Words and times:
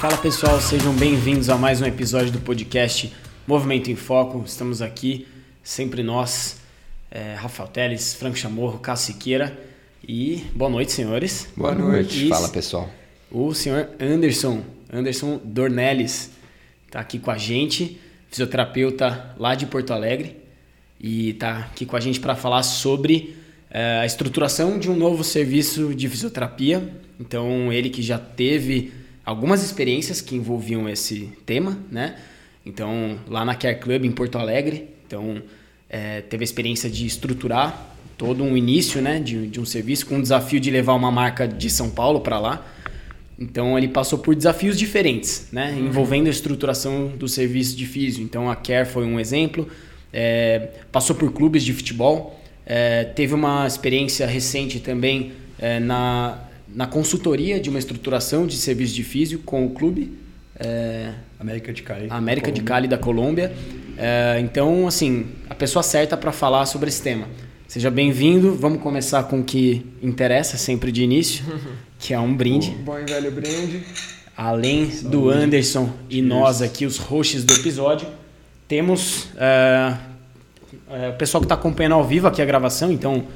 Fala 0.00 0.16
pessoal, 0.16 0.58
sejam 0.62 0.94
bem-vindos 0.94 1.50
a 1.50 1.58
mais 1.58 1.82
um 1.82 1.84
episódio 1.84 2.32
do 2.32 2.40
podcast 2.40 3.12
Movimento 3.46 3.90
em 3.90 3.94
Foco. 3.94 4.42
Estamos 4.46 4.80
aqui, 4.80 5.28
sempre 5.62 6.02
nós, 6.02 6.58
é, 7.10 7.34
Rafael 7.34 7.68
Teles, 7.68 8.14
Franco 8.14 8.38
Chamorro, 8.38 8.78
Cássio 8.78 9.12
Siqueira 9.12 9.60
e 10.02 10.42
boa 10.54 10.70
noite, 10.70 10.90
senhores. 10.92 11.50
Boa 11.54 11.74
noite, 11.74 12.24
E 12.24 12.28
fala 12.30 12.48
pessoal. 12.48 12.88
O 13.30 13.52
senhor 13.52 13.90
Anderson, 14.00 14.62
Anderson 14.90 15.38
Dornelles, 15.44 16.30
está 16.86 17.00
aqui 17.00 17.18
com 17.18 17.30
a 17.30 17.36
gente, 17.36 18.00
fisioterapeuta 18.30 19.34
lá 19.36 19.54
de 19.54 19.66
Porto 19.66 19.92
Alegre 19.92 20.38
e 20.98 21.28
está 21.28 21.58
aqui 21.58 21.84
com 21.84 21.94
a 21.94 22.00
gente 22.00 22.20
para 22.20 22.34
falar 22.34 22.62
sobre 22.62 23.36
é, 23.70 23.98
a 23.98 24.06
estruturação 24.06 24.78
de 24.78 24.90
um 24.90 24.96
novo 24.96 25.22
serviço 25.22 25.94
de 25.94 26.08
fisioterapia. 26.08 26.90
Então, 27.20 27.70
ele 27.70 27.90
que 27.90 28.00
já 28.00 28.18
teve 28.18 28.98
algumas 29.30 29.62
experiências 29.62 30.20
que 30.20 30.34
envolviam 30.34 30.88
esse 30.88 31.32
tema, 31.46 31.78
né? 31.88 32.16
Então, 32.66 33.16
lá 33.28 33.44
na 33.44 33.54
Care 33.54 33.78
Club 33.78 34.04
em 34.04 34.10
Porto 34.10 34.36
Alegre, 34.36 34.88
então 35.06 35.40
é, 35.88 36.20
teve 36.22 36.42
a 36.42 36.44
experiência 36.44 36.90
de 36.90 37.06
estruturar 37.06 37.94
todo 38.18 38.42
um 38.42 38.56
início, 38.56 39.00
né, 39.00 39.20
de, 39.20 39.46
de 39.46 39.60
um 39.60 39.64
serviço 39.64 40.04
com 40.06 40.18
o 40.18 40.22
desafio 40.22 40.58
de 40.58 40.68
levar 40.68 40.94
uma 40.94 41.12
marca 41.12 41.46
de 41.46 41.70
São 41.70 41.90
Paulo 41.90 42.20
para 42.20 42.40
lá. 42.40 42.66
Então 43.38 43.78
ele 43.78 43.86
passou 43.86 44.18
por 44.18 44.34
desafios 44.34 44.76
diferentes, 44.76 45.46
né, 45.52 45.76
envolvendo 45.78 46.26
a 46.26 46.30
estruturação 46.30 47.06
do 47.16 47.28
serviço 47.28 47.76
de 47.76 47.86
físio. 47.86 48.24
Então 48.24 48.50
a 48.50 48.56
Care 48.56 48.86
foi 48.86 49.06
um 49.06 49.18
exemplo. 49.18 49.68
É, 50.12 50.70
passou 50.90 51.14
por 51.14 51.32
clubes 51.32 51.62
de 51.62 51.72
futebol. 51.72 52.38
É, 52.66 53.04
teve 53.04 53.32
uma 53.32 53.64
experiência 53.64 54.26
recente 54.26 54.80
também 54.80 55.32
é, 55.56 55.78
na, 55.78 56.49
na 56.74 56.86
consultoria 56.86 57.60
de 57.60 57.68
uma 57.68 57.78
estruturação 57.78 58.46
de 58.46 58.56
serviço 58.56 58.94
de 58.94 59.02
físio 59.02 59.40
com 59.40 59.66
o 59.66 59.70
clube. 59.70 60.16
É, 60.58 61.12
América 61.38 61.72
de 61.72 61.82
Cali. 61.82 62.06
América 62.10 62.52
de 62.52 62.62
Cali 62.62 62.86
da 62.86 62.98
Colômbia. 62.98 63.52
É, 63.96 64.38
então, 64.40 64.86
assim, 64.86 65.26
a 65.48 65.54
pessoa 65.54 65.82
certa 65.82 66.16
para 66.16 66.32
falar 66.32 66.66
sobre 66.66 66.88
esse 66.88 67.02
tema. 67.02 67.26
Seja 67.66 67.90
bem-vindo. 67.90 68.54
Vamos 68.54 68.82
começar 68.82 69.22
com 69.24 69.40
o 69.40 69.44
que 69.44 69.86
interessa 70.02 70.56
sempre 70.56 70.90
de 70.90 71.02
início, 71.02 71.44
que 71.98 72.12
é 72.12 72.18
um 72.18 72.34
brinde. 72.34 72.70
Bom 72.70 72.98
e 72.98 73.04
velho 73.04 73.30
brinde. 73.30 73.82
Além 74.36 74.86
do 74.86 75.28
Anderson 75.28 75.92
e 76.08 76.22
nós 76.22 76.62
aqui, 76.62 76.86
os 76.86 76.96
hosts 76.96 77.44
do 77.44 77.54
episódio, 77.54 78.08
temos 78.66 79.28
é, 79.36 79.96
é, 80.90 81.08
o 81.10 81.12
pessoal 81.14 81.40
que 81.40 81.44
está 81.44 81.54
acompanhando 81.54 81.92
ao 81.92 82.04
vivo 82.04 82.26
aqui 82.26 82.40
a 82.40 82.44
gravação. 82.44 82.90
Então, 82.90 83.26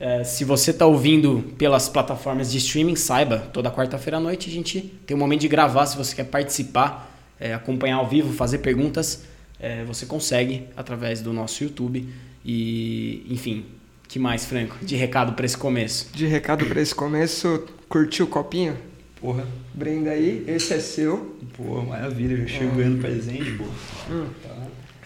é, 0.00 0.24
se 0.24 0.46
você 0.46 0.70
está 0.70 0.86
ouvindo 0.86 1.44
pelas 1.58 1.86
plataformas 1.86 2.50
de 2.50 2.56
streaming, 2.56 2.96
saiba, 2.96 3.38
toda 3.52 3.70
quarta-feira 3.70 4.16
à 4.16 4.20
noite 4.20 4.48
a 4.48 4.52
gente 4.52 4.80
tem 5.06 5.14
um 5.14 5.20
momento 5.20 5.42
de 5.42 5.48
gravar. 5.48 5.84
Se 5.84 5.94
você 5.94 6.16
quer 6.16 6.24
participar, 6.24 7.14
é, 7.38 7.52
acompanhar 7.52 7.96
ao 7.96 8.08
vivo, 8.08 8.32
fazer 8.32 8.58
perguntas, 8.58 9.24
é, 9.60 9.84
você 9.84 10.06
consegue 10.06 10.64
através 10.74 11.20
do 11.20 11.34
nosso 11.34 11.62
YouTube. 11.62 12.08
E, 12.42 13.26
enfim, 13.28 13.66
que 14.08 14.18
mais, 14.18 14.46
Franco? 14.46 14.74
De 14.82 14.96
recado 14.96 15.34
para 15.34 15.44
esse 15.44 15.58
começo. 15.58 16.08
De 16.14 16.26
recado 16.26 16.64
pra 16.64 16.80
esse 16.80 16.94
começo, 16.94 17.68
curtiu 17.86 18.24
o 18.24 18.28
copinho? 18.28 18.78
Porra, 19.20 19.46
Brenda 19.74 20.12
aí, 20.12 20.44
esse 20.48 20.72
é 20.72 20.78
seu. 20.80 21.36
pô, 21.54 21.82
maravilha. 21.82 22.38
Já 22.38 22.46
chego 22.46 22.74
ganhando 22.74 23.02
presente, 23.02 23.52
pô. 23.52 23.64
Hum. 24.10 24.26
Tá 24.42 24.56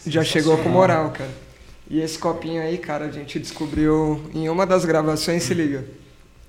Já 0.07 0.23
chegou 0.23 0.57
com 0.59 0.69
moral, 0.69 1.11
cara. 1.11 1.44
E 1.89 2.01
esse 2.01 2.19
copinho 2.19 2.63
aí, 2.63 2.79
cara, 2.79 3.07
a 3.07 3.11
gente 3.11 3.39
descobriu 3.39 4.23
em 4.35 4.49
uma 4.49 4.67
das 4.67 4.85
gravações, 4.85 5.43
se 5.43 5.53
liga, 5.53 5.85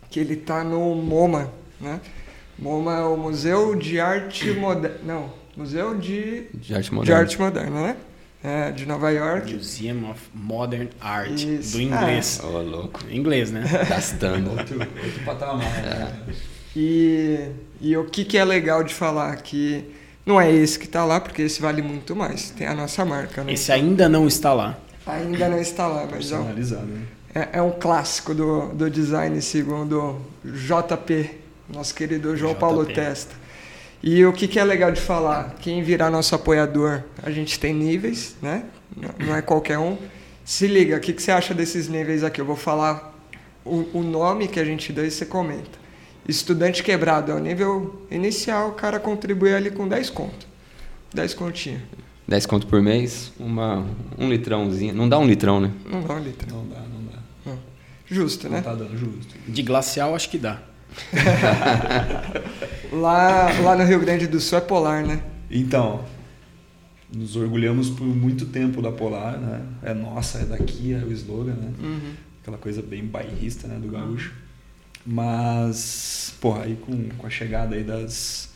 que 0.09 0.19
ele 0.19 0.36
tá 0.36 0.64
no 0.64 0.95
MoMA, 0.95 1.52
né? 1.80 2.00
MoMA 2.58 2.97
é 2.97 3.03
o 3.03 3.17
Museu 3.17 3.75
de 3.75 4.00
Arte 4.00 4.52
Moderna. 4.52 4.97
Não, 5.03 5.33
Museu 5.58 5.97
de, 5.97 6.47
De 6.53 6.73
arte 6.73 6.89
de 6.89 6.95
moderna. 6.95 7.22
Arte 7.22 7.40
Moderna, 7.40 7.81
né? 7.81 7.97
É, 8.44 8.72
de 8.72 8.85
Nova 8.85 9.09
York. 9.09 9.53
Museum 9.56 10.09
of 10.12 10.22
Modern 10.34 10.88
Art, 11.01 11.31
Isso. 11.31 11.74
do 11.74 11.81
inglês. 11.81 12.40
Ô, 12.44 12.62
louco. 12.62 13.01
Inglês, 13.09 13.51
né? 13.51 13.63
Gastando. 13.90 14.51
Outro, 14.51 14.79
outro 14.79 15.25
patamar. 15.25 15.63
né? 15.63 16.22
E, 16.75 17.50
e 17.81 17.97
o 17.97 18.06
que, 18.06 18.24
que 18.24 18.38
é 18.38 18.45
legal 18.45 18.84
de 18.84 18.94
falar? 18.94 19.35
Que 19.38 19.84
não 20.25 20.40
é 20.40 20.51
esse 20.51 20.78
que 20.78 20.88
tá 20.88 21.03
lá, 21.03 21.19
porque 21.19 21.41
esse 21.41 21.59
vale 21.62 21.81
muito 21.81 22.16
mais. 22.16 22.51
Tem 22.51 22.68
a 22.68 22.75
nossa 22.75 23.03
marca, 23.03 23.44
né? 23.44 23.53
Esse 23.53 23.72
ainda 23.72 24.07
não 24.07 24.28
está 24.28 24.53
lá. 24.53 24.78
Ainda 25.06 25.50
não 25.50 25.60
está 25.60 25.88
lá, 25.88 26.08
mas 26.10 26.32
é 26.32 26.38
um, 26.38 26.44
né? 26.44 27.02
é, 27.34 27.50
é 27.54 27.62
um 27.62 27.72
clássico 27.72 28.34
do, 28.34 28.70
do 28.74 28.90
design, 28.90 29.40
segundo 29.42 30.20
JP, 30.44 31.30
nosso 31.70 31.94
querido 31.94 32.36
João 32.36 32.54
JP. 32.54 32.60
Paulo 32.60 32.86
Testa. 32.86 33.36
E 34.02 34.26
o 34.26 34.34
que, 34.34 34.48
que 34.48 34.60
é 34.60 34.64
legal 34.64 34.92
de 34.92 35.02
falar? 35.02 35.56
Quem 35.62 35.82
virar 35.84 36.10
nosso 36.12 36.34
apoiador, 36.36 37.04
a 37.24 37.32
gente 37.32 37.60
tem 37.60 37.74
níveis, 37.74 38.36
né? 38.42 38.64
Não- 38.96 39.28
Não 39.28 39.36
é 39.36 39.42
qualquer 39.42 39.78
um. 39.80 39.98
Se 40.44 40.68
liga, 40.68 40.98
o 40.98 41.00
que, 41.00 41.12
que 41.14 41.22
você 41.22 41.32
acha 41.32 41.54
desses 41.54 41.88
níveis 41.88 42.24
aqui? 42.24 42.40
Eu 42.40 42.46
vou 42.46 42.56
falar 42.56 43.14
o, 43.64 43.86
o 43.94 44.04
nome 44.04 44.48
que 44.48 44.60
a 44.60 44.66
gente 44.66 44.94
dá 44.94 45.04
e 45.04 45.10
você 45.12 45.26
comenta. 45.26 45.86
Estudante 46.28 46.84
quebrado 46.84 47.32
é 47.32 47.36
o 47.36 47.40
nível 47.40 48.02
inicial, 48.12 48.70
o 48.70 48.74
cara 48.74 49.00
contribui 49.00 49.54
ali 49.54 49.70
com 49.72 49.88
10 49.88 50.10
conto. 50.12 50.48
10 51.14 51.34
continha. 51.34 51.82
10 52.28 52.46
conto 52.46 52.68
por 52.68 52.81
mês, 52.81 53.31
uma, 53.40 53.86
um 54.18 54.30
litrãozinho. 54.30 54.94
Não 54.94 55.08
dá 55.08 55.19
um 55.19 55.28
litrão, 55.28 55.59
né? 55.59 55.72
Não 55.86 56.02
dá 56.02 56.16
um 56.16 56.19
litro. 56.19 56.47
Não 56.53 56.68
dá, 56.68 56.80
não 56.80 57.03
dá. 57.03 57.58
Justo, 58.08 58.50
né? 58.50 58.58
Não 58.58 58.63
tá 58.63 58.75
dando 58.75 58.97
justo. 58.97 59.36
De 59.47 59.62
glacial, 59.62 60.16
acho 60.16 60.30
que 60.30 60.38
dá. 60.38 60.62
Lá, 62.91 63.50
lá 63.59 63.75
no 63.75 63.84
Rio 63.84 64.00
Grande 64.00 64.28
do 64.28 64.40
Sul 64.40 64.59
é 64.59 64.62
polar, 64.62 65.03
né? 65.06 65.22
Então, 65.52 66.06
nos 67.13 67.36
orgulhamos 67.36 67.90
por 67.90 68.06
muito 68.06 68.46
tempo 68.46 68.81
da 68.81 68.92
Polar, 68.92 69.38
né? 69.38 69.66
É 69.84 69.94
nossa, 69.94 70.40
é 70.40 70.46
daqui, 70.46 70.94
é 70.94 70.97
o 70.97 71.12
slogan, 71.12 71.53
né? 71.53 71.74
Aquela 72.42 72.57
coisa 72.57 72.81
bem 72.81 73.06
bairrista, 73.06 73.68
né, 73.68 73.78
do 73.80 73.90
gaúcho. 73.90 74.34
Mas, 75.06 76.34
porra, 76.40 76.63
aí 76.63 76.75
com, 76.75 77.09
com 77.09 77.28
a 77.28 77.30
chegada 77.30 77.75
aí 77.75 77.84
das, 77.84 78.50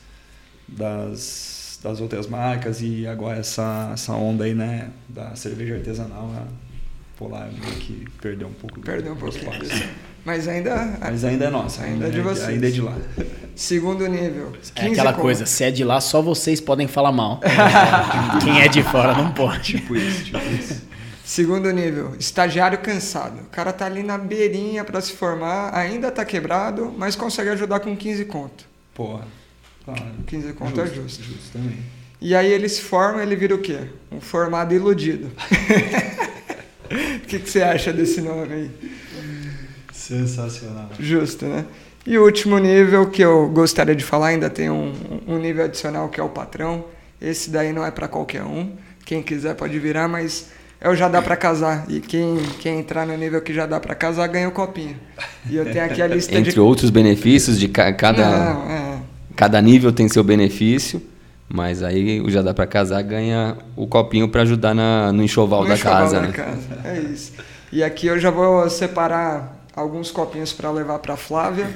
das, 0.67 1.58
das 1.83 2.01
outras 2.01 2.27
marcas 2.27 2.81
e 2.81 3.07
agora 3.07 3.39
essa, 3.39 3.91
essa 3.93 4.13
onda 4.13 4.43
aí, 4.43 4.53
né, 4.53 4.89
da 5.07 5.35
cerveja 5.35 5.75
artesanal, 5.75 6.29
a 6.35 6.43
Polar 7.17 7.49
meio 7.51 7.75
que 7.75 8.05
perdeu 8.21 8.47
um 8.47 8.53
pouco 8.53 8.79
Perdeu 8.79 9.13
um 9.13 9.27
espaço. 9.27 9.89
Mas 10.23 10.47
ainda. 10.47 10.97
Mas 11.01 11.23
ainda 11.25 11.45
é 11.45 11.49
nossa, 11.49 11.83
Ainda 11.83 12.05
ainda, 12.05 12.07
é 12.07 12.11
de 12.11 12.19
é, 12.19 12.21
vocês. 12.23 12.47
ainda 12.49 12.67
é 12.67 12.71
de 12.71 12.81
lá. 12.81 12.97
Segundo 13.55 14.07
nível. 14.07 14.53
É 14.75 14.81
15 14.81 14.91
aquela 14.93 15.11
conto. 15.11 15.21
coisa, 15.21 15.45
se 15.45 15.63
é 15.65 15.71
de 15.71 15.83
lá, 15.83 15.99
só 15.99 16.21
vocês 16.21 16.61
podem 16.61 16.87
falar 16.87 17.11
mal. 17.11 17.41
Quem 18.41 18.61
é 18.61 18.69
de 18.69 18.81
fora 18.83 19.13
não 19.13 19.33
pode. 19.33 19.73
Tipo 19.77 19.95
isso, 19.97 20.23
tipo 20.25 20.37
isso. 20.37 20.81
Segundo 21.25 21.69
nível, 21.71 22.15
estagiário 22.17 22.77
cansado. 22.79 23.41
O 23.41 23.45
cara 23.49 23.71
tá 23.73 23.85
ali 23.85 24.01
na 24.01 24.17
beirinha 24.17 24.83
pra 24.85 25.01
se 25.01 25.11
formar, 25.13 25.75
ainda 25.75 26.09
tá 26.09 26.23
quebrado, 26.23 26.93
mas 26.97 27.15
consegue 27.17 27.49
ajudar 27.49 27.81
com 27.81 27.95
15 27.95 28.25
conto. 28.25 28.65
Porra, 28.93 29.25
claro. 29.95 30.11
15 30.27 30.53
conto 30.53 30.81
é 30.81 30.87
justo. 30.87 31.23
Justo 31.23 31.51
também. 31.53 31.77
E 32.21 32.35
aí 32.35 32.51
ele 32.51 32.67
se 32.67 32.81
forma, 32.81 33.21
ele 33.23 33.35
vira 33.35 33.55
o 33.55 33.59
quê? 33.59 33.77
Um 34.11 34.19
formado 34.19 34.73
iludido. 34.73 35.29
O 36.91 37.19
que, 37.29 37.37
que 37.37 37.47
você 37.47 37.61
acha 37.61 37.93
desse 37.93 38.19
nome 38.19 38.51
aí? 38.51 38.71
Sensacional. 39.93 40.89
Justo, 40.99 41.45
né? 41.45 41.65
E 42.05 42.17
o 42.17 42.23
último 42.23 42.57
nível 42.57 43.07
que 43.09 43.21
eu 43.21 43.47
gostaria 43.49 43.95
de 43.95 44.03
falar, 44.03 44.27
ainda 44.29 44.49
tem 44.49 44.69
um, 44.71 44.93
um 45.27 45.37
nível 45.37 45.65
adicional 45.65 46.09
que 46.09 46.19
é 46.19 46.23
o 46.23 46.29
patrão. 46.29 46.85
Esse 47.21 47.49
daí 47.51 47.71
não 47.73 47.85
é 47.85 47.91
para 47.91 48.07
qualquer 48.07 48.43
um. 48.43 48.71
Quem 49.05 49.21
quiser 49.21 49.53
pode 49.55 49.77
virar, 49.77 50.07
mas 50.07 50.47
é 50.81 50.89
o 50.89 50.95
já 50.95 51.07
dá 51.07 51.21
para 51.21 51.35
casar. 51.35 51.85
E 51.89 51.99
quem, 51.99 52.37
quem 52.59 52.79
entrar 52.79 53.05
no 53.05 53.15
nível 53.15 53.41
que 53.41 53.53
já 53.53 53.65
dá 53.67 53.79
para 53.79 53.93
casar 53.93 54.25
ganha 54.27 54.47
o 54.47 54.51
copinho. 54.51 54.97
E 55.47 55.55
eu 55.57 55.65
tenho 55.71 55.85
aqui 55.85 56.01
a 56.01 56.07
lista 56.07 56.33
Entre 56.35 56.53
de. 56.53 56.59
outros 56.59 56.89
benefícios 56.89 57.59
de 57.59 57.67
ca- 57.67 57.93
cada, 57.93 58.53
Não, 58.53 58.71
é. 58.71 58.88
Cada 59.39 59.61
nível 59.61 59.93
tem 59.93 60.09
seu 60.09 60.21
benefício, 60.21 61.01
mas 61.47 61.81
aí 61.81 62.19
o 62.19 62.29
já 62.29 62.41
dá 62.41 62.53
pra 62.53 62.67
casar 62.67 63.01
ganha 63.01 63.55
o 63.73 63.87
copinho 63.87 64.27
pra 64.27 64.41
ajudar 64.41 64.73
na, 64.75 65.13
no 65.13 65.23
enxoval 65.23 65.61
No 65.61 65.69
da 65.69 65.75
enxoval 65.75 65.97
casa, 66.01 66.15
da 66.19 66.27
né? 66.27 66.33
casa. 66.33 66.81
É 66.83 66.99
isso. 66.99 67.31
E 67.71 67.81
aqui 67.81 68.07
eu 68.07 68.19
já 68.19 68.29
vou 68.29 68.69
separar 68.69 69.65
alguns 69.73 70.11
copinhos 70.11 70.51
para 70.51 70.69
levar 70.71 70.99
para 70.99 71.15
Flávia, 71.15 71.69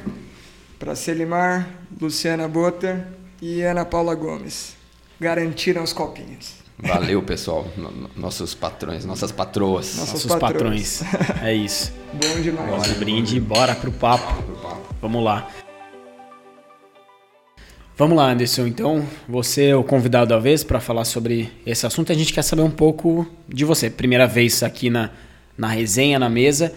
para 0.77 0.93
Selimar, 0.93 1.69
Luciana 2.01 2.49
Botter 2.49 3.07
e 3.41 3.61
Ana 3.61 3.85
Paula 3.85 4.13
Gomes. 4.13 4.75
Garantiram 5.17 5.83
os 5.83 5.93
copinhos. 5.93 6.55
Valeu, 6.77 7.23
pessoal. 7.23 7.65
No- 7.77 7.91
no- 7.91 8.09
nossos 8.17 8.53
patrões, 8.53 9.05
nossas 9.05 9.31
patroas. 9.31 9.95
Nossa. 9.95 10.11
Nossos 10.11 10.35
patrões. 10.35 11.01
patrões. 11.01 11.41
É 11.41 11.53
isso. 11.53 11.93
Bom 12.11 12.41
demais. 12.41 12.69
Bora, 12.69 12.93
brinde, 12.95 13.39
bora 13.39 13.73
pro 13.73 13.89
papo. 13.93 14.43
Vamos 15.01 15.23
lá. 15.23 15.47
Vamos 17.95 18.17
lá, 18.17 18.31
Anderson. 18.31 18.65
Então, 18.65 19.07
você 19.29 19.65
é 19.65 19.75
o 19.75 19.83
convidado 19.83 20.29
da 20.29 20.39
vez 20.39 20.63
para 20.63 20.79
falar 20.79 21.05
sobre 21.05 21.51
esse 21.63 21.85
assunto. 21.85 22.11
A 22.11 22.15
gente 22.15 22.33
quer 22.33 22.41
saber 22.41 22.63
um 22.63 22.71
pouco 22.71 23.27
de 23.47 23.63
você. 23.63 23.87
Primeira 23.87 24.25
vez 24.25 24.63
aqui 24.63 24.89
na, 24.89 25.11
na 25.55 25.67
resenha, 25.67 26.17
na 26.17 26.27
mesa. 26.27 26.73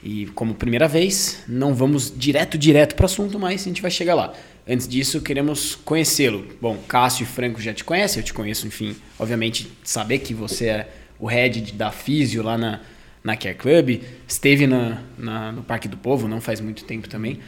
E 0.00 0.26
como 0.26 0.54
primeira 0.54 0.86
vez, 0.86 1.42
não 1.48 1.74
vamos 1.74 2.12
direto, 2.16 2.56
direto 2.56 2.94
para 2.94 3.02
o 3.02 3.06
assunto, 3.06 3.36
mas 3.36 3.62
a 3.62 3.64
gente 3.64 3.82
vai 3.82 3.90
chegar 3.90 4.14
lá. 4.14 4.32
Antes 4.66 4.86
disso, 4.86 5.20
queremos 5.20 5.74
conhecê-lo. 5.74 6.46
Bom, 6.60 6.78
Cássio 6.86 7.24
e 7.24 7.26
Franco 7.26 7.60
já 7.60 7.74
te 7.74 7.82
conhecem, 7.82 8.20
eu 8.20 8.24
te 8.24 8.32
conheço, 8.32 8.64
enfim. 8.64 8.94
Obviamente, 9.18 9.68
saber 9.82 10.20
que 10.20 10.32
você 10.32 10.66
é 10.66 10.88
o 11.18 11.26
head 11.26 11.72
da 11.72 11.90
Físio 11.90 12.44
lá 12.44 12.56
na, 12.56 12.80
na 13.24 13.36
Care 13.36 13.56
Club, 13.56 14.02
esteve 14.26 14.68
na, 14.68 15.02
na, 15.18 15.50
no 15.50 15.64
Parque 15.64 15.88
do 15.88 15.96
Povo, 15.96 16.28
não 16.28 16.40
faz 16.40 16.60
muito 16.60 16.84
tempo 16.84 17.08
também. 17.08 17.40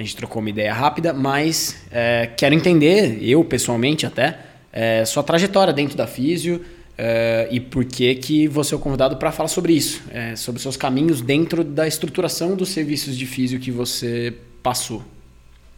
A 0.00 0.02
gente 0.02 0.16
trocou 0.16 0.40
uma 0.40 0.48
ideia 0.48 0.72
rápida, 0.72 1.12
mas 1.12 1.76
é, 1.90 2.30
quero 2.34 2.54
entender, 2.54 3.18
eu 3.22 3.44
pessoalmente 3.44 4.06
até, 4.06 4.38
é, 4.72 5.04
sua 5.04 5.22
trajetória 5.22 5.74
dentro 5.74 5.94
da 5.94 6.06
Físio 6.06 6.64
é, 6.96 7.46
e 7.50 7.60
por 7.60 7.84
que, 7.84 8.14
que 8.14 8.48
você 8.48 8.72
é 8.72 8.78
o 8.78 8.80
convidado 8.80 9.18
para 9.18 9.30
falar 9.30 9.50
sobre 9.50 9.74
isso, 9.74 10.02
é, 10.10 10.34
sobre 10.36 10.58
seus 10.58 10.74
caminhos 10.74 11.20
dentro 11.20 11.62
da 11.62 11.86
estruturação 11.86 12.56
dos 12.56 12.70
serviços 12.70 13.14
de 13.14 13.26
Físio 13.26 13.60
que 13.60 13.70
você 13.70 14.32
passou. 14.62 15.04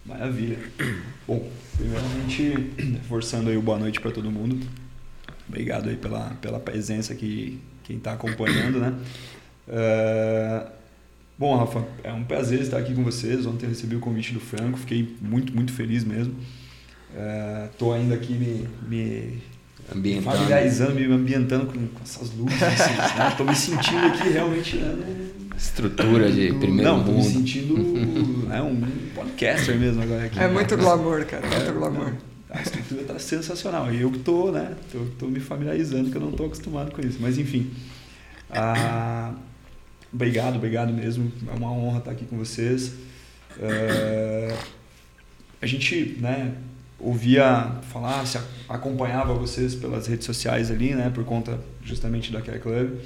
Maravilha. 0.07 0.59
Bom, 1.27 1.45
primeiramente, 1.77 2.71
reforçando 2.79 3.51
aí 3.51 3.57
o 3.57 3.61
boa 3.61 3.81
noite 3.81 4.01
para 4.01 4.13
todo 4.13 4.31
mundo. 4.31 4.57
Obrigado 5.49 5.89
aí 5.89 5.97
pela, 5.97 6.31
pela 6.41 6.61
presença 6.61 7.13
aqui, 7.13 7.59
quem 7.83 7.97
está 7.97 8.13
acompanhando, 8.13 8.79
né? 8.79 8.95
Uh, 9.67 10.82
bom, 11.43 11.57
Rafa, 11.57 11.85
é 12.05 12.13
um 12.13 12.23
prazer 12.23 12.61
estar 12.61 12.79
aqui 12.79 12.95
com 12.95 13.03
vocês. 13.03 13.45
Ontem 13.47 13.67
eu 13.67 13.71
recebi 13.71 13.97
o 13.97 13.99
convite 13.99 14.33
do 14.33 14.39
Franco, 14.39 14.79
fiquei 14.79 15.17
muito, 15.21 15.53
muito 15.53 15.73
feliz 15.73 16.05
mesmo. 16.05 16.37
Estou 17.73 17.91
uh, 17.91 17.95
ainda 17.95 18.15
aqui 18.15 18.33
me, 18.33 18.69
me 18.89 19.43
ambientando. 19.93 20.37
familiarizando, 20.37 20.95
me 20.95 21.05
ambientando 21.05 21.67
com, 21.67 21.73
com 21.73 22.01
essas 22.01 22.33
luzes. 22.33 22.55
Estou 22.55 23.49
assim, 23.49 23.73
né? 23.73 23.75
me 23.75 23.83
sentindo 23.83 24.07
aqui 24.07 24.29
realmente 24.29 24.77
né, 24.77 25.31
Estrutura 25.59 26.31
de 26.31 26.53
primeiro 26.55 26.93
Não, 26.93 26.99
mundo. 26.99 27.11
Não, 27.11 27.19
me 27.19 27.25
sentindo 27.25 27.77
né, 28.47 28.63
um 28.63 28.81
podcaster 29.13 29.77
mesmo 29.77 30.01
agora 30.01 30.27
aqui. 30.27 30.39
É 30.39 30.47
muito 30.47 30.77
glamour, 30.77 31.27
cara. 31.27 31.45
É 31.45 31.57
muito 31.57 31.73
glamour. 31.73 32.11
Não 32.11 32.33
a 32.55 32.61
estrutura 32.61 33.01
está 33.01 33.19
sensacional. 33.19 33.93
E 33.93 34.03
eu 34.03 34.11
que 34.11 34.19
estou, 34.19 34.53
né? 34.53 34.75
Tô, 34.93 34.99
tô, 35.19 35.27
me 35.27 35.41
familiarizando, 35.41 36.11
que 36.11 36.17
eu 36.17 36.21
não 36.21 36.31
estou 36.31 36.47
acostumado 36.47 36.93
com 36.93 37.01
isso. 37.01 37.19
Mas 37.21 37.39
enfim. 37.39 37.71
Ah, 38.51 39.22
obrigado, 40.13 40.57
obrigado 40.57 40.93
mesmo. 40.93 41.33
É 41.49 41.57
uma 41.57 41.71
honra 41.73 41.99
estar 41.99 42.11
aqui 42.11 42.25
com 42.25 42.37
vocês. 42.37 42.95
É, 43.59 44.57
a 45.61 45.67
gente, 45.67 46.17
né? 46.21 46.55
Ouvia 46.99 47.81
falar, 47.91 48.25
se 48.27 48.39
acompanhava 48.69 49.35
vocês 49.35 49.75
pelas 49.75 50.07
redes 50.07 50.25
sociais 50.25 50.71
ali, 50.71 50.95
né? 50.95 51.11
Por 51.13 51.25
conta 51.25 51.59
justamente 51.83 52.31
da 52.31 52.41
Care 52.41 52.61
Club. 52.61 53.01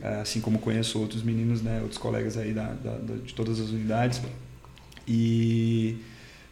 É, 0.00 0.20
assim 0.20 0.40
como 0.40 0.58
conheço 0.58 1.00
outros 1.00 1.22
meninos, 1.22 1.60
né? 1.62 1.80
Outros 1.80 1.98
colegas 1.98 2.36
aí 2.36 2.52
da, 2.52 2.68
da, 2.68 2.96
da 2.96 3.14
de 3.14 3.34
todas 3.34 3.58
as 3.58 3.70
unidades. 3.70 4.20
E 5.06 5.98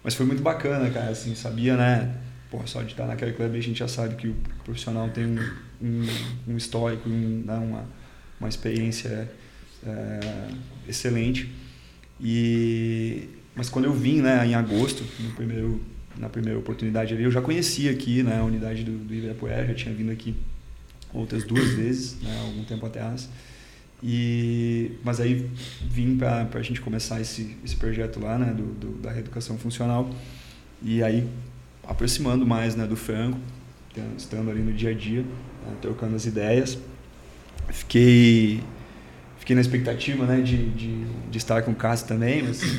mas 0.03 0.15
foi 0.15 0.27
muito 0.27 0.43
bacana, 0.43 0.91
cara, 0.91 1.11
assim, 1.11 1.35
sabia, 1.35 1.77
né? 1.77 2.15
Pô, 2.51 2.61
só 2.67 2.83
de 2.83 2.91
estar 2.91 3.07
naquele 3.07 3.33
clube 3.33 3.57
a 3.57 3.63
gente 3.63 3.79
já 3.79 3.89
sabe 3.89 4.17
que 4.17 4.29
o 4.29 4.37
profissional 4.65 5.09
tem 5.09 5.25
um, 5.25 5.39
um, 5.81 6.07
um 6.49 6.57
histórico, 6.57 7.09
um, 7.09 7.45
né, 7.47 7.55
uma, 7.55 7.85
uma 8.41 8.49
experiência 8.49 9.31
é, 9.87 10.49
excelente. 10.89 11.51
E, 12.21 13.29
mas 13.55 13.69
quando 13.69 13.87
eu 13.87 13.93
vim, 13.93 14.21
né, 14.21 14.47
em 14.47 14.55
agosto, 14.55 15.05
no 15.21 15.31
primeiro, 15.33 15.81
na 16.17 16.29
primeira 16.29 16.59
oportunidade 16.59 17.15
ali, 17.15 17.25
eu 17.25 17.31
já 17.31 17.41
conhecia 17.41 17.91
aqui, 17.91 18.23
né, 18.23 18.39
a 18.39 18.45
unidade 18.45 18.85
do, 18.85 18.93
do 18.99 19.15
Ibirapuera, 19.15 19.67
já 19.67 19.75
tinha 19.75 19.95
vindo 19.95 20.13
aqui 20.13 20.35
outras 21.13 21.45
duas 21.45 21.71
vezes, 21.75 22.21
né, 22.23 22.41
algum 22.41 22.65
tempo 22.65 22.87
atrás. 22.87 23.29
E, 24.03 24.93
mas 25.05 25.21
aí 25.21 25.49
vim 25.89 26.17
para 26.17 26.49
a 26.53 26.63
gente 26.63 26.81
começar 26.81 27.21
esse, 27.21 27.57
esse 27.65 27.77
projeto 27.77 28.19
lá, 28.19 28.37
né, 28.37 28.53
do, 28.53 28.65
do, 28.75 28.99
da 29.01 29.13
reeducação 29.13 29.57
funcional. 29.59 30.11
E 30.83 31.03
aí 31.03 31.29
aproximando 31.85 32.47
mais 32.47 32.75
né, 32.75 32.87
do 32.87 32.97
Franco, 32.97 33.39
estando 34.17 34.51
ali 34.51 34.61
no 34.61 34.73
dia 34.73 34.91
a 34.91 34.95
dia, 34.95 35.23
né, 35.23 35.77
trocando 35.81 36.17
as 36.17 36.27
ideias. 36.27 36.79
Fiquei, 37.69 38.61
fiquei 39.43 39.57
na 39.57 39.61
expectativa 39.61 40.25
né, 40.25 40.41
de, 40.41 40.71
de, 40.71 41.05
de 41.29 41.39
estar 41.39 41.63
com 41.63 41.73
o 41.73 41.75
Cássio 41.75 42.07
também, 42.07 42.45
mas 42.45 42.63
é, 42.63 42.79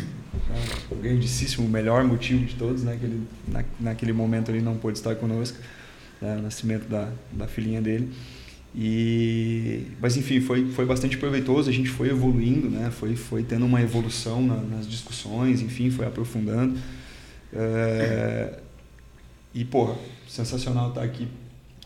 o 0.89 0.95
grandíssimo, 0.95 1.67
o 1.67 1.69
melhor 1.69 2.05
motivo 2.05 2.45
de 2.45 2.55
todos, 2.55 2.83
né, 2.83 2.95
que 2.97 3.05
ele, 3.05 3.21
na, 3.49 3.65
naquele 3.81 4.13
momento 4.13 4.49
ele 4.49 4.61
não 4.61 4.77
pôde 4.77 4.97
estar 4.97 5.13
conosco, 5.15 5.57
né, 6.21 6.37
o 6.37 6.41
nascimento 6.41 6.87
da, 6.87 7.09
da 7.33 7.47
filhinha 7.47 7.81
dele. 7.81 8.09
E, 8.73 9.87
mas 9.99 10.15
enfim, 10.15 10.39
foi, 10.39 10.71
foi 10.71 10.85
bastante 10.85 11.17
proveitoso, 11.17 11.69
a 11.69 11.73
gente 11.73 11.89
foi 11.89 12.09
evoluindo, 12.09 12.69
né? 12.69 12.89
foi, 12.91 13.13
foi 13.15 13.43
tendo 13.43 13.65
uma 13.65 13.81
evolução 13.81 14.41
na, 14.41 14.55
nas 14.55 14.89
discussões, 14.89 15.61
enfim, 15.61 15.91
foi 15.91 16.07
aprofundando. 16.07 16.79
É, 17.51 18.57
e, 19.53 19.65
porra, 19.65 19.95
sensacional 20.29 20.89
estar 20.89 21.03
aqui 21.03 21.27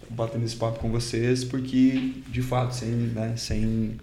batendo 0.07 0.45
esse 0.45 0.55
papo 0.55 0.79
com 0.79 0.91
vocês, 0.91 1.43
porque, 1.43 2.13
de 2.29 2.41
fato, 2.43 2.75
sem, 2.75 2.89
né, 2.89 3.33
sem, 3.35 3.97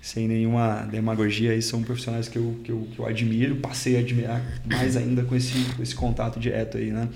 sem 0.00 0.28
nenhuma 0.28 0.86
demagogia, 0.90 1.52
aí 1.52 1.60
são 1.60 1.82
profissionais 1.82 2.28
que 2.28 2.38
eu, 2.38 2.60
que, 2.64 2.70
eu, 2.70 2.88
que 2.94 2.98
eu 2.98 3.06
admiro, 3.06 3.56
passei 3.56 3.96
a 3.96 4.00
admirar 4.00 4.42
mais 4.64 4.96
ainda 4.96 5.24
com 5.24 5.34
esse, 5.34 5.52
com 5.74 5.82
esse 5.82 5.94
contato 5.94 6.38
direto 6.38 6.78
aí, 6.78 6.90
né? 6.90 7.08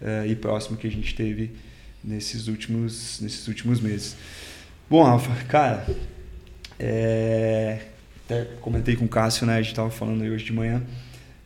É, 0.00 0.26
e 0.26 0.36
próximo 0.36 0.76
que 0.76 0.86
a 0.86 0.90
gente 0.90 1.14
teve 1.14 1.50
nesses 2.02 2.48
últimos, 2.48 3.20
nesses 3.20 3.46
últimos 3.48 3.80
meses. 3.80 4.16
Bom, 4.88 5.02
Rafa, 5.02 5.34
cara, 5.44 5.86
é, 6.78 7.80
até 8.24 8.44
comentei 8.60 8.96
com 8.96 9.04
o 9.04 9.08
Cássio, 9.08 9.46
né? 9.46 9.54
A 9.54 9.62
gente 9.62 9.72
estava 9.72 9.90
falando 9.90 10.22
aí 10.22 10.30
hoje 10.30 10.44
de 10.44 10.52
manhã. 10.52 10.82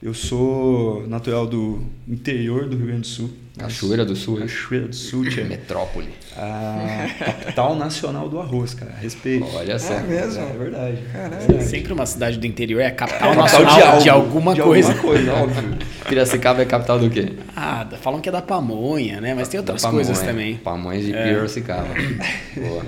Eu 0.02 0.12
sou 0.14 1.06
natural 1.06 1.46
do 1.46 1.80
interior 2.08 2.66
do 2.68 2.76
Rio 2.76 2.86
Grande 2.86 3.02
do 3.02 3.06
Sul. 3.06 3.30
Cachoeira 3.56 4.04
do 4.04 4.16
Sul. 4.16 4.38
Cachoeira 4.38 4.88
do 4.88 4.96
Sul, 4.96 5.28
tia. 5.30 5.44
Metrópole. 5.44 6.08
A 6.36 7.06
capital 7.24 7.76
nacional 7.76 8.28
do 8.28 8.40
arroz, 8.40 8.74
cara. 8.74 8.92
Respeito. 9.00 9.46
Olha 9.54 9.78
só. 9.78 9.92
É 9.92 10.02
mesmo? 10.02 10.42
É 10.42 10.52
verdade. 10.58 10.98
Caralho. 11.12 11.56
É 11.56 11.60
Sempre 11.60 11.92
uma 11.92 12.04
cidade 12.06 12.36
do 12.38 12.46
interior 12.46 12.80
é 12.80 12.86
a 12.86 12.90
capital 12.90 13.32
É 13.32 13.36
nacional 13.36 13.74
capital 13.74 13.96
de, 13.98 14.02
de 14.02 14.10
algo, 14.10 14.26
alguma 14.26 14.54
de 14.54 14.62
coisa. 14.62 14.88
alguma 14.92 15.12
coisa, 15.14 15.32
óbvio. 15.38 15.78
Piracicaba 16.08 16.62
é 16.62 16.64
capital 16.64 16.98
do 16.98 17.08
quê? 17.08 17.34
Ah, 17.54 17.86
falam 18.00 18.20
que 18.20 18.28
é 18.28 18.32
da 18.32 18.42
pamonha, 18.42 19.20
né? 19.20 19.34
Mas 19.34 19.46
tem 19.48 19.60
outras 19.60 19.82
Da 19.82 19.90
coisas 19.90 20.18
pamonha. 20.18 20.32
também. 20.34 20.56
Pamonhas 20.56 21.04
de 21.04 21.14
É. 21.14 21.28
Piracicaba. 21.32 21.88
Boa. 22.56 22.84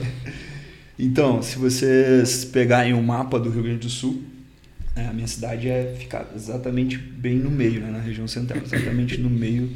Então, 0.99 1.43
se 1.43 1.59
vocês 1.59 2.45
pegarem 2.45 2.93
o 2.93 3.03
mapa 3.03 3.39
do 3.39 3.51
Rio 3.51 3.63
Grande 3.63 3.79
do 3.81 3.89
Sul, 3.91 4.21
né, 4.95 5.09
a 5.09 5.13
minha 5.13 5.27
cidade 5.27 5.69
é 5.69 5.95
ficar 5.99 6.31
exatamente 6.35 6.97
bem 6.97 7.37
no 7.37 7.51
meio, 7.51 7.81
né, 7.81 7.91
na 7.91 8.01
região 8.01 8.29
central, 8.29 8.63
exatamente 8.65 9.19
no 9.19 9.29
meio 9.29 9.71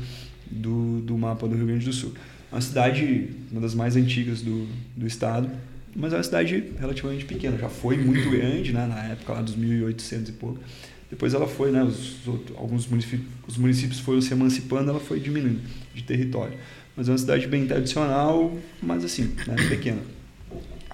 do, 0.51 1.01
do 1.01 1.19
mapa 1.19 1.47
do 1.49 1.57
Rio 1.57 1.67
Grande 1.67 1.85
do 1.85 1.93
Sul. 1.93 2.15
É 2.51 2.55
uma 2.55 2.61
cidade, 2.61 3.31
uma 3.51 3.61
das 3.61 3.75
mais 3.75 3.97
antigas 3.97 4.41
do, 4.41 4.67
do 4.97 5.07
estado, 5.07 5.51
mas 5.95 6.13
é 6.13 6.17
uma 6.17 6.23
cidade 6.23 6.73
relativamente 6.79 7.25
pequena. 7.25 7.59
Já 7.59 7.69
foi 7.69 7.97
muito 7.97 8.31
grande, 8.31 8.73
né, 8.73 8.87
na 8.87 9.05
época 9.05 9.33
lá 9.33 9.43
dos 9.43 9.57
1800 9.57 10.29
e 10.29 10.33
pouco. 10.33 10.59
Depois 11.11 11.35
ela 11.35 11.49
foi, 11.49 11.71
né, 11.71 11.83
os, 11.83 12.19
alguns 12.57 12.87
municípios, 12.87 13.23
os 13.47 13.57
municípios 13.57 13.99
foram 13.99 14.21
se 14.21 14.33
emancipando, 14.33 14.91
ela 14.91 15.01
foi 15.01 15.19
diminuindo 15.19 15.61
de 15.95 16.03
território. 16.03 16.57
Mas 16.97 17.09
é 17.09 17.13
uma 17.13 17.19
cidade 17.19 17.47
bem 17.47 17.67
tradicional, 17.67 18.57
mas 18.83 19.05
assim, 19.05 19.35
né, 19.47 19.57
pequena. 19.69 20.01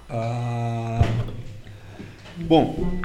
Ah, 0.09 1.03
bom, 2.37 3.01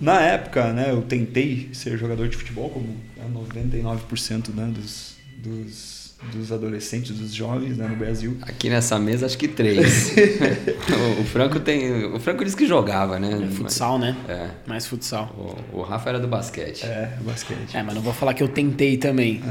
na 0.00 0.20
época, 0.20 0.72
né, 0.72 0.90
eu 0.90 1.02
tentei 1.02 1.70
ser 1.72 1.98
jogador 1.98 2.28
de 2.28 2.36
futebol, 2.36 2.70
como 2.70 2.86
né, 3.16 3.24
99% 3.34 4.54
né, 4.54 4.72
dos, 4.72 5.16
dos, 5.36 6.14
dos 6.32 6.52
adolescentes, 6.52 7.16
dos 7.16 7.34
jovens 7.34 7.76
né, 7.76 7.88
no 7.88 7.96
Brasil. 7.96 8.36
Aqui 8.42 8.70
nessa 8.70 8.96
mesa, 8.98 9.26
acho 9.26 9.36
que 9.36 9.48
três. 9.48 10.12
o, 11.18 11.22
o 11.22 11.24
Franco 11.24 11.58
tem. 11.58 12.04
O 12.14 12.20
Franco 12.20 12.44
disse 12.44 12.56
que 12.56 12.64
jogava, 12.64 13.18
né? 13.18 13.44
É 13.44 13.50
futsal, 13.50 13.98
né? 13.98 14.16
É. 14.28 14.50
Mais 14.68 14.86
futsal. 14.86 15.34
O, 15.72 15.78
o 15.78 15.82
Rafa 15.82 16.10
era 16.10 16.20
do 16.20 16.28
basquete. 16.28 16.84
É, 16.84 17.18
basquete. 17.22 17.76
É, 17.76 17.82
mas 17.82 17.94
não 17.94 18.02
vou 18.02 18.12
falar 18.12 18.34
que 18.34 18.42
eu 18.42 18.48
tentei 18.48 18.98
também. 18.98 19.42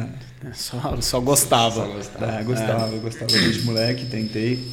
É, 0.46 0.54
Só, 0.54 0.96
só 1.02 1.20
gostava. 1.20 1.86
Só 1.86 1.88
gostava. 1.88 2.38
Ah, 2.38 2.44
gostava, 2.44 2.88
eu 2.94 3.02
gostava 3.02 3.32
desde 3.32 3.66
moleque, 3.66 4.06
tentei. 4.06 4.66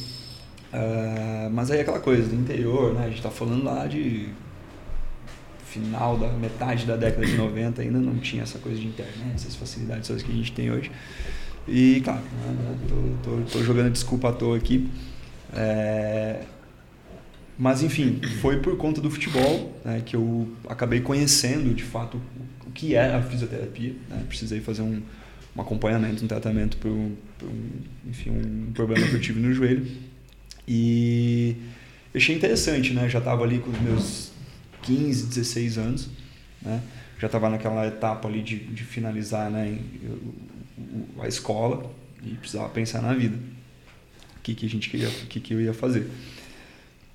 Ah, 0.71 1.49
mas 1.51 1.69
aí 1.69 1.81
aquela 1.81 1.99
coisa 1.99 2.29
do 2.29 2.35
interior, 2.35 2.93
né? 2.93 3.05
A 3.05 3.09
gente 3.09 3.21
tá 3.21 3.29
falando 3.29 3.65
lá 3.65 3.87
de 3.87 4.29
final 5.75 6.17
da 6.17 6.27
metade 6.29 6.85
da 6.85 6.95
década 6.95 7.25
de 7.25 7.35
90, 7.35 7.81
ainda 7.81 7.99
não 7.99 8.15
tinha 8.17 8.43
essa 8.43 8.57
coisa 8.59 8.79
de 8.79 8.87
internet, 8.87 9.35
essas 9.35 9.55
facilidades 9.55 10.07
todas 10.07 10.23
que 10.23 10.31
a 10.31 10.35
gente 10.35 10.51
tem 10.51 10.71
hoje. 10.71 10.91
E, 11.67 12.01
claro, 12.03 12.21
né, 12.21 12.77
tô, 12.87 13.29
tô, 13.29 13.41
tô 13.51 13.63
jogando 13.63 13.91
desculpa 13.91 14.29
à 14.29 14.31
toa 14.31 14.55
aqui. 14.55 14.89
É, 15.53 16.43
mas, 17.57 17.81
enfim, 17.83 18.19
foi 18.41 18.59
por 18.59 18.77
conta 18.77 19.01
do 19.01 19.09
futebol 19.09 19.73
né, 19.83 20.01
que 20.05 20.15
eu 20.15 20.47
acabei 20.67 21.01
conhecendo, 21.01 21.73
de 21.73 21.83
fato, 21.83 22.21
o 22.65 22.71
que 22.71 22.95
é 22.95 23.13
a 23.13 23.21
fisioterapia. 23.21 23.93
Né? 24.09 24.23
Precisei 24.27 24.59
fazer 24.59 24.81
um, 24.81 25.01
um 25.55 25.61
acompanhamento, 25.61 26.23
um 26.23 26.27
tratamento 26.27 26.77
para 26.77 26.89
um, 26.89 27.15
um, 27.43 28.09
enfim, 28.09 28.31
um 28.31 28.71
problema 28.73 29.07
que 29.07 29.13
eu 29.13 29.21
tive 29.21 29.39
no 29.39 29.53
joelho. 29.53 29.85
E 30.67 31.55
achei 32.13 32.35
interessante, 32.35 32.93
né? 32.93 33.07
Já 33.07 33.19
estava 33.19 33.43
ali 33.43 33.59
com 33.59 33.69
os 33.69 33.79
meus 33.79 34.31
15, 34.85 35.27
16 35.27 35.77
anos, 35.77 36.09
né? 36.61 36.81
Já 37.19 37.27
estava 37.27 37.49
naquela 37.49 37.87
etapa 37.87 38.27
ali 38.27 38.41
de, 38.41 38.57
de 38.57 38.83
finalizar 38.83 39.49
né, 39.49 39.79
a 41.19 41.27
escola 41.27 41.89
e 42.23 42.31
precisava 42.35 42.69
pensar 42.69 43.01
na 43.01 43.13
vida. 43.13 43.37
O 44.37 44.41
que, 44.43 44.53
que 44.53 44.65
a 44.65 44.69
gente 44.69 44.89
queria, 44.89 45.07
o 45.07 45.27
que, 45.27 45.39
que 45.39 45.53
eu 45.53 45.61
ia 45.61 45.73
fazer. 45.73 46.09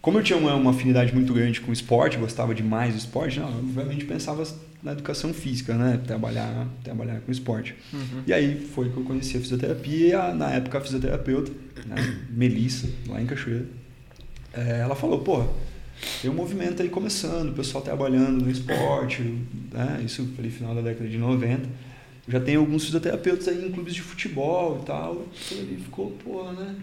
Como 0.01 0.19
eu 0.19 0.23
tinha 0.23 0.39
uma, 0.39 0.55
uma 0.55 0.71
afinidade 0.71 1.15
muito 1.15 1.35
grande 1.35 1.61
com 1.61 1.71
o 1.71 1.73
esporte, 1.73 2.17
gostava 2.17 2.55
demais 2.55 2.95
do 2.95 2.99
esporte, 2.99 3.39
não, 3.39 3.51
eu, 3.51 3.59
obviamente 3.59 4.07
pensava 4.07 4.43
na 4.83 4.93
educação 4.93 5.35
física, 5.35 5.75
né? 5.75 6.01
Trabalhar, 6.07 6.67
trabalhar 6.83 7.21
com 7.21 7.31
esporte. 7.31 7.75
Uhum. 7.93 8.23
E 8.27 8.33
aí 8.33 8.59
foi 8.75 8.89
que 8.89 8.97
eu 8.97 9.05
conheci 9.05 9.37
a 9.37 9.41
fisioterapia 9.41 10.07
e 10.09 10.15
a, 10.15 10.35
na 10.35 10.51
época 10.53 10.79
a 10.79 10.81
fisioterapeuta, 10.81 11.53
né? 11.85 11.97
Melissa, 12.31 12.89
lá 13.07 13.21
em 13.21 13.27
Cachoeira, 13.27 13.67
é, 14.55 14.81
ela 14.81 14.97
falou, 14.97 15.21
pô, 15.21 15.45
tem 16.21 16.31
um 16.31 16.35
movimento 16.35 16.83
aí 16.83 16.89
começando, 16.89 17.51
o 17.51 17.55
pessoal 17.55 17.83
trabalhando 17.83 18.45
no 18.45 18.51
esporte, 18.51 19.23
né? 19.73 20.03
Isso 20.05 20.29
ali 20.39 20.51
final 20.51 20.75
da 20.75 20.81
década 20.81 21.09
de 21.09 21.19
90. 21.19 21.69
Já 22.29 22.41
tem 22.41 22.57
alguns 22.57 22.85
fisioterapeutas 22.85 23.49
aí 23.49 23.67
em 23.67 23.71
clubes 23.71 23.95
de 23.95 24.03
futebol 24.03 24.81
e 24.83 24.87
tal. 24.87 25.27
E 25.53 25.77
ficou, 25.83 26.11
pô, 26.25 26.45
né? 26.53 26.77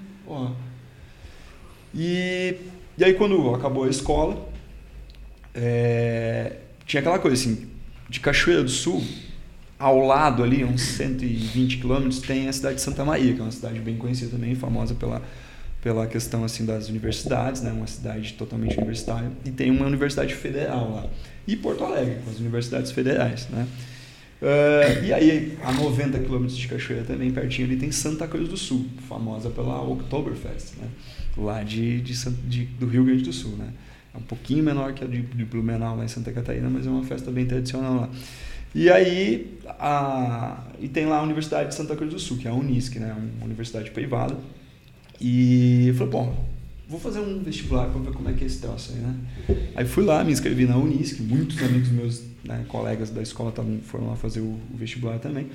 E, 1.93 2.55
e 2.97 3.03
aí 3.03 3.13
quando 3.13 3.53
acabou 3.55 3.85
a 3.85 3.89
escola, 3.89 4.49
é, 5.53 6.57
tinha 6.85 6.99
aquela 6.99 7.19
coisa 7.19 7.35
assim, 7.35 7.67
de 8.09 8.19
Cachoeira 8.19 8.63
do 8.63 8.69
Sul, 8.69 9.03
ao 9.79 9.99
lado 10.05 10.43
ali, 10.43 10.63
uns 10.63 10.81
120 10.81 11.77
quilômetros, 11.77 12.19
tem 12.19 12.47
a 12.47 12.53
cidade 12.53 12.75
de 12.75 12.81
Santa 12.81 13.05
Maria, 13.05 13.33
que 13.33 13.39
é 13.39 13.43
uma 13.43 13.51
cidade 13.51 13.79
bem 13.79 13.97
conhecida 13.97 14.31
também, 14.31 14.55
famosa 14.55 14.95
pela, 14.95 15.21
pela 15.81 16.07
questão 16.07 16.43
assim 16.43 16.65
das 16.65 16.89
universidades, 16.89 17.61
né? 17.61 17.71
uma 17.71 17.87
cidade 17.87 18.33
totalmente 18.33 18.77
universitária, 18.77 19.31
e 19.45 19.51
tem 19.51 19.71
uma 19.71 19.85
universidade 19.85 20.33
federal 20.33 20.91
lá. 20.91 21.07
E 21.47 21.55
Porto 21.55 21.83
Alegre, 21.83 22.17
com 22.23 22.31
as 22.31 22.39
universidades 22.39 22.91
federais. 22.91 23.47
Né? 23.49 23.67
Uh, 24.41 25.05
e 25.05 25.13
aí, 25.13 25.57
a 25.63 25.71
90 25.71 26.19
quilômetros 26.19 26.57
de 26.57 26.67
Cachoeira 26.67 27.03
também, 27.03 27.31
pertinho 27.31 27.67
ali, 27.67 27.77
tem 27.77 27.91
Santa 27.91 28.27
Cruz 28.27 28.49
do 28.49 28.57
Sul, 28.57 28.85
famosa 29.07 29.49
pela 29.49 29.81
Oktoberfest, 29.81 30.75
né? 30.77 30.87
lá 31.37 31.63
de, 31.63 32.01
de, 32.01 32.13
de, 32.47 32.65
do 32.65 32.87
Rio 32.87 33.05
Grande 33.05 33.23
do 33.23 33.33
Sul. 33.33 33.55
Né? 33.57 33.69
É 34.13 34.17
um 34.17 34.23
pouquinho 34.23 34.63
menor 34.63 34.93
que 34.93 35.03
a 35.03 35.07
de, 35.07 35.21
de 35.21 35.45
Blumenau 35.45 35.95
lá 35.95 36.03
em 36.03 36.07
Santa 36.07 36.31
Catarina, 36.31 36.69
mas 36.69 36.85
é 36.85 36.89
uma 36.89 37.03
festa 37.03 37.31
bem 37.31 37.45
tradicional 37.45 37.95
lá. 37.95 38.09
E 38.75 38.89
aí, 38.89 39.57
a, 39.79 40.63
e 40.79 40.87
tem 40.87 41.05
lá 41.05 41.17
a 41.17 41.21
Universidade 41.23 41.69
de 41.69 41.75
Santa 41.75 41.95
Cruz 41.95 42.11
do 42.11 42.19
Sul, 42.19 42.37
que 42.37 42.47
é 42.47 42.51
a 42.51 42.53
Unisc, 42.53 42.95
né? 42.97 43.15
uma 43.37 43.45
universidade 43.45 43.89
privada. 43.91 44.35
E 45.19 45.87
eu 45.87 45.95
falei, 45.95 46.11
bom, 46.11 46.45
vou 46.87 46.99
fazer 46.99 47.19
um 47.19 47.41
vestibular 47.43 47.89
para 47.89 47.99
ver 47.99 48.11
como 48.11 48.29
é 48.29 48.33
que 48.33 48.43
é 48.43 48.47
esse 48.47 48.59
troço 48.59 48.93
aí, 48.93 48.99
né? 48.99 49.15
Aí 49.75 49.85
fui 49.85 50.03
lá, 50.03 50.23
me 50.23 50.31
inscrevi 50.31 50.65
na 50.65 50.77
Unisc, 50.77 51.19
muitos 51.19 51.61
amigos 51.61 51.89
meus, 51.89 52.23
né, 52.43 52.65
colegas 52.67 53.09
da 53.09 53.21
escola 53.21 53.51
tavam, 53.51 53.79
foram 53.83 54.07
lá 54.07 54.15
fazer 54.15 54.39
o, 54.39 54.45
o 54.73 54.77
vestibular 54.77 55.19
também. 55.19 55.47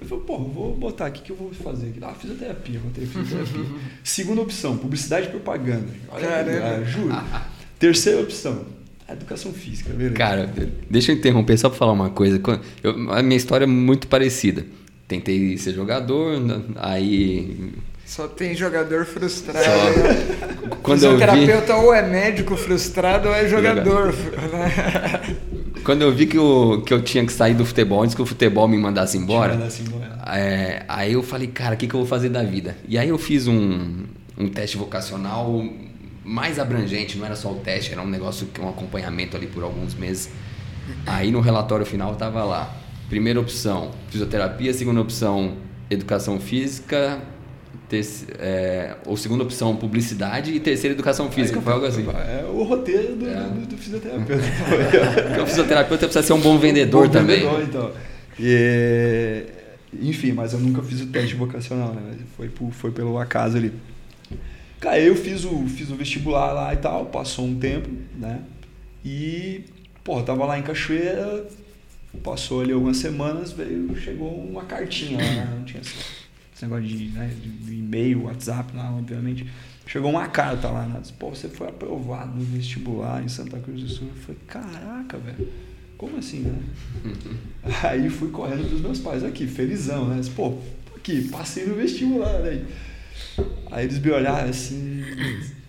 Eu 0.00 0.06
falei, 0.08 0.24
pô, 0.24 0.38
vou 0.38 0.76
botar 0.76 1.06
aqui 1.06 1.22
que 1.22 1.30
eu 1.30 1.36
vou 1.36 1.52
fazer 1.52 1.88
aqui. 1.88 1.98
Ah, 2.02 2.12
fisioterapia, 2.12 2.80
vou 2.80 2.90
ter 2.90 3.06
fisioterapia. 3.06 3.64
Segunda 4.02 4.40
opção, 4.40 4.76
publicidade 4.76 5.26
e 5.26 5.30
propaganda. 5.30 5.88
Olha, 6.08 6.26
Caramba. 6.26 6.84
juro. 6.84 7.14
Terceira 7.78 8.20
opção, 8.20 8.64
educação 9.08 9.52
física, 9.52 9.92
beleza? 9.92 10.14
Cara, 10.14 10.52
deixa 10.90 11.12
eu 11.12 11.16
interromper 11.16 11.56
só 11.56 11.68
para 11.68 11.78
falar 11.78 11.92
uma 11.92 12.10
coisa. 12.10 12.40
Eu, 12.82 13.12
a 13.12 13.22
minha 13.22 13.36
história 13.36 13.64
é 13.64 13.66
muito 13.66 14.08
parecida. 14.08 14.66
Tentei 15.06 15.56
ser 15.56 15.74
jogador, 15.74 16.40
aí 16.76 17.72
só 18.12 18.28
tem 18.28 18.54
jogador 18.54 19.06
frustrado. 19.06 19.64
Só... 19.64 20.76
Quando 20.82 21.08
o 21.08 21.18
terapeuta 21.18 21.72
vi... 21.72 21.80
ou 21.80 21.94
é 21.94 22.06
médico 22.06 22.56
frustrado 22.58 23.30
ou 23.30 23.34
é 23.34 23.48
jogador. 23.48 24.14
Quando 25.82 26.02
eu 26.02 26.12
vi 26.12 26.26
que 26.26 26.36
eu, 26.36 26.82
que 26.84 26.92
eu 26.92 27.00
tinha 27.00 27.24
que 27.24 27.32
sair 27.32 27.54
do 27.54 27.64
futebol 27.64 28.02
antes 28.02 28.14
que 28.14 28.20
o 28.20 28.26
futebol 28.26 28.68
me 28.68 28.76
mandasse 28.76 29.16
embora, 29.16 29.54
embora. 29.54 30.22
É, 30.26 30.84
aí 30.86 31.14
eu 31.14 31.22
falei, 31.22 31.48
cara, 31.48 31.74
o 31.74 31.78
que, 31.78 31.86
que 31.86 31.94
eu 31.94 32.00
vou 32.00 32.06
fazer 32.06 32.28
da 32.28 32.42
vida? 32.42 32.76
E 32.86 32.98
aí 32.98 33.08
eu 33.08 33.16
fiz 33.16 33.48
um, 33.48 34.04
um 34.36 34.46
teste 34.46 34.76
vocacional 34.76 35.64
mais 36.22 36.58
abrangente, 36.58 37.16
não 37.16 37.24
era 37.24 37.34
só 37.34 37.50
o 37.50 37.56
teste, 37.56 37.92
era 37.92 38.02
um 38.02 38.06
negócio, 38.06 38.46
um 38.60 38.68
acompanhamento 38.68 39.38
ali 39.38 39.46
por 39.46 39.64
alguns 39.64 39.94
meses. 39.94 40.30
Aí 41.06 41.30
no 41.30 41.40
relatório 41.40 41.86
final 41.86 42.14
tava 42.14 42.44
lá. 42.44 42.76
Primeira 43.08 43.40
opção, 43.40 43.90
fisioterapia. 44.10 44.74
Segunda 44.74 45.00
opção, 45.00 45.56
educação 45.90 46.38
física. 46.38 47.31
Ter, 47.88 48.06
é, 48.38 48.96
ou 49.06 49.16
segunda 49.16 49.42
opção, 49.42 49.76
publicidade. 49.76 50.52
E 50.52 50.60
terceira, 50.60 50.94
educação 50.94 51.30
física. 51.30 51.58
Aí, 51.58 51.64
foi 51.64 51.72
algo 51.72 51.86
assim. 51.86 52.06
É 52.08 52.44
o 52.48 52.62
roteiro 52.62 53.16
do, 53.16 53.28
é. 53.28 53.34
do, 53.34 53.66
do 53.66 53.76
fisioterapeuta. 53.76 54.42
Porque 55.28 55.40
o 55.40 55.46
fisioterapeuta 55.46 56.06
precisa 56.06 56.26
ser 56.26 56.32
um 56.32 56.40
bom 56.40 56.58
vendedor 56.58 57.06
bom 57.06 57.12
também. 57.12 57.40
Vendedor, 57.40 57.62
então. 57.62 57.90
E, 58.38 59.44
enfim, 60.00 60.32
mas 60.32 60.52
eu 60.52 60.58
nunca 60.58 60.82
fiz 60.82 61.00
o 61.00 61.06
teste 61.06 61.34
vocacional, 61.34 61.92
né? 61.92 62.16
Foi, 62.36 62.48
por, 62.48 62.70
foi 62.72 62.90
pelo 62.90 63.18
acaso 63.18 63.56
ali. 63.56 63.72
Cara, 64.80 64.98
eu 64.98 65.14
fiz 65.14 65.44
o, 65.44 65.66
fiz 65.68 65.90
o 65.90 65.94
vestibular 65.94 66.52
lá 66.52 66.74
e 66.74 66.76
tal, 66.76 67.06
passou 67.06 67.44
um 67.44 67.54
tempo, 67.58 67.88
né? 68.18 68.40
E, 69.04 69.64
pô, 70.02 70.20
tava 70.22 70.44
lá 70.44 70.58
em 70.58 70.62
Cachoeira, 70.62 71.46
passou 72.22 72.62
ali 72.62 72.72
algumas 72.72 72.96
semanas, 72.96 73.52
veio, 73.52 73.96
chegou 73.96 74.28
uma 74.28 74.64
cartinha 74.64 75.18
lá, 75.18 75.24
né? 75.24 75.54
não 75.56 75.64
tinha 75.64 75.80
esse, 75.80 75.94
esse 76.62 76.64
negócio 76.64 76.86
de, 76.86 77.08
né, 77.08 77.34
de 77.64 77.74
e-mail, 77.74 78.24
WhatsApp 78.24 78.76
lá, 78.76 78.94
obviamente. 78.94 79.46
Chegou 79.86 80.10
uma 80.10 80.28
carta 80.28 80.68
lá, 80.68 80.86
né? 80.86 81.02
Pô, 81.18 81.30
você 81.30 81.48
foi 81.48 81.68
aprovado 81.68 82.38
no 82.38 82.44
vestibular 82.44 83.22
em 83.22 83.28
Santa 83.28 83.58
Cruz 83.58 83.82
do 83.82 83.88
Sul. 83.88 84.08
Eu 84.08 84.22
falei, 84.22 84.40
caraca, 84.46 85.18
velho. 85.18 85.48
Como 85.98 86.16
assim, 86.16 86.40
né? 86.40 86.58
Aí 87.82 88.08
fui 88.08 88.30
correndo 88.30 88.68
pros 88.68 88.80
meus 88.80 88.98
pais 89.00 89.24
aqui, 89.24 89.46
felizão, 89.46 90.08
né? 90.08 90.20
Pô, 90.36 90.58
aqui, 90.96 91.28
passei 91.28 91.66
no 91.66 91.74
vestibular, 91.74 92.40
né? 92.40 92.64
Aí 93.70 93.86
eles 93.86 93.98
me 93.98 94.10
olharam 94.10 94.48
assim, 94.50 95.02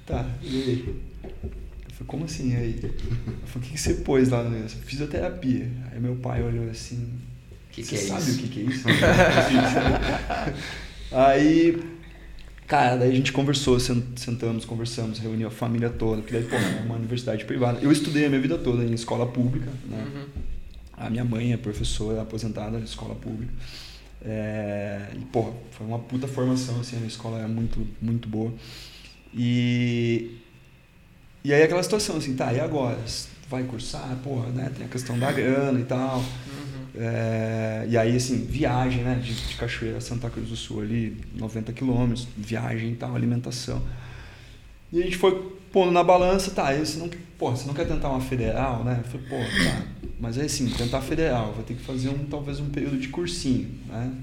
tá, 0.06 0.30
e 0.42 0.48
aí? 0.48 0.96
Eu 1.24 1.92
falei, 1.92 2.08
como 2.08 2.26
assim, 2.26 2.52
e 2.52 2.56
aí? 2.56 2.80
Eu 2.84 3.48
falei, 3.48 3.70
o 3.70 3.72
que, 3.72 3.78
você 3.78 3.94
pôs 3.96 4.30
lá 4.30 4.44
no 4.44 4.50
negócio? 4.50 4.78
Fisioterapia. 4.80 5.70
Aí 5.92 6.00
meu 6.00 6.16
pai 6.16 6.44
olhou 6.44 6.70
assim, 6.70 7.08
que 7.74 7.84
você 7.84 7.98
que 7.98 8.04
é 8.04 8.08
sabe 8.08 8.22
isso? 8.22 8.32
o 8.32 8.38
que, 8.38 8.48
que 8.48 8.60
é 8.60 8.64
isso? 8.64 8.86
aí, 11.12 11.84
cara, 12.68 12.98
daí 12.98 13.12
a 13.12 13.16
gente 13.16 13.32
conversou, 13.32 13.80
sentamos, 13.80 14.66
conversamos, 14.66 15.18
reuniu 15.18 15.48
a 15.48 15.52
família 15.52 15.90
toda, 15.90 16.22
porque 16.22 16.34
daí, 16.34 16.44
pô, 16.44 16.56
é 16.56 16.84
uma 16.86 16.96
universidade 16.96 17.46
privada. 17.46 17.80
Eu 17.82 17.92
estudei 17.92 18.26
a 18.26 18.30
minha 18.30 18.42
vida 18.42 18.58
toda 18.58 18.84
em 18.84 18.94
escola 18.94 19.26
pública, 19.26 19.72
né? 19.90 20.06
Uhum. 20.16 20.26
A 20.96 21.10
minha 21.10 21.26
mãe 21.26 21.52
é 21.52 21.58
professora 21.58 22.22
aposentada 22.22 22.78
em 22.78 22.84
escola 22.84 23.16
pública. 23.16 23.52
É, 24.24 25.08
e, 25.16 25.26
pô, 25.26 25.52
foi 25.72 25.86
uma 25.86 26.00
puta 26.00 26.28
formação, 26.28 26.80
assim, 26.80 27.02
a 27.04 27.08
escola 27.08 27.40
é 27.40 27.48
muito, 27.48 27.86
muito 28.00 28.30
boa. 28.30 28.54
E, 29.34 30.38
e 31.44 31.52
aí 31.52 31.64
aquela 31.64 31.82
situação, 31.82 32.18
assim, 32.18 32.36
tá, 32.36 32.54
e 32.54 32.60
agora? 32.60 33.00
Vai 33.50 33.64
cursar? 33.64 34.16
Porra, 34.24 34.50
né? 34.50 34.72
Tem 34.76 34.86
a 34.86 34.90
questão 34.90 35.18
da 35.18 35.32
grana 35.32 35.80
e 35.80 35.84
tal. 35.84 36.24
É, 36.96 37.86
e 37.90 37.98
aí, 37.98 38.16
assim, 38.16 38.46
viagem, 38.46 39.04
né? 39.04 39.16
De, 39.16 39.34
de 39.34 39.56
Cachoeira 39.56 39.98
a 39.98 40.02
Santa 40.02 40.30
Cruz 40.30 40.50
do 40.50 40.56
Sul 40.56 40.82
ali, 40.82 41.18
90 41.36 41.74
quilômetros, 41.74 42.28
viagem 42.38 42.92
e 42.92 42.96
tal, 42.96 43.16
alimentação. 43.16 43.82
E 44.92 45.02
a 45.02 45.04
gente 45.04 45.18
foi 45.18 45.54
pondo 45.72 45.92
na 45.92 46.04
balança, 46.04 46.52
tá, 46.52 46.72
você 46.72 47.00
não, 47.00 47.10
porra, 47.38 47.56
você 47.56 47.66
não 47.66 47.74
quer 47.74 47.88
tentar 47.88 48.10
uma 48.10 48.22
federal, 48.22 48.84
né? 48.84 49.02
Eu 49.04 49.10
falei, 49.10 49.28
pô, 49.28 49.64
tá, 49.64 49.88
mas 50.20 50.38
é 50.38 50.44
assim, 50.44 50.70
tentar 50.70 51.02
federal, 51.02 51.52
vou 51.54 51.64
ter 51.64 51.74
que 51.74 51.82
fazer 51.82 52.10
um, 52.10 52.26
talvez 52.26 52.60
um 52.60 52.70
período 52.70 52.98
de 52.98 53.08
cursinho, 53.08 53.70
né? 53.88 54.14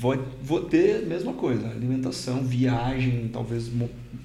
Vou, 0.00 0.16
vou 0.42 0.64
ter 0.64 1.04
a 1.04 1.06
mesma 1.06 1.32
coisa, 1.32 1.68
alimentação, 1.68 2.44
viagem, 2.44 3.30
talvez 3.32 3.70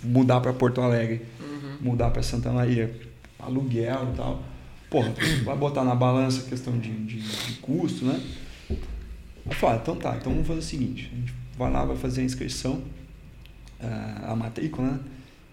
mudar 0.03 0.41
para 0.41 0.51
Porto 0.53 0.81
Alegre, 0.81 1.21
uhum. 1.39 1.77
mudar 1.81 2.09
para 2.09 2.23
Santa 2.23 2.51
Maria, 2.51 2.93
aluguel 3.39 4.09
e 4.11 4.17
tal. 4.17 4.43
Porra, 4.89 5.13
vai 5.43 5.57
botar 5.57 5.83
na 5.83 5.95
balança 5.95 6.41
a 6.45 6.49
questão 6.49 6.77
de, 6.77 6.91
de, 7.05 7.19
de 7.19 7.53
custo, 7.59 8.05
né? 8.05 8.21
Eu 8.69 9.53
falei, 9.53 9.77
ah, 9.77 9.79
então 9.81 9.95
tá, 9.95 10.17
então 10.19 10.31
vamos 10.31 10.47
fazer 10.47 10.59
o 10.59 10.63
seguinte, 10.63 11.09
a 11.11 11.15
gente 11.15 11.33
vai 11.57 11.71
lá, 11.71 11.85
vai 11.85 11.95
fazer 11.95 12.21
a 12.21 12.23
inscrição, 12.23 12.83
eh, 13.79 14.17
a 14.23 14.35
matrícula, 14.35 14.91
né? 14.91 14.99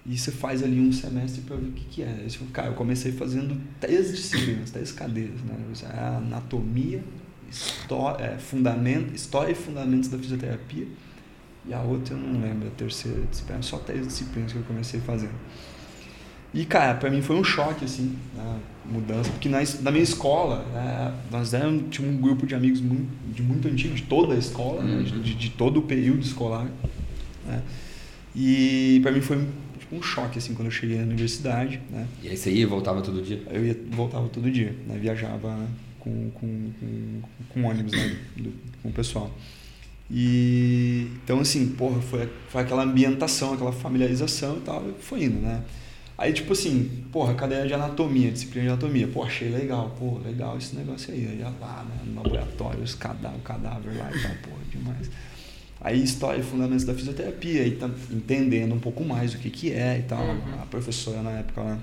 E 0.06 0.18
você 0.18 0.30
faz 0.30 0.62
ali 0.62 0.78
um 0.80 0.92
semestre 0.92 1.40
para 1.42 1.56
ver 1.56 1.68
o 1.68 1.72
que, 1.72 1.84
que 1.86 2.02
é. 2.02 2.26
Eu, 2.26 2.46
cara, 2.52 2.68
eu 2.68 2.74
comecei 2.74 3.10
fazendo 3.10 3.58
três 3.80 4.10
disciplinas, 4.10 4.70
três 4.70 4.92
cadeiras. 4.92 5.40
Né? 5.40 5.56
A 5.94 6.18
anatomia, 6.18 7.02
história, 7.50 8.22
é, 8.22 8.38
fundamento, 8.38 9.14
história 9.14 9.52
e 9.52 9.54
fundamentos 9.54 10.10
da 10.10 10.18
fisioterapia. 10.18 10.86
E 11.66 11.72
a 11.72 11.80
outra 11.80 12.14
eu 12.14 12.18
não 12.18 12.38
lembro, 12.38 12.68
a 12.68 12.70
terceira 12.72 13.18
disciplina. 13.30 13.62
Só 13.62 13.78
três 13.78 14.06
disciplinas 14.06 14.52
que 14.52 14.58
eu 14.58 14.64
comecei 14.64 15.00
fazendo. 15.00 15.34
E, 16.52 16.66
cara, 16.66 16.94
para 16.96 17.10
mim 17.10 17.22
foi 17.22 17.36
um 17.36 17.44
choque, 17.44 17.86
assim, 17.86 18.14
a 18.36 18.58
mudança. 18.90 19.30
Porque 19.30 19.48
na, 19.48 19.58
na 19.80 19.90
minha 19.90 20.02
escola, 20.02 20.64
né, 20.72 21.14
nós 21.30 21.54
éramos, 21.54 21.84
tinha 21.90 22.08
um 22.08 22.16
grupo 22.16 22.46
de 22.46 22.54
amigos 22.54 22.80
muito, 22.80 23.08
de 23.32 23.42
muito 23.42 23.68
antigo, 23.68 23.94
de 23.94 24.02
toda 24.02 24.34
a 24.34 24.38
escola, 24.38 24.82
uhum. 24.82 25.02
né, 25.02 25.02
de, 25.02 25.34
de, 25.34 25.50
todo 25.50 25.78
o 25.78 25.82
período 25.82 26.20
escolar. 26.20 26.66
Né? 27.46 27.62
E 28.34 29.00
para 29.02 29.12
mim 29.12 29.20
foi 29.20 29.46
um 29.92 30.02
choque 30.02 30.38
assim 30.38 30.54
quando 30.54 30.66
eu 30.66 30.72
cheguei 30.72 30.96
na 30.98 31.04
universidade, 31.04 31.80
né? 31.90 32.06
E 32.22 32.28
aí 32.28 32.36
você 32.36 32.50
ia 32.50 32.62
e 32.62 32.66
voltava 32.66 33.00
todo 33.00 33.22
dia? 33.22 33.40
Eu 33.50 33.64
ia, 33.64 33.76
voltava 33.90 34.28
todo 34.28 34.50
dia, 34.50 34.74
né? 34.88 34.98
Viajava 34.98 35.56
com, 36.00 36.30
com, 36.30 36.70
com, 36.80 37.22
com 37.50 37.64
ônibus, 37.64 37.92
né? 37.92 38.16
Do, 38.36 38.52
com 38.82 38.88
o 38.88 38.92
pessoal. 38.92 39.32
E 40.10 41.08
então 41.22 41.40
assim, 41.40 41.68
porra, 41.68 42.00
foi, 42.00 42.28
foi 42.48 42.62
aquela 42.62 42.82
ambientação, 42.82 43.54
aquela 43.54 43.72
familiarização 43.72 44.56
e 44.56 44.60
tal, 44.60 44.84
e 44.88 45.02
foi 45.02 45.24
indo, 45.24 45.40
né? 45.40 45.62
Aí, 46.16 46.33
tipo 46.33 46.52
assim, 46.52 47.04
porra, 47.11 47.35
cadeira 47.35 47.66
de 47.66 47.75
anatomia, 47.75 48.30
disciplina 48.30 48.66
de 48.66 48.73
anatomia. 48.73 49.09
Pô, 49.09 49.25
achei 49.25 49.49
legal, 49.49 49.94
pô, 49.99 50.18
legal 50.18 50.56
esse 50.56 50.76
negócio 50.76 51.12
aí. 51.12 51.26
Aí 51.26 51.38
ia 51.38 51.52
lá, 51.61 51.85
né, 51.88 51.97
no 52.06 52.23
laboratório, 52.23 52.83
os 52.83 52.94
cadáver, 52.94 53.38
o 53.38 53.42
cadáver 53.42 53.97
lá 53.97 54.11
e 54.14 54.23
tal, 54.23 54.30
porra, 54.42 54.62
demais. 54.71 55.11
Aí, 55.80 56.02
história 56.02 56.40
e 56.40 56.42
fundamentos 56.42 56.85
da 56.85 56.94
fisioterapia, 56.94 57.62
aí 57.62 57.73
tá 57.73 57.90
entendendo 58.11 58.75
um 58.75 58.78
pouco 58.78 59.04
mais 59.04 59.35
o 59.35 59.38
que 59.38 59.50
que 59.50 59.73
é 59.73 59.99
e 59.99 60.02
tal. 60.02 60.25
Uhum. 60.25 60.62
A 60.62 60.66
professora 60.66 61.21
na 61.21 61.33
época 61.33 61.62
lá, 61.62 61.78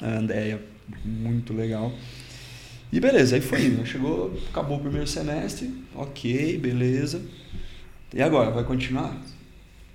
a 0.00 0.18
Andréia, 0.18 0.62
muito 1.04 1.52
legal. 1.52 1.92
E 2.92 3.00
beleza, 3.00 3.34
aí 3.34 3.42
foi 3.42 3.66
indo. 3.66 3.78
Né? 3.78 3.84
Chegou, 3.84 4.32
acabou 4.50 4.76
o 4.76 4.80
primeiro 4.80 5.06
semestre, 5.06 5.68
ok, 5.96 6.56
beleza. 6.58 7.20
E 8.14 8.22
agora, 8.22 8.52
vai 8.52 8.62
continuar? 8.62 9.20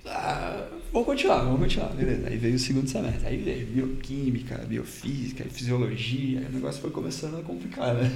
Ah, 0.04 0.66
vamos 0.92 1.06
continuar, 1.06 1.44
vamos 1.44 1.60
continuar, 1.60 1.88
beleza. 1.88 2.28
Aí 2.28 2.36
veio 2.36 2.56
o 2.56 2.58
segundo 2.58 2.88
semestre, 2.88 3.26
aí 3.26 3.36
veio 3.36 3.66
bioquímica, 3.66 4.58
biofísica, 4.58 5.44
fisiologia, 5.44 6.40
aí 6.40 6.46
o 6.46 6.52
negócio 6.52 6.80
foi 6.80 6.90
começando 6.90 7.38
a 7.38 7.42
complicar, 7.42 7.94
né? 7.94 8.10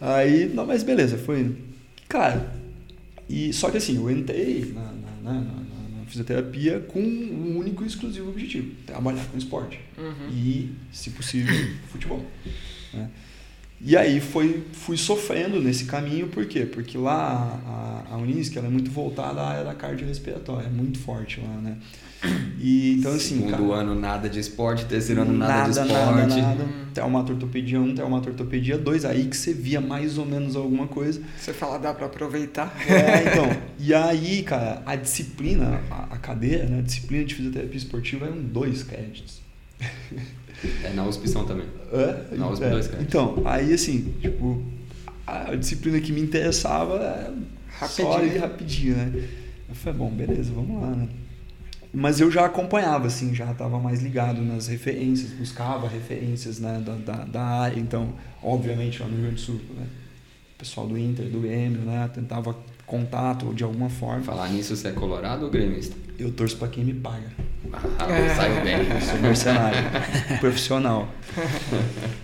Aí, 0.00 0.48
não, 0.52 0.66
mas 0.66 0.82
beleza, 0.82 1.16
foi 1.16 1.40
indo. 1.40 1.56
Cara, 2.08 2.52
e, 3.28 3.52
só 3.52 3.70
que 3.70 3.76
assim, 3.76 3.96
eu 3.96 4.10
entrei 4.10 4.72
na, 4.74 4.92
na, 5.22 5.32
na, 5.32 5.40
na 5.40 6.04
fisioterapia 6.06 6.80
com 6.80 7.00
um 7.00 7.58
único 7.58 7.84
e 7.84 7.86
exclusivo 7.86 8.28
objetivo, 8.28 8.74
trabalhar 8.86 9.24
com 9.26 9.38
esporte. 9.38 9.80
Uhum. 9.96 10.28
E, 10.30 10.72
se 10.92 11.10
possível, 11.10 11.54
futebol. 11.90 12.24
Né? 12.92 13.08
E 13.80 13.96
aí 13.96 14.20
foi, 14.20 14.64
fui 14.72 14.96
sofrendo 14.96 15.60
nesse 15.60 15.84
caminho, 15.84 16.28
por 16.28 16.46
quê? 16.46 16.64
Porque 16.64 16.96
lá 16.96 17.60
a, 18.08 18.14
a 18.14 18.16
Unisc 18.16 18.56
ela 18.56 18.66
é 18.66 18.70
muito 18.70 18.90
voltada 18.90 19.40
à 19.40 19.48
área 19.48 19.64
da 19.64 19.74
cardiorrespiratória, 19.74 20.66
é 20.66 20.70
muito 20.70 20.98
forte 20.98 21.40
lá, 21.40 21.60
né? 21.60 21.76
E, 22.58 22.96
então, 22.98 23.12
assim. 23.12 23.40
Segundo 23.40 23.68
cara, 23.68 23.80
ano, 23.80 23.94
nada 23.94 24.28
de 24.28 24.40
esporte, 24.40 24.86
terceiro 24.86 25.22
ano, 25.22 25.32
nada, 25.32 25.52
nada 25.52 25.70
de 25.70 25.80
esporte. 25.80 26.28
Nada, 26.28 26.42
nada. 26.42 26.64
Traumatortopedia 26.94 27.80
1, 27.80 27.94
traumatortopedia 27.94 28.78
2, 28.78 29.04
aí 29.04 29.26
que 29.26 29.36
você 29.36 29.52
via 29.52 29.80
mais 29.80 30.16
ou 30.16 30.24
menos 30.24 30.56
alguma 30.56 30.86
coisa. 30.86 31.20
Você 31.36 31.52
fala, 31.52 31.78
dá 31.78 31.92
para 31.92 32.06
aproveitar. 32.06 32.74
É, 32.88 33.28
então. 33.28 33.44
e 33.78 33.92
aí, 33.92 34.42
cara, 34.42 34.82
a 34.86 34.96
disciplina, 34.96 35.80
a, 35.90 36.14
a 36.14 36.18
cadeira, 36.18 36.64
né? 36.64 36.78
A 36.78 36.82
disciplina 36.82 37.24
de 37.24 37.34
fisioterapia 37.34 37.76
esportiva 37.76 38.26
é 38.26 38.30
um 38.30 38.42
dois 38.42 38.82
créditos. 38.82 39.40
É 40.84 40.92
na 40.94 41.04
USP 41.04 41.28
são 41.28 41.44
também. 41.44 41.66
É? 41.92 42.36
Na 42.36 42.48
USP 42.48 42.64
é. 42.64 42.70
dois, 42.70 42.88
cara. 42.88 43.02
Então, 43.02 43.42
aí 43.44 43.72
assim, 43.72 44.14
tipo, 44.20 44.62
a 45.26 45.54
disciplina 45.54 46.00
que 46.00 46.12
me 46.12 46.20
interessava 46.20 46.96
é 46.96 47.32
rapidinho. 47.68 48.08
só 48.08 48.18
ali 48.18 48.38
rapidinho, 48.38 48.96
né? 48.96 49.28
Eu 49.68 49.74
falei, 49.74 49.98
bom, 49.98 50.10
beleza, 50.10 50.52
vamos 50.52 50.82
lá, 50.82 50.90
né? 50.90 51.08
Mas 51.92 52.20
eu 52.20 52.30
já 52.30 52.44
acompanhava, 52.44 53.06
assim, 53.06 53.32
já 53.32 53.50
estava 53.52 53.78
mais 53.78 54.02
ligado 54.02 54.42
nas 54.42 54.66
referências, 54.66 55.30
buscava 55.30 55.88
referências 55.88 56.58
né, 56.58 56.82
da, 56.84 56.94
da, 56.96 57.24
da 57.24 57.42
área. 57.42 57.78
Então, 57.78 58.14
obviamente, 58.42 59.00
lá 59.00 59.06
no 59.06 59.14
Rio 59.14 59.22
Grande 59.22 59.36
do 59.36 59.40
Sul, 59.40 59.60
né? 59.76 59.86
o 60.54 60.58
pessoal 60.58 60.86
do 60.88 60.98
Inter, 60.98 61.26
do 61.26 61.40
Grêmio, 61.40 61.80
né? 61.82 62.10
Tentava 62.12 62.56
contato 62.84 63.54
de 63.54 63.62
alguma 63.62 63.88
forma. 63.88 64.22
Falar 64.22 64.48
nisso, 64.48 64.76
você 64.76 64.88
é 64.88 64.92
colorado 64.92 65.44
ou 65.44 65.50
gremista? 65.50 65.96
Eu 66.18 66.30
torço 66.30 66.56
para 66.56 66.68
quem 66.68 66.84
me 66.84 66.94
paga. 66.94 67.26
Ah, 67.98 68.08
é. 68.08 68.60
bem. 68.62 68.88
Eu 68.88 69.00
sou 69.02 69.18
mercenário, 69.18 69.78
profissional. 70.38 71.08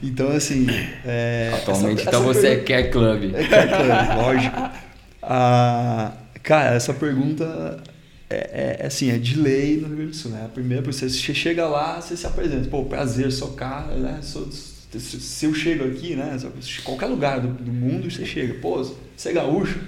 Então, 0.03 0.29
assim. 0.31 0.67
É, 1.05 1.51
Atualmente, 1.55 2.01
essa, 2.01 2.11
então 2.11 2.31
essa 2.31 2.41
você 2.41 2.47
é 2.47 2.57
pergunta... 2.57 2.73
é 2.73 2.83
Care 2.83 2.91
Club. 2.91 3.35
É 3.35 3.47
Care 3.47 3.69
Club, 3.69 4.17
lógico. 4.17 4.91
Ah, 5.23 6.15
cara, 6.43 6.75
essa 6.75 6.95
pergunta 6.95 7.83
é, 8.29 8.79
é, 8.81 8.87
assim, 8.87 9.11
é 9.11 9.19
de 9.19 9.39
lei 9.39 9.77
no 9.77 9.89
Rio 9.89 9.97
Grande 9.97 10.11
do 10.13 10.17
Sul, 10.17 10.31
né? 10.31 10.45
A 10.47 10.49
primeira, 10.49 10.83
você 10.83 11.11
chega 11.11 11.69
lá, 11.69 12.01
você 12.01 12.17
se 12.17 12.27
apresenta. 12.27 12.69
Pô, 12.69 12.85
prazer, 12.85 13.31
sou 13.31 13.49
cara, 13.49 13.95
né? 13.97 14.21
Sou, 14.23 14.49
se 14.51 15.45
eu 15.45 15.53
chego 15.53 15.85
aqui, 15.85 16.17
né? 16.17 16.37
Qualquer 16.83 17.07
lugar 17.07 17.39
do, 17.41 17.49
do 17.49 17.71
mundo 17.71 18.11
você 18.11 18.25
chega. 18.25 18.55
Pô, 18.55 18.83
você 19.15 19.29
é 19.29 19.33
gaúcho? 19.33 19.79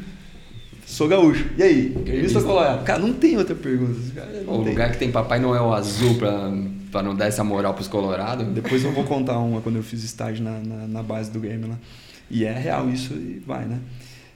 Sou 0.87 1.09
gaúcho. 1.09 1.49
E 1.57 1.63
aí? 1.63 1.89
Gremista 1.89 2.39
ou 2.39 2.45
colorado? 2.45 2.85
Cara, 2.85 2.99
não 2.99 3.13
tem 3.13 3.37
outra 3.37 3.55
pergunta. 3.55 3.99
Cara, 4.15 4.45
o 4.47 4.59
tem. 4.59 4.69
lugar 4.69 4.93
que 4.93 4.99
tem 4.99 5.11
Papai 5.11 5.39
Noel 5.39 5.73
azul 5.73 6.17
pra, 6.17 6.53
pra 6.91 7.03
não 7.03 7.15
dar 7.15 7.27
essa 7.27 7.43
moral 7.43 7.75
pros 7.75 7.89
colorados. 7.89 8.47
Depois 8.49 8.85
eu 8.85 8.93
vou 8.93 9.05
contar 9.05 9.39
uma 9.39 9.61
quando 9.61 9.77
eu 9.77 9.83
fiz 9.83 10.03
estágio 10.03 10.45
na, 10.45 10.59
na, 10.59 10.87
na 10.87 11.03
base 11.03 11.31
do 11.31 11.41
Grêmio 11.41 11.69
lá. 11.69 11.79
E 12.31 12.45
é 12.45 12.53
real 12.53 12.89
isso 12.91 13.15
e 13.15 13.43
vai, 13.47 13.65
né? 13.65 13.81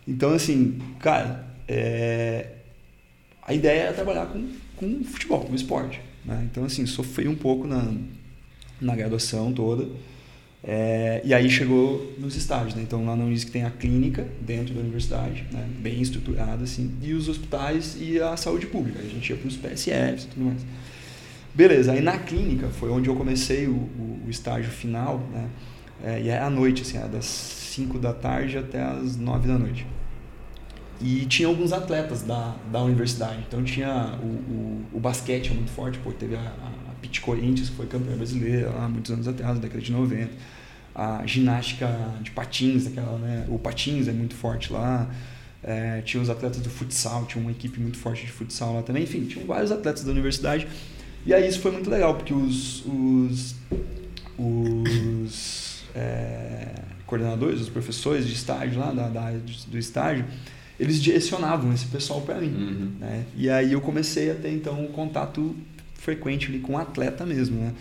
Então, 0.07 0.33
assim, 0.33 0.79
cara, 0.99 1.47
é... 1.67 2.47
a 3.43 3.53
ideia 3.53 3.85
é 3.85 3.93
trabalhar 3.93 4.27
com, 4.27 4.49
com 4.77 5.05
futebol, 5.05 5.41
com 5.41 5.55
esporte. 5.55 6.01
Né? 6.25 6.47
Então, 6.51 6.65
assim, 6.65 6.87
sofri 6.87 7.27
um 7.27 7.35
pouco 7.35 7.67
na, 7.67 7.93
na 8.81 8.95
graduação 8.95 9.53
toda. 9.53 9.87
É, 10.65 11.21
e 11.25 11.33
aí 11.33 11.49
chegou 11.49 12.15
nos 12.19 12.35
estágios, 12.35 12.75
né? 12.75 12.83
Então 12.83 13.05
lá 13.05 13.15
na 13.15 13.25
Unisc 13.25 13.51
tem 13.51 13.65
a 13.65 13.71
clínica 13.71 14.27
dentro 14.41 14.75
da 14.75 14.81
universidade, 14.81 15.47
né? 15.53 15.65
bem 15.79 16.01
estruturada 16.01 16.65
assim, 16.65 16.93
e 17.03 17.13
os 17.13 17.29
hospitais 17.29 17.97
e 18.01 18.21
a 18.21 18.37
saúde 18.37 18.67
pública. 18.67 18.99
A 18.99 19.09
gente 19.09 19.31
ia 19.31 19.37
para 19.37 19.47
os 19.47 19.57
PSFs 19.57 20.25
e 20.25 20.27
tudo 20.29 20.47
mais. 20.47 20.67
Beleza, 21.55 21.93
aí 21.93 22.01
na 22.01 22.19
clínica 22.19 22.69
foi 22.69 22.91
onde 22.91 23.09
eu 23.09 23.17
comecei 23.17 23.67
o, 23.67 23.75
o, 23.75 24.23
o 24.27 24.31
estágio 24.31 24.71
final, 24.71 25.19
né? 25.33 25.49
É, 26.05 26.21
e 26.21 26.29
é 26.29 26.39
à 26.39 26.51
noite, 26.51 26.83
assim, 26.83 26.99
é 26.99 27.09
das 27.09 27.25
5 27.25 27.99
da 27.99 28.13
tarde 28.13 28.59
até 28.59 28.83
as 28.83 29.17
9 29.17 29.49
da 29.49 29.59
noite. 29.59 29.87
E 31.01 31.27
tinha 31.27 31.49
alguns 31.49 31.73
atletas 31.73 32.23
da, 32.23 32.55
da 32.71 32.83
universidade. 32.83 33.45
Então 33.47 33.63
tinha 33.63 34.19
o, 34.23 34.27
o, 34.27 34.85
o 34.95 35.01
basquete 35.01 35.51
é 35.51 35.55
muito 35.55 35.71
forte, 35.71 35.99
pô, 35.99 36.11
teve 36.13 36.37
a, 36.37 36.41
a, 36.41 36.86
Pit 37.01 37.21
Corinthians, 37.21 37.71
que 37.71 37.77
foi 37.77 37.87
campeã 37.87 38.17
brasileira 38.17 38.71
há 38.79 38.89
muitos 38.89 39.11
anos 39.11 39.29
atrás, 39.29 39.55
na 39.55 39.61
década 39.61 39.81
de 39.81 39.93
90 39.93 40.31
a 40.97 41.27
ginástica 41.27 41.87
de 42.23 42.31
patins, 42.31 42.87
aquela, 42.87 43.19
né? 43.19 43.45
o 43.51 43.59
patins 43.59 44.09
é 44.09 44.13
muito 44.13 44.35
forte 44.35 44.73
lá. 44.73 45.07
É, 45.63 46.01
tinha 46.01 46.23
os 46.23 46.31
atletas 46.31 46.61
do 46.61 46.71
futsal, 46.71 47.27
tinha 47.27 47.43
uma 47.43 47.51
equipe 47.51 47.79
muito 47.79 47.99
forte 47.99 48.25
de 48.25 48.33
futsal 48.33 48.75
lá 48.75 48.83
também. 48.83 49.03
Enfim, 49.03 49.27
tinham 49.27 49.47
vários 49.47 49.71
atletas 49.71 50.05
da 50.05 50.11
universidade. 50.11 50.67
E 51.27 51.35
aí 51.35 51.47
isso 51.47 51.61
foi 51.61 51.71
muito 51.71 51.91
legal, 51.91 52.15
porque 52.15 52.33
os, 52.33 52.83
os, 52.87 53.55
os 54.39 55.83
é, 55.95 56.73
coordenadores, 57.05 57.61
os 57.61 57.69
professores 57.69 58.27
de 58.27 58.33
estágio 58.33 58.81
lá, 58.81 58.91
da, 58.91 59.09
da 59.09 59.33
do 59.67 59.77
estágio, 59.77 60.25
eles 60.81 61.03
direcionavam 61.03 61.75
esse 61.75 61.87
pessoal 61.87 62.23
para 62.23 62.41
mim. 62.41 62.55
Uhum. 62.55 62.93
Né? 63.01 63.27
E 63.37 63.51
aí 63.51 63.73
eu 63.73 63.83
comecei 63.83 64.31
a 64.31 64.35
ter 64.35 64.53
então 64.53 64.83
um 64.83 64.89
contato 64.89 65.55
frequente 65.99 66.49
ali 66.49 66.59
com 66.59 66.75
o 66.75 66.79
atleta 66.79 67.25
mesmo, 67.27 67.61
né? 67.61 67.73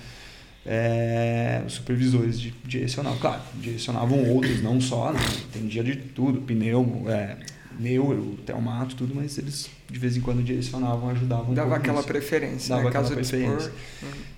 é, 0.65 1.61
os 1.65 1.73
supervisores 1.73 2.39
de, 2.39 2.53
direcionavam. 2.65 3.19
Claro, 3.19 3.41
direcionavam 3.61 4.29
outros, 4.29 4.61
não 4.63 4.81
só, 4.81 5.13
né? 5.13 5.19
dia 5.63 5.83
de 5.83 5.95
tudo, 5.95 6.41
pneu, 6.41 7.03
é, 7.07 7.37
neuro, 7.79 8.37
telmato, 8.45 8.95
tudo, 8.95 9.13
mas 9.13 9.37
eles 9.37 9.69
de 9.87 9.99
vez 9.99 10.17
em 10.17 10.21
quando 10.21 10.43
direcionavam, 10.43 11.09
ajudavam. 11.09 11.53
Dava 11.53 11.69
um 11.69 11.73
aquela 11.73 11.97
nisso. 11.97 12.07
preferência, 12.07 12.69
Dava 12.69 12.83
né? 12.83 12.89
aquela 12.89 13.03
Caso 13.03 13.15
preferência. 13.15 13.71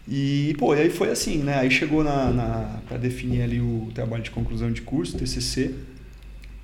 E, 0.05 0.55
pô, 0.59 0.75
e 0.75 0.81
aí 0.81 0.89
foi 0.89 1.09
assim, 1.09 1.37
né? 1.37 1.59
Aí 1.59 1.71
chegou 1.71 2.03
na, 2.03 2.31
na 2.31 2.81
para 2.87 2.97
definir 2.97 3.41
ali 3.41 3.61
o 3.61 3.89
trabalho 3.93 4.23
de 4.23 4.31
conclusão 4.31 4.71
de 4.71 4.81
curso, 4.81 5.17
TCC. 5.17 5.73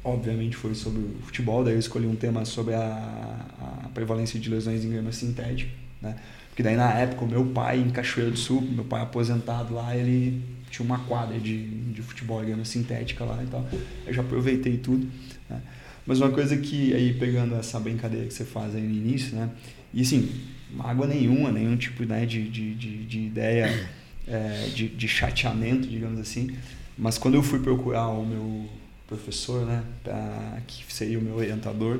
Obviamente 0.03 0.57
foi 0.57 0.75
sobre 0.75 0.99
o 0.99 1.15
futebol, 1.21 1.63
daí 1.63 1.75
eu 1.75 1.79
escolhi 1.79 2.05
um 2.05 2.15
tema 2.15 2.43
sobre 2.43 2.73
a, 2.73 3.45
a 3.85 3.87
prevalência 3.93 4.37
de 4.37 4.49
lesões 4.49 4.83
em 4.83 4.89
grama 4.89 5.13
sintética, 5.13 5.71
né? 6.01 6.17
Porque 6.53 6.61
daí 6.61 6.75
na 6.75 6.93
época 6.93 7.25
o 7.25 7.27
meu 7.27 7.43
pai 7.47 7.79
em 7.79 7.89
Cachoeira 7.89 8.29
do 8.29 8.37
Sul, 8.37 8.61
meu 8.61 8.85
pai 8.85 9.01
aposentado 9.01 9.73
lá, 9.73 9.97
ele 9.97 10.39
tinha 10.69 10.85
uma 10.85 10.99
quadra 10.99 11.39
de, 11.39 11.65
de 11.65 12.01
futebol, 12.03 12.45
grama 12.45 12.63
sintética 12.63 13.25
lá 13.25 13.43
e 13.43 13.47
tal. 13.47 13.67
Eu 14.05 14.13
já 14.13 14.21
aproveitei 14.21 14.77
tudo. 14.77 15.09
Né? 15.49 15.59
Mas 16.05 16.21
uma 16.21 16.29
coisa 16.29 16.55
que, 16.55 16.93
aí 16.93 17.11
pegando 17.15 17.55
essa 17.55 17.79
brincadeira 17.79 18.27
que 18.27 18.33
você 18.35 18.45
faz 18.45 18.75
aí 18.75 18.83
no 18.83 18.93
início, 18.93 19.35
né? 19.35 19.49
E 19.91 20.01
assim, 20.01 20.29
mágoa 20.71 21.07
nenhuma, 21.07 21.51
nenhum 21.51 21.75
tipo 21.75 22.03
né, 22.05 22.23
de, 22.23 22.47
de, 22.47 22.75
de, 22.75 23.03
de 23.03 23.19
ideia 23.19 23.89
é, 24.27 24.69
de, 24.75 24.89
de 24.89 25.07
chateamento, 25.07 25.87
digamos 25.87 26.19
assim. 26.19 26.55
Mas 26.95 27.17
quando 27.17 27.33
eu 27.33 27.41
fui 27.41 27.61
procurar 27.61 28.09
o 28.09 28.23
meu 28.23 28.69
professor, 29.07 29.65
né, 29.65 29.83
pra, 30.03 30.59
que 30.67 30.85
seria 30.93 31.17
o 31.17 31.21
meu 31.21 31.33
orientador 31.33 31.99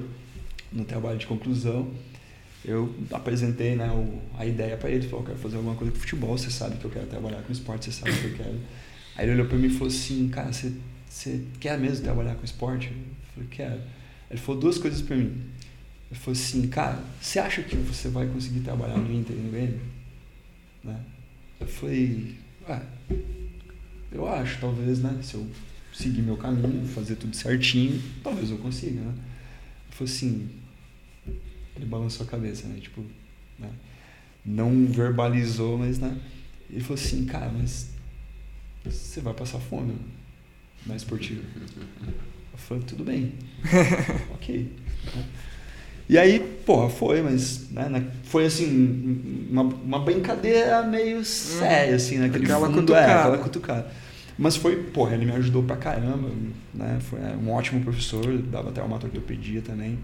no 0.72 0.86
trabalho 0.86 1.18
de 1.18 1.26
conclusão, 1.26 1.89
eu 2.65 2.93
apresentei 3.12 3.76
né, 3.76 3.89
o, 3.91 4.21
a 4.38 4.45
ideia 4.45 4.78
para 4.78 4.89
ele. 4.89 5.08
Falou: 5.08 5.21
eu 5.21 5.28
quero 5.28 5.39
fazer 5.39 5.58
alguma 5.58 5.76
coisa 5.76 5.91
com 5.91 5.99
futebol, 5.99 6.38
você 6.38 6.49
sabe 6.49 6.78
que 6.78 6.86
eu 6.86 6.91
quero 6.91 7.08
trabalhar 7.08 7.41
com 7.41 7.52
esporte, 7.52 7.86
você 7.86 7.91
sabe 7.91 8.17
que 8.17 8.26
eu 8.26 8.36
quero. 8.36 8.60
Aí 9.15 9.26
ele 9.26 9.34
olhou 9.34 9.45
para 9.47 9.58
mim 9.58 9.67
e 9.67 9.69
falou 9.69 9.88
assim: 9.88 10.30
cara, 10.30 10.52
você, 10.52 10.71
você 11.08 11.43
quer 11.60 11.78
mesmo 11.78 12.04
trabalhar 12.04 12.36
com 12.36 12.45
esporte? 12.45 12.88
Eu 12.88 13.34
falei: 13.34 13.49
quero. 13.52 13.82
Ele 14.32 14.39
falou 14.39 14.62
duas 14.62 14.78
coisas 14.78 15.02
para 15.02 15.15
mim. 15.15 15.43
Ele 16.10 16.19
falou 16.19 16.34
assim: 16.34 16.67
cara, 16.67 17.04
você 17.21 17.39
acha 17.39 17.62
que 17.63 17.76
você 17.76 18.08
vai 18.08 18.28
conseguir 18.28 18.62
trabalhar 18.62 18.97
no 18.97 19.13
Inter 19.13 19.36
e 19.36 19.39
no 19.39 19.52
Grêmio? 19.52 19.82
Né? 20.84 20.99
Eu 21.60 21.67
falei, 21.67 22.36
ah, 22.67 22.82
eu 24.12 24.28
acho, 24.28 24.60
talvez, 24.60 24.99
né? 24.99 25.17
Se 25.21 25.36
eu 25.36 25.47
seguir 25.93 26.21
meu 26.21 26.36
caminho, 26.36 26.86
fazer 26.88 27.15
tudo 27.15 27.36
certinho, 27.36 28.02
talvez 28.23 28.52
eu 28.52 28.58
consiga, 28.58 28.99
né? 28.99 29.13
Ele 29.88 29.95
falou 29.95 30.13
assim, 30.13 30.49
ele 31.76 31.86
balançou 31.86 32.26
a 32.26 32.30
cabeça, 32.30 32.68
né? 32.68 32.80
Tipo, 32.80 33.04
né? 33.60 33.70
não 34.46 34.86
verbalizou, 34.86 35.78
mas, 35.78 36.00
né? 36.00 36.18
Ele 36.70 36.82
falou 36.82 36.96
assim, 36.96 37.26
cara, 37.26 37.52
mas 37.52 37.90
você 38.84 39.22
vai 39.22 39.34
passar 39.34 39.60
fome 39.60 39.96
na 40.86 40.96
esportiva. 40.96 41.42
Eu 42.52 42.58
falei, 42.58 42.84
tudo 42.84 43.04
bem. 43.04 43.34
ok. 44.34 44.72
E 46.10 46.18
aí, 46.18 46.40
porra, 46.66 46.90
foi, 46.90 47.22
mas 47.22 47.70
né, 47.72 48.12
foi 48.24 48.46
assim, 48.46 49.48
uma, 49.50 49.64
uma 49.64 50.00
brincadeira 50.00 50.84
meio 50.84 51.20
hum. 51.20 51.24
séria, 51.24 51.96
assim, 51.96 52.18
naquele 52.18 52.44
aquela 52.44 52.68
fundo, 52.68 52.82
cutucada. 52.82 53.12
É, 53.12 53.16
aquela 53.16 53.38
cutucada. 53.38 53.88
Mas 54.38 54.56
foi, 54.56 54.76
porra, 54.76 55.14
ele 55.14 55.26
me 55.26 55.32
ajudou 55.34 55.64
pra 55.64 55.78
caramba, 55.78 56.30
né? 56.74 57.00
Foi 57.02 57.20
é, 57.20 57.36
um 57.36 57.52
ótimo 57.52 57.82
professor, 57.82 58.38
dava 58.40 58.70
até 58.70 58.82
uma 58.82 58.96
ortopedia 58.96 59.62
também. 59.62 59.98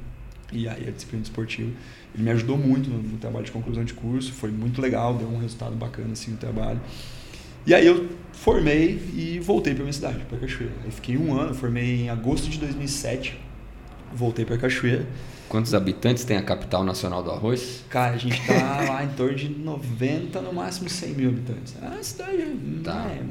E 0.51 0.67
aí 0.67 0.87
a 0.87 0.91
disciplina 0.91 1.23
esportiva. 1.23 1.71
Ele 2.13 2.23
me 2.23 2.31
ajudou 2.31 2.57
muito 2.57 2.89
no, 2.89 3.01
no, 3.01 3.17
trabalho 3.17 3.45
de 3.45 3.51
conclusão 3.51 3.83
de 3.83 3.93
curso, 3.93 4.33
foi 4.33 4.49
muito 4.49 4.81
legal, 4.81 5.13
deu 5.13 5.27
um 5.27 5.39
resultado 5.39 5.75
bacana 5.75 6.13
assim 6.13 6.31
no 6.31 6.37
trabalho. 6.37 6.79
E 7.65 7.73
aí 7.73 7.85
eu 7.85 8.09
formei 8.33 8.99
e 9.13 9.39
voltei 9.39 9.73
para 9.73 9.83
minha 9.83 9.93
cidade, 9.93 10.19
para 10.27 10.37
Cachoeira. 10.39 10.73
Aí 10.83 10.91
fiquei 10.91 11.17
um 11.17 11.37
ano, 11.37 11.53
formei 11.53 12.01
em 12.01 12.09
agosto 12.09 12.49
de 12.49 12.57
2007, 12.57 13.39
voltei 14.13 14.45
para 14.45 14.57
Cachoeira. 14.57 15.05
Quantos 15.49 15.73
habitantes 15.73 16.23
tem 16.23 16.37
a 16.37 16.43
capital 16.43 16.83
nacional 16.83 17.23
do 17.23 17.31
arroz? 17.31 17.83
Cara, 17.89 18.15
a 18.15 18.17
gente 18.17 18.39
tá 18.45 18.85
lá 18.87 19.03
em 19.03 19.09
torno 19.09 19.35
de 19.35 19.49
90, 19.49 20.41
no 20.41 20.53
máximo 20.53 20.87
100 20.87 21.09
mil 21.09 21.29
habitantes. 21.29 21.75
É 21.81 21.85
uma 21.87 22.03
cidade 22.03 22.43
tá. 22.83 23.07
é, 23.09 23.23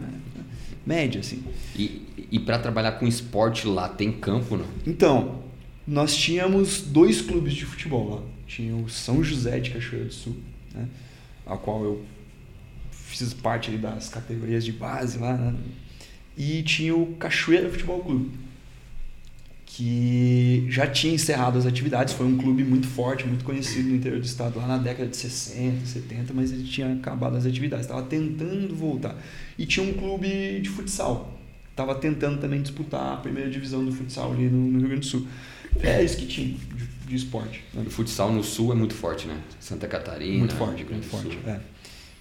média, 0.84 1.20
assim. 1.20 1.44
E, 1.76 2.06
e 2.30 2.40
para 2.40 2.58
trabalhar 2.58 2.92
com 2.92 3.06
esporte 3.06 3.68
lá, 3.68 3.88
tem 3.88 4.10
campo, 4.10 4.56
não? 4.56 4.66
Então, 4.84 5.47
nós 5.88 6.14
tínhamos 6.14 6.82
dois 6.82 7.22
clubes 7.22 7.54
de 7.54 7.64
futebol 7.64 8.16
lá. 8.16 8.22
Tinha 8.46 8.76
o 8.76 8.90
São 8.90 9.24
José 9.24 9.58
de 9.58 9.70
Cachoeira 9.70 10.04
do 10.04 10.12
Sul, 10.12 10.36
né? 10.74 10.86
a 11.46 11.56
qual 11.56 11.82
eu 11.82 12.04
fiz 12.90 13.32
parte 13.32 13.70
das 13.78 14.10
categorias 14.10 14.66
de 14.66 14.72
base 14.72 15.16
lá, 15.16 15.34
né? 15.34 15.54
e 16.36 16.62
tinha 16.62 16.94
o 16.94 17.14
Cachoeira 17.14 17.70
Futebol 17.70 18.00
Clube, 18.00 18.30
que 19.64 20.66
já 20.68 20.86
tinha 20.86 21.14
encerrado 21.14 21.56
as 21.56 21.64
atividades, 21.64 22.12
foi 22.12 22.26
um 22.26 22.36
clube 22.36 22.62
muito 22.64 22.86
forte, 22.86 23.26
muito 23.26 23.44
conhecido 23.44 23.88
no 23.88 23.96
interior 23.96 24.20
do 24.20 24.26
estado 24.26 24.58
lá 24.58 24.66
na 24.66 24.76
década 24.76 25.08
de 25.08 25.16
60, 25.16 25.86
70, 25.86 26.34
mas 26.34 26.52
ele 26.52 26.64
tinha 26.64 26.92
acabado 26.92 27.34
as 27.36 27.46
atividades, 27.46 27.86
estava 27.86 28.02
tentando 28.02 28.74
voltar. 28.74 29.16
E 29.58 29.64
tinha 29.64 29.88
um 29.88 29.94
clube 29.94 30.60
de 30.60 30.68
futsal, 30.68 31.38
estava 31.70 31.94
tentando 31.94 32.38
também 32.40 32.60
disputar 32.60 33.14
a 33.14 33.16
primeira 33.16 33.48
divisão 33.48 33.84
do 33.84 33.90
futsal 33.90 34.32
ali 34.32 34.50
no, 34.50 34.58
no 34.58 34.78
Rio 34.80 34.88
Grande 34.88 35.00
do 35.00 35.06
Sul. 35.06 35.26
É 35.82 36.02
isso 36.02 36.16
que 36.16 36.26
tinha 36.26 36.56
de, 37.06 37.16
esporte. 37.16 37.64
Né? 37.72 37.84
O 37.86 37.90
futsal 37.90 38.32
no 38.32 38.42
sul 38.42 38.72
é 38.72 38.74
muito 38.74 38.94
forte, 38.94 39.26
né? 39.26 39.40
Santa 39.60 39.86
Catarina, 39.86 40.38
muito 40.38 40.54
forte, 40.54 40.84
muito 40.84 41.06
forte. 41.06 41.38
É. 41.46 41.60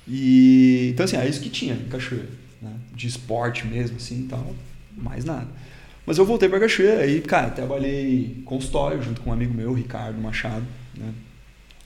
E 0.08 0.90
então 0.94 1.04
assim, 1.04 1.18
é 1.18 1.28
isso 1.28 1.42
que 1.42 1.50
tinha 1.50 1.74
em 1.74 1.90
Cachoeira, 1.90 2.30
né? 2.62 2.74
De 2.94 3.08
esporte 3.08 3.66
mesmo, 3.68 3.98
assim, 3.98 4.28
tal, 4.28 4.56
mais 4.96 5.26
nada. 5.26 5.48
Mas 6.06 6.18
eu 6.18 6.26
voltei 6.26 6.48
para 6.48 6.60
Cachoeira 6.62 7.06
e, 7.06 7.20
cara, 7.20 7.50
trabalhei 7.50 8.42
consultório 8.46 9.02
junto 9.04 9.20
com 9.22 9.30
um 9.30 9.34
amigo 9.34 9.54
meu, 9.54 9.74
Ricardo 9.74 10.20
Machado, 10.22 10.66
né? 10.96 11.14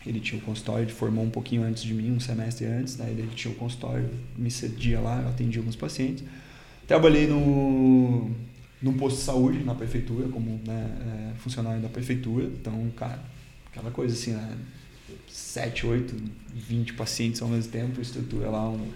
Ele 0.05 0.19
tinha 0.19 0.39
o 0.39 0.43
consultório, 0.43 0.83
ele 0.83 0.91
formou 0.91 1.23
um 1.23 1.29
pouquinho 1.29 1.63
antes 1.63 1.83
de 1.83 1.93
mim, 1.93 2.11
um 2.11 2.19
semestre 2.19 2.65
antes, 2.65 2.97
né? 2.97 3.07
Ele 3.09 3.27
tinha 3.35 3.51
o 3.51 3.55
consultório, 3.55 4.09
me 4.37 4.49
cedia 4.49 4.99
lá, 4.99 5.21
eu 5.21 5.29
atendia 5.29 5.59
alguns 5.59 5.75
pacientes. 5.75 6.23
Trabalhei 6.87 7.27
no 7.27 8.31
num 8.81 8.93
posto 8.93 9.17
de 9.17 9.23
saúde 9.23 9.63
na 9.63 9.75
prefeitura, 9.75 10.27
como 10.29 10.59
né, 10.65 11.31
é, 11.33 11.37
funcionário 11.37 11.81
da 11.81 11.89
prefeitura. 11.89 12.45
Então, 12.45 12.91
cara, 12.95 13.23
aquela 13.67 13.91
coisa 13.91 14.13
assim, 14.13 14.31
né? 14.33 14.57
7, 15.27 15.85
8, 15.85 16.15
20 16.53 16.93
pacientes 16.93 17.41
ao 17.41 17.47
mesmo 17.47 17.71
tempo, 17.71 18.01
estrutura 18.01 18.49
lá 18.49 18.69
um, 18.69 18.91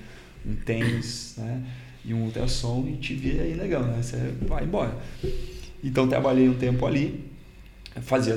um 0.45 0.55
tênis, 0.55 1.35
né? 1.37 1.63
E 2.03 2.13
um 2.13 2.23
ultrassom 2.23 2.87
e 2.87 2.97
te 2.97 3.15
vira 3.15 3.43
aí 3.43 3.53
legal, 3.53 3.83
né? 3.83 4.01
Você 4.01 4.17
vai 4.41 4.63
embora. 4.63 4.97
Então, 5.83 6.07
trabalhei 6.07 6.47
um 6.49 6.55
tempo 6.55 6.85
ali, 6.85 7.25
fazia 8.01 8.35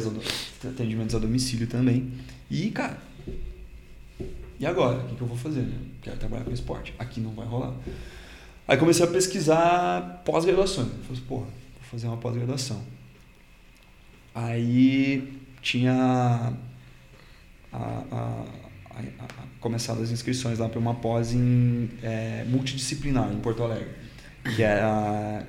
atendimentos 0.65 1.15
a 1.15 1.19
domicílio 1.19 1.67
também. 1.67 2.13
E, 2.51 2.71
cara, 2.71 2.99
e 4.61 4.67
agora? 4.67 4.99
O 4.99 5.09
que, 5.09 5.15
que 5.15 5.23
eu 5.23 5.27
vou 5.29 5.37
fazer? 5.37 5.61
Né? 5.61 5.77
Quero 6.03 6.17
trabalhar 6.17 6.45
com 6.45 6.51
esporte. 6.51 6.93
Aqui 6.99 7.21
não 7.21 7.31
vai 7.31 7.47
rolar. 7.47 7.75
Aí 8.69 8.77
comecei 8.77 9.03
a 9.03 9.09
pesquisar 9.09 10.23
pós-graduação. 10.27 10.87
Falei, 11.07 11.23
porra, 11.27 11.47
vou 11.47 11.91
fazer 11.91 12.07
uma 12.07 12.19
pós-graduação. 12.19 12.85
Aí 14.35 15.41
tinha 15.63 16.53
a, 17.73 17.79
a, 17.79 18.05
a, 18.13 18.45
começado 19.59 20.03
as 20.03 20.11
inscrições 20.11 20.59
lá 20.59 20.69
para 20.69 20.79
uma 20.79 20.95
pós 20.95 21.33
em 21.33 21.89
é, 22.03 22.45
multidisciplinar 22.47 23.33
em 23.33 23.41
Porto 23.41 23.63
Alegre, 23.63 23.89
que 24.55 24.63
era 24.63 25.47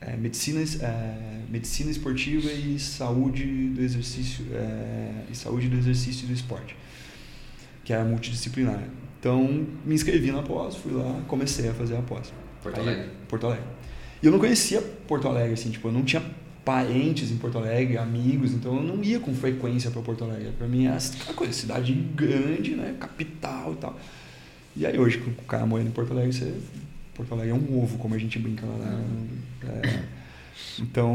é, 0.00 0.16
medicina, 0.16 0.60
é, 0.60 1.40
medicina 1.48 1.90
esportiva 1.90 2.52
e 2.52 2.78
saúde 2.78 3.68
do 3.70 3.82
exercício 3.82 4.46
é, 4.52 5.24
e 5.28 5.34
saúde 5.34 5.68
do 5.68 5.76
exercício 5.76 6.24
e 6.24 6.28
do 6.28 6.32
esporte, 6.32 6.76
que 7.84 7.92
era 7.92 8.04
multidisciplinar. 8.04 8.80
Então, 9.22 9.64
me 9.86 9.94
inscrevi 9.94 10.32
na 10.32 10.42
pós, 10.42 10.74
fui 10.74 10.90
lá, 10.92 11.22
comecei 11.28 11.68
a 11.68 11.72
fazer 11.72 11.96
a 11.96 12.02
pós. 12.02 12.32
Porto 12.60 12.80
Alegre? 12.80 13.02
Aí, 13.02 13.10
Porto 13.28 13.46
Alegre. 13.46 13.64
E 14.20 14.26
eu 14.26 14.32
não 14.32 14.40
conhecia 14.40 14.82
Porto 15.06 15.28
Alegre, 15.28 15.52
assim, 15.52 15.70
tipo, 15.70 15.86
eu 15.86 15.92
não 15.92 16.02
tinha 16.02 16.20
parentes 16.64 17.30
em 17.30 17.36
Porto 17.36 17.56
Alegre, 17.56 17.98
amigos, 17.98 18.52
então 18.52 18.74
eu 18.74 18.82
não 18.82 19.00
ia 19.00 19.20
com 19.20 19.32
frequência 19.32 19.92
para 19.92 20.02
Porto 20.02 20.24
Alegre. 20.24 20.50
Para 20.58 20.66
mim 20.66 20.86
é 20.86 20.96
aquela 20.96 21.34
coisa, 21.34 21.52
cidade 21.52 21.92
grande, 21.92 22.74
né, 22.74 22.96
capital 22.98 23.74
e 23.74 23.76
tal. 23.76 24.00
E 24.74 24.84
aí 24.84 24.98
hoje, 24.98 25.18
com 25.18 25.30
o 25.30 25.34
cara 25.46 25.64
morando 25.66 25.86
em 25.86 25.92
Porto 25.92 26.10
Alegre, 26.10 26.32
você, 26.32 26.52
Porto 27.14 27.32
Alegre 27.32 27.52
é 27.52 27.54
um 27.54 27.80
ovo, 27.80 27.98
como 27.98 28.16
a 28.16 28.18
gente 28.18 28.40
brinca 28.40 28.66
lá. 28.66 28.74
Né? 28.74 29.04
É, 29.62 30.02
então, 30.80 31.14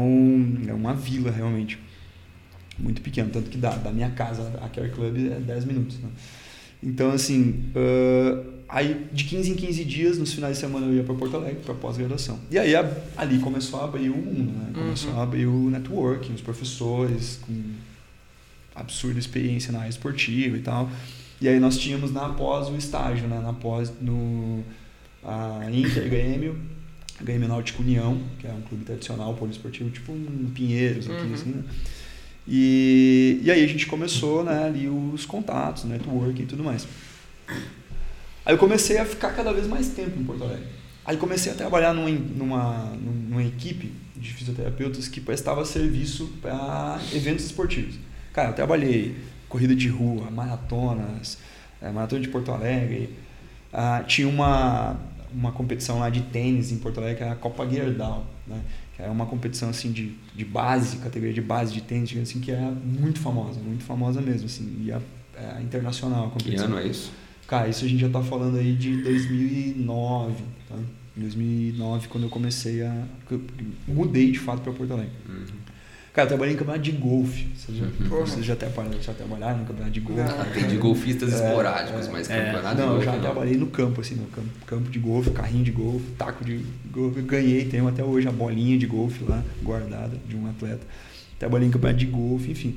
é 0.66 0.72
uma 0.72 0.94
vila 0.94 1.30
realmente. 1.30 1.78
Muito 2.78 3.02
pequeno, 3.02 3.28
tanto 3.28 3.50
que 3.50 3.58
da, 3.58 3.76
da 3.76 3.92
minha 3.92 4.08
casa 4.12 4.58
a 4.62 4.68
Care 4.70 4.88
Club 4.92 5.14
é 5.30 5.40
10 5.40 5.66
minutos. 5.66 5.98
Né? 5.98 6.08
Então, 6.82 7.10
assim, 7.10 7.64
uh, 7.74 8.44
aí 8.68 9.06
de 9.12 9.24
15 9.24 9.50
em 9.50 9.54
15 9.54 9.84
dias, 9.84 10.18
nos 10.18 10.32
finais 10.32 10.54
de 10.54 10.60
semana 10.60 10.86
eu 10.86 10.94
ia 10.94 11.02
para 11.02 11.14
Porto 11.14 11.36
Alegre 11.36 11.60
para 11.64 11.74
pós-graduação. 11.74 12.38
E 12.50 12.58
aí 12.58 12.74
a, 12.76 12.90
ali 13.16 13.38
começou 13.38 13.80
a 13.80 13.84
abrir 13.84 14.10
o 14.10 14.16
mundo, 14.16 14.52
né? 14.52 14.70
Começou 14.74 15.10
uhum. 15.12 15.20
a 15.20 15.22
abrir 15.22 15.46
o 15.46 15.70
networking, 15.70 16.34
os 16.34 16.40
professores 16.40 17.40
com 17.46 17.54
absurda 18.74 19.18
experiência 19.18 19.72
na 19.72 19.80
área 19.80 19.90
esportiva 19.90 20.56
e 20.56 20.60
tal. 20.60 20.88
E 21.40 21.48
aí 21.48 21.58
nós 21.58 21.78
tínhamos 21.78 22.12
na 22.12 22.28
pós 22.28 22.68
o 22.68 22.76
estágio, 22.76 23.26
né? 23.28 23.40
Na 23.40 23.52
pós 23.52 23.92
no 24.00 24.62
a 25.24 25.68
Inter 25.70 26.08
Grêmio, 26.08 26.58
Grêmio 27.20 27.48
Náutico 27.48 27.82
União, 27.82 28.20
que 28.38 28.46
é 28.46 28.52
um 28.52 28.60
clube 28.62 28.84
tradicional 28.84 29.34
poliesportivo, 29.34 29.90
tipo 29.90 30.12
um 30.12 30.50
Pinheiros 30.54 31.10
aqui, 31.10 31.26
uhum. 31.26 31.34
assim, 31.34 31.50
né? 31.50 31.64
E, 32.50 33.40
e 33.42 33.50
aí 33.50 33.62
a 33.62 33.66
gente 33.68 33.86
começou 33.86 34.42
né, 34.42 34.64
ali 34.64 34.88
os 34.88 35.26
contatos, 35.26 35.84
networking 35.84 36.42
e 36.42 36.46
tudo 36.46 36.64
mais. 36.64 36.88
Aí 38.46 38.54
eu 38.54 38.58
comecei 38.58 38.96
a 38.96 39.04
ficar 39.04 39.32
cada 39.32 39.52
vez 39.52 39.66
mais 39.66 39.88
tempo 39.88 40.18
em 40.18 40.24
Porto 40.24 40.44
Alegre. 40.44 40.64
Aí 41.04 41.18
comecei 41.18 41.52
a 41.52 41.54
trabalhar 41.54 41.92
numa, 41.92 42.08
numa, 42.10 42.92
numa 42.96 43.42
equipe 43.44 43.92
de 44.16 44.32
fisioterapeutas 44.32 45.08
que 45.08 45.20
prestava 45.20 45.62
serviço 45.66 46.32
para 46.40 46.98
eventos 47.14 47.44
esportivos. 47.44 47.96
Cara, 48.32 48.50
eu 48.50 48.54
trabalhei 48.54 49.14
corrida 49.48 49.74
de 49.74 49.88
rua, 49.88 50.30
maratonas, 50.30 51.38
é, 51.82 51.90
maratona 51.90 52.22
de 52.22 52.28
Porto 52.28 52.50
Alegre. 52.50 53.10
Ah, 53.70 54.02
tinha 54.06 54.26
uma, 54.26 54.96
uma 55.32 55.52
competição 55.52 55.98
lá 55.98 56.08
de 56.08 56.22
tênis 56.22 56.72
em 56.72 56.78
Porto 56.78 56.98
Alegre, 56.98 57.16
que 57.16 57.22
era 57.24 57.32
a 57.32 57.36
Copa 57.36 57.68
Gerdau. 57.68 58.26
Né? 58.46 58.60
É 58.98 59.08
uma 59.08 59.26
competição 59.26 59.70
assim 59.70 59.92
de, 59.92 60.14
de 60.34 60.44
base, 60.44 60.96
categoria 60.96 61.32
de 61.32 61.40
base 61.40 61.72
de 61.72 61.80
tênis, 61.80 62.16
assim, 62.16 62.40
que 62.40 62.50
é 62.50 62.60
muito 62.60 63.20
famosa, 63.20 63.60
muito 63.60 63.84
famosa 63.84 64.20
mesmo, 64.20 64.46
assim, 64.46 64.76
e 64.84 64.90
é, 64.90 65.00
é 65.36 65.62
internacional 65.62 66.26
a 66.26 66.30
competição. 66.30 66.66
Que 66.66 66.72
ano 66.72 66.78
é 66.78 66.88
isso? 66.88 67.12
Cara, 67.46 67.68
isso 67.68 67.84
a 67.84 67.88
gente 67.88 68.00
já 68.00 68.08
está 68.08 68.22
falando 68.22 68.58
aí 68.58 68.74
de 68.74 69.02
2009, 69.02 70.34
tá? 70.68 70.76
2009, 71.16 72.08
quando 72.08 72.24
eu 72.24 72.30
comecei 72.30 72.82
a... 72.82 73.04
mudei 73.86 74.30
de 74.30 74.38
fato 74.38 74.62
para 74.62 74.72
Porto 74.72 74.92
Alegre. 74.92 75.12
Uhum. 75.28 75.46
Cara, 76.18 76.26
eu 76.26 76.30
trabalhei 76.30 76.54
em 76.54 76.58
campeonato 76.58 76.82
de 76.82 76.90
golfe. 76.90 77.46
Vocês 77.54 77.78
já, 77.78 77.84
uhum. 77.84 78.26
vocês 78.26 78.44
já, 78.44 78.56
trabalharam, 78.56 79.00
já 79.00 79.14
trabalharam 79.14 79.58
no 79.58 79.64
campeonato 79.66 79.92
de 79.92 80.00
golfe? 80.00 80.20
Ah, 80.20 80.50
tem 80.52 80.66
de 80.66 80.76
golfistas 80.76 81.32
é, 81.32 81.46
esporádicos, 81.46 82.08
é, 82.08 82.10
mas 82.10 82.28
é, 82.28 82.44
campeonato 82.44 82.64
não, 82.64 82.72
de 82.74 82.90
golfe. 82.90 83.06
Não, 83.06 83.14
eu 83.14 83.20
já 83.20 83.20
trabalhei 83.20 83.56
no 83.56 83.66
campo, 83.68 84.00
assim, 84.00 84.14
no 84.16 84.26
campo, 84.26 84.48
campo 84.66 84.90
de 84.90 84.98
golfe, 84.98 85.30
carrinho 85.30 85.62
de 85.62 85.70
golfe, 85.70 86.04
taco 86.18 86.44
de 86.44 86.60
golfe. 86.90 87.22
Ganhei, 87.22 87.66
tenho 87.66 87.86
até 87.86 88.02
hoje 88.02 88.26
a 88.26 88.32
bolinha 88.32 88.76
de 88.76 88.84
golfe 88.84 89.22
lá, 89.22 89.44
guardada, 89.62 90.18
de 90.26 90.34
um 90.34 90.50
atleta. 90.50 90.84
Trabalhei 91.38 91.68
em 91.68 91.70
campeonato 91.70 92.00
de 92.00 92.06
golfe, 92.06 92.50
enfim. 92.50 92.74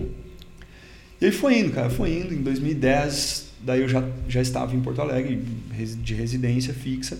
E 1.19 1.25
aí 1.25 1.31
foi 1.31 1.57
indo, 1.57 1.71
cara, 1.71 1.89
foi 1.89 2.11
indo. 2.11 2.35
Em 2.35 2.43
2010, 2.43 3.53
daí 3.63 3.81
eu 3.81 3.89
já, 3.89 4.07
já 4.29 4.39
estava 4.39 4.75
em 4.75 4.81
Porto 4.81 5.01
Alegre, 5.01 5.43
de 6.03 6.13
residência 6.13 6.75
fixa. 6.75 7.17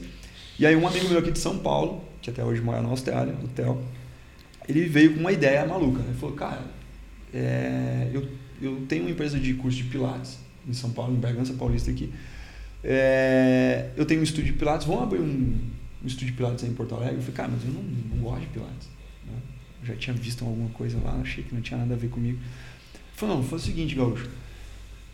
E 0.60 0.68
aí 0.68 0.76
um 0.76 0.88
amigo 0.88 1.10
meu 1.10 1.18
aqui 1.18 1.32
de 1.32 1.40
São 1.40 1.58
Paulo, 1.58 2.04
que 2.22 2.30
até 2.30 2.44
hoje 2.44 2.62
mora 2.62 2.80
na 2.80 2.90
Austrália, 2.90 3.34
no 3.34 3.46
hotel, 3.46 3.82
ele 4.72 4.88
veio 4.88 5.14
com 5.14 5.20
uma 5.20 5.32
ideia 5.32 5.66
maluca. 5.66 6.02
Ele 6.02 6.18
falou, 6.18 6.36
cara, 6.36 6.64
é, 7.34 8.10
eu, 8.14 8.28
eu 8.62 8.86
tenho 8.88 9.04
uma 9.04 9.12
empresa 9.12 9.40
de 9.40 9.54
curso 9.54 9.78
de 9.78 9.84
Pilates 9.86 10.38
em 10.68 10.74
São 10.74 10.92
Paulo, 10.92 11.14
em 11.14 11.20
Bragança 11.20 11.54
Paulista 11.54 11.92
aqui. 11.92 12.12
É, 12.84 13.90
eu 13.96 14.06
tenho 14.06 14.22
um 14.22 14.24
estúdio 14.24 14.52
de 14.52 14.58
Pilates, 14.58 14.88
vamos 14.88 15.04
abrir 15.04 15.20
um, 15.20 15.60
um 16.04 16.08
estúdio 16.08 16.28
de 16.28 16.34
Pilates 16.34 16.64
aí 16.64 16.70
em 16.70 16.74
Porto 16.74 16.96
Alegre? 16.96 17.16
Eu 17.16 17.22
falei, 17.22 17.36
cara, 17.36 17.50
mas 17.50 17.64
eu 17.64 17.72
não, 17.72 17.84
não 17.84 18.24
gosto 18.24 18.42
de 18.42 18.48
Pilates. 18.48 18.90
Né? 19.26 19.34
Eu 19.82 19.88
já 19.88 19.96
tinha 19.96 20.16
visto 20.16 20.46
alguma 20.46 20.70
coisa 20.70 20.98
lá, 21.04 21.14
achei 21.22 21.44
que 21.44 21.54
não 21.54 21.62
tinha 21.62 21.80
nada 21.80 21.94
a 21.94 21.98
ver 21.98 22.10
comigo. 22.10 22.38
Ele 22.38 23.02
falou, 23.16 23.38
não, 23.38 23.44
faz 23.44 23.64
o 23.64 23.66
seguinte, 23.66 23.96
Gaúcho, 23.96 24.30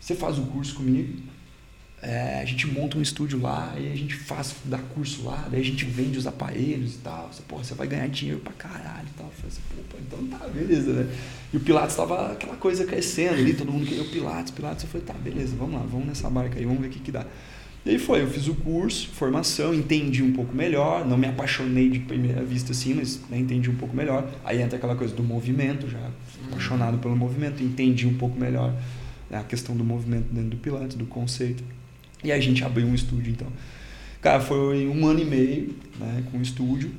você 0.00 0.14
faz 0.14 0.38
o 0.38 0.42
curso 0.42 0.74
comigo, 0.74 1.22
é, 2.00 2.40
a 2.40 2.44
gente 2.44 2.66
monta 2.66 2.96
um 2.96 3.02
estúdio 3.02 3.40
lá, 3.40 3.74
e 3.76 3.90
a 3.90 3.96
gente 3.96 4.14
faz, 4.14 4.54
dá 4.64 4.78
curso 4.78 5.24
lá, 5.24 5.48
daí 5.50 5.60
a 5.60 5.64
gente 5.64 5.84
vende 5.84 6.16
os 6.16 6.26
aparelhos 6.26 6.94
e 6.94 6.98
tal. 6.98 7.30
Você, 7.32 7.42
você 7.48 7.74
vai 7.74 7.88
ganhar 7.88 8.08
dinheiro 8.08 8.40
pra 8.40 8.52
caralho 8.52 9.06
e 9.06 9.18
tal. 9.18 9.26
Eu 9.26 9.32
falei 9.32 9.48
assim, 9.48 9.98
então 10.06 10.38
tá, 10.38 10.46
beleza, 10.46 10.92
né? 10.92 11.12
E 11.52 11.56
o 11.56 11.60
Pilates 11.60 11.96
tava 11.96 12.32
aquela 12.32 12.56
coisa 12.56 12.84
crescendo 12.84 13.34
ali, 13.34 13.54
todo 13.54 13.72
mundo 13.72 13.84
queria 13.84 14.02
o 14.02 14.08
Pilates, 14.08 14.52
Pilates. 14.52 14.84
Eu 14.84 14.90
falei, 14.90 15.06
tá, 15.06 15.14
beleza, 15.14 15.56
vamos 15.56 15.74
lá, 15.74 15.86
vamos 15.90 16.06
nessa 16.06 16.30
barca 16.30 16.58
aí, 16.58 16.64
vamos 16.64 16.80
ver 16.80 16.86
o 16.86 16.90
que 16.90 17.00
que 17.00 17.10
dá. 17.10 17.26
E 17.84 17.90
aí 17.90 17.98
foi, 17.98 18.22
eu 18.22 18.28
fiz 18.28 18.46
o 18.48 18.54
curso, 18.54 19.08
formação, 19.08 19.72
entendi 19.72 20.22
um 20.22 20.32
pouco 20.32 20.54
melhor, 20.54 21.06
não 21.06 21.16
me 21.16 21.26
apaixonei 21.26 21.88
de 21.88 22.00
primeira 22.00 22.44
vista 22.44 22.72
assim, 22.72 22.94
mas 22.94 23.20
né, 23.30 23.38
entendi 23.38 23.70
um 23.70 23.76
pouco 23.76 23.96
melhor. 23.96 24.28
Aí 24.44 24.60
entra 24.60 24.76
aquela 24.76 24.94
coisa 24.94 25.14
do 25.14 25.22
movimento, 25.22 25.88
já 25.88 25.98
apaixonado 26.48 26.98
pelo 26.98 27.16
movimento, 27.16 27.62
entendi 27.62 28.06
um 28.06 28.14
pouco 28.14 28.38
melhor 28.38 28.74
né, 29.30 29.38
a 29.38 29.42
questão 29.42 29.76
do 29.76 29.82
movimento 29.82 30.26
dentro 30.30 30.50
do 30.50 30.56
Pilates, 30.58 30.96
do 30.96 31.06
conceito. 31.06 31.64
E 32.22 32.32
a 32.32 32.40
gente 32.40 32.64
abriu 32.64 32.86
um 32.86 32.94
estúdio, 32.94 33.30
então. 33.30 33.48
Cara, 34.20 34.40
foi 34.40 34.88
um 34.88 35.06
ano 35.06 35.20
e 35.20 35.24
meio 35.24 35.74
né, 35.98 36.24
com 36.30 36.38
o 36.38 36.42
estúdio. 36.42 36.90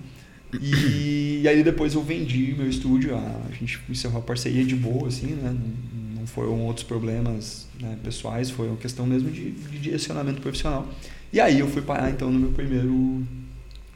E, 0.59 1.41
e, 1.43 1.47
aí 1.47 1.63
depois 1.63 1.93
eu 1.93 2.01
vendi 2.01 2.55
meu 2.57 2.67
estúdio, 2.67 3.15
a, 3.15 3.19
a 3.19 3.51
gente 3.53 3.79
encerrou 3.87 4.19
a 4.19 4.23
parceria 4.23 4.65
de 4.65 4.75
boa, 4.75 5.07
assim, 5.07 5.27
né? 5.27 5.51
Não, 5.53 6.21
não 6.21 6.27
foram 6.27 6.59
outros 6.61 6.85
problemas 6.85 7.67
né, 7.79 7.97
pessoais, 8.03 8.49
foi 8.49 8.67
uma 8.67 8.77
questão 8.77 9.05
mesmo 9.05 9.29
de, 9.29 9.51
de, 9.51 9.77
direcionamento 9.77 10.41
profissional. 10.41 10.87
E 11.31 11.39
aí 11.39 11.59
eu 11.59 11.67
fui 11.67 11.83
parar 11.83 12.09
então 12.09 12.31
no 12.31 12.39
meu 12.39 12.51
primeiro 12.51 13.23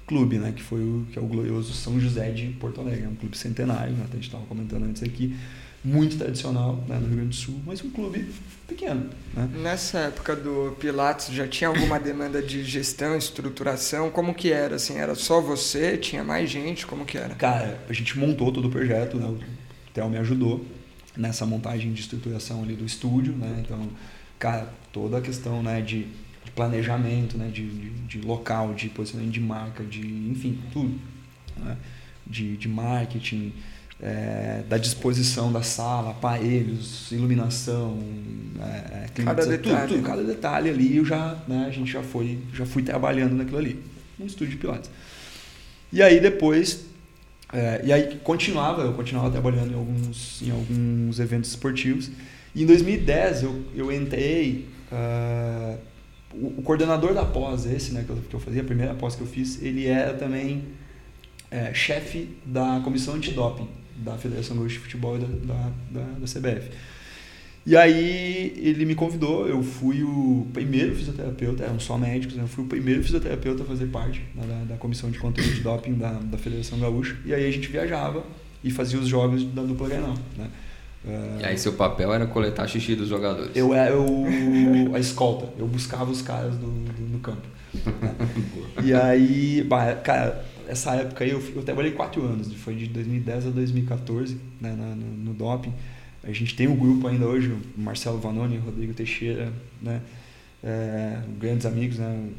clube, 0.05 0.37
né? 0.37 0.51
Que 0.51 0.61
foi 0.61 0.81
o, 0.81 1.07
que 1.11 1.17
é 1.17 1.21
o 1.21 1.25
glorioso 1.25 1.73
São 1.73 1.99
José 1.99 2.29
de 2.29 2.47
Porto 2.59 2.81
Alegre, 2.81 3.05
é 3.05 3.07
um 3.07 3.15
clube 3.15 3.35
centenário, 3.35 3.93
né, 3.93 4.05
a 4.11 4.15
gente 4.15 4.25
estava 4.25 4.45
comentando 4.45 4.83
antes 4.83 5.01
aqui 5.01 5.35
muito 5.83 6.17
tradicional 6.17 6.83
né, 6.87 6.97
no 6.97 7.07
Rio 7.07 7.15
Grande 7.17 7.29
do 7.29 7.35
Sul, 7.35 7.61
mas 7.65 7.83
um 7.83 7.89
clube 7.89 8.25
pequeno. 8.73 9.09
Né? 9.33 9.49
Nessa 9.61 9.99
época 9.99 10.35
do 10.35 10.75
Pilates 10.79 11.33
já 11.33 11.47
tinha 11.47 11.67
alguma 11.67 11.99
demanda 11.99 12.41
de 12.41 12.63
gestão, 12.63 13.17
estruturação? 13.17 14.09
Como 14.09 14.33
que 14.33 14.51
era? 14.51 14.75
Assim, 14.75 14.97
era 14.97 15.15
só 15.15 15.39
você? 15.39 15.97
Tinha 15.97 16.23
mais 16.23 16.49
gente? 16.49 16.85
Como 16.85 17.05
que 17.05 17.17
era? 17.17 17.35
Cara, 17.35 17.79
a 17.87 17.93
gente 17.93 18.17
montou 18.17 18.51
todo 18.51 18.67
o 18.67 18.71
projeto, 18.71 19.17
né? 19.17 19.25
o 19.25 19.39
Theo 19.93 20.09
me 20.09 20.17
ajudou 20.17 20.65
nessa 21.15 21.45
montagem 21.45 21.93
de 21.93 22.01
estruturação 22.01 22.63
ali 22.63 22.75
do 22.75 22.85
estúdio, 22.85 23.33
né? 23.33 23.63
Então, 23.63 23.87
cara, 24.39 24.67
toda 24.91 25.19
a 25.19 25.21
questão 25.21 25.61
né, 25.61 25.81
de, 25.81 26.07
de 26.43 26.51
planejamento, 26.55 27.37
né, 27.37 27.49
de, 27.49 27.67
de, 27.67 27.89
de, 27.89 28.21
local, 28.21 28.73
de 28.73 28.89
posicionamento 28.89 29.33
de 29.33 29.39
marca, 29.39 29.83
de 29.83 30.01
enfim, 30.01 30.59
tudo. 30.71 30.99
Né? 31.57 31.77
De, 32.25 32.57
de 32.57 32.67
marketing, 32.67 33.53
é, 34.03 34.63
da 34.67 34.77
disposição 34.77 35.49
da 35.49 35.63
sala, 35.63 36.11
aparelhos, 36.11 37.09
iluminação, 37.09 37.97
é, 38.61 39.07
cada 39.23 39.45
detalhe. 39.45 39.87
Tudo, 39.87 39.87
tudo, 39.87 40.03
cada 40.03 40.23
detalhe 40.23 40.69
ali 40.69 40.97
eu 40.97 41.05
já, 41.05 41.37
né, 41.47 41.65
a 41.67 41.71
gente 41.71 41.89
já 41.89 42.03
foi, 42.03 42.37
já 42.53 42.65
fui 42.65 42.83
trabalhando 42.83 43.33
naquilo 43.33 43.57
ali, 43.59 43.81
no 44.19 44.25
estúdio 44.25 44.55
de 44.55 44.57
Pilates. 44.57 44.91
E 45.91 46.03
aí 46.03 46.19
depois, 46.19 46.85
é, 47.53 47.81
e 47.85 47.93
aí 47.93 48.19
continuava, 48.21 48.81
eu 48.81 48.93
continuava 48.93 49.31
trabalhando 49.31 49.71
em 49.71 49.75
alguns, 49.75 50.41
em 50.41 50.51
alguns 50.51 51.19
eventos 51.21 51.51
esportivos. 51.51 52.11
E 52.53 52.63
em 52.63 52.65
2010 52.65 53.43
eu, 53.43 53.63
eu 53.73 53.91
entrei, 53.91 54.67
uh, 54.91 55.77
o, 56.33 56.59
o, 56.59 56.61
coordenador 56.61 57.13
da 57.13 57.23
pós, 57.23 57.65
esse 57.65 57.93
né, 57.93 58.03
que 58.05 58.09
eu, 58.09 58.17
que 58.17 58.35
eu 58.35 58.39
fazia, 58.39 58.61
a 58.61 58.65
primeira 58.65 58.93
pós 58.95 59.15
que 59.15 59.21
eu 59.21 59.27
fiz, 59.27 59.61
ele 59.61 59.87
era 59.87 60.13
também 60.13 60.65
é, 61.49 61.73
chefe 61.73 62.35
da 62.45 62.81
comissão 62.83 63.13
antidoping 63.13 63.69
da 63.97 64.17
Federação 64.17 64.57
Gaúcha 64.57 64.75
de 64.75 64.79
Futebol 64.79 65.17
e 65.17 65.19
da, 65.19 65.27
da, 65.27 65.71
da, 65.91 66.05
da, 66.19 66.25
CBF. 66.25 66.69
E 67.65 67.77
aí 67.77 68.53
ele 68.57 68.85
me 68.85 68.93
convidou, 68.93 69.47
eu 69.47 69.63
fui 69.63 70.03
o 70.03 70.47
primeiro 70.51 70.95
fisioterapeuta, 70.95 71.63
eram 71.63 71.79
só 71.79 71.97
médicos, 71.97 72.35
né? 72.35 72.43
eu 72.43 72.47
fui 72.47 72.63
o 72.65 72.67
primeiro 72.67 73.01
fisioterapeuta 73.03 73.63
a 73.63 73.65
fazer 73.65 73.85
parte 73.85 74.21
né, 74.35 74.43
da, 74.45 74.73
da 74.73 74.77
comissão 74.77 75.09
de 75.09 75.17
controle 75.17 75.49
de 75.49 75.61
doping 75.61 75.93
da, 75.93 76.11
da 76.11 76.37
Federação 76.37 76.77
Gaúcha. 76.79 77.15
E 77.25 77.33
aí 77.33 77.47
a 77.47 77.51
gente 77.51 77.69
viajava 77.69 78.23
e 78.63 78.69
fazia 78.69 78.99
os 78.99 79.07
jogos 79.07 79.45
da 79.45 79.61
dupla 79.63 79.87
Grenal, 79.87 80.17
né? 80.37 80.49
E 81.41 81.45
aí 81.45 81.57
seu 81.57 81.73
papel 81.73 82.13
era 82.13 82.25
coletar 82.25 82.65
xixi 82.67 82.95
dos 82.95 83.09
jogadores? 83.09 83.51
Eu 83.55 83.73
era 83.73 83.99
o, 83.99 84.25
a 84.95 84.99
escolta, 84.99 85.49
eu 85.59 85.67
buscava 85.67 86.09
os 86.09 86.21
caras 86.21 86.55
do, 86.55 86.67
do 86.67 87.01
no 87.11 87.19
campo. 87.19 87.45
Né? 88.01 88.15
e 88.83 88.93
aí, 88.93 89.67
cara, 90.03 90.45
essa 90.67 90.95
época 90.95 91.23
aí 91.23 91.31
eu, 91.31 91.41
eu 91.55 91.63
trabalhei 91.63 91.91
quatro 91.91 92.23
anos, 92.23 92.53
foi 92.53 92.75
de 92.75 92.87
2010 92.87 93.47
a 93.47 93.49
2014 93.49 94.37
né, 94.59 94.71
no, 94.71 94.95
no 94.95 95.33
doping. 95.33 95.73
A 96.23 96.31
gente 96.31 96.55
tem 96.55 96.67
um 96.67 96.75
grupo 96.75 97.07
ainda 97.07 97.25
hoje, 97.25 97.49
o 97.49 97.59
Marcelo 97.81 98.19
Vanoni, 98.19 98.57
Rodrigo 98.57 98.93
Teixeira, 98.93 99.51
né, 99.81 100.01
é, 100.63 101.21
grandes 101.39 101.65
amigos 101.65 101.97
né, 101.97 102.29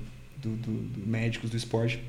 do, 0.42 0.50
do, 0.56 0.72
do, 0.72 1.06
médicos 1.06 1.50
do 1.50 1.56
esporte 1.56 2.00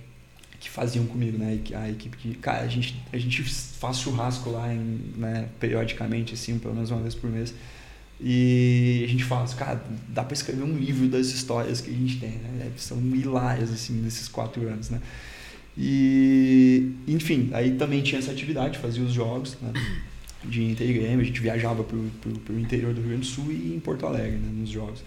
que 0.60 0.70
faziam 0.70 1.06
comigo, 1.06 1.38
né, 1.38 1.60
a 1.76 1.90
equipe 1.90 2.18
que, 2.18 2.36
cara, 2.36 2.64
a 2.64 2.68
gente, 2.68 2.96
a 3.12 3.18
gente 3.18 3.44
faz 3.44 4.00
churrasco 4.00 4.50
lá 4.50 4.74
em, 4.74 5.14
né, 5.18 5.50
periodicamente, 5.60 6.34
assim, 6.34 6.58
pelo 6.58 6.74
menos 6.74 6.92
uma 6.92 7.02
vez 7.02 7.14
por 7.14 7.30
mês. 7.30 7.54
E 8.20 9.04
a 9.04 9.10
gente 9.10 9.24
fala 9.24 9.44
assim, 9.44 9.58
cara, 9.58 9.84
dá 10.08 10.24
para 10.24 10.34
escrever 10.34 10.64
um 10.64 10.78
livro 10.78 11.08
das 11.08 11.28
histórias 11.28 11.82
que 11.82 11.90
a 11.90 11.94
gente 11.94 12.18
tem, 12.18 12.30
né? 12.30 12.72
São 12.78 12.98
hilárias, 13.14 13.72
assim, 13.72 13.94
nesses 14.02 14.30
quatro 14.30 14.66
anos, 14.68 14.90
né? 14.90 15.02
E, 15.78 16.94
enfim, 17.08 17.50
aí 17.54 17.72
também 17.72 18.02
tinha 18.02 18.20
essa 18.20 18.32
atividade, 18.32 18.78
fazia 18.78 19.04
os 19.04 19.12
jogos 19.12 19.58
né, 19.62 19.74
de 20.44 20.64
Intergame, 20.64 21.22
a 21.22 21.26
gente 21.26 21.42
viajava 21.42 21.84
para 21.84 21.98
o 21.98 22.60
interior 22.60 22.94
do 22.94 23.02
Rio 23.02 23.10
Grande 23.10 23.28
do 23.28 23.28
Sul 23.28 23.52
e 23.52 23.76
em 23.76 23.80
Porto 23.80 24.06
Alegre, 24.06 24.38
né, 24.38 24.50
nos 24.54 24.70
jogos. 24.70 25.04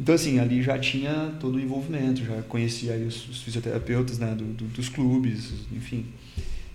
Então, 0.00 0.14
assim, 0.14 0.38
ali 0.38 0.62
já 0.62 0.78
tinha 0.78 1.34
todo 1.38 1.56
o 1.56 1.60
envolvimento, 1.60 2.24
já 2.24 2.40
conhecia 2.42 2.94
os, 3.06 3.28
os, 3.28 3.42
fisioterapeutas 3.42 4.18
né, 4.18 4.34
do, 4.34 4.44
do, 4.44 4.64
dos 4.64 4.88
clubes, 4.88 5.52
enfim. 5.70 6.06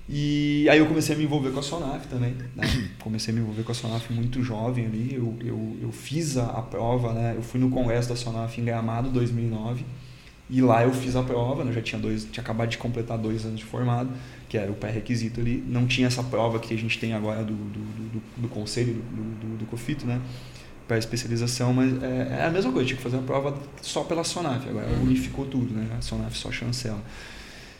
E 0.07 0.67
aí 0.69 0.77
eu 0.77 0.85
comecei 0.85 1.15
a 1.15 1.17
me 1.17 1.23
envolver 1.23 1.49
com 1.49 1.57
a 1.57 1.63
Sonaf 1.63 2.05
também, 2.07 2.35
né? 2.55 2.63
Comecei 3.01 3.33
a 3.33 3.35
me 3.35 3.41
envolver 3.41 3.63
com 3.63 3.71
a 3.71 3.75
Sonaf 3.75 4.13
muito 4.13 4.43
jovem 4.43 4.85
ali, 4.85 5.15
eu, 5.15 5.35
eu, 5.43 5.77
eu 5.81 5.91
fiz 5.91 6.38
a, 6.38 6.45
a 6.45 6.61
prova, 6.61 7.13
né? 7.13 7.33
Eu 7.35 7.41
fui 7.41 7.59
no 7.59 7.71
congresso 7.71 8.09
da 8.09 8.15
Sonaf 8.15 8.61
em 8.61 8.65
Gramado, 8.65 9.09
2009, 9.09 9.83
e 10.49 10.62
lá 10.62 10.84
eu 10.84 10.93
fiz 10.93 11.15
a 11.15 11.23
prova, 11.23 11.63
né? 11.63 11.71
eu 11.71 11.75
já 11.75 11.81
tinha 11.81 11.99
dois, 11.99 12.25
tinha 12.25 12.43
acabado 12.43 12.69
de 12.69 12.77
completar 12.77 13.17
dois 13.17 13.45
anos 13.45 13.60
de 13.60 13.65
formado, 13.65 14.10
que 14.47 14.58
era 14.58 14.71
o 14.71 14.75
pré-requisito 14.75 15.39
ali. 15.39 15.63
Não 15.67 15.88
tinha 15.88 16.05
essa 16.05 16.21
prova 16.21 16.60
que 16.60 16.73
a 16.73 16.77
gente 16.77 16.99
tem 16.99 17.13
agora 17.13 17.43
do, 17.43 17.53
do, 17.53 17.79
do, 18.12 18.21
do 18.38 18.47
conselho, 18.47 18.93
do, 18.93 19.23
do, 19.39 19.58
do 19.58 19.65
COFITO, 19.65 20.05
né? 20.05 20.21
Para 20.88 20.99
especialização, 20.99 21.73
mas 21.73 21.91
é, 22.03 22.38
é, 22.41 22.45
a 22.45 22.51
mesma 22.51 22.71
coisa, 22.71 22.88
tinha 22.88 22.97
que 22.97 23.01
fazer 23.01 23.17
a 23.17 23.21
prova 23.21 23.58
só 23.81 24.03
pela 24.03 24.23
Sonaf, 24.23 24.69
agora 24.69 24.88
unificou 25.01 25.47
tudo, 25.47 25.73
né? 25.73 25.88
A 25.97 26.01
Sonaf 26.01 26.38
só 26.38 26.51
chancela. 26.51 27.01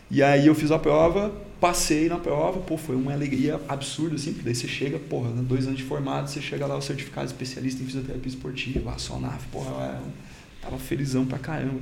E 0.10 0.24
aí 0.24 0.48
eu 0.48 0.56
fiz 0.56 0.72
a 0.72 0.80
prova, 0.80 1.32
passei 1.60 2.10
na 2.10 2.18
prova, 2.18 2.60
pô, 2.62 2.78
foi 2.78 2.96
uma 2.96 3.14
alegria 3.14 3.62
absurda, 3.68 4.16
assim, 4.16 4.32
porque 4.34 4.46
daí 4.46 4.56
você 4.56 4.68
chega, 4.68 4.98
porra, 4.98 5.30
né? 5.30 5.44
dois 5.48 5.68
anos 5.68 5.78
de 5.78 5.84
formado, 5.84 6.28
você 6.28 6.42
chega 6.42 6.66
lá, 6.66 6.76
o 6.76 6.82
certificado 6.82 7.28
especialista 7.28 7.84
em 7.84 7.86
fisioterapia 7.86 8.28
esportiva, 8.30 8.92
a 8.92 8.98
Sonaf, 8.98 9.46
porra, 9.52 10.02
eu 10.04 10.12
tava 10.64 10.80
felizão 10.80 11.28
pra 11.28 11.38
caramba 11.38 11.80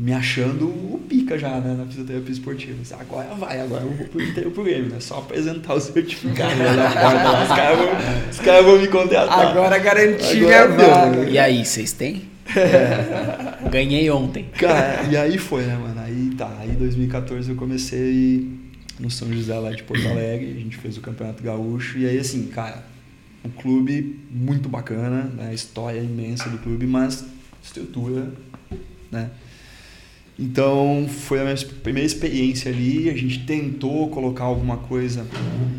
me 0.00 0.12
achando 0.12 0.66
o 0.66 1.00
pica 1.08 1.38
já, 1.38 1.58
né, 1.60 1.74
na 1.76 1.86
fisioterapia 1.86 2.32
esportiva. 2.32 2.76
Agora 3.00 3.28
vai, 3.34 3.60
agora 3.60 3.84
eu 3.84 3.92
vou 3.92 4.06
pro 4.06 4.22
inteiro 4.22 4.50
pro 4.50 4.64
game, 4.64 4.88
né? 4.88 5.00
Só 5.00 5.18
apresentar 5.18 5.74
o 5.74 5.80
certificado 5.80 6.54
né, 6.56 7.42
os 7.42 7.48
caras 7.48 7.78
vão, 7.78 8.44
cara 8.44 8.62
vão 8.62 8.78
me 8.78 8.88
contratar. 8.88 9.48
Agora 9.48 9.78
garanti 9.78 10.36
minha 10.36 10.66
vaga. 10.66 11.24
E 11.28 11.38
aí, 11.38 11.64
vocês 11.64 11.92
têm? 11.92 12.28
É. 12.54 13.68
Ganhei 13.70 14.08
ontem. 14.10 14.46
Cara, 14.58 15.02
e 15.10 15.16
aí 15.16 15.38
foi, 15.38 15.64
né, 15.64 15.76
mano? 15.76 16.00
Aí 16.00 16.30
tá, 16.36 16.56
aí 16.60 16.70
em 16.70 16.74
2014 16.74 17.50
eu 17.50 17.56
comecei 17.56 18.48
no 18.98 19.10
São 19.10 19.32
José 19.32 19.54
lá 19.58 19.70
de 19.70 19.82
Porto 19.82 20.06
Alegre, 20.08 20.52
a 20.56 20.60
gente 20.60 20.76
fez 20.76 20.96
o 20.96 21.00
Campeonato 21.00 21.42
Gaúcho, 21.42 21.98
e 21.98 22.06
aí 22.06 22.18
assim, 22.18 22.46
cara, 22.46 22.84
o 23.44 23.48
clube 23.48 24.20
muito 24.30 24.68
bacana, 24.68 25.24
né? 25.24 25.52
História 25.54 26.00
imensa 26.00 26.48
do 26.48 26.58
clube, 26.58 26.86
mas 26.86 27.24
estrutura, 27.62 28.32
né? 29.10 29.30
Então 30.38 31.06
foi 31.08 31.40
a 31.40 31.44
minha 31.44 31.56
primeira 31.82 32.06
experiência 32.06 32.70
ali. 32.70 33.08
A 33.08 33.16
gente 33.16 33.40
tentou 33.40 34.08
colocar 34.10 34.44
alguma 34.44 34.76
coisa 34.76 35.26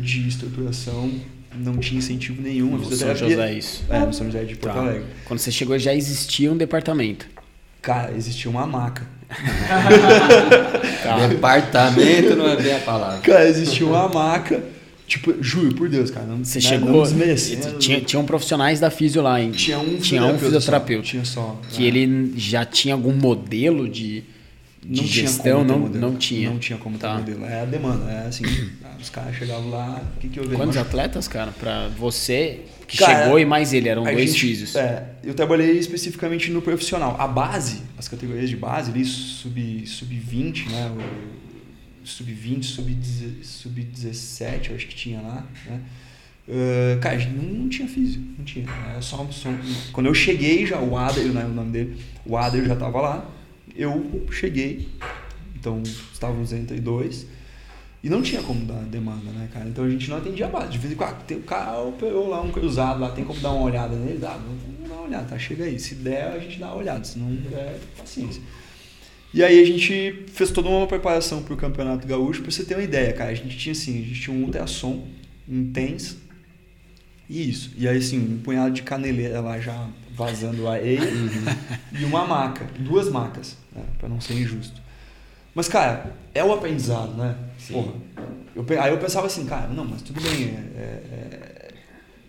de 0.00 0.28
estruturação 0.28 1.10
não 1.58 1.76
tinha 1.76 1.98
incentivo 1.98 2.40
nenhum. 2.40 2.74
A 2.74 2.78
No 2.78 2.84
São 2.94 3.14
José, 3.14 3.52
isso. 3.52 3.84
É, 3.88 4.00
no 4.00 4.12
São 4.12 4.26
José 4.26 4.44
de 4.44 4.56
Porto 4.56 4.74
Tá. 4.74 4.80
Alegre. 4.80 5.04
Quando 5.24 5.40
você 5.40 5.50
chegou 5.50 5.78
já 5.78 5.94
existia 5.94 6.52
um 6.52 6.56
departamento. 6.56 7.26
Cara, 7.82 8.12
existia 8.12 8.50
uma 8.50 8.66
maca. 8.66 9.06
Tá. 11.02 11.26
Departamento 11.28 12.36
não 12.36 12.48
é 12.48 12.56
bem 12.56 12.74
a 12.74 12.78
palavra. 12.80 13.18
Cara, 13.20 13.48
existia 13.48 13.86
uma 13.86 14.08
maca. 14.08 14.62
Tipo, 15.06 15.42
juro 15.42 15.74
por 15.74 15.88
Deus, 15.88 16.10
cara. 16.10 16.26
Não, 16.26 16.44
Você 16.44 16.58
né, 16.58 16.60
chegou. 16.60 17.06
Não 17.06 17.78
tinha, 17.78 18.00
tinham 18.00 18.24
profissionais 18.26 18.78
da 18.78 18.90
fisio 18.90 19.22
lá, 19.22 19.40
hein? 19.40 19.52
Tinha 19.52 19.78
um 19.78 19.96
tinha 19.96 20.22
um 20.24 20.38
fisioterapeuta. 20.38 21.04
Só, 21.04 21.10
tinha 21.10 21.24
só. 21.24 21.60
Que 21.70 21.84
é. 21.84 21.86
ele 21.86 22.34
já 22.36 22.64
tinha 22.64 22.92
algum 22.94 23.14
modelo 23.14 23.88
de, 23.88 24.22
de 24.88 25.00
não 25.02 25.06
gestão, 25.08 25.64
ter 25.66 25.72
não, 25.72 25.78
não 25.88 26.16
tinha. 26.16 26.48
Não 26.50 26.58
tinha 26.58 26.78
como 26.78 26.96
ter 26.96 27.02
Tá. 27.06 27.18
modelo. 27.18 27.44
É 27.44 27.60
a 27.60 27.64
demanda. 27.64 28.10
É 28.10 28.26
assim, 28.26 28.44
os 29.00 29.10
caras 29.10 29.36
chegavam 29.36 29.68
lá, 29.70 30.02
o 30.16 30.20
que, 30.20 30.28
que 30.28 30.38
eu 30.40 30.44
vejo? 30.44 30.56
Quantos 30.56 30.76
atletas, 30.76 31.28
cara? 31.28 31.52
Pra 31.52 31.88
você 31.88 32.60
que 32.86 32.96
Cara, 32.96 33.24
chegou 33.24 33.38
e 33.38 33.44
mais 33.44 33.74
ele, 33.74 33.88
eram 33.88 34.02
dois 34.04 34.34
gente-. 34.34 34.76
É, 34.78 35.06
eu 35.22 35.34
trabalhei 35.34 35.72
especificamente 35.78 36.50
no 36.50 36.62
profissional. 36.62 37.16
A 37.20 37.28
base, 37.28 37.82
as 37.98 38.08
categorias 38.08 38.48
de 38.48 38.56
base, 38.56 38.90
ali, 38.90 39.04
sub, 39.04 39.86
sub-20, 39.86 40.70
né? 40.70 40.90
o 40.96 42.06
Sub-20, 42.06 42.62
sub-17, 42.64 43.44
sub-17, 43.44 44.70
eu 44.70 44.76
acho 44.76 44.86
que 44.86 44.94
tinha 44.94 45.20
lá, 45.20 45.46
né? 45.66 45.80
Ah, 46.48 46.98
cara, 47.02 47.16
a 47.16 47.18
gente 47.18 47.34
não, 47.36 47.42
não 47.44 47.68
tinha 47.68 47.86
físico, 47.86 48.24
não 48.38 48.44
tinha. 48.44 48.64
Era 48.90 49.02
só, 49.02 49.26
só- 49.30 49.50
quando 49.92 50.06
eu 50.06 50.14
cheguei 50.14 50.64
já, 50.64 50.78
o 50.80 50.96
Ader, 50.96 51.26
né, 51.26 51.44
o 51.44 51.48
nome 51.52 51.70
dele, 51.70 51.98
o 52.24 52.36
Ader 52.38 52.64
já 52.64 52.72
estava 52.72 52.98
lá, 53.02 53.30
eu 53.78 54.26
cheguei, 54.32 54.88
então 55.54 55.80
estávamos 56.12 56.52
entre 56.52 56.80
dois, 56.80 57.26
e 58.02 58.08
não 58.08 58.22
tinha 58.22 58.42
como 58.42 58.64
dar 58.64 58.82
demanda, 58.84 59.30
né, 59.30 59.48
cara? 59.52 59.68
Então 59.68 59.84
a 59.84 59.90
gente 59.90 60.10
não 60.10 60.18
atendia 60.18 60.48
base. 60.48 60.70
De 60.70 60.78
vez 60.78 60.92
em 60.92 60.96
quando, 60.96 61.10
ah, 61.10 61.14
tem 61.26 61.36
o 61.36 61.42
cara 61.42 61.80
operou 61.80 62.28
lá 62.28 62.40
um 62.40 62.50
cruzado 62.50 63.00
lá, 63.00 63.10
tem 63.10 63.24
como 63.24 63.40
dar 63.40 63.52
uma 63.52 63.64
olhada 63.64 63.96
nele? 63.96 64.18
Dá, 64.18 64.30
vamos 64.30 64.88
dar 64.88 64.94
uma 64.94 65.04
olhada, 65.04 65.24
tá? 65.24 65.38
Chega 65.38 65.64
aí. 65.64 65.78
Se 65.78 65.96
der, 65.96 66.32
a 66.32 66.38
gente 66.38 66.58
dá 66.58 66.66
uma 66.66 66.76
olhada, 66.76 67.04
se 67.04 67.18
não 67.18 67.34
der, 67.34 67.78
paciência. 67.96 68.40
E 69.34 69.42
aí 69.42 69.60
a 69.60 69.64
gente 69.64 70.24
fez 70.28 70.50
toda 70.50 70.68
uma 70.68 70.86
preparação 70.86 71.42
pro 71.42 71.56
Campeonato 71.56 72.06
Gaúcho, 72.06 72.42
pra 72.42 72.50
você 72.50 72.64
ter 72.64 72.74
uma 72.74 72.84
ideia, 72.84 73.12
cara. 73.12 73.30
A 73.30 73.34
gente 73.34 73.56
tinha 73.58 73.72
assim, 73.72 74.00
a 74.00 74.04
gente 74.04 74.20
tinha 74.20 74.36
um 74.36 74.44
ultrassom, 74.44 75.06
um 75.48 75.72
TENS, 75.72 76.16
isso. 77.28 77.72
E 77.76 77.86
aí 77.86 77.98
assim, 77.98 78.18
um 78.18 78.38
punhado 78.38 78.72
de 78.72 78.82
caneleira 78.82 79.40
lá 79.40 79.58
já 79.58 79.88
vazando 80.14 80.66
a 80.66 80.74
areia 80.74 81.00
e 81.92 82.04
uma 82.04 82.26
maca, 82.26 82.66
duas 82.80 83.08
macas, 83.08 83.56
né, 83.72 83.82
para 83.98 84.08
não 84.08 84.20
ser 84.20 84.34
injusto. 84.34 84.80
Mas, 85.54 85.68
cara, 85.68 86.12
é 86.34 86.44
o 86.44 86.52
aprendizado, 86.52 87.14
né? 87.16 87.34
Porra. 87.70 87.92
Eu, 88.54 88.64
aí 88.80 88.90
eu 88.90 88.98
pensava 88.98 89.26
assim, 89.26 89.44
cara, 89.44 89.68
não, 89.68 89.84
mas 89.84 90.02
tudo 90.02 90.20
bem, 90.20 90.54
é, 90.76 90.80
é, 90.80 91.68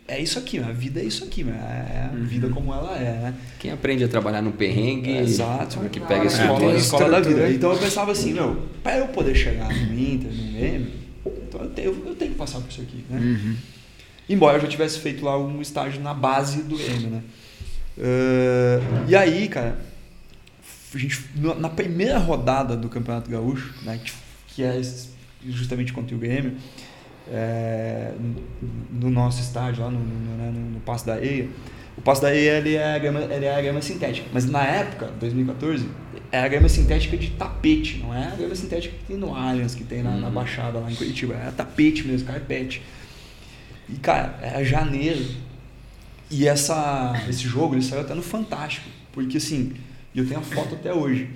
é 0.08 0.20
isso 0.20 0.40
aqui, 0.40 0.60
a 0.60 0.72
vida 0.72 1.00
é 1.00 1.04
isso 1.04 1.24
aqui, 1.24 1.44
né? 1.44 1.54
é 1.54 2.10
a 2.12 2.16
vida 2.16 2.50
como 2.50 2.74
ela 2.74 2.98
é, 2.98 3.20
né? 3.20 3.36
Quem 3.60 3.72
aprende 3.72 4.04
a 4.04 4.08
trabalhar 4.08 4.42
no 4.42 4.52
perrengue, 4.52 5.16
Exato. 5.18 5.80
que 5.90 6.00
pega 6.00 6.26
esse 6.26 6.42
contexto. 6.42 6.78
escola 6.78 7.10
da 7.10 7.20
vida. 7.20 7.50
Então 7.52 7.72
eu 7.72 7.78
pensava 7.78 8.12
assim, 8.12 8.34
meu, 8.34 8.68
para 8.82 8.98
eu 8.98 9.08
poder 9.10 9.36
chegar 9.36 9.70
no 9.70 10.00
Inter, 10.00 10.32
no 10.32 10.52
Grêmio, 10.54 10.92
então 11.26 11.62
eu 11.62 11.70
tenho, 11.70 12.04
eu 12.08 12.16
tenho 12.16 12.32
que 12.32 12.38
passar 12.38 12.60
por 12.60 12.70
isso 12.70 12.82
aqui, 12.82 13.04
né? 13.10 13.20
Uhum. 13.20 13.56
Embora 14.30 14.58
eu 14.58 14.62
já 14.62 14.68
tivesse 14.68 15.00
feito 15.00 15.26
lá 15.26 15.38
um 15.38 15.62
estágio 15.62 16.02
na 16.02 16.14
base 16.14 16.62
do 16.62 16.78
Grêmio, 16.78 17.10
né? 17.10 17.22
Ah, 18.00 19.06
e 19.08 19.16
aí, 19.16 19.48
cara, 19.48 19.78
a 20.94 20.98
gente, 20.98 21.22
na- 21.36 21.70
primeira 21.70 22.18
rodada 22.18 22.76
do 22.76 22.88
Campeonato 22.90 23.30
Gaúcho, 23.30 23.74
né, 23.84 24.00
que, 24.48 24.64
é 24.64 24.82
justamente 25.46 25.94
contra 25.94 26.16
o 26.16 26.20
Grêmio, 26.20 26.54
é, 27.32 28.12
no 28.20 28.50
no 28.92 29.10
nosso 29.10 29.40
estádio, 29.42 29.84
lá 29.84 29.92
no, 29.92 30.00
no, 30.00 30.38
né, 30.38 30.52
no, 30.54 30.72
no 30.72 30.80
Passo 30.82 31.06
da 31.06 31.14
Areia, 31.14 31.48
o 31.98 32.02
Passo 32.02 32.22
da 32.22 32.30
Areia 32.30 32.58
ele 32.58 32.76
é, 32.76 32.96
a 32.96 33.00
grama, 33.00 33.20
ele 33.22 33.46
é 33.46 33.56
a 33.56 33.62
grama 33.62 33.82
sintética, 33.82 34.28
mas 34.34 34.46
na 34.50 34.64
época, 34.64 35.08
2014, 35.20 35.88
é 36.32 36.40
a 36.40 36.48
grama 36.48 36.68
sintética 36.70 37.16
de 37.18 37.30
tapete, 37.32 38.00
não 38.00 38.14
é 38.14 38.28
a 38.28 38.36
grama 38.36 38.56
sintética 38.56 38.96
que 38.98 39.04
tem 39.06 39.18
no 39.18 39.36
Allianz, 39.36 39.76
que 39.76 39.84
tem 39.84 40.02
na, 40.04 40.12
na 40.18 40.30
Baixada 40.30 40.80
lá 40.80 40.92
em 40.92 40.96
Curitiba, 40.96 41.36
é 41.36 41.52
tapete 41.52 42.06
mesmo, 42.08 42.28
carpete. 42.28 42.82
E, 43.92 43.98
cara, 43.98 44.38
era 44.42 44.64
janeiro. 44.64 45.26
E 46.30 46.48
essa, 46.48 47.14
esse 47.28 47.42
jogo 47.42 47.76
ele 47.76 47.82
saiu 47.82 48.02
até 48.02 48.14
no 48.14 48.22
Fantástico. 48.22 48.88
Porque, 49.12 49.38
assim, 49.38 49.74
e 50.14 50.20
eu 50.20 50.28
tenho 50.28 50.40
a 50.40 50.44
foto 50.44 50.76
até 50.76 50.94
hoje. 50.94 51.30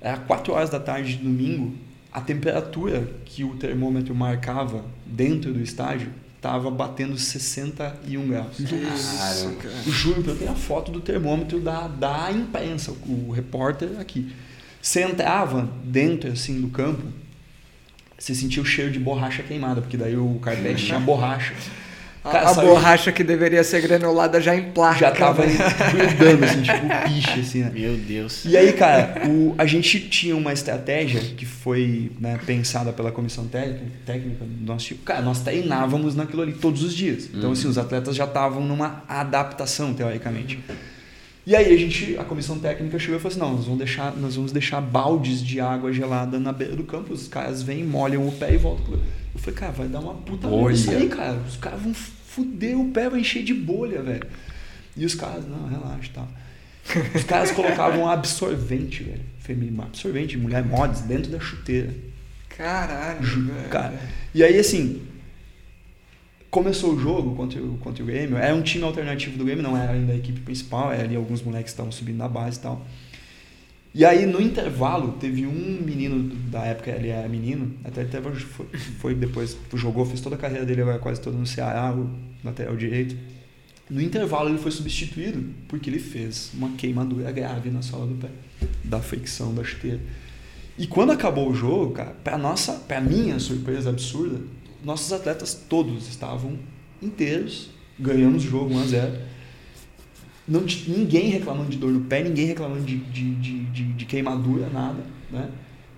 Era 0.00 0.16
4 0.16 0.52
horas 0.52 0.70
da 0.70 0.80
tarde 0.80 1.16
de 1.16 1.22
domingo. 1.22 1.74
A 2.12 2.20
temperatura 2.20 3.08
que 3.24 3.44
o 3.44 3.54
termômetro 3.54 4.14
marcava 4.14 4.84
dentro 5.06 5.52
do 5.52 5.60
estádio 5.60 6.10
estava 6.36 6.70
batendo 6.70 7.16
61 7.16 8.28
graus. 8.28 8.56
Caramba. 8.58 9.62
Eu 9.86 9.92
juro, 9.92 10.24
eu 10.26 10.36
tenho 10.36 10.50
a 10.50 10.56
foto 10.56 10.90
do 10.90 11.00
termômetro 11.00 11.60
da, 11.60 11.86
da 11.86 12.30
imprensa, 12.32 12.92
o 13.06 13.30
repórter 13.30 14.00
aqui. 14.00 14.32
Você 14.80 15.02
entrava 15.02 15.70
dentro, 15.84 16.32
assim, 16.32 16.60
do 16.60 16.68
campo, 16.68 17.04
você 18.18 18.34
sentia 18.34 18.60
o 18.60 18.66
cheiro 18.66 18.90
de 18.90 18.98
borracha 18.98 19.42
queimada, 19.44 19.80
porque 19.80 19.96
daí 19.96 20.16
o 20.16 20.40
carpete 20.40 20.86
tinha 20.86 20.98
borracha. 21.00 21.54
A, 22.24 22.30
Cara, 22.30 22.50
a 22.50 22.54
saiu- 22.54 22.68
borracha 22.68 23.10
que 23.10 23.24
deveria 23.24 23.64
ser 23.64 23.80
granulada 23.80 24.40
já 24.40 24.54
em 24.54 24.70
placa. 24.70 24.98
já 25.00 25.10
tava 25.10 25.44
né? 25.44 25.52
grudando, 25.92 26.44
assim, 26.44 26.62
tipo 26.62 26.86
piche, 27.08 27.40
assim, 27.40 27.60
né? 27.62 27.72
Meu 27.74 27.96
Deus. 27.96 28.44
E 28.44 28.56
aí, 28.56 28.72
cara, 28.74 29.22
o- 29.28 29.54
a 29.58 29.66
gente 29.66 29.98
tinha 30.08 30.36
uma 30.36 30.52
estratégia 30.52 31.20
que 31.20 31.44
foi 31.44 32.12
né, 32.20 32.38
pensada 32.46 32.92
pela 32.92 33.10
comissão 33.10 33.46
técnica, 33.48 33.86
técnica 34.06 34.44
do 34.44 34.64
nosso 34.64 34.86
tipo. 34.86 35.02
Cara, 35.02 35.20
nós 35.20 35.40
treinávamos 35.40 36.14
naquilo 36.14 36.42
ali 36.42 36.52
todos 36.52 36.84
os 36.84 36.94
dias. 36.94 37.28
Então, 37.34 37.50
assim, 37.52 37.66
os 37.66 37.76
atletas 37.76 38.14
já 38.14 38.24
estavam 38.24 38.62
numa 38.64 39.02
adaptação, 39.08 39.92
teoricamente. 39.92 40.60
E 41.44 41.56
aí 41.56 41.74
a 41.74 41.76
gente, 41.76 42.16
a 42.18 42.24
comissão 42.24 42.58
técnica 42.58 42.98
chegou 43.00 43.16
e 43.16 43.20
falou 43.20 43.30
assim, 43.32 43.40
não, 43.40 43.52
nós 43.56 43.64
vamos 43.64 43.78
deixar, 43.78 44.16
nós 44.16 44.36
vamos 44.36 44.52
deixar 44.52 44.80
baldes 44.80 45.42
de 45.42 45.58
água 45.60 45.92
gelada 45.92 46.38
na 46.38 46.52
beira 46.52 46.76
do 46.76 46.84
campo, 46.84 47.12
os 47.12 47.26
caras 47.26 47.62
vêm, 47.62 47.82
molham 47.84 48.26
o 48.28 48.32
pé 48.32 48.54
e 48.54 48.56
voltam. 48.56 48.84
pro- 48.84 48.94
Eu 49.34 49.40
falei, 49.40 49.54
cara, 49.58 49.72
vai 49.72 49.88
dar 49.88 49.98
uma 50.00 50.14
puta 50.14 50.48
merda 50.48 50.72
isso 50.72 50.86
Bolha. 50.86 50.98
aí, 50.98 51.08
cara. 51.08 51.38
Os 51.48 51.56
caras 51.56 51.80
vão 51.82 51.92
fuder 51.94 52.78
o 52.78 52.90
pé, 52.92 53.10
vai 53.10 53.20
encher 53.20 53.42
de 53.42 53.52
bolha, 53.54 54.00
velho. 54.02 54.24
E 54.96 55.04
os 55.04 55.14
caras, 55.16 55.44
não, 55.48 55.66
relaxa, 55.68 56.10
tá. 56.14 56.26
Os 57.14 57.24
caras 57.24 57.50
colocavam 57.50 58.08
absorvente, 58.08 59.02
velho. 59.02 59.20
Feminino, 59.40 59.82
absorvente, 59.82 60.38
mulher 60.38 60.64
mods, 60.64 61.00
dentro 61.00 61.30
da 61.32 61.40
chuteira. 61.40 61.90
Caralho, 62.56 63.22
Ju- 63.24 63.46
velho. 63.46 63.68
Cara, 63.68 63.98
e 64.34 64.44
aí 64.44 64.58
assim, 64.58 65.02
começou 66.52 66.92
o 66.92 67.00
jogo 67.00 67.34
contra 67.34 67.62
o, 67.62 67.78
contra 67.78 68.04
o 68.04 68.06
Grêmio, 68.06 68.36
era 68.36 68.54
um 68.54 68.60
time 68.60 68.84
alternativo 68.84 69.38
do 69.38 69.44
Grêmio, 69.44 69.62
não 69.62 69.74
era 69.74 69.92
ainda 69.92 70.12
a 70.12 70.16
equipe 70.16 70.38
principal, 70.40 70.92
era 70.92 71.04
ali 71.04 71.16
alguns 71.16 71.40
moleques 71.42 71.64
que 71.64 71.70
estavam 71.70 71.90
subindo 71.90 72.18
na 72.18 72.28
base 72.28 72.58
e 72.58 72.60
tal. 72.60 72.86
E 73.94 74.04
aí 74.04 74.26
no 74.26 74.38
intervalo, 74.40 75.12
teve 75.18 75.46
um 75.46 75.80
menino 75.82 76.34
da 76.50 76.62
época, 76.64 76.90
ele 76.90 77.08
era 77.08 77.26
menino, 77.26 77.74
até 77.82 78.04
teve, 78.04 78.30
foi, 78.34 78.66
foi 79.00 79.14
depois, 79.14 79.56
jogou, 79.72 80.04
fez 80.04 80.20
toda 80.20 80.36
a 80.36 80.38
carreira 80.38 80.66
dele, 80.66 80.82
agora 80.82 80.98
quase 80.98 81.22
toda 81.22 81.38
no 81.38 81.46
Ceará, 81.46 81.90
o 81.90 82.10
lateral 82.44 82.76
direito. 82.76 83.16
No 83.88 84.02
intervalo 84.02 84.50
ele 84.50 84.58
foi 84.58 84.70
substituído 84.70 85.54
porque 85.68 85.88
ele 85.88 85.98
fez 85.98 86.50
uma 86.52 86.72
queimadura 86.72 87.32
grave 87.32 87.70
na 87.70 87.80
sola 87.80 88.06
do 88.06 88.14
pé, 88.14 88.28
da 88.84 89.00
fricção 89.00 89.54
da 89.54 89.64
chuteira. 89.64 90.00
E 90.76 90.86
quando 90.86 91.12
acabou 91.12 91.50
o 91.50 91.54
jogo, 91.54 91.92
cara, 91.92 92.10
para 92.22 92.36
nossa, 92.36 92.74
para 92.74 93.00
minha 93.00 93.38
surpresa 93.38 93.88
absurda, 93.88 94.40
nossos 94.84 95.12
atletas 95.12 95.54
todos 95.68 96.08
estavam 96.08 96.58
inteiros, 97.00 97.70
ganhamos 97.98 98.44
o 98.44 98.48
jogo 98.48 98.74
1 98.74 98.80
a 98.80 98.86
0. 98.86 99.12
Não, 100.46 100.60
ninguém 100.88 101.28
reclamando 101.30 101.70
de 101.70 101.78
dor 101.78 101.92
no 101.92 102.00
pé, 102.00 102.22
ninguém 102.22 102.46
reclamando 102.46 102.84
de, 102.84 102.96
de, 102.96 103.34
de, 103.36 103.64
de, 103.66 103.84
de 103.92 104.04
queimadura, 104.04 104.68
nada, 104.68 105.04
né? 105.30 105.48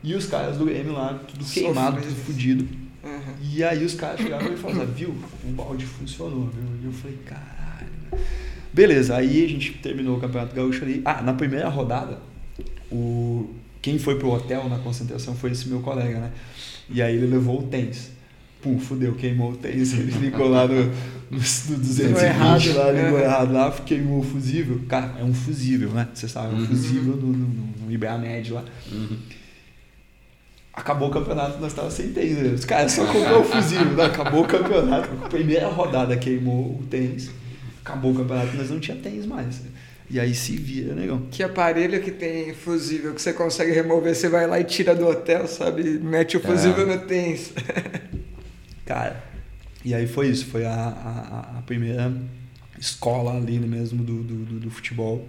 E 0.02 0.14
os 0.14 0.26
caras 0.26 0.58
do 0.58 0.66
Grêmio 0.66 0.92
lá, 0.92 1.14
tudo 1.26 1.44
queimado, 1.46 2.00
tudo 2.02 2.14
fudido. 2.14 2.68
Uhum. 3.02 3.34
E 3.42 3.64
aí 3.64 3.84
os 3.84 3.94
caras 3.94 4.20
chegaram 4.20 4.52
e 4.52 4.56
falaram, 4.56 4.86
viu, 4.86 5.14
o 5.44 5.48
balde 5.52 5.86
funcionou, 5.86 6.50
viu? 6.50 6.64
E 6.82 6.84
eu 6.84 6.92
falei, 6.92 7.18
caralho. 7.24 7.90
né?" 8.12 8.18
Beleza, 8.72 9.16
aí 9.16 9.44
a 9.44 9.48
gente 9.48 9.72
terminou 9.74 10.18
o 10.18 10.20
Campeonato 10.20 10.54
Gaúcho 10.54 10.84
ali. 10.84 11.00
Ah, 11.04 11.22
na 11.22 11.32
primeira 11.32 11.68
rodada, 11.68 12.18
o... 12.92 13.48
quem 13.80 13.98
foi 13.98 14.18
pro 14.18 14.30
hotel 14.30 14.68
na 14.68 14.78
concentração 14.78 15.34
foi 15.34 15.52
esse 15.52 15.68
meu 15.68 15.80
colega, 15.80 16.18
né? 16.18 16.32
E 16.90 17.00
aí 17.00 17.16
ele 17.16 17.26
levou 17.26 17.60
o 17.60 17.62
tênis. 17.62 18.10
Pum, 18.64 18.78
fudeu, 18.80 19.14
queimou 19.14 19.52
o 19.52 19.56
tênis, 19.56 19.92
ele 19.92 20.10
ficou 20.10 20.48
lá 20.48 20.66
no, 20.66 20.74
no, 20.84 20.90
no 21.30 21.38
220 21.38 22.22
errado. 22.24 22.74
lá, 22.76 22.90
ligou 22.90 23.18
É. 23.18 23.24
errado 23.24 23.52
lá, 23.52 23.70
queimou 23.84 24.20
o 24.20 24.22
fusível. 24.24 24.80
Cara, 24.88 25.14
é 25.20 25.22
um 25.22 25.34
fusível, 25.34 25.90
né? 25.90 26.08
Você 26.14 26.26
sabe, 26.26 26.54
é 26.54 26.56
um 26.56 26.60
Uhum. 26.60 26.66
fusível 26.66 27.14
no, 27.16 27.26
no, 27.26 27.46
no 27.84 27.92
Ibeamed 27.92 28.52
lá. 28.52 28.64
Uhum. 28.90 29.18
Acabou 30.72 31.08
o 31.08 31.12
campeonato, 31.12 31.60
nós 31.60 31.72
tava 31.72 31.90
sem 31.90 32.08
tênis. 32.12 32.38
né? 32.38 32.48
Os 32.54 32.64
caras 32.64 32.90
só 32.92 33.04
comprou 33.06 33.42
o 33.42 33.44
fusível. 33.44 33.92
Né? 33.92 34.06
Acabou 34.06 34.42
o 34.42 34.46
campeonato. 34.46 35.08
Primeira 35.28 35.68
rodada 35.68 36.16
queimou 36.16 36.80
o 36.80 36.82
tênis. 36.90 37.30
Acabou 37.84 38.12
o 38.12 38.14
campeonato, 38.16 38.56
nós 38.56 38.70
não 38.70 38.80
tinha 38.80 38.96
tênis 38.96 39.24
mais. 39.26 39.60
E 40.10 40.18
aí 40.18 40.34
se 40.34 40.56
vira, 40.56 40.94
negão. 40.94 41.22
Que 41.30 41.42
aparelho 41.42 42.00
que 42.02 42.10
tem 42.10 42.54
fusível 42.54 43.14
que 43.14 43.22
você 43.22 43.32
consegue 43.32 43.72
remover, 43.72 44.14
você 44.14 44.28
vai 44.28 44.46
lá 44.46 44.58
e 44.58 44.64
tira 44.64 44.94
do 44.94 45.06
hotel, 45.06 45.46
sabe? 45.46 45.82
Mete 46.02 46.36
o 46.36 46.40
fusível 46.40 46.86
no 46.86 46.98
tênis. 47.06 47.52
Cara, 48.84 49.22
E 49.84 49.94
aí 49.94 50.06
foi 50.06 50.28
isso, 50.28 50.46
foi 50.46 50.64
a, 50.64 50.72
a, 50.72 51.58
a 51.58 51.62
primeira 51.62 52.12
escola 52.78 53.36
ali 53.36 53.58
mesmo 53.58 54.02
do, 54.02 54.22
do, 54.22 54.60
do, 54.60 54.70
futebol. 54.70 55.28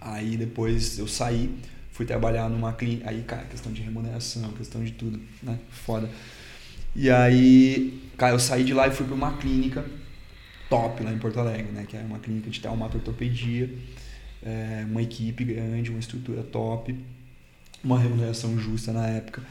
Aí 0.00 0.36
depois 0.36 0.98
eu 0.98 1.06
saí, 1.06 1.50
fui 1.92 2.06
trabalhar 2.06 2.48
numa 2.48 2.72
clínica. 2.72 3.10
Aí, 3.10 3.22
cara, 3.22 3.44
questão 3.44 3.72
de 3.72 3.82
remuneração, 3.82 4.52
questão 4.52 4.82
de 4.82 4.92
tudo, 4.92 5.20
né? 5.42 5.58
Foda. 5.70 6.08
E 6.94 7.10
aí, 7.10 8.02
cara, 8.16 8.34
eu 8.34 8.38
saí 8.38 8.64
de 8.64 8.72
lá 8.74 8.88
e 8.88 8.90
fui 8.90 9.06
para 9.06 9.14
uma 9.14 9.36
clínica 9.36 9.84
top 10.68 11.02
lá 11.02 11.12
em 11.12 11.18
Porto 11.18 11.38
Alegre, 11.40 11.72
né? 11.72 11.84
Que 11.86 11.96
é 11.96 12.00
uma 12.00 12.18
clínica 12.18 12.50
de 12.50 12.60
traumatortopedia, 12.60 13.70
é, 14.42 14.84
uma 14.88 15.02
equipe 15.02 15.44
grande, 15.44 15.90
uma 15.90 16.00
estrutura 16.00 16.42
top, 16.42 16.94
uma 17.82 17.98
remuneração 17.98 18.58
justa 18.58 18.92
na 18.92 19.06
época. 19.08 19.42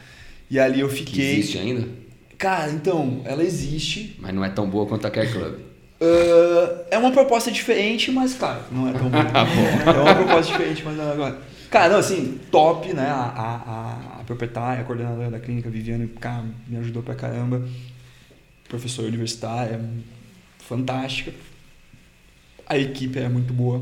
E 0.50 0.58
ali 0.58 0.80
eu 0.80 0.88
fiquei. 0.88 1.14
Que 1.14 1.22
existe 1.22 1.58
ainda? 1.58 2.07
Cara, 2.38 2.70
então, 2.70 3.20
ela 3.24 3.42
existe. 3.42 4.16
Mas 4.20 4.32
não 4.32 4.44
é 4.44 4.48
tão 4.48 4.70
boa 4.70 4.86
quanto 4.86 5.04
a 5.06 5.10
Care 5.10 5.28
Club. 5.28 5.54
Uh, 6.00 6.84
é 6.88 6.96
uma 6.96 7.10
proposta 7.10 7.50
diferente, 7.50 8.12
mas, 8.12 8.34
claro, 8.34 8.62
não 8.70 8.88
é 8.88 8.92
tão 8.92 9.10
boa. 9.10 9.24
é 9.84 10.00
uma 10.00 10.14
proposta 10.14 10.52
diferente, 10.52 10.84
mas 10.84 10.96
não 10.96 11.26
é. 11.26 11.34
Cara, 11.68 11.88
não, 11.90 11.98
assim, 11.98 12.38
top, 12.50 12.94
né? 12.94 13.08
A, 13.08 14.14
a, 14.16 14.20
a 14.20 14.24
proprietária, 14.24 14.82
a 14.82 14.84
coordenadora 14.84 15.30
da 15.32 15.40
clínica, 15.40 15.68
Viviane, 15.68 16.06
cara, 16.06 16.44
me 16.68 16.76
ajudou 16.78 17.02
pra 17.02 17.16
caramba. 17.16 17.66
Professora 18.68 19.08
universitária, 19.08 19.80
fantástica. 20.60 21.32
A 22.66 22.78
equipe 22.78 23.18
é 23.18 23.28
muito 23.28 23.52
boa. 23.52 23.78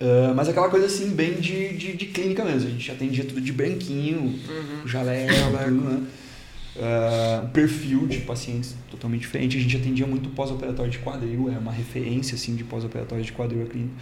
Uh, 0.00 0.34
mas 0.34 0.48
aquela 0.48 0.68
coisa 0.68 0.86
assim, 0.86 1.10
bem 1.10 1.34
de, 1.34 1.76
de, 1.76 1.96
de, 1.96 2.06
clínica 2.06 2.44
mesmo. 2.44 2.68
A 2.68 2.72
gente 2.72 2.90
atendia 2.90 3.24
tudo 3.24 3.40
de 3.40 3.52
branquinho, 3.52 4.20
uhum. 4.20 4.86
jaleco, 4.86 5.32
né? 5.70 6.06
Uh, 6.74 7.48
perfil 7.48 8.06
de 8.06 8.20
pacientes 8.20 8.74
totalmente 8.90 9.20
diferente. 9.20 9.58
A 9.58 9.60
gente 9.60 9.76
atendia 9.76 10.06
muito 10.06 10.30
pós-operatório 10.30 10.90
de 10.90 10.98
quadril, 10.98 11.52
é 11.52 11.58
uma 11.58 11.72
referência 11.72 12.34
assim 12.34 12.56
de 12.56 12.64
pós-operatório 12.64 13.22
de 13.22 13.30
quadril 13.30 13.62
a 13.62 13.66
clínica. 13.66 13.94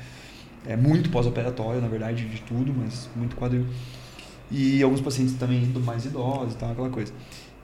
É 0.66 0.77
muito 0.77 1.11
pós-operatório, 1.11 1.81
na 1.81 1.89
verdade, 1.89 2.29
de 2.29 2.41
tudo, 2.43 2.73
mas 2.73 3.09
muito 3.16 3.35
quadril. 3.35 3.66
E 4.51 4.83
alguns 4.83 5.01
pacientes 5.01 5.35
também 5.35 5.64
mais 5.85 6.05
idosos 6.05 6.55
e 6.55 6.57
tal, 6.57 6.73
aquela 6.73 6.91
coisa. 6.91 7.12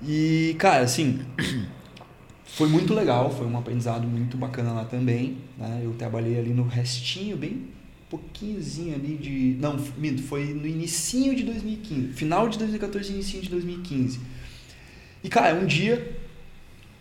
E, 0.03 0.57
cara, 0.59 0.85
assim, 0.85 1.21
foi 2.45 2.69
muito 2.69 2.95
legal, 2.95 3.31
foi 3.31 3.47
um 3.47 3.57
aprendizado 3.57 4.07
muito 4.07 4.37
bacana 4.37 4.73
lá 4.73 4.85
também. 4.85 5.39
Né? 5.59 5.83
Eu 5.85 5.93
trabalhei 5.95 6.39
ali 6.39 6.51
no 6.51 6.65
restinho, 6.65 7.37
bem 7.37 7.77
pouquinhozinho 8.09 8.95
ali 8.95 9.17
de. 9.17 9.57
Não, 9.61 9.79
foi 10.29 10.47
no 10.47 10.67
inicinho 10.67 11.35
de 11.35 11.43
2015. 11.43 12.13
Final 12.13 12.49
de 12.49 12.59
2014 12.59 13.13
início 13.13 13.41
de 13.41 13.49
2015. 13.51 14.21
E, 15.27 15.29
cara, 15.29 15.57
um 15.57 15.67
dia 15.67 16.17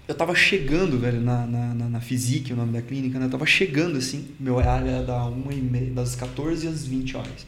eu 0.07 0.15
tava 0.15 0.34
chegando, 0.34 0.97
velho, 0.97 1.21
na, 1.21 1.45
na, 1.45 1.76
na, 1.76 1.89
na 1.89 1.99
o 1.99 2.55
nome 2.55 2.73
da 2.73 2.82
clínica, 2.82 3.19
né? 3.19 3.28
Eu 3.28 3.30
tava 3.30 3.45
chegando 3.45 3.99
assim, 3.99 4.30
meu 4.39 4.55
horário 4.55 4.88
era 4.88 5.03
da 5.03 5.26
uma 5.26 5.53
e 5.53 5.61
meia, 5.61 5.91
das 5.91 6.15
14 6.15 6.67
às 6.67 6.88
20 6.88 7.17
horas. 7.17 7.45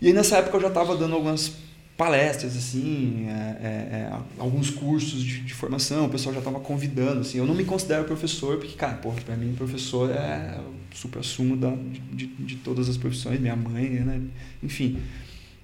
E 0.00 0.06
aí 0.06 0.14
nessa 0.14 0.38
época 0.38 0.56
eu 0.56 0.62
já 0.62 0.70
tava 0.70 0.96
dando 0.96 1.14
algumas 1.14 1.52
palestras, 1.98 2.56
assim, 2.56 3.26
é, 3.28 3.30
é, 3.30 3.66
é, 3.68 4.12
alguns 4.38 4.70
cursos 4.70 5.22
de, 5.22 5.40
de, 5.42 5.52
formação, 5.52 6.06
o 6.06 6.08
pessoal 6.08 6.32
já 6.32 6.38
estava 6.38 6.60
convidando, 6.60 7.20
assim. 7.20 7.36
Eu 7.36 7.44
não 7.44 7.54
me 7.54 7.64
considero 7.66 8.04
professor, 8.04 8.56
porque, 8.56 8.74
cara, 8.74 8.94
porra, 8.94 9.20
para 9.20 9.36
mim 9.36 9.52
professor 9.54 10.10
é 10.10 10.58
o 10.58 10.96
supra-sumo 10.96 11.58
da, 11.58 11.74
de, 12.10 12.26
de 12.26 12.56
todas 12.56 12.88
as 12.88 12.96
profissões, 12.96 13.38
minha 13.38 13.56
mãe, 13.56 13.90
né? 13.90 14.18
Enfim. 14.62 14.98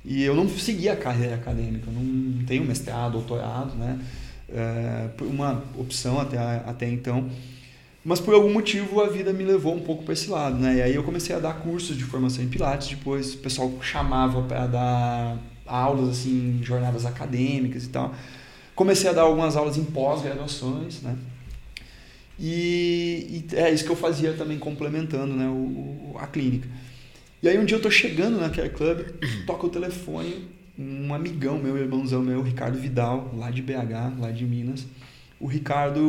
E 0.04 0.22
eu 0.22 0.34
não 0.34 0.48
segui 0.48 0.88
a 0.88 0.96
carreira 0.96 1.34
acadêmica, 1.34 1.90
não 1.90 2.44
tenho 2.44 2.64
mestrado, 2.64 3.12
doutorado, 3.12 3.74
né? 3.76 3.98
É, 4.48 5.08
uma 5.22 5.64
opção 5.78 6.20
até, 6.20 6.38
até 6.38 6.88
então. 6.88 7.30
Mas 8.04 8.20
por 8.20 8.34
algum 8.34 8.52
motivo 8.52 9.00
a 9.00 9.08
vida 9.08 9.32
me 9.32 9.42
levou 9.44 9.74
um 9.74 9.80
pouco 9.80 10.04
para 10.04 10.12
esse 10.12 10.28
lado, 10.28 10.56
né? 10.58 10.76
E 10.76 10.82
aí 10.82 10.94
eu 10.94 11.02
comecei 11.02 11.34
a 11.34 11.38
dar 11.38 11.54
cursos 11.54 11.96
de 11.96 12.04
formação 12.04 12.44
em 12.44 12.48
Pilates, 12.48 12.88
depois 12.88 13.34
o 13.34 13.38
pessoal 13.38 13.72
chamava 13.80 14.42
para 14.42 14.66
dar 14.66 15.38
aulas 15.66 16.10
assim, 16.10 16.60
jornadas 16.62 17.06
acadêmicas 17.06 17.84
e 17.84 17.88
tal. 17.88 18.14
Comecei 18.74 19.08
a 19.08 19.12
dar 19.14 19.22
algumas 19.22 19.56
aulas 19.56 19.78
em 19.78 19.84
pós-graduações, 19.84 21.00
né? 21.00 21.16
E, 22.38 23.44
e, 23.52 23.56
é 23.56 23.72
isso 23.72 23.84
que 23.84 23.90
eu 23.90 23.96
fazia 23.96 24.32
também 24.34 24.58
complementando, 24.58 25.34
né, 25.34 25.46
o, 25.48 26.16
a 26.18 26.26
clínica. 26.26 26.68
E 27.44 27.48
aí 27.48 27.58
um 27.58 27.64
dia 27.66 27.76
eu 27.76 27.82
tô 27.82 27.90
chegando 27.90 28.40
na 28.40 28.48
Care 28.48 28.70
Club, 28.70 29.04
toca 29.44 29.66
o 29.66 29.68
telefone, 29.68 30.48
um 30.78 31.12
amigão 31.12 31.58
meu, 31.58 31.76
irmãozão 31.76 32.22
meu, 32.22 32.40
Ricardo 32.40 32.78
Vidal, 32.78 33.34
lá 33.36 33.50
de 33.50 33.60
BH, 33.60 34.18
lá 34.18 34.30
de 34.30 34.46
Minas. 34.46 34.86
O 35.38 35.46
Ricardo, 35.46 36.00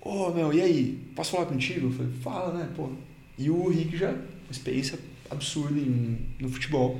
ô 0.00 0.08
oh, 0.08 0.30
meu, 0.30 0.54
e 0.54 0.62
aí, 0.62 0.98
posso 1.14 1.32
falar 1.32 1.44
contigo? 1.44 1.88
Eu 1.88 1.92
falei, 1.92 2.12
fala, 2.22 2.54
né, 2.54 2.70
pô. 2.74 2.88
E 3.36 3.50
o 3.50 3.68
Rick 3.68 3.94
já, 3.98 4.14
experiência 4.50 4.98
absurda 5.30 5.78
em, 5.78 6.18
no 6.40 6.48
futebol 6.48 6.98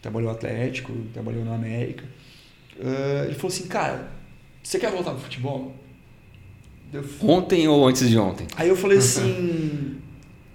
trabalhou 0.00 0.30
no 0.30 0.36
Atlético, 0.36 0.92
trabalhou 1.12 1.44
no 1.44 1.52
América. 1.52 2.04
Uh, 2.76 3.24
ele 3.24 3.34
falou 3.34 3.48
assim, 3.48 3.66
cara, 3.66 4.12
você 4.62 4.78
quer 4.78 4.92
voltar 4.92 5.10
pro 5.10 5.22
futebol? 5.22 5.74
Ontem 7.20 7.66
ou 7.66 7.84
antes 7.84 8.08
de 8.08 8.16
ontem? 8.16 8.46
Aí 8.54 8.68
eu 8.68 8.76
falei 8.76 8.98
assim, 8.98 9.98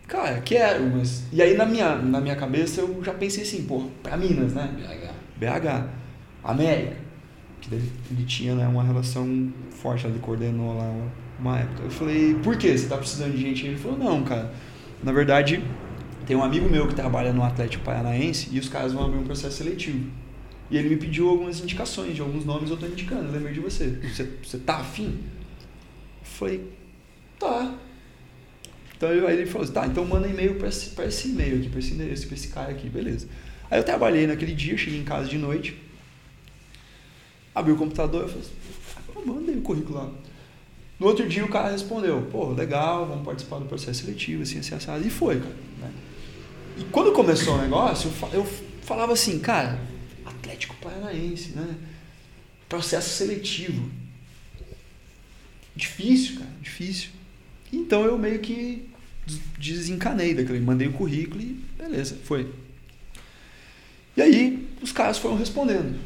cara, 0.08 0.42
quero, 0.42 0.86
mas. 0.86 1.24
E 1.32 1.42
aí 1.42 1.56
na 1.56 1.66
minha, 1.66 1.96
na 1.96 2.22
minha 2.22 2.36
cabeça 2.36 2.82
eu 2.82 3.04
já 3.04 3.14
pensei 3.14 3.44
assim, 3.44 3.64
pô, 3.64 3.84
pra 4.02 4.18
Minas, 4.18 4.54
né? 4.54 4.70
BH. 5.40 5.40
BH. 5.40 5.90
América. 6.44 6.98
Que 7.62 7.74
ele, 7.74 7.92
ele 8.12 8.26
tinha 8.26 8.56
né, 8.56 8.68
uma 8.68 8.84
relação 8.84 9.52
forte, 9.70 10.06
ele 10.06 10.20
coordenou 10.20 10.78
lá 10.78 10.94
uma 11.40 11.60
época. 11.60 11.84
Eu 11.84 11.92
falei, 11.92 12.36
por 12.36 12.58
que 12.58 12.78
você 12.78 12.88
tá 12.88 12.98
precisando 12.98 13.32
de 13.32 13.42
gente? 13.42 13.66
Ele 13.66 13.78
falou, 13.78 13.98
não, 13.98 14.24
cara. 14.24 14.54
Na 15.02 15.12
verdade, 15.12 15.64
tem 16.26 16.36
um 16.36 16.44
amigo 16.44 16.70
meu 16.70 16.88
que 16.88 16.96
trabalha 16.96 17.34
no 17.34 17.44
Atlético 17.44 17.84
Paranaense 17.84 18.50
e 18.52 18.60
os 18.60 18.70
caras 18.70 18.94
vão 18.94 19.06
abrir 19.06 19.18
um 19.18 19.24
processo 19.24 19.58
seletivo. 19.58 20.10
E 20.70 20.78
ele 20.78 20.90
me 20.90 20.98
pediu 20.98 21.30
algumas 21.30 21.62
indicações 21.62 22.16
de 22.16 22.22
alguns 22.22 22.46
nomes 22.46 22.70
eu 22.70 22.78
tô 22.78 22.86
indicando. 22.86 23.26
Eu 23.26 23.32
lembrei 23.32 23.54
de 23.54 23.60
você. 23.60 24.00
Você, 24.02 24.30
você 24.44 24.58
tá 24.58 24.78
afim? 24.78 25.20
Eu 26.22 26.26
falei, 26.26 26.72
tá. 27.40 27.76
Então 29.04 29.28
aí 29.28 29.38
ele 29.38 29.46
falou 29.46 29.64
assim, 29.66 29.74
tá, 29.74 29.86
então 29.86 30.06
manda 30.06 30.30
e-mail 30.30 30.56
para 30.56 30.70
esse, 30.70 30.92
pra 30.92 31.06
esse 31.06 31.28
e-mail 31.28 31.58
aqui, 31.58 31.68
para 31.68 31.80
esse 31.80 31.94
endereço, 31.94 32.26
para 32.26 32.36
esse 32.36 32.48
cara 32.48 32.72
aqui, 32.72 32.88
beleza. 32.90 33.28
Aí 33.70 33.78
eu 33.78 33.84
trabalhei 33.84 34.26
naquele 34.26 34.54
dia, 34.54 34.78
cheguei 34.78 34.98
em 34.98 35.04
casa 35.04 35.28
de 35.28 35.38
noite, 35.38 35.78
abri 37.54 37.74
o 37.74 37.76
computador, 37.76 38.22
eu 38.22 38.28
falei 38.30 38.44
assim, 38.44 38.54
eu 39.14 39.26
mandei 39.26 39.58
o 39.58 39.62
currículo 39.62 39.98
lá. 39.98 40.10
No 40.98 41.08
outro 41.08 41.28
dia 41.28 41.44
o 41.44 41.50
cara 41.50 41.72
respondeu, 41.72 42.22
pô, 42.32 42.52
legal, 42.52 43.06
vamos 43.06 43.26
participar 43.26 43.60
do 43.60 43.66
processo 43.66 44.06
seletivo, 44.06 44.44
assim, 44.44 44.60
assim, 44.60 44.74
assado. 44.74 45.06
E 45.06 45.10
foi, 45.10 45.38
cara. 45.38 45.56
Né? 45.82 45.92
E 46.78 46.84
quando 46.86 47.12
começou 47.12 47.56
o 47.56 47.62
negócio, 47.62 48.10
eu 48.32 48.46
falava 48.84 49.12
assim, 49.12 49.38
cara, 49.38 49.82
Atlético 50.26 50.78
Paranaense, 50.78 51.50
né? 51.50 51.76
Processo 52.70 53.10
seletivo. 53.10 53.92
Difícil, 55.76 56.40
cara, 56.40 56.52
difícil. 56.62 57.10
Então 57.72 58.06
eu 58.06 58.18
meio 58.18 58.40
que 58.40 58.93
desencanei 59.58 60.34
daquele, 60.34 60.60
mandei 60.60 60.88
o 60.88 60.94
currículo 60.94 61.42
e 61.42 61.60
beleza, 61.78 62.18
foi. 62.24 62.50
E 64.16 64.22
aí 64.22 64.68
os 64.82 64.92
caras 64.92 65.18
foram 65.18 65.38
respondendo. 65.38 66.00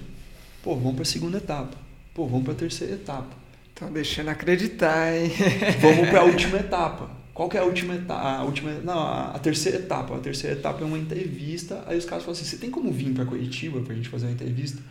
Pô, 0.63 0.75
vamos 0.75 0.93
para 0.93 1.03
a 1.03 1.05
segunda 1.05 1.37
etapa. 1.37 1.77
Pô, 2.13 2.25
vamos 2.25 2.43
para 2.43 2.53
a 2.53 2.57
terceira 2.57 2.93
etapa. 2.93 3.35
Estão 3.69 3.91
deixando 3.91 4.29
acreditar, 4.29 5.15
hein? 5.15 5.31
vamos 5.81 6.09
para 6.09 6.21
a 6.21 6.23
última 6.23 6.57
etapa. 6.57 7.09
Qual 7.33 7.47
que 7.47 7.55
é 7.55 7.59
a 7.59 7.63
última 7.63 7.93
etapa? 7.93 8.21
A 8.21 8.43
última, 8.43 8.71
não, 8.83 8.99
a 8.99 9.37
terceira 9.37 9.77
etapa. 9.77 10.15
A 10.15 10.19
terceira 10.19 10.55
etapa 10.55 10.81
é 10.81 10.85
uma 10.85 10.97
entrevista. 10.97 11.83
Aí 11.85 11.97
os 11.97 12.05
caras 12.05 12.23
falam 12.23 12.35
assim: 12.35 12.49
você 12.49 12.57
tem 12.57 12.71
como 12.71 12.91
vir 12.91 13.13
para 13.13 13.25
Curitiba 13.25 13.79
para 13.81 13.93
a 13.93 13.95
gente 13.95 14.09
fazer 14.09 14.25
uma 14.25 14.31
entrevista? 14.31 14.81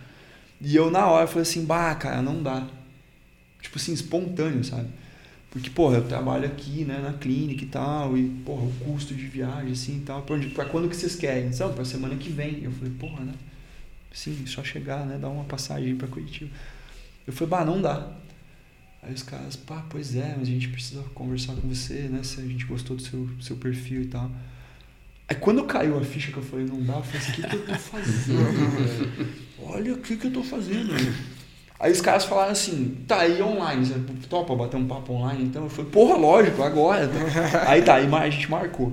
E 0.60 0.76
eu, 0.76 0.90
na 0.90 1.06
hora, 1.06 1.26
falei 1.26 1.42
assim: 1.42 1.64
bah, 1.64 1.94
cara, 1.96 2.22
não 2.22 2.42
dá. 2.42 2.66
Tipo 3.60 3.78
assim, 3.78 3.92
espontâneo, 3.92 4.62
sabe? 4.62 4.88
Porque, 5.56 5.70
porra, 5.70 5.96
eu 5.96 6.04
trabalho 6.06 6.44
aqui, 6.44 6.84
né, 6.84 6.98
na 6.98 7.14
clínica 7.14 7.64
e 7.64 7.66
tal, 7.66 8.16
e, 8.16 8.28
porra, 8.44 8.62
o 8.62 8.72
custo 8.84 9.14
de 9.14 9.26
viagem, 9.26 9.72
assim 9.72 9.96
e 9.96 10.00
tal. 10.00 10.20
Pra, 10.20 10.36
onde, 10.36 10.48
pra 10.48 10.66
quando 10.66 10.86
que 10.86 10.94
vocês 10.94 11.16
querem? 11.16 11.46
Então, 11.46 11.72
pra 11.72 11.82
semana 11.82 12.14
que 12.14 12.28
vem. 12.28 12.62
Eu 12.62 12.70
falei, 12.72 12.92
porra, 12.92 13.24
né? 13.24 13.32
Sim, 14.12 14.44
só 14.44 14.62
chegar, 14.62 15.06
né, 15.06 15.16
dar 15.16 15.30
uma 15.30 15.44
passagem 15.44 15.96
para 15.96 16.08
Curitiba. 16.08 16.50
Eu 17.26 17.32
falei, 17.32 17.48
bah, 17.48 17.64
não 17.64 17.80
dá. 17.80 18.12
Aí 19.02 19.14
os 19.14 19.22
caras, 19.22 19.56
pá, 19.56 19.82
pois 19.88 20.14
é, 20.14 20.34
mas 20.36 20.46
a 20.46 20.50
gente 20.50 20.68
precisa 20.68 21.02
conversar 21.14 21.54
com 21.54 21.66
você, 21.68 22.02
né? 22.02 22.22
Se 22.22 22.38
a 22.38 22.44
gente 22.44 22.66
gostou 22.66 22.94
do 22.94 23.02
seu, 23.02 23.26
seu 23.40 23.56
perfil 23.56 24.02
e 24.02 24.06
tal. 24.08 24.30
Aí 25.26 25.36
quando 25.36 25.64
caiu 25.64 25.98
a 25.98 26.04
ficha 26.04 26.30
que 26.30 26.36
eu 26.36 26.42
falei, 26.42 26.66
não 26.66 26.82
dá, 26.82 26.96
eu 26.96 27.02
falei 27.02 27.18
assim, 27.18 27.32
o 27.32 27.34
que, 27.34 27.48
que 27.48 27.56
eu 27.56 27.66
tô 27.66 27.74
fazendo, 27.76 29.36
Olha 29.58 29.94
o 29.94 29.98
que, 29.98 30.16
que 30.16 30.26
eu 30.26 30.32
tô 30.32 30.42
fazendo, 30.42 30.92
Aí 31.78 31.92
os 31.92 32.00
caras 32.00 32.24
falaram 32.24 32.52
assim, 32.52 32.96
tá 33.06 33.20
aí 33.20 33.42
online, 33.42 33.84
você 33.84 33.94
topa 34.28 34.54
bater 34.54 34.76
um 34.76 34.86
papo 34.86 35.12
online? 35.12 35.44
Então 35.44 35.64
eu 35.64 35.68
falei, 35.68 35.90
porra, 35.90 36.16
lógico, 36.16 36.62
agora. 36.62 37.10
aí 37.68 37.82
tá, 37.82 37.96
aí 37.96 38.06
a 38.06 38.30
gente 38.30 38.50
marcou. 38.50 38.92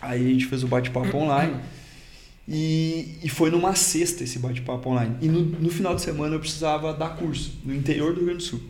Aí 0.00 0.26
a 0.26 0.28
gente 0.32 0.46
fez 0.46 0.64
o 0.64 0.68
bate-papo 0.68 1.16
online. 1.16 1.54
E, 2.46 3.18
e 3.22 3.28
foi 3.28 3.50
numa 3.50 3.74
sexta 3.74 4.24
esse 4.24 4.38
bate-papo 4.38 4.88
online. 4.88 5.16
E 5.20 5.28
no, 5.28 5.42
no 5.42 5.70
final 5.70 5.94
de 5.94 6.02
semana 6.02 6.34
eu 6.34 6.40
precisava 6.40 6.92
dar 6.94 7.10
curso 7.10 7.60
no 7.64 7.74
interior 7.74 8.12
do 8.12 8.20
Rio 8.20 8.26
Grande 8.26 8.44
do 8.44 8.48
Sul. 8.48 8.60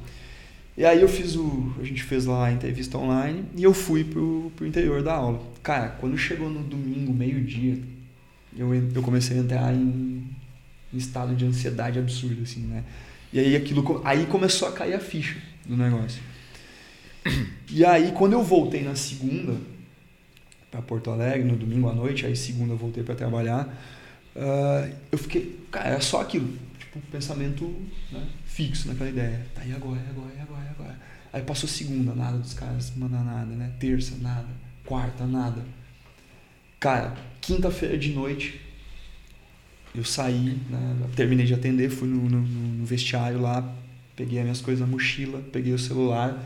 E 0.77 0.85
aí 0.85 1.01
eu 1.01 1.09
fiz 1.09 1.35
o. 1.35 1.73
A 1.81 1.85
gente 1.85 2.03
fez 2.03 2.27
lá 2.27 2.47
a 2.47 2.53
entrevista 2.53 2.99
online 2.99 3.45
e 3.57 3.65
eu 3.65 3.73
fui 3.73 4.05
pro, 4.05 4.53
pro 4.55 4.67
interior 4.67 5.03
da 5.03 5.15
aula. 5.15 5.41
Cara, 5.63 5.89
quando 5.89 6.17
chegou 6.17 6.49
no 6.51 6.63
domingo, 6.63 7.13
meio-dia, 7.13 7.79
eu, 8.57 8.73
eu 8.75 9.03
comecei 9.03 9.37
a 9.37 9.41
entrar 9.41 9.75
em, 9.75 10.25
em 10.93 10.97
estado 10.97 11.35
de 11.35 11.45
ansiedade 11.45 11.99
absurdo, 11.99 12.43
assim, 12.43 12.61
né? 12.61 12.85
E 13.33 13.39
aí 13.39 13.57
aquilo. 13.57 14.01
Aí 14.05 14.27
começou 14.27 14.69
a 14.69 14.73
cair 14.73 14.95
a 14.95 15.01
ficha 15.01 15.37
do 15.67 15.77
negócio. 15.77 16.23
E 17.71 17.85
aí, 17.85 18.13
quando 18.13 18.33
eu 18.33 18.43
voltei 18.43 18.83
na 18.83 18.95
segunda, 18.95 19.55
para 20.71 20.81
Porto 20.81 21.11
Alegre, 21.11 21.47
no 21.47 21.55
domingo 21.55 21.87
à 21.87 21.95
noite, 21.95 22.25
aí 22.25 22.35
segunda 22.35 22.73
eu 22.73 22.79
voltei 22.79 23.03
para 23.03 23.15
trabalhar, 23.15 23.67
uh, 24.35 24.91
eu 25.13 25.19
fiquei, 25.19 25.61
cara, 25.71 25.91
era 25.91 26.01
só 26.01 26.23
aquilo, 26.23 26.51
tipo, 26.79 26.99
pensamento 27.13 27.65
né, 28.11 28.27
fixo 28.47 28.89
naquela 28.89 29.11
ideia. 29.11 29.47
Tá, 29.55 29.63
e 29.67 29.75
agora, 29.75 30.01
e 30.01 30.11
agora, 30.11 30.33
e 30.35 30.41
agora, 30.41 30.65
e 30.65 30.69
agora? 30.71 30.99
Aí 31.31 31.43
passou 31.43 31.69
segunda, 31.69 32.15
nada 32.15 32.39
dos 32.39 32.55
caras 32.55 32.91
mandar 32.97 33.23
nada, 33.23 33.55
né? 33.55 33.71
Terça, 33.79 34.17
nada. 34.21 34.49
Quarta, 34.87 35.27
nada. 35.27 35.63
Cara, 36.81 37.15
quinta-feira 37.41 37.99
de 37.99 38.13
noite, 38.13 38.61
eu 39.99 40.05
saí, 40.05 40.59
né, 40.71 40.97
terminei 41.15 41.47
de 41.47 41.55
atender, 41.55 41.91
fui 41.91 42.09
no, 42.09 42.29
no, 42.29 42.41
no 42.41 42.85
vestiário 42.85 43.41
lá, 43.41 43.75
peguei 44.17 44.39
as 44.39 44.45
minhas 44.45 44.61
coisas 44.61 44.81
na 44.81 44.87
mochila, 44.87 45.41
peguei 45.53 45.73
o 45.73 45.79
celular 45.79 46.45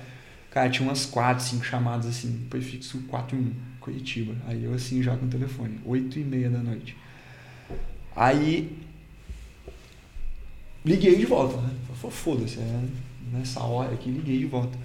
Cara, 0.53 0.69
tinha 0.69 0.87
umas 0.87 1.07
4, 1.07 1.43
5 1.43 1.65
chamadas 1.65 2.07
assim, 2.07 2.47
prefixo 2.51 3.01
41, 3.09 3.53
Curitiba. 3.81 4.35
Aí 4.47 4.63
eu 4.63 4.75
assim 4.75 5.03
já 5.03 5.17
com 5.17 5.25
o 5.25 5.29
telefone, 5.29 5.81
8 5.83 6.19
e 6.19 6.25
meia 6.25 6.51
da 6.51 6.59
noite. 6.59 6.95
Aí 8.15 8.77
liguei 10.85 11.17
de 11.17 11.25
volta, 11.25 11.57
né? 11.57 11.71
Falei, 11.95 12.15
foda-se, 12.15 12.59
é 12.59 12.85
nessa 13.33 13.61
hora 13.61 13.95
aqui, 13.95 14.11
liguei 14.11 14.41
de 14.41 14.45
volta. 14.45 14.79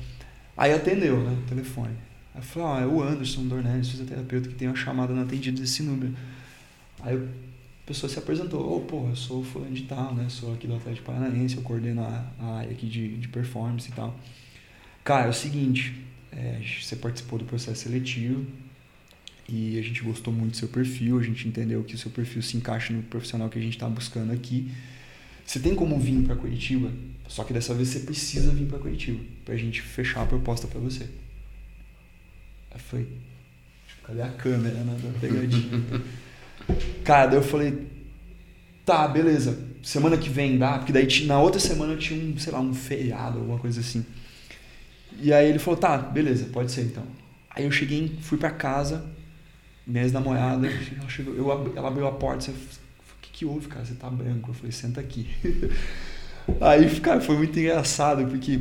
Aí 0.56 0.74
atendeu, 0.74 1.20
né, 1.22 1.38
o 1.38 1.50
telefone. 1.50 1.94
Aí 2.34 2.40
eu 2.40 2.44
falei, 2.44 2.68
ah, 2.70 2.82
é 2.84 2.88
o 2.88 3.04
Anderson 3.04 3.46
Dornelles, 3.46 3.90
fisioterapeuta, 3.90 4.48
que 4.48 4.56
tem 4.56 4.70
uma 4.70 4.78
chamada 4.78 5.14
não 5.14 5.24
atendida 5.24 5.60
desse 5.60 5.84
número. 5.84 6.14
Aí 7.02 7.22
a 7.88 7.94
pessoa 7.96 8.10
se 8.10 8.20
apresentou, 8.20 8.76
oh, 8.76 8.82
porra, 8.82 9.12
eu 9.12 9.16
sou 9.16 9.42
fulano 9.42 9.74
de 9.74 9.84
tal, 9.84 10.14
né, 10.14 10.28
sou 10.28 10.54
aqui 10.54 10.68
do 10.68 10.76
Atlético 10.76 11.06
Paranaense, 11.06 11.56
eu 11.56 11.64
coordeno 11.64 12.02
a, 12.02 12.30
a 12.38 12.46
área 12.58 12.72
aqui 12.72 12.86
de, 12.86 13.16
de 13.16 13.30
performance 13.30 13.90
e 13.90 13.94
tal. 13.94 14.14
Cara, 15.06 15.28
é 15.28 15.30
o 15.30 15.34
seguinte, 15.34 15.96
é, 16.30 16.60
você 16.82 16.98
participou 16.98 17.40
do 17.40 17.46
processo 17.46 17.84
seletivo 17.84 18.46
e 19.48 19.80
a 19.80 19.82
gente 19.82 20.04
gostou 20.04 20.34
muito 20.34 20.52
do 20.52 20.58
seu 20.58 20.68
perfil, 20.68 21.18
a 21.18 21.24
gente 21.24 21.48
entendeu 21.48 21.82
que 21.82 21.96
o 21.96 21.98
seu 21.98 22.12
perfil 22.12 22.42
se 22.42 22.58
encaixa 22.58 22.92
no 22.92 23.02
profissional 23.04 23.48
que 23.48 23.58
a 23.58 23.62
gente 23.62 23.76
está 23.76 23.88
buscando 23.88 24.34
aqui. 24.34 24.70
Você 25.46 25.58
tem 25.58 25.74
como 25.74 25.98
vir 25.98 26.22
para 26.24 26.36
Curitiba, 26.36 26.92
só 27.26 27.46
que 27.46 27.54
dessa 27.54 27.74
vez 27.74 27.88
você 27.88 28.02
precisa 28.02 28.52
vir 28.52 28.68
para 28.68 28.80
Curitiba 28.80 29.24
para 29.46 29.54
a 29.54 29.58
gente 29.58 29.82
fechar 29.82 30.24
a 30.24 30.26
proposta 30.26 30.68
para 30.68 30.82
você. 30.82 31.08
Aí 32.70 32.82
foi, 32.82 33.08
cadê 34.04 34.24
a 34.24 34.30
câmera, 34.30 34.84
né, 34.84 35.00
da 35.02 35.20
pegadinha? 35.22 35.86
Cara, 37.04 37.28
daí 37.28 37.38
eu 37.38 37.44
falei, 37.44 37.88
tá, 38.86 39.08
beleza, 39.08 39.58
semana 39.82 40.18
que 40.18 40.30
vem 40.30 40.58
dá, 40.58 40.78
porque 40.78 40.92
daí 40.92 41.26
na 41.26 41.40
outra 41.40 41.60
semana 41.60 41.96
tinha 41.96 42.22
um, 42.22 42.38
sei 42.38 42.52
lá, 42.52 42.60
um 42.60 42.74
feriado, 42.74 43.40
alguma 43.40 43.58
coisa 43.58 43.80
assim. 43.80 44.06
E 45.20 45.34
aí 45.34 45.50
ele 45.50 45.60
falou, 45.60 45.80
tá, 45.80 45.98
beleza, 45.98 46.46
pode 46.52 46.72
ser 46.72 46.82
então. 46.82 47.04
Aí 47.50 47.64
eu 47.64 47.72
cheguei, 47.72 48.18
fui 48.22 48.38
pra 48.38 48.52
casa, 48.52 49.06
minha 49.86 50.04
ex-namorada, 50.04 50.68
ela, 50.68 51.10
chegou, 51.10 51.34
eu, 51.34 51.74
ela 51.76 51.88
abriu 51.88 52.06
a 52.06 52.12
porta, 52.12 52.46
você, 52.46 52.52
o 52.52 53.22
que 53.22 53.32
que 53.32 53.46
houve, 53.46 53.68
cara? 53.68 53.86
Você 53.86 53.96
tá 53.96 54.10
branco. 54.10 54.50
Eu 54.50 54.54
falei, 54.54 54.72
senta 54.72 55.00
aqui. 55.00 55.30
aí, 56.62 57.00
cara, 57.00 57.22
foi 57.22 57.38
muito 57.38 57.58
engraçado, 57.58 58.26
porque 58.28 58.60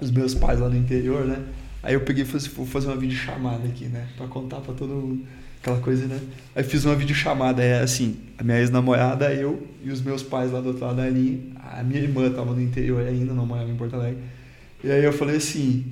os 0.00 0.10
meus 0.10 0.34
pais 0.34 0.58
lá 0.58 0.68
no 0.68 0.76
interior, 0.76 1.26
né? 1.26 1.44
Aí 1.82 1.94
eu 1.94 2.00
peguei 2.00 2.24
e 2.24 2.26
falei, 2.26 2.48
vou 2.48 2.66
fazer 2.66 2.88
uma 2.88 2.96
videochamada 2.96 3.68
aqui, 3.68 3.84
né? 3.84 4.08
Pra 4.16 4.26
contar 4.26 4.60
pra 4.60 4.74
todo 4.74 4.94
mundo 4.94 5.26
aquela 5.68 5.80
coisa, 5.80 6.06
né? 6.06 6.18
Aí 6.54 6.64
fiz 6.64 6.84
uma 6.84 6.94
videochamada, 6.94 7.62
é 7.62 7.80
assim, 7.80 8.16
a 8.38 8.42
minha 8.42 8.58
ex-namorada, 8.58 9.32
eu 9.32 9.62
e 9.84 9.90
os 9.90 10.00
meus 10.00 10.22
pais 10.22 10.50
lá 10.50 10.60
do 10.60 10.68
outro 10.68 10.84
lado 10.84 10.96
da 10.96 11.08
linha. 11.08 11.38
A 11.76 11.82
minha 11.82 12.00
irmã 12.00 12.30
tava 12.30 12.52
no 12.52 12.60
interior 12.60 13.06
ainda, 13.06 13.32
não 13.34 13.46
morava 13.46 13.70
em 13.70 13.76
Porto 13.76 13.94
Alegre. 13.94 14.18
E 14.82 14.90
aí 14.90 15.04
eu 15.04 15.12
falei 15.12 15.36
assim, 15.36 15.84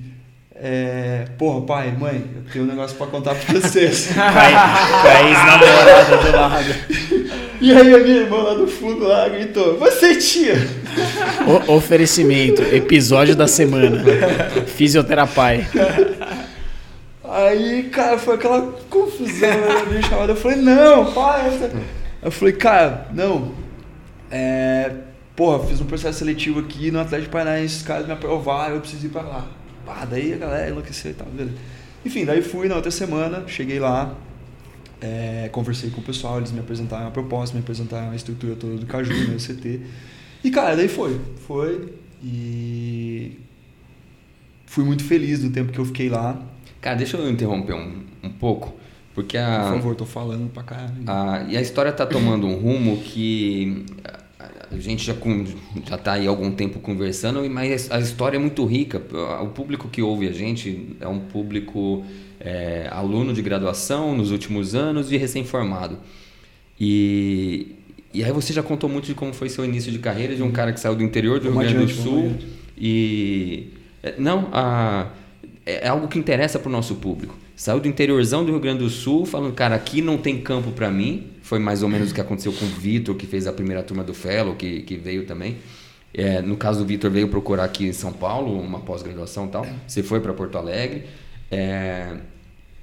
é, 0.55 1.27
porra, 1.37 1.61
pai, 1.65 1.95
mãe, 1.97 2.23
eu 2.35 2.51
tenho 2.51 2.65
um 2.65 2.67
negócio 2.67 2.97
pra 2.97 3.07
contar 3.07 3.35
pra 3.35 3.59
vocês. 3.59 4.09
a 4.17 5.23
ex-namorada 5.23 6.17
do 6.17 6.31
lado. 6.37 7.37
E 7.59 7.73
aí 7.73 7.91
a 7.91 7.97
minha 7.97 8.17
irmã 8.17 8.37
lá 8.37 8.53
do 8.53 8.67
fundo 8.67 9.07
lá 9.07 9.27
gritou, 9.29 9.79
você 9.79 10.15
tia! 10.17 10.55
O 11.67 11.73
oferecimento, 11.73 12.61
episódio 12.61 13.35
da 13.35 13.47
semana. 13.47 14.03
Fisioterapia. 14.67 15.67
Aí, 17.29 17.89
cara, 17.89 18.17
foi 18.17 18.35
aquela 18.35 18.71
confusão, 18.89 19.49
né? 19.91 20.01
chamada. 20.01 20.31
Eu 20.31 20.35
falei, 20.37 20.57
não, 20.57 21.13
pai. 21.13 21.71
Eu 22.21 22.31
falei, 22.31 22.53
cara, 22.53 23.07
não. 23.13 23.53
É, 24.31 24.91
porra, 25.35 25.65
fiz 25.67 25.81
um 25.81 25.85
processo 25.85 26.19
seletivo 26.19 26.59
aqui 26.59 26.89
no 26.89 26.99
Atlético 26.99 27.31
Paranaense, 27.31 27.77
os 27.77 27.83
caras 27.83 28.05
me 28.05 28.13
aprovaram, 28.13 28.75
eu 28.75 28.81
preciso 28.81 29.05
ir 29.05 29.09
pra 29.09 29.21
lá. 29.21 29.47
Pá, 29.85 30.05
daí 30.05 30.33
a 30.33 30.37
galera 30.37 30.69
enlouqueceu 30.69 31.11
e 31.11 31.13
tal, 31.13 31.27
beleza. 31.27 31.55
Enfim, 32.05 32.25
daí 32.25 32.41
fui 32.41 32.67
na 32.67 32.75
outra 32.75 32.91
semana, 32.91 33.43
cheguei 33.47 33.79
lá, 33.79 34.15
é, 34.99 35.49
conversei 35.51 35.89
com 35.89 36.01
o 36.01 36.03
pessoal, 36.03 36.37
eles 36.37 36.51
me 36.51 36.59
apresentaram 36.59 37.07
a 37.07 37.11
proposta, 37.11 37.55
me 37.55 37.61
apresentaram 37.61 38.11
a 38.11 38.15
estrutura 38.15 38.55
toda 38.55 38.75
do 38.75 38.85
Caju, 38.85 39.13
né, 39.27 39.37
CT. 39.37 39.81
E, 40.43 40.51
cara, 40.51 40.75
daí 40.75 40.87
foi. 40.87 41.19
Foi. 41.47 41.93
E. 42.23 43.39
Fui 44.65 44.83
muito 44.83 45.03
feliz 45.03 45.41
do 45.41 45.49
tempo 45.49 45.71
que 45.71 45.79
eu 45.79 45.85
fiquei 45.85 46.09
lá. 46.09 46.39
Cara, 46.81 46.95
deixa 46.95 47.17
eu 47.17 47.29
interromper 47.29 47.73
um, 47.73 48.03
um 48.23 48.29
pouco. 48.29 48.75
Porque 49.13 49.37
a. 49.37 49.61
Por 49.61 49.77
favor, 49.77 49.95
tô 49.95 50.05
falando 50.05 50.49
pra 50.51 50.63
caralho. 50.63 51.03
A, 51.07 51.45
e 51.49 51.57
a 51.57 51.61
história 51.61 51.91
tá 51.91 52.05
tomando 52.05 52.45
um 52.45 52.55
rumo 52.55 52.97
que 52.97 53.85
a 54.71 54.79
gente 54.79 55.03
já 55.05 55.15
já 55.85 55.95
está 55.95 56.13
aí 56.13 56.27
algum 56.27 56.51
tempo 56.51 56.79
conversando, 56.79 57.47
mas 57.49 57.89
a 57.89 57.99
história 57.99 58.37
é 58.37 58.39
muito 58.39 58.65
rica. 58.65 59.01
O 59.41 59.47
público 59.47 59.87
que 59.87 60.01
ouve 60.01 60.27
a 60.27 60.31
gente 60.31 60.95
é 60.99 61.07
um 61.07 61.19
público 61.19 62.05
é, 62.39 62.87
aluno 62.91 63.33
de 63.33 63.41
graduação 63.41 64.15
nos 64.15 64.31
últimos 64.31 64.75
anos 64.75 65.11
e 65.11 65.17
recém-formado. 65.17 65.97
E, 66.79 67.75
e 68.13 68.23
aí 68.23 68.31
você 68.31 68.53
já 68.53 68.61
contou 68.61 68.89
muito 68.89 69.05
de 69.05 69.15
como 69.15 69.33
foi 69.33 69.49
seu 69.49 69.65
início 69.65 69.91
de 69.91 69.99
carreira 69.99 70.35
de 70.35 70.43
um 70.43 70.51
cara 70.51 70.71
que 70.73 70.79
saiu 70.79 70.95
do 70.95 71.03
interior 71.03 71.39
do 71.39 71.49
Rio 71.49 71.59
Grande 71.59 71.93
do 71.93 72.01
Sul. 72.01 72.35
E 72.77 73.73
é, 74.03 74.15
não, 74.17 74.49
a, 74.51 75.07
é, 75.67 75.85
é 75.85 75.87
algo 75.89 76.07
que 76.07 76.17
interessa 76.17 76.57
para 76.57 76.69
o 76.69 76.71
nosso 76.71 76.95
público. 76.95 77.35
Saiu 77.55 77.81
do 77.81 77.87
interiorzão 77.87 78.45
do 78.45 78.51
Rio 78.51 78.59
Grande 78.61 78.79
do 78.79 78.89
Sul, 78.89 79.25
falando, 79.25 79.53
cara, 79.53 79.75
aqui 79.75 80.01
não 80.01 80.17
tem 80.17 80.39
campo 80.39 80.71
para 80.71 80.89
mim. 80.89 81.27
Foi 81.41 81.59
mais 81.59 81.83
ou 81.83 81.89
menos 81.89 82.11
o 82.11 82.13
que 82.13 82.21
aconteceu 82.21 82.53
com 82.53 82.65
o 82.65 82.69
Vitor, 82.69 83.15
que 83.15 83.27
fez 83.27 83.45
a 83.45 83.51
primeira 83.51 83.83
turma 83.83 84.03
do 84.03 84.13
Fellow, 84.13 84.55
que, 84.55 84.81
que 84.83 84.95
veio 84.95 85.25
também. 85.25 85.57
É, 86.13 86.41
no 86.41 86.55
caso 86.55 86.79
do 86.79 86.85
Vitor, 86.85 87.11
veio 87.11 87.27
procurar 87.27 87.65
aqui 87.65 87.85
em 87.85 87.93
São 87.93 88.13
Paulo, 88.13 88.59
uma 88.59 88.79
pós-graduação 88.79 89.47
e 89.47 89.49
tal. 89.49 89.67
Você 89.85 90.01
foi 90.01 90.21
para 90.21 90.33
Porto 90.33 90.57
Alegre. 90.57 91.03
É, 91.51 92.15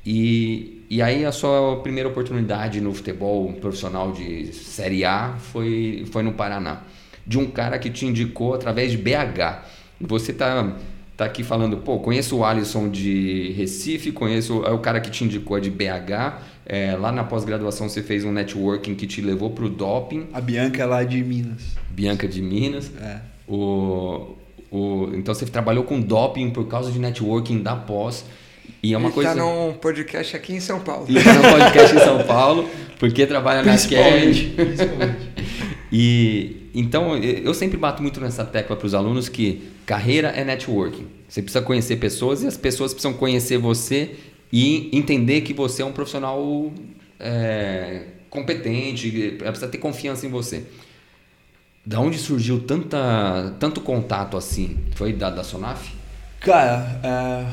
e, 0.04 0.84
e 0.90 1.00
aí 1.00 1.24
a 1.24 1.32
sua 1.32 1.80
primeira 1.82 2.08
oportunidade 2.08 2.80
no 2.80 2.92
futebol 2.92 3.50
profissional 3.54 4.12
de 4.12 4.52
Série 4.52 5.04
A 5.04 5.36
foi, 5.38 6.04
foi 6.12 6.22
no 6.22 6.34
Paraná. 6.34 6.82
De 7.26 7.38
um 7.38 7.50
cara 7.50 7.78
que 7.78 7.88
te 7.88 8.04
indicou 8.04 8.52
através 8.52 8.90
de 8.90 8.98
BH. 8.98 9.64
Você 10.00 10.32
está 10.32 10.76
tá 11.16 11.24
aqui 11.24 11.42
falando, 11.42 11.76
pô, 11.78 11.98
conheço 11.98 12.36
o 12.36 12.44
Alisson 12.44 12.88
de 12.88 13.52
Recife, 13.56 14.12
conheço 14.12 14.64
é 14.64 14.70
o 14.70 14.78
cara 14.78 15.00
que 15.00 15.10
te 15.10 15.24
indicou 15.24 15.56
é 15.56 15.60
de 15.60 15.70
BH. 15.70 16.40
É, 16.66 16.96
lá 16.96 17.12
na 17.12 17.22
pós-graduação 17.24 17.88
você 17.88 18.02
fez 18.02 18.24
um 18.24 18.32
networking 18.32 18.94
que 18.94 19.06
te 19.06 19.20
levou 19.20 19.50
para 19.50 19.64
o 19.64 19.68
doping. 19.68 20.28
A 20.32 20.40
Bianca 20.40 20.82
é 20.82 20.86
lá 20.86 21.04
de 21.04 21.22
Minas. 21.22 21.62
Bianca 21.90 22.26
de 22.26 22.40
Minas. 22.40 22.90
É. 23.00 23.20
O, 23.46 24.34
o, 24.70 25.10
então 25.14 25.34
você 25.34 25.44
trabalhou 25.46 25.84
com 25.84 26.00
doping 26.00 26.50
por 26.50 26.66
causa 26.66 26.90
de 26.90 26.98
networking 26.98 27.62
da 27.62 27.76
pós. 27.76 28.24
E 28.82 28.94
é 28.94 28.98
uma 28.98 29.08
Ele 29.08 29.14
coisa. 29.14 29.30
Tá 29.30 29.36
num 29.36 29.74
podcast 29.74 30.36
aqui 30.36 30.54
em 30.54 30.60
São 30.60 30.80
Paulo. 30.80 31.06
Ele 31.08 31.22
tá 31.22 31.32
num 31.34 31.42
podcast 31.42 31.96
em 31.96 31.98
São 32.00 32.24
Paulo, 32.24 32.68
porque 32.98 33.26
trabalha 33.26 33.62
na 33.62 33.72
Cash. 33.72 33.88
E 35.96 36.63
então 36.74 37.16
eu 37.16 37.54
sempre 37.54 37.76
bato 37.76 38.02
muito 38.02 38.20
nessa 38.20 38.44
tecla 38.44 38.74
para 38.74 38.86
os 38.86 38.94
alunos 38.94 39.28
que 39.28 39.70
carreira 39.86 40.28
é 40.28 40.44
networking. 40.44 41.06
Você 41.28 41.40
precisa 41.40 41.64
conhecer 41.64 41.96
pessoas 41.96 42.42
e 42.42 42.46
as 42.46 42.56
pessoas 42.56 42.92
precisam 42.92 43.12
conhecer 43.12 43.58
você 43.58 44.16
e 44.52 44.90
entender 44.96 45.42
que 45.42 45.54
você 45.54 45.82
é 45.82 45.84
um 45.84 45.92
profissional 45.92 46.72
é, 47.20 48.02
competente, 48.28 49.36
precisa 49.38 49.68
ter 49.68 49.78
confiança 49.78 50.26
em 50.26 50.30
você. 50.30 50.64
Da 51.86 52.00
onde 52.00 52.18
surgiu 52.18 52.60
tanta, 52.60 53.54
tanto 53.60 53.80
contato 53.80 54.36
assim? 54.36 54.78
Foi 54.94 55.12
da, 55.12 55.30
da 55.30 55.44
Sonaf? 55.44 55.92
Cara, 56.40 57.00
é, 57.02 57.46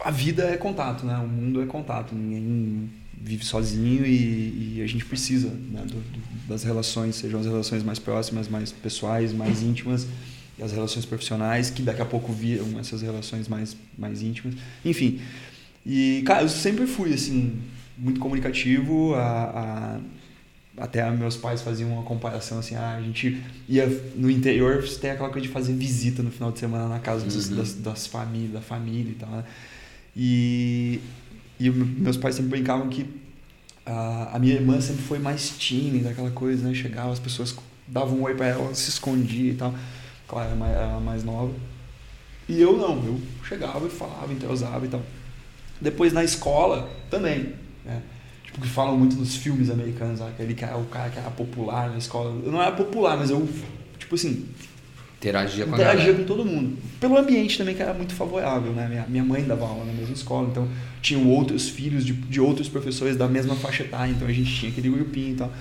a 0.00 0.10
vida 0.10 0.44
é 0.44 0.56
contato, 0.56 1.06
né? 1.06 1.16
O 1.16 1.26
mundo 1.26 1.62
é 1.62 1.66
contato. 1.66 2.14
Ninguém 2.14 2.90
vive 3.24 3.44
sozinho 3.44 4.04
e, 4.04 4.76
e 4.76 4.82
a 4.82 4.86
gente 4.86 5.04
precisa 5.04 5.48
né? 5.48 5.80
do, 5.86 5.94
do, 5.94 6.22
das 6.46 6.62
relações, 6.62 7.16
sejam 7.16 7.40
as 7.40 7.46
relações 7.46 7.82
mais 7.82 7.98
próximas, 7.98 8.48
mais 8.48 8.70
pessoais, 8.70 9.32
mais 9.32 9.62
íntimas. 9.62 10.06
e 10.58 10.62
as 10.62 10.72
relações 10.72 11.06
profissionais, 11.06 11.70
que 11.70 11.80
daqui 11.80 12.02
a 12.02 12.04
pouco 12.04 12.32
viram 12.34 12.78
essas 12.78 13.00
relações 13.00 13.48
mais, 13.48 13.74
mais 13.96 14.20
íntimas. 14.20 14.54
Enfim. 14.84 15.20
E, 15.86 16.22
cara, 16.26 16.42
eu 16.42 16.48
sempre 16.50 16.86
fui, 16.86 17.14
assim, 17.14 17.58
muito 17.96 18.20
comunicativo. 18.20 19.14
A, 19.14 19.20
a, 19.22 20.00
até 20.76 21.08
meus 21.10 21.36
pais 21.36 21.62
faziam 21.62 21.92
uma 21.92 22.02
comparação, 22.02 22.58
assim, 22.58 22.74
ah, 22.74 22.96
a 22.96 23.00
gente 23.00 23.40
ia 23.68 23.86
no 24.16 24.30
interior, 24.30 24.82
tem 25.00 25.12
aquela 25.12 25.30
coisa 25.30 25.46
de 25.46 25.52
fazer 25.52 25.72
visita 25.72 26.22
no 26.22 26.30
final 26.30 26.52
de 26.52 26.58
semana 26.58 26.88
na 26.88 26.98
casa 26.98 27.24
uhum. 27.24 27.56
das, 27.56 27.74
das 27.74 28.06
famílias, 28.06 28.52
da 28.52 28.60
família 28.60 29.12
e 29.12 29.14
tal, 29.14 29.30
né? 29.30 29.44
E, 30.16 31.00
e 31.68 31.70
meus 31.70 32.16
pais 32.16 32.34
sempre 32.34 32.50
brincavam 32.50 32.88
que 32.88 33.06
a, 33.86 34.36
a 34.36 34.38
minha 34.38 34.54
irmã 34.54 34.80
sempre 34.80 35.02
foi 35.02 35.18
mais 35.18 35.50
tímida, 35.50 36.10
aquela 36.10 36.30
coisa, 36.30 36.66
né? 36.66 36.74
Chegava, 36.74 37.12
as 37.12 37.18
pessoas 37.18 37.54
davam 37.86 38.18
um 38.18 38.22
oi 38.22 38.34
pra 38.34 38.46
ela, 38.46 38.74
se 38.74 38.88
escondia 38.90 39.52
e 39.52 39.54
tal. 39.54 39.74
Claro, 40.26 40.56
mais, 40.56 40.74
era 40.74 41.00
mais 41.00 41.24
nova. 41.24 41.52
E 42.48 42.60
eu 42.60 42.76
não, 42.76 43.02
eu 43.04 43.20
chegava 43.46 43.86
e 43.86 43.90
falava, 43.90 44.32
entrosava 44.32 44.84
e 44.84 44.88
tal. 44.88 45.02
Depois 45.80 46.12
na 46.12 46.24
escola 46.24 46.88
também, 47.10 47.54
né? 47.84 48.02
Tipo, 48.44 48.60
que 48.60 48.68
falam 48.68 48.96
muito 48.96 49.16
nos 49.16 49.34
filmes 49.36 49.70
americanos, 49.70 50.20
aquele 50.20 50.54
cara, 50.54 50.76
o 50.76 50.84
cara 50.86 51.10
que 51.10 51.18
era 51.18 51.30
popular 51.30 51.90
na 51.90 51.98
escola. 51.98 52.30
Eu 52.44 52.52
não 52.52 52.62
era 52.62 52.72
popular, 52.72 53.16
mas 53.16 53.30
eu, 53.30 53.48
tipo 53.98 54.14
assim, 54.14 54.46
Interagia 55.28 55.64
com 55.64 55.74
Interagia 55.74 56.14
com 56.14 56.24
todo 56.24 56.44
mundo. 56.44 56.76
Pelo 57.00 57.16
ambiente 57.16 57.56
também, 57.58 57.74
que 57.74 57.82
era 57.82 57.94
muito 57.94 58.14
favorável, 58.14 58.72
né? 58.72 58.88
Minha, 58.88 59.06
minha 59.08 59.24
mãe 59.24 59.42
dava 59.42 59.66
aula 59.66 59.84
na 59.84 59.92
mesma 59.92 60.14
escola, 60.14 60.48
então 60.50 60.68
tinham 61.00 61.26
outros 61.28 61.68
filhos 61.68 62.04
de, 62.04 62.12
de 62.12 62.40
outros 62.40 62.68
professores 62.68 63.16
da 63.16 63.28
mesma 63.28 63.54
faixa 63.56 63.82
etária, 63.82 64.12
então 64.12 64.28
a 64.28 64.32
gente 64.32 64.54
tinha 64.54 64.70
aquele 64.70 64.90
grupinho 64.90 65.32
e 65.32 65.36
tal. 65.36 65.52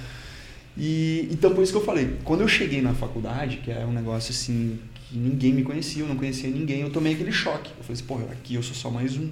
E, 0.78 1.28
então, 1.32 1.54
por 1.54 1.64
isso 1.64 1.72
que 1.72 1.78
eu 1.78 1.84
falei, 1.84 2.18
quando 2.24 2.42
eu 2.42 2.48
cheguei 2.48 2.82
na 2.82 2.94
faculdade, 2.94 3.58
que 3.58 3.72
era 3.72 3.86
um 3.86 3.94
negócio 3.94 4.32
assim, 4.32 4.80
que 4.96 5.18
ninguém 5.18 5.54
me 5.54 5.64
conhecia, 5.64 6.04
eu 6.04 6.08
não 6.08 6.16
conhecia 6.16 6.50
ninguém, 6.50 6.82
eu 6.82 6.90
tomei 6.90 7.14
aquele 7.14 7.32
choque. 7.32 7.72
Eu 7.78 7.84
falei 7.84 7.94
assim, 7.94 8.06
pô, 8.06 8.16
aqui 8.32 8.56
eu 8.56 8.64
sou 8.64 8.76
só 8.76 8.90
mais 8.90 9.18
um. 9.18 9.30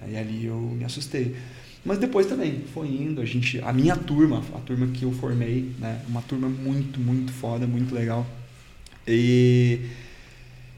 Aí 0.00 0.16
ali 0.16 0.46
eu 0.46 0.56
me 0.56 0.84
assustei. 0.84 1.36
Mas 1.84 1.98
depois 1.98 2.26
também 2.26 2.64
foi 2.74 2.88
indo, 2.88 3.20
a 3.20 3.24
gente, 3.24 3.60
a 3.60 3.72
minha 3.72 3.96
turma, 3.96 4.42
a 4.54 4.58
turma 4.58 4.88
que 4.88 5.04
eu 5.04 5.12
formei, 5.12 5.70
né, 5.78 6.02
uma 6.08 6.20
turma 6.20 6.48
muito, 6.48 6.98
muito 6.98 7.32
foda, 7.32 7.64
muito 7.64 7.94
legal. 7.94 8.26
E 9.06 9.80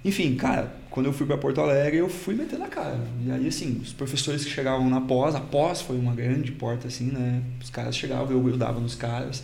enfim, 0.05 0.37
cara, 0.37 0.75
quando 0.91 1.07
eu 1.07 1.13
fui 1.13 1.27
para 1.27 1.37
Porto 1.37 1.61
Alegre, 1.61 1.99
eu 1.99 2.09
fui 2.09 2.35
metendo 2.35 2.65
a 2.65 2.69
cara. 2.69 3.01
E 3.25 3.31
aí, 3.31 3.47
assim, 3.49 3.81
os 3.83 3.93
professores 3.93 4.45
que 4.45 4.51
chegavam 4.51 4.89
na 4.89 5.01
pós, 5.01 5.35
a 5.35 5.41
pós 5.41 5.83
foi 5.83 5.99
uma 5.99 6.15
grande 6.15 6.53
porta, 6.53 6.89
assim, 6.89 7.11
né? 7.11 7.43
Os 7.63 7.69
caras 7.69 7.97
chegavam, 7.97 8.31
eu, 8.31 8.49
eu 8.49 8.57
dava 8.57 8.81
nos 8.81 8.95
caras, 8.95 9.43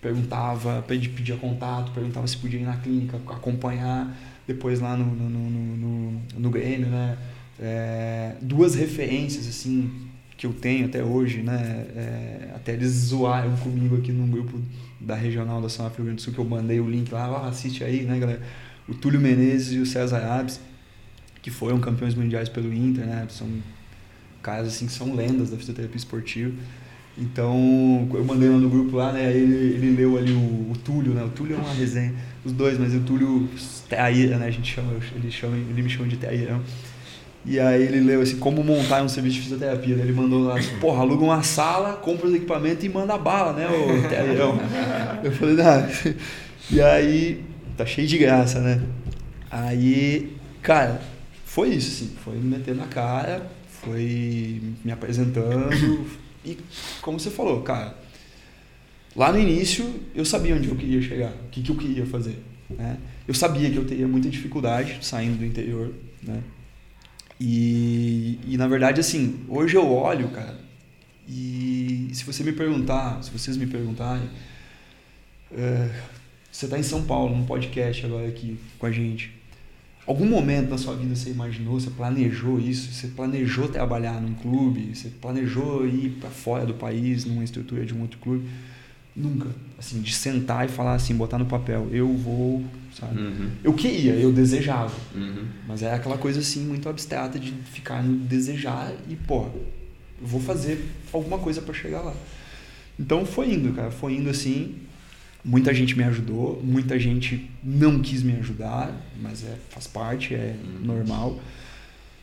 perguntava, 0.00 0.82
pedia 0.86 1.36
contato, 1.36 1.92
perguntava 1.92 2.26
se 2.26 2.36
podia 2.36 2.60
ir 2.60 2.64
na 2.64 2.76
clínica, 2.76 3.16
acompanhar. 3.28 4.16
Depois 4.46 4.80
lá 4.80 4.96
no, 4.96 5.04
no, 5.04 5.30
no, 5.30 5.76
no, 5.76 6.22
no 6.36 6.50
Grêmio, 6.50 6.88
né? 6.88 7.16
É, 7.60 8.34
duas 8.40 8.74
referências, 8.74 9.46
assim, 9.46 9.90
que 10.42 10.46
eu 10.48 10.52
tenho 10.52 10.86
até 10.86 11.04
hoje, 11.04 11.40
né? 11.40 11.86
É, 11.94 12.50
até 12.56 12.72
eles 12.72 12.90
zoaram 12.90 13.56
comigo 13.58 13.96
aqui 13.96 14.10
no 14.10 14.26
grupo 14.26 14.60
da 15.00 15.14
regional 15.14 15.62
da 15.62 15.68
São 15.68 15.88
Grande 15.88 16.14
do 16.16 16.20
Sul, 16.20 16.32
que 16.32 16.40
eu 16.40 16.44
mandei 16.44 16.80
o 16.80 16.90
link 16.90 17.12
lá, 17.12 17.26
ah, 17.26 17.46
assiste 17.46 17.84
aí, 17.84 18.02
né, 18.02 18.18
galera? 18.18 18.42
O 18.88 18.92
Túlio 18.92 19.20
Menezes 19.20 19.72
e 19.72 19.78
o 19.78 19.86
César 19.86 20.18
Abes, 20.18 20.58
que 21.40 21.48
foram 21.48 21.78
campeões 21.78 22.16
mundiais 22.16 22.48
pelo 22.48 22.74
Inter, 22.74 23.06
né? 23.06 23.24
São 23.28 23.46
caras 24.42 24.66
assim 24.66 24.86
que 24.86 24.92
são 24.92 25.14
lendas 25.14 25.50
da 25.50 25.56
fisioterapia 25.56 25.96
esportiva. 25.96 26.52
Então, 27.16 28.08
eu 28.12 28.24
mandei 28.24 28.48
lá 28.48 28.58
no 28.58 28.68
grupo 28.68 28.96
lá, 28.96 29.12
né? 29.12 29.32
Ele, 29.32 29.54
ele 29.54 29.94
leu 29.94 30.18
ali 30.18 30.32
o, 30.32 30.72
o 30.72 30.76
Túlio, 30.82 31.14
né? 31.14 31.22
O 31.22 31.28
Túlio 31.28 31.54
é 31.54 31.58
uma 31.60 31.72
resenha, 31.72 32.12
os 32.44 32.50
dois, 32.50 32.76
mas 32.80 32.92
o 32.92 32.98
Túlio 32.98 33.48
Teaíra, 33.88 34.38
né? 34.38 34.46
A 34.46 34.50
gente 34.50 34.74
chama, 34.74 34.92
ele, 35.14 35.30
chama, 35.30 35.56
ele 35.56 35.82
me 35.82 35.88
chama 35.88 36.08
de 36.08 36.16
Teaíra. 36.16 36.60
E 37.44 37.58
aí 37.58 37.82
ele 37.82 38.00
leu 38.00 38.22
assim, 38.22 38.36
como 38.36 38.62
montar 38.62 39.02
um 39.02 39.08
serviço 39.08 39.36
de 39.36 39.42
fisioterapia. 39.42 39.96
Ele 39.96 40.12
mandou 40.12 40.44
lá, 40.44 40.58
assim, 40.58 40.76
porra, 40.78 41.00
aluga 41.00 41.24
uma 41.24 41.42
sala, 41.42 41.94
compra 41.94 42.28
os 42.28 42.34
equipamentos 42.34 42.84
e 42.84 42.88
manda 42.88 43.18
bala, 43.18 43.52
né, 43.52 43.68
ô? 43.68 43.90
Eu 45.26 45.32
falei, 45.32 45.60
ah. 45.60 45.88
E 46.70 46.80
aí, 46.80 47.44
tá 47.76 47.84
cheio 47.84 48.06
de 48.06 48.16
graça, 48.16 48.60
né? 48.60 48.80
Aí, 49.50 50.36
cara, 50.62 51.00
foi 51.44 51.70
isso, 51.70 51.88
assim, 51.88 52.14
foi 52.24 52.34
me 52.34 52.56
meter 52.56 52.74
na 52.74 52.86
cara, 52.86 53.50
foi 53.82 54.62
me 54.84 54.92
apresentando. 54.92 55.68
E 56.44 56.56
como 57.00 57.20
você 57.20 57.30
falou, 57.30 57.60
cara, 57.62 57.96
lá 59.14 59.32
no 59.32 59.38
início 59.38 59.84
eu 60.14 60.24
sabia 60.24 60.54
onde 60.54 60.68
eu 60.68 60.76
queria 60.76 61.02
chegar, 61.02 61.30
o 61.30 61.50
que, 61.50 61.62
que 61.62 61.70
eu 61.70 61.76
queria 61.76 62.06
fazer. 62.06 62.38
Né? 62.70 62.96
Eu 63.26 63.34
sabia 63.34 63.70
que 63.70 63.76
eu 63.76 63.84
teria 63.84 64.08
muita 64.08 64.30
dificuldade 64.30 64.98
saindo 65.02 65.38
do 65.38 65.44
interior, 65.44 65.92
né? 66.22 66.40
E, 67.44 68.38
e 68.46 68.56
na 68.56 68.68
verdade, 68.68 69.00
assim, 69.00 69.40
hoje 69.48 69.76
eu 69.76 69.84
olho, 69.90 70.28
cara, 70.28 70.60
e 71.28 72.08
se 72.12 72.22
você 72.22 72.44
me 72.44 72.52
perguntar, 72.52 73.20
se 73.20 73.32
vocês 73.32 73.56
me 73.56 73.66
perguntarem, 73.66 74.30
é, 75.50 75.90
você 76.52 76.66
está 76.66 76.78
em 76.78 76.84
São 76.84 77.02
Paulo, 77.02 77.36
num 77.36 77.44
podcast 77.44 78.06
agora 78.06 78.28
aqui 78.28 78.56
com 78.78 78.86
a 78.86 78.92
gente. 78.92 79.32
Algum 80.06 80.24
momento 80.24 80.70
na 80.70 80.78
sua 80.78 80.94
vida 80.94 81.16
você 81.16 81.30
imaginou, 81.30 81.80
você 81.80 81.90
planejou 81.90 82.60
isso? 82.60 82.92
Você 82.92 83.08
planejou 83.08 83.66
trabalhar 83.66 84.20
num 84.20 84.34
clube? 84.34 84.94
Você 84.94 85.08
planejou 85.08 85.84
ir 85.84 86.10
para 86.20 86.30
fora 86.30 86.64
do 86.64 86.74
país, 86.74 87.24
numa 87.24 87.42
estrutura 87.42 87.84
de 87.84 87.92
um 87.92 88.02
outro 88.02 88.20
clube? 88.20 88.48
Nunca. 89.16 89.48
Assim, 89.76 90.00
de 90.00 90.14
sentar 90.14 90.66
e 90.66 90.68
falar 90.68 90.94
assim, 90.94 91.16
botar 91.16 91.38
no 91.38 91.46
papel, 91.46 91.88
eu 91.90 92.16
vou 92.16 92.64
sabe? 92.98 93.20
Uhum. 93.20 93.50
Eu 93.62 93.72
queria, 93.72 94.14
eu 94.14 94.32
desejava. 94.32 94.94
Uhum. 95.14 95.46
Mas 95.66 95.82
é 95.82 95.92
aquela 95.92 96.18
coisa 96.18 96.40
assim 96.40 96.64
muito 96.64 96.88
abstrata 96.88 97.38
de 97.38 97.52
ficar 97.52 98.02
no 98.02 98.18
desejar 98.18 98.92
e, 99.08 99.16
pô, 99.16 99.46
vou 100.20 100.40
fazer 100.40 100.84
alguma 101.12 101.38
coisa 101.38 101.60
para 101.60 101.74
chegar 101.74 102.00
lá. 102.00 102.14
Então 102.98 103.24
foi 103.24 103.52
indo, 103.52 103.72
cara, 103.72 103.90
foi 103.90 104.14
indo 104.14 104.30
assim. 104.30 104.76
Muita 105.44 105.74
gente 105.74 105.98
me 105.98 106.04
ajudou, 106.04 106.62
muita 106.62 106.96
gente 107.00 107.50
não 107.64 108.00
quis 108.00 108.22
me 108.22 108.32
ajudar, 108.34 108.94
mas 109.20 109.42
é, 109.42 109.56
faz 109.70 109.88
parte, 109.88 110.34
é 110.34 110.54
uhum. 110.62 110.86
normal. 110.86 111.40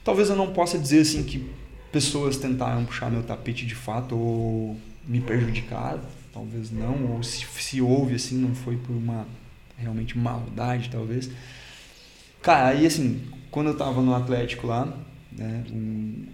Talvez 0.06 0.30
eu 0.30 0.38
não 0.38 0.54
possa 0.54 0.80
dizer 0.80 1.02
assim 1.02 1.24
que 1.24 1.46
pessoas 1.92 2.38
tentaram 2.38 2.86
puxar 2.86 3.12
meu 3.12 3.24
tapete 3.24 3.66
de 3.66 3.76
fato 3.76 4.16
ou 4.16 4.80
me 5.06 5.20
prejudicar, 5.20 6.00
talvez 6.32 6.72
não, 6.72 7.14
ou 7.14 7.24
se, 7.24 7.46
se 7.46 7.82
houve 7.82 8.16
assim, 8.16 8.38
não 8.38 8.56
foi 8.56 8.78
por 8.78 8.94
uma 8.94 9.28
realmente 9.80 10.18
maldade, 10.18 10.90
talvez. 10.90 11.30
Cara, 12.42 12.70
aí 12.70 12.86
assim, 12.86 13.22
quando 13.52 13.68
eu 13.68 13.78
tava 13.78 14.02
no 14.02 14.14
Atlético 14.14 14.68
lá, 14.68 14.86
né, 15.32 15.64
um, 15.72 16.26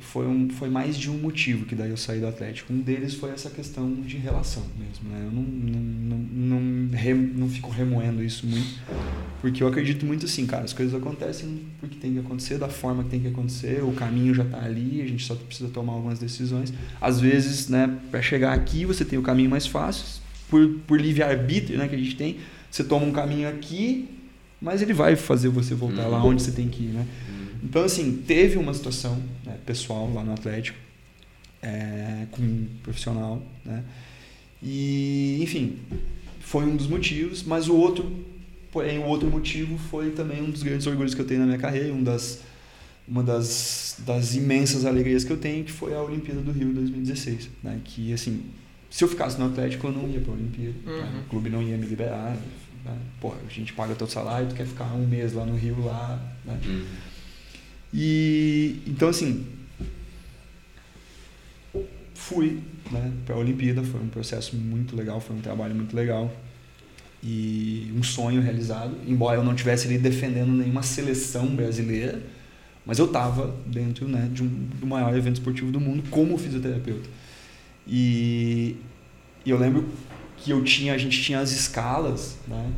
foi, 0.00 0.26
um, 0.26 0.50
foi 0.50 0.68
mais 0.68 0.96
de 0.96 1.10
um 1.10 1.18
motivo 1.18 1.64
que 1.64 1.74
daí 1.74 1.90
eu 1.90 1.96
saí 1.96 2.18
do 2.18 2.26
Atlético. 2.26 2.72
Um 2.72 2.80
deles 2.80 3.14
foi 3.14 3.30
essa 3.30 3.50
questão 3.50 3.92
de 4.00 4.16
relação 4.16 4.64
mesmo, 4.76 5.08
né? 5.08 5.22
Eu 5.24 5.30
não, 5.30 5.42
não, 5.42 6.18
não, 6.18 6.60
não, 6.60 7.16
não 7.34 7.48
fico 7.48 7.70
remoendo 7.70 8.22
isso 8.22 8.46
muito, 8.46 8.80
porque 9.40 9.62
eu 9.62 9.68
acredito 9.68 10.04
muito 10.04 10.26
assim, 10.26 10.46
cara, 10.46 10.64
as 10.64 10.72
coisas 10.72 10.94
acontecem 10.94 11.60
porque 11.78 11.96
tem 11.96 12.14
que 12.14 12.18
acontecer, 12.18 12.58
da 12.58 12.68
forma 12.68 13.04
que 13.04 13.10
tem 13.10 13.20
que 13.20 13.28
acontecer, 13.28 13.82
o 13.84 13.92
caminho 13.92 14.34
já 14.34 14.44
está 14.44 14.62
ali, 14.62 15.02
a 15.02 15.06
gente 15.06 15.24
só 15.24 15.34
precisa 15.34 15.68
tomar 15.68 15.92
algumas 15.92 16.18
decisões. 16.18 16.72
Às 17.00 17.20
vezes, 17.20 17.68
né, 17.68 17.98
para 18.10 18.20
chegar 18.20 18.52
aqui 18.52 18.84
você 18.84 19.04
tem 19.04 19.18
o 19.18 19.22
caminho 19.22 19.50
mais 19.50 19.66
fácil, 19.66 20.20
por, 20.48 20.68
por 20.86 21.00
livre-arbítrio 21.00 21.78
né, 21.78 21.86
que 21.86 21.94
a 21.94 21.98
gente 21.98 22.16
tem, 22.16 22.38
você 22.70 22.84
toma 22.84 23.04
um 23.04 23.12
caminho 23.12 23.48
aqui, 23.48 24.08
mas 24.60 24.82
ele 24.82 24.92
vai 24.92 25.16
fazer 25.16 25.48
você 25.48 25.74
voltar 25.74 26.04
uhum. 26.04 26.10
lá 26.10 26.24
onde 26.24 26.42
você 26.42 26.52
tem 26.52 26.68
que 26.68 26.84
ir, 26.84 26.92
né? 26.92 27.06
Uhum. 27.28 27.46
Então, 27.64 27.84
assim, 27.84 28.22
teve 28.26 28.58
uma 28.58 28.72
situação 28.74 29.20
né, 29.44 29.56
pessoal 29.66 30.12
lá 30.12 30.22
no 30.22 30.32
Atlético, 30.32 30.78
é, 31.62 32.26
com 32.30 32.42
um 32.42 32.66
profissional, 32.82 33.42
né? 33.64 33.82
E, 34.62 35.38
enfim, 35.42 35.78
foi 36.40 36.64
um 36.64 36.76
dos 36.76 36.86
motivos, 36.86 37.42
mas 37.42 37.68
o 37.68 37.74
outro, 37.74 38.10
porém, 38.70 38.98
o 38.98 39.04
outro 39.04 39.28
motivo 39.28 39.78
foi 39.78 40.10
também 40.10 40.42
um 40.42 40.50
dos 40.50 40.62
grandes 40.62 40.86
orgulhos 40.86 41.14
que 41.14 41.20
eu 41.20 41.26
tenho 41.26 41.40
na 41.40 41.46
minha 41.46 41.58
carreira, 41.58 41.92
um 41.92 42.02
das, 42.02 42.40
uma 43.08 43.22
das, 43.22 43.96
das 44.06 44.34
imensas 44.34 44.84
alegrias 44.84 45.24
que 45.24 45.30
eu 45.30 45.38
tenho, 45.38 45.64
que 45.64 45.72
foi 45.72 45.94
a 45.94 46.02
Olimpíada 46.02 46.40
do 46.40 46.52
Rio 46.52 46.72
2016, 46.72 47.48
né? 47.62 47.80
Que, 47.84 48.12
assim, 48.12 48.42
se 48.90 49.04
eu 49.04 49.08
ficasse 49.08 49.38
no 49.38 49.46
Atlético, 49.46 49.86
eu 49.86 49.92
não 49.92 50.08
ia 50.08 50.20
para 50.20 50.32
a 50.32 50.34
Olimpíada. 50.34 50.74
Uhum. 50.84 50.98
Né? 50.98 51.22
O 51.24 51.28
clube 51.30 51.48
não 51.48 51.62
ia 51.62 51.76
me 51.76 51.86
liberar. 51.86 52.36
Né? 52.84 52.98
Pô, 53.20 53.32
a 53.32 53.52
gente 53.52 53.72
paga 53.72 53.94
teu 53.94 54.08
salário, 54.08 54.48
tu 54.48 54.54
quer 54.56 54.66
ficar 54.66 54.92
um 54.94 55.06
mês 55.06 55.32
lá 55.32 55.46
no 55.46 55.56
Rio, 55.56 55.84
lá. 55.84 56.20
Né? 56.44 56.58
Uhum. 56.66 56.86
E 57.94 58.82
então, 58.86 59.08
assim, 59.08 59.46
fui 62.14 62.60
né, 62.90 63.12
para 63.24 63.36
a 63.36 63.38
Olimpíada. 63.38 63.82
Foi 63.84 64.00
um 64.00 64.08
processo 64.08 64.56
muito 64.56 64.96
legal, 64.96 65.20
foi 65.20 65.36
um 65.36 65.40
trabalho 65.40 65.74
muito 65.74 65.94
legal. 65.94 66.32
E 67.22 67.92
um 67.96 68.02
sonho 68.02 68.40
realizado. 68.40 68.96
Embora 69.06 69.38
eu 69.38 69.44
não 69.44 69.52
estivesse 69.52 69.86
ali 69.86 69.98
defendendo 69.98 70.50
nenhuma 70.50 70.82
seleção 70.82 71.46
brasileira, 71.46 72.20
mas 72.84 72.98
eu 72.98 73.04
estava 73.04 73.54
dentro 73.66 74.08
né, 74.08 74.28
de 74.32 74.42
um, 74.42 74.48
do 74.48 74.86
maior 74.86 75.16
evento 75.16 75.36
esportivo 75.36 75.70
do 75.70 75.78
mundo 75.78 76.02
como 76.10 76.36
fisioterapeuta. 76.36 77.08
E, 77.86 78.76
e 79.44 79.50
eu 79.50 79.58
lembro 79.58 79.86
que 80.36 80.50
eu 80.50 80.62
tinha, 80.62 80.94
a 80.94 80.98
gente 80.98 81.20
tinha 81.22 81.40
as 81.40 81.50
escalas, 81.50 82.36
né? 82.46 82.70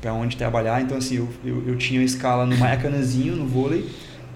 para 0.00 0.12
onde 0.14 0.36
trabalhar. 0.36 0.80
Então, 0.80 0.96
assim, 0.96 1.16
eu, 1.16 1.28
eu, 1.44 1.68
eu 1.68 1.76
tinha 1.76 2.02
escala 2.02 2.46
no 2.46 2.56
Maracanãzinho, 2.56 3.36
no 3.36 3.46
vôlei, 3.46 3.90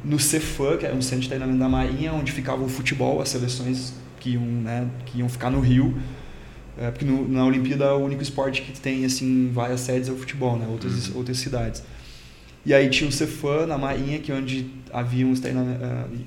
no 0.04 0.18
Cefam, 0.18 0.76
que 0.76 0.86
é 0.86 0.92
um 0.92 1.02
centro 1.02 1.22
de 1.22 1.28
treinamento 1.28 1.58
da 1.58 1.68
Marinha, 1.68 2.12
onde 2.12 2.32
ficava 2.32 2.62
o 2.62 2.68
futebol, 2.68 3.20
as 3.20 3.28
seleções 3.30 3.94
que 4.18 4.30
iam, 4.30 4.42
né, 4.42 4.86
que 5.06 5.18
iam 5.18 5.28
ficar 5.28 5.50
no 5.50 5.61
Rio. 5.61 5.96
É, 6.78 6.90
porque 6.90 7.04
no, 7.04 7.28
na 7.28 7.44
Olimpíada 7.44 7.94
o 7.94 8.04
único 8.04 8.22
esporte 8.22 8.62
que 8.62 8.78
tem 8.78 9.04
assim 9.04 9.50
várias 9.52 9.80
sedes 9.80 10.08
é 10.08 10.12
o 10.12 10.16
futebol, 10.16 10.56
né? 10.56 10.66
Outras, 10.68 11.08
uhum. 11.08 11.18
outras 11.18 11.38
cidades. 11.38 11.82
E 12.64 12.74
aí 12.74 12.90
tinha 12.90 13.08
o 13.08 13.12
Cefam 13.12 13.66
na 13.66 13.78
Marinha, 13.78 14.18
que 14.18 14.30
é 14.30 14.34
onde 14.34 14.68
haviam 14.92 15.30
os 15.30 15.38
uh, 15.38 15.42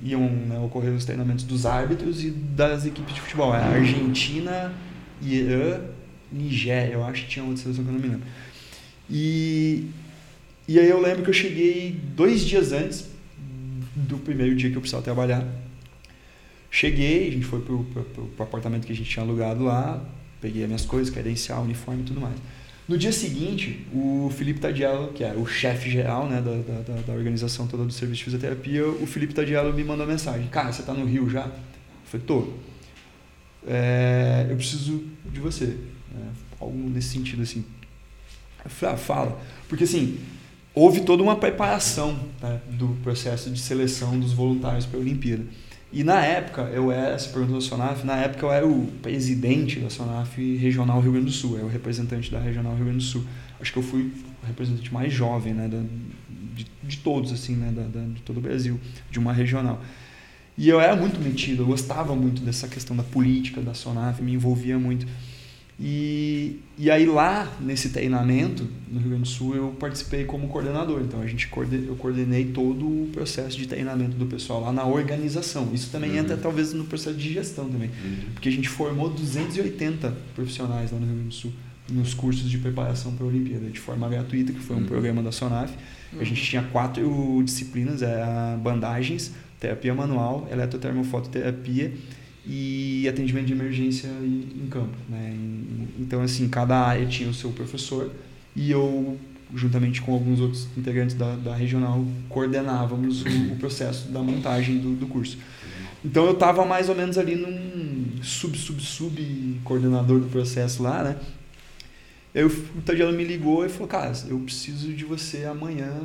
iam 0.02 0.22
né, 0.22 0.60
ocorrer 0.60 0.92
os 0.94 1.06
treinamentos 1.06 1.44
dos 1.44 1.66
árbitros 1.66 2.24
e 2.24 2.32
das 2.32 2.86
equipes 2.86 3.14
de 3.14 3.22
futebol. 3.22 3.54
É 3.54 3.60
a 3.60 3.68
Argentina, 3.68 4.74
Irã, 5.22 5.82
Nigéria, 6.32 6.94
eu 6.94 7.04
acho 7.04 7.24
que 7.24 7.30
tinha 7.30 7.46
outra 7.46 7.62
seleção 7.62 7.84
que 7.84 7.90
eu 7.90 7.94
não 7.94 8.02
me 8.02 8.08
lembro. 8.08 8.28
E, 9.10 9.86
e 10.68 10.80
aí 10.80 10.90
eu 10.90 11.00
lembro 11.00 11.24
que 11.24 11.30
eu 11.30 11.34
cheguei 11.34 12.00
dois 12.16 12.44
dias 12.44 12.72
antes 12.72 13.08
do 13.96 14.18
primeiro 14.18 14.56
dia 14.56 14.72
que 14.72 14.76
eu 14.76 14.82
precisava 14.82 15.04
trabalhar. 15.04 15.46
Cheguei, 16.72 17.28
a 17.28 17.32
gente 17.32 17.46
foi 17.46 17.62
pro, 17.62 17.84
pro, 17.84 18.04
pro 18.04 18.44
apartamento 18.44 18.88
que 18.88 18.92
a 18.94 18.96
gente 18.96 19.08
tinha 19.08 19.24
alugado 19.24 19.64
lá, 19.64 20.04
peguei 20.42 20.64
as 20.64 20.68
minhas 20.68 20.86
coisas, 20.86 21.14
credencial, 21.14 21.62
uniforme 21.62 22.02
e 22.02 22.06
tudo 22.06 22.20
mais. 22.20 22.36
No 22.88 22.98
dia 22.98 23.14
seguinte, 23.14 23.88
o 23.94 24.30
Felipe 24.36 24.60
Tadiello, 24.60 25.14
que 25.14 25.24
é 25.24 25.34
o 25.34 25.46
chefe 25.46 25.90
geral 25.90 26.28
né, 26.28 26.42
da, 26.42 26.52
da, 26.52 27.02
da, 27.02 27.14
organização 27.14 27.66
toda 27.66 27.86
do 27.86 27.94
serviço 27.94 28.20
de 28.20 28.24
fisioterapia, 28.26 28.86
o 28.86 29.08
Felipe 29.08 29.34
Tadiello 29.34 29.74
me 29.74 29.84
mandou 29.86 30.06
uma 30.06 30.12
mensagem. 30.12 30.48
Cara, 30.48 30.72
você 30.72 30.82
está 30.82 30.94
no 30.94 31.06
Rio 31.06 31.30
já? 31.30 31.46
Eu 31.46 31.52
falei, 32.06 32.26
tô. 32.26 32.48
É, 33.66 34.48
eu 34.50 34.58
preciso 34.58 35.02
de 35.26 35.40
você. 35.40 35.68
Né? 35.68 36.32
Algo 36.60 36.78
nesse 36.90 37.10
sentido, 37.10 37.42
assim. 37.42 37.64
Eu 38.66 38.70
falei, 38.70 38.96
ah, 38.96 38.98
fala. 38.98 39.42
Porque, 39.70 39.86
assim, 39.86 40.20
houve 40.74 41.02
toda 41.02 41.24
uma 41.24 41.38
preparação 41.38 42.20
né, 42.42 42.60
do 42.72 42.90
processo 43.02 43.50
de 43.50 43.62
seleção 43.62 44.20
dos 44.20 44.34
voluntários 44.34 44.86
para 44.86 45.00
a 45.00 45.02
Olimpíada. 45.02 45.46
E 45.94 46.04
na 46.04 46.26
época, 46.26 46.64
eu 46.74 46.92
era, 46.92 47.18
se 47.20 47.30
perguntou 47.30 47.60
da 47.60 47.62
Sonaf, 47.62 48.04
na 48.04 48.16
época 48.16 48.48
eu 48.48 48.52
era 48.52 48.68
o 48.68 48.88
presidente 49.04 49.80
da 49.80 49.92
Sonaf 49.92 50.42
Regional 50.58 51.00
Rio 51.00 51.12
Grande 51.12 51.28
do 51.28 51.32
Sul, 51.32 51.58
era 51.58 51.66
o 51.68 51.70
representante 51.70 52.32
da 52.32 52.40
Regional 52.40 52.74
Rio 52.74 52.86
Grande 52.86 52.98
do 52.98 53.04
Sul. 53.04 53.24
Acho 53.62 53.72
que 53.72 53.78
eu 53.78 53.84
fui 53.84 54.12
o 54.42 54.48
representante 54.48 54.92
mais 54.92 55.14
jovem, 55.14 55.54
né, 55.54 55.68
da, 55.68 55.78
de, 56.56 56.66
de 56.82 56.98
todos, 56.98 57.32
assim, 57.32 57.56
né, 57.56 57.72
da, 57.72 57.84
da, 57.84 58.08
de 58.08 58.22
todo 58.24 58.38
o 58.38 58.42
Brasil, 58.42 58.80
de 59.12 59.20
uma 59.20 59.32
regional. 59.32 59.84
E 60.58 60.68
eu 60.68 60.82
era 60.82 60.96
muito 60.96 61.20
metido, 61.20 61.62
eu 61.62 61.68
gostava 61.68 62.16
muito 62.16 62.42
dessa 62.42 62.68
questão 62.68 62.96
da 62.96 63.04
política 63.04 63.62
da 63.62 63.76
Sonaf, 63.76 64.20
me 64.20 64.34
envolvia 64.34 64.80
muito. 64.80 65.06
E, 65.80 66.60
e 66.78 66.92
aí 66.92 67.06
lá, 67.06 67.52
nesse 67.60 67.90
treinamento, 67.90 68.68
no 68.92 69.00
Rio 69.00 69.10
Grande 69.10 69.24
do 69.24 69.30
Sul, 69.30 69.56
eu 69.56 69.76
participei 69.80 70.24
como 70.24 70.48
coordenador. 70.48 71.02
Então 71.02 71.22
a 71.22 71.28
gente 71.28 71.50
eu 71.88 71.96
coordenei 71.96 72.46
todo 72.46 72.86
o 72.86 73.10
processo 73.12 73.58
de 73.58 73.68
treinamento 73.68 74.16
do 74.16 74.26
pessoal 74.26 74.62
lá 74.62 74.72
na 74.72 74.86
organização. 74.86 75.70
Isso 75.74 75.90
também 75.92 76.12
uhum. 76.12 76.18
entra 76.18 76.38
talvez 76.38 76.74
no 76.74 76.86
processo 76.86 77.18
de 77.18 77.34
gestão 77.34 77.70
também. 77.70 77.90
Uhum. 77.90 78.34
Porque 78.34 78.50
a 78.50 78.52
gente 78.52 78.70
formou 78.70 79.10
280 79.10 80.16
profissionais 80.36 80.92
lá 80.92 81.00
no 81.00 81.06
Rio 81.06 81.16
Grande 81.16 81.30
do 81.30 81.36
Sul 81.36 81.52
nos 81.92 82.14
cursos 82.14 82.50
de 82.50 82.58
preparação 82.60 83.14
para 83.14 83.26
a 83.26 83.28
Olimpíada, 83.28 83.70
de 83.70 83.80
forma 83.80 84.08
gratuita, 84.08 84.54
que 84.54 84.60
foi 84.60 84.76
um 84.76 84.80
uhum. 84.80 84.86
programa 84.86 85.22
da 85.22 85.32
Sonaf. 85.34 85.74
A 86.18 86.24
gente 86.24 86.42
tinha 86.42 86.62
quatro 86.64 87.42
disciplinas, 87.44 88.02
é, 88.02 88.56
bandagens, 88.62 89.32
terapia 89.60 89.94
manual, 89.94 90.48
eletrotermofototerapia 90.52 91.92
e 92.46 93.08
atendimento 93.08 93.46
de 93.46 93.54
emergência 93.54 94.08
em 94.08 94.68
campo. 94.70 94.96
Né? 95.10 95.36
Então, 96.00 96.22
assim, 96.22 96.48
cada 96.50 96.78
área 96.78 97.06
tinha 97.06 97.30
o 97.30 97.34
seu 97.34 97.52
professor 97.52 98.12
e 98.56 98.70
eu, 98.70 99.18
juntamente 99.56 100.02
com 100.02 100.14
alguns 100.14 100.40
outros 100.40 100.68
integrantes 100.78 101.16
da, 101.16 101.36
da 101.36 101.56
regional, 101.56 102.06
coordenávamos 102.28 103.24
o, 103.24 103.54
o 103.54 103.56
processo 103.58 104.10
da 104.10 104.22
montagem 104.22 104.78
do, 104.78 104.96
do 104.96 105.08
curso. 105.08 105.38
Então, 106.04 106.26
eu 106.26 106.34
estava 106.34 106.66
mais 106.66 106.90
ou 106.90 106.96
menos 106.96 107.18
ali 107.18 107.36
num 107.36 108.22
sub-sub-sub 108.22 109.62
coordenador 109.64 110.20
do 110.20 110.28
processo 110.28 110.84
lá, 110.84 111.02
né? 111.02 111.18
Eu, 112.34 112.48
o 112.48 112.82
Tadiano 112.82 113.16
me 113.16 113.24
ligou 113.24 113.66
e 113.66 113.70
falou, 113.70 113.88
cara, 113.88 114.12
eu 114.28 114.40
preciso 114.40 114.92
de 114.92 115.06
você 115.06 115.46
amanhã. 115.46 116.02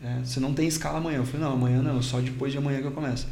Né? 0.00 0.22
Você 0.24 0.40
não 0.40 0.54
tem 0.54 0.66
escala 0.66 0.98
amanhã. 0.98 1.18
Eu 1.18 1.26
falei, 1.26 1.46
não, 1.46 1.52
amanhã 1.52 1.82
não, 1.82 2.00
só 2.00 2.18
depois 2.18 2.50
de 2.50 2.58
amanhã 2.58 2.80
que 2.80 2.86
eu 2.86 2.92
começo. 2.92 3.28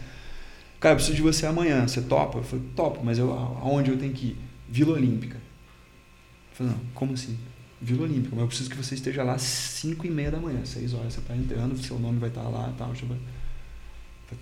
Cara, 0.84 0.92
eu 0.92 0.96
preciso 0.96 1.16
de 1.16 1.22
você 1.22 1.46
amanhã. 1.46 1.88
Você 1.88 2.02
topa? 2.02 2.36
Eu 2.36 2.42
falei, 2.42 2.62
topo, 2.76 3.02
mas 3.02 3.18
eu, 3.18 3.32
aonde 3.32 3.90
eu 3.90 3.96
tenho 3.96 4.12
que 4.12 4.26
ir? 4.26 4.38
Vila 4.68 4.92
Olímpica. 4.92 5.36
Eu 5.36 6.56
falei, 6.58 6.72
não, 6.74 6.80
como 6.92 7.14
assim? 7.14 7.38
Vila 7.80 8.02
Olímpica, 8.02 8.28
mas 8.32 8.40
eu 8.40 8.46
preciso 8.48 8.68
que 8.68 8.76
você 8.76 8.94
esteja 8.94 9.22
lá 9.22 9.32
às 9.32 9.40
5 9.40 10.06
e 10.06 10.10
meia 10.10 10.30
da 10.30 10.36
manhã, 10.36 10.62
6 10.62 10.92
horas. 10.92 11.14
Você 11.14 11.20
está 11.20 11.34
entrando, 11.34 11.82
seu 11.82 11.98
nome 11.98 12.18
vai 12.18 12.28
estar 12.28 12.42
tá 12.42 12.48
lá 12.50 12.68
e 12.68 12.76
tal. 12.76 12.90
Eu 12.90 12.96
falei, 12.96 13.18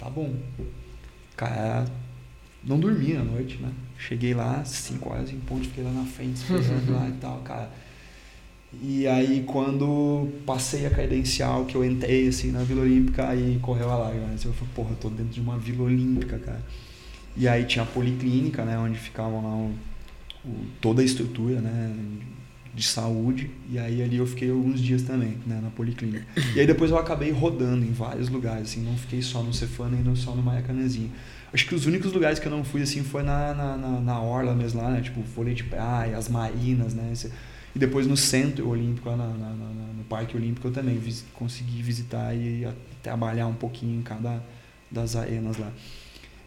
tá 0.01 0.11
bom. 0.11 0.35
Cara, 1.37 1.85
não 2.65 2.81
dormi 2.81 3.17
à 3.17 3.23
noite, 3.23 3.59
né? 3.59 3.71
Cheguei 3.97 4.35
lá, 4.35 4.65
5 4.65 5.09
horas 5.09 5.31
em 5.31 5.39
ponto, 5.39 5.69
fiquei 5.69 5.85
lá 5.85 5.93
na 5.93 6.07
frente, 6.07 6.39
esperando 6.39 6.93
lá 6.93 7.09
e 7.09 7.13
tal, 7.23 7.39
cara. 7.43 7.71
E 8.81 9.07
aí 9.07 9.45
quando 9.47 10.29
passei 10.47 10.87
a 10.87 10.91
credencial, 10.91 11.65
que 11.67 11.75
eu 11.75 11.85
entrei 11.85 12.29
assim 12.29 12.51
na 12.51 12.63
Vila 12.63 12.83
Olímpica, 12.83 13.29
aí 13.29 13.59
correu 13.61 13.91
a 13.91 13.97
lágrima. 13.97 14.27
Né? 14.27 14.37
Eu 14.45 14.53
falei, 14.53 14.75
porra, 14.75 14.91
eu 14.91 14.97
tô 14.97 15.09
dentro 15.09 15.33
de 15.33 15.41
uma 15.41 15.59
Vila 15.59 15.85
Olímpica, 15.85 16.39
cara. 16.39 16.63
E 17.37 17.49
aí 17.49 17.65
tinha 17.65 17.83
a 17.83 17.87
policlínica, 17.87 18.65
né, 18.65 18.79
onde 18.79 18.99
ficavam 18.99 19.43
lá 19.43 19.55
o, 19.55 19.75
o, 20.45 20.67
toda 20.81 21.01
a 21.01 21.05
estrutura, 21.05 21.61
né, 21.61 21.95
de 22.75 22.83
saúde. 22.83 23.51
E 23.71 23.79
aí 23.79 24.03
ali 24.03 24.17
eu 24.17 24.27
fiquei 24.27 24.51
alguns 24.51 24.81
dias 24.81 25.03
também, 25.03 25.39
né, 25.47 25.61
na 25.63 25.71
policlínica. 25.71 26.27
E 26.55 26.61
aí 26.61 26.67
depois 26.67 26.91
eu 26.91 26.99
acabei 26.99 27.31
rodando 27.31 27.85
em 27.85 27.93
vários 27.93 28.29
lugares, 28.29 28.71
assim, 28.71 28.83
não 28.83 28.97
fiquei 28.97 29.23
só 29.23 29.43
no 29.43 29.53
Cefana 29.53 29.97
e 29.99 30.03
não 30.03 30.15
só 30.15 30.35
no 30.35 30.43
Maracanãzinho. 30.43 31.11
Acho 31.53 31.67
que 31.67 31.75
os 31.75 31.87
únicos 31.87 32.13
lugares 32.13 32.39
que 32.39 32.47
eu 32.47 32.53
não 32.53 32.65
fui 32.65 32.83
assim 32.83 33.03
foi 33.03 33.23
na, 33.23 33.55
na, 33.55 33.77
na, 33.77 34.01
na 34.01 34.21
orla 34.21 34.55
mesmo 34.55 34.83
lá, 34.83 34.91
né, 34.91 35.01
tipo 35.01 35.21
vôlei 35.23 35.55
de 35.55 35.65
praia, 35.65 36.17
as 36.17 36.29
marinas, 36.29 36.95
né, 36.95 37.11
esse, 37.13 37.31
e 37.75 37.79
depois 37.79 38.07
no 38.07 38.17
centro 38.17 38.69
olímpico, 38.69 39.09
na, 39.11 39.17
na, 39.17 39.27
na, 39.27 39.93
no 39.97 40.05
Parque 40.05 40.37
Olímpico, 40.37 40.69
eu 40.69 40.73
também 40.73 40.99
vis, 40.99 41.25
consegui 41.35 41.83
visitar 41.83 42.35
e 42.35 42.67
trabalhar 43.03 43.47
um 43.47 43.55
pouquinho 43.55 43.99
em 43.99 44.03
cada 44.03 44.43
das 44.91 45.17
arenas 45.17 45.57
lá. 45.57 45.73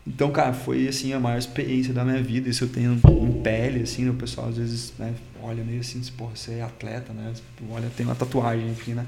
Então, 0.07 0.32
cara, 0.32 0.53
foi 0.53 0.88
assim 0.88 1.13
a 1.13 1.19
maior 1.19 1.39
experiência 1.39 1.91
da 1.91 2.05
minha 2.05 2.21
vida. 2.21 2.47
Isso 2.47 2.63
eu 2.63 2.69
tenho 2.69 2.93
em 2.93 3.41
pele, 3.41 3.82
assim, 3.82 4.03
né? 4.03 4.11
o 4.11 4.13
pessoal 4.13 4.49
às 4.49 4.57
vezes 4.57 4.93
né, 4.99 5.15
olha 5.41 5.63
meio 5.63 5.80
assim, 5.80 5.99
diz, 5.99 6.11
porra, 6.11 6.36
você 6.36 6.53
é 6.53 6.61
atleta, 6.61 7.11
né? 7.11 7.34
Olha, 7.71 7.89
tem 7.97 8.05
uma 8.05 8.13
tatuagem, 8.13 8.69
enfim, 8.69 8.93
né? 8.93 9.05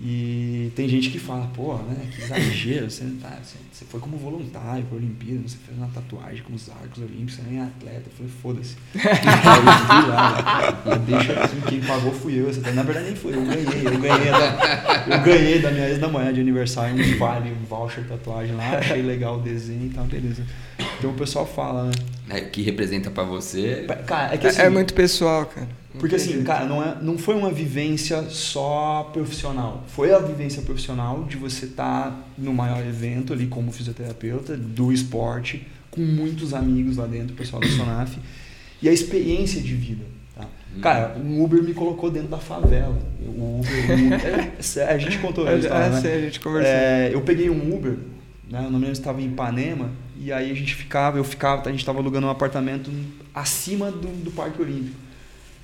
E 0.00 0.72
tem 0.74 0.88
gente 0.88 1.10
que 1.10 1.20
fala, 1.20 1.48
pô, 1.54 1.76
né, 1.76 2.08
que 2.12 2.20
exagero, 2.20 2.90
você, 2.90 3.04
tá, 3.22 3.38
você, 3.42 3.54
você 3.72 3.84
foi 3.84 4.00
como 4.00 4.16
voluntário 4.16 4.84
para 4.86 4.96
a 4.96 4.98
Olimpíada, 4.98 5.42
você 5.46 5.56
fez 5.64 5.78
uma 5.78 5.86
tatuagem 5.88 6.42
com 6.42 6.52
os 6.52 6.68
arcos 6.68 6.98
olímpicos, 6.98 7.34
você 7.34 7.42
nem 7.48 7.60
é 7.60 7.62
atleta. 7.62 8.02
Eu 8.06 8.12
falei, 8.16 8.32
foda-se. 8.42 8.74
deixa 11.06 11.44
assim, 11.44 11.60
quem 11.68 11.80
pagou 11.80 12.12
fui 12.12 12.40
eu. 12.40 12.50
Na 12.74 12.82
verdade 12.82 13.06
nem 13.06 13.14
fui, 13.14 13.34
eu 13.34 13.44
ganhei. 13.44 13.86
Eu 13.86 14.00
ganhei 14.00 14.32
da, 14.32 15.04
eu 15.06 15.22
ganhei 15.22 15.60
da 15.60 15.70
minha 15.70 15.88
ex-namorada 15.88 16.32
de 16.32 16.40
aniversário 16.40 16.94
um 16.94 17.18
vale, 17.18 17.52
um 17.52 17.64
voucher 17.64 18.04
tatuagem 18.08 18.56
lá, 18.56 18.78
achei 18.78 19.00
legal 19.00 19.38
o 19.38 19.42
desenho 19.42 19.86
e 19.86 19.90
tal, 19.90 20.04
beleza. 20.04 20.44
Então 20.98 21.10
o 21.10 21.14
pessoal 21.14 21.46
fala, 21.46 21.84
né? 21.84 21.92
É, 22.30 22.40
que 22.40 22.62
representa 22.62 23.10
para 23.10 23.22
você. 23.22 23.86
Cara, 24.06 24.34
é, 24.34 24.38
que, 24.38 24.46
assim, 24.46 24.60
é, 24.60 24.64
é 24.64 24.70
muito 24.70 24.92
pessoal, 24.92 25.46
cara. 25.46 25.68
Porque 25.98 26.16
assim, 26.16 26.42
cara, 26.42 26.64
não, 26.64 26.82
é, 26.82 26.96
não 27.00 27.16
foi 27.16 27.36
uma 27.36 27.50
vivência 27.50 28.22
só 28.28 29.10
profissional. 29.12 29.84
Foi 29.88 30.12
a 30.12 30.18
vivência 30.18 30.60
profissional 30.62 31.24
de 31.24 31.36
você 31.36 31.66
estar 31.66 32.10
tá 32.10 32.24
no 32.36 32.52
maior 32.52 32.84
evento 32.84 33.32
ali 33.32 33.46
como 33.46 33.70
fisioterapeuta 33.70 34.56
do 34.56 34.92
esporte, 34.92 35.66
com 35.90 36.00
muitos 36.00 36.52
amigos 36.52 36.96
lá 36.96 37.06
dentro, 37.06 37.34
o 37.34 37.36
pessoal 37.36 37.62
da 37.62 37.68
Sonaf, 37.68 38.18
e 38.82 38.88
a 38.88 38.92
experiência 38.92 39.60
de 39.60 39.74
vida. 39.74 40.04
Tá? 40.34 40.44
Hum. 40.76 40.80
Cara, 40.80 41.16
um 41.16 41.42
Uber 41.42 41.62
me 41.62 41.72
colocou 41.72 42.10
dentro 42.10 42.28
da 42.28 42.38
favela. 42.38 42.98
O 43.20 43.60
Uber, 43.60 43.90
o 43.90 44.06
Uber 44.06 44.52
é, 44.78 44.92
a 44.92 44.98
gente 44.98 45.18
contou 45.18 45.46
a 45.46 45.54
história, 45.54 45.84
é, 45.84 45.90
né? 45.90 46.14
a 46.16 46.20
gente 46.20 46.40
conversou. 46.40 46.72
É, 46.72 47.14
eu 47.14 47.20
peguei 47.20 47.48
um 47.48 47.72
Uber, 47.72 47.96
né, 48.50 48.66
o 48.66 48.70
nome 48.70 48.90
estava 48.90 49.22
em 49.22 49.26
Ipanema, 49.26 49.90
e 50.18 50.32
aí 50.32 50.50
a 50.50 50.54
gente 50.54 50.74
ficava, 50.74 51.18
eu 51.18 51.24
ficava, 51.24 51.62
a 51.62 51.70
gente 51.70 51.80
estava 51.80 52.00
alugando 52.00 52.26
um 52.26 52.30
apartamento 52.30 52.90
acima 53.32 53.92
do, 53.92 54.08
do 54.24 54.32
Parque 54.32 54.60
Olímpico. 54.60 55.03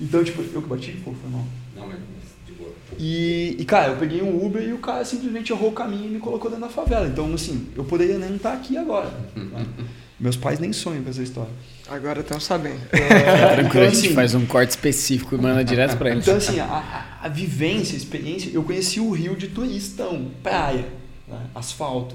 Então, 0.00 0.24
tipo, 0.24 0.42
eu 0.42 0.62
que 0.62 0.68
bati? 0.68 0.92
Pô, 1.04 1.12
foi 1.12 1.30
mal. 1.30 1.44
Não, 1.76 1.86
mas 1.86 1.98
de 2.46 2.52
boa. 2.52 2.72
E, 2.98 3.56
e, 3.58 3.64
cara, 3.64 3.92
eu 3.92 3.96
peguei 3.98 4.22
um 4.22 4.44
Uber 4.44 4.62
e 4.62 4.72
o 4.72 4.78
cara 4.78 5.04
simplesmente 5.04 5.52
errou 5.52 5.68
o 5.68 5.72
caminho 5.72 6.06
e 6.06 6.08
me 6.08 6.18
colocou 6.18 6.50
dentro 6.50 6.66
da 6.66 6.72
favela. 6.72 7.06
Então, 7.06 7.32
assim, 7.34 7.68
eu 7.76 7.84
poderia 7.84 8.18
nem 8.18 8.36
estar 8.36 8.54
aqui 8.54 8.78
agora. 8.78 9.12
Né? 9.36 9.66
Meus 10.18 10.36
pais 10.36 10.58
nem 10.58 10.72
sonham 10.72 11.02
com 11.02 11.10
essa 11.10 11.22
história. 11.22 11.50
Agora 11.88 12.20
estão 12.20 12.38
sabendo. 12.38 12.80
É, 12.92 13.54
tranquilo, 13.56 13.68
então, 13.68 13.82
a 13.82 13.84
gente 13.86 14.06
assim, 14.06 14.14
faz 14.14 14.34
um 14.34 14.44
corte 14.46 14.70
específico 14.70 15.34
e 15.34 15.38
manda 15.38 15.64
direto 15.64 15.96
para 15.96 16.10
eles. 16.10 16.24
Então, 16.24 16.36
assim, 16.36 16.60
a, 16.60 17.18
a, 17.22 17.28
vivência, 17.28 17.94
a 17.94 17.96
experiência, 17.96 18.50
eu 18.52 18.62
conheci 18.62 19.00
o 19.00 19.10
Rio 19.10 19.34
de 19.34 19.48
turistão, 19.48 20.30
praia, 20.42 20.86
né? 21.26 21.46
asfalto, 21.54 22.14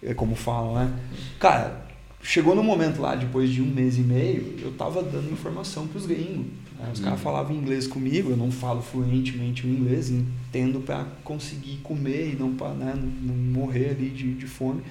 é 0.00 0.14
como 0.14 0.36
falam, 0.36 0.74
né? 0.76 0.92
Cara, 1.40 1.86
chegou 2.22 2.54
no 2.54 2.62
momento 2.62 3.00
lá, 3.00 3.16
depois 3.16 3.50
de 3.50 3.60
um 3.60 3.66
mês 3.66 3.98
e 3.98 4.02
meio, 4.02 4.54
eu 4.62 4.72
tava 4.72 5.02
dando 5.02 5.32
informação 5.32 5.88
para 5.88 5.98
os 5.98 6.06
gringos 6.06 6.46
Né? 6.78 6.90
Os 6.92 7.00
caras 7.00 7.20
falavam 7.20 7.56
inglês 7.56 7.86
comigo, 7.86 8.30
eu 8.30 8.36
não 8.36 8.50
falo 8.50 8.80
fluentemente 8.80 9.66
o 9.66 9.70
inglês, 9.70 10.10
entendo 10.10 10.80
para 10.80 11.04
conseguir 11.24 11.78
comer 11.82 12.34
e 12.34 12.36
não 12.36 12.54
para 12.54 12.72
né, 12.74 12.94
não 13.22 13.34
morrer 13.34 13.90
ali 13.90 14.10
de, 14.10 14.34
de 14.34 14.46
fome. 14.46 14.82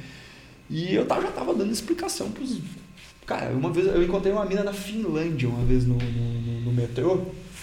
E 0.70 0.94
eu 0.94 1.08
já 1.08 1.32
tava 1.32 1.54
dando 1.54 1.72
explicação 1.72 2.30
pros. 2.30 2.60
Cara, 3.26 3.52
uma 3.52 3.72
vez 3.72 3.88
eu 3.88 4.04
encontrei 4.04 4.34
uma 4.34 4.46
mina 4.46 4.64
da 4.64 4.74
Finlândia 4.74 5.48
uma 5.48 5.64
vez 5.64 5.86
no, 5.86 5.98
no, 5.98 6.62
no 6.62 6.74
metrô. 6.74 7.16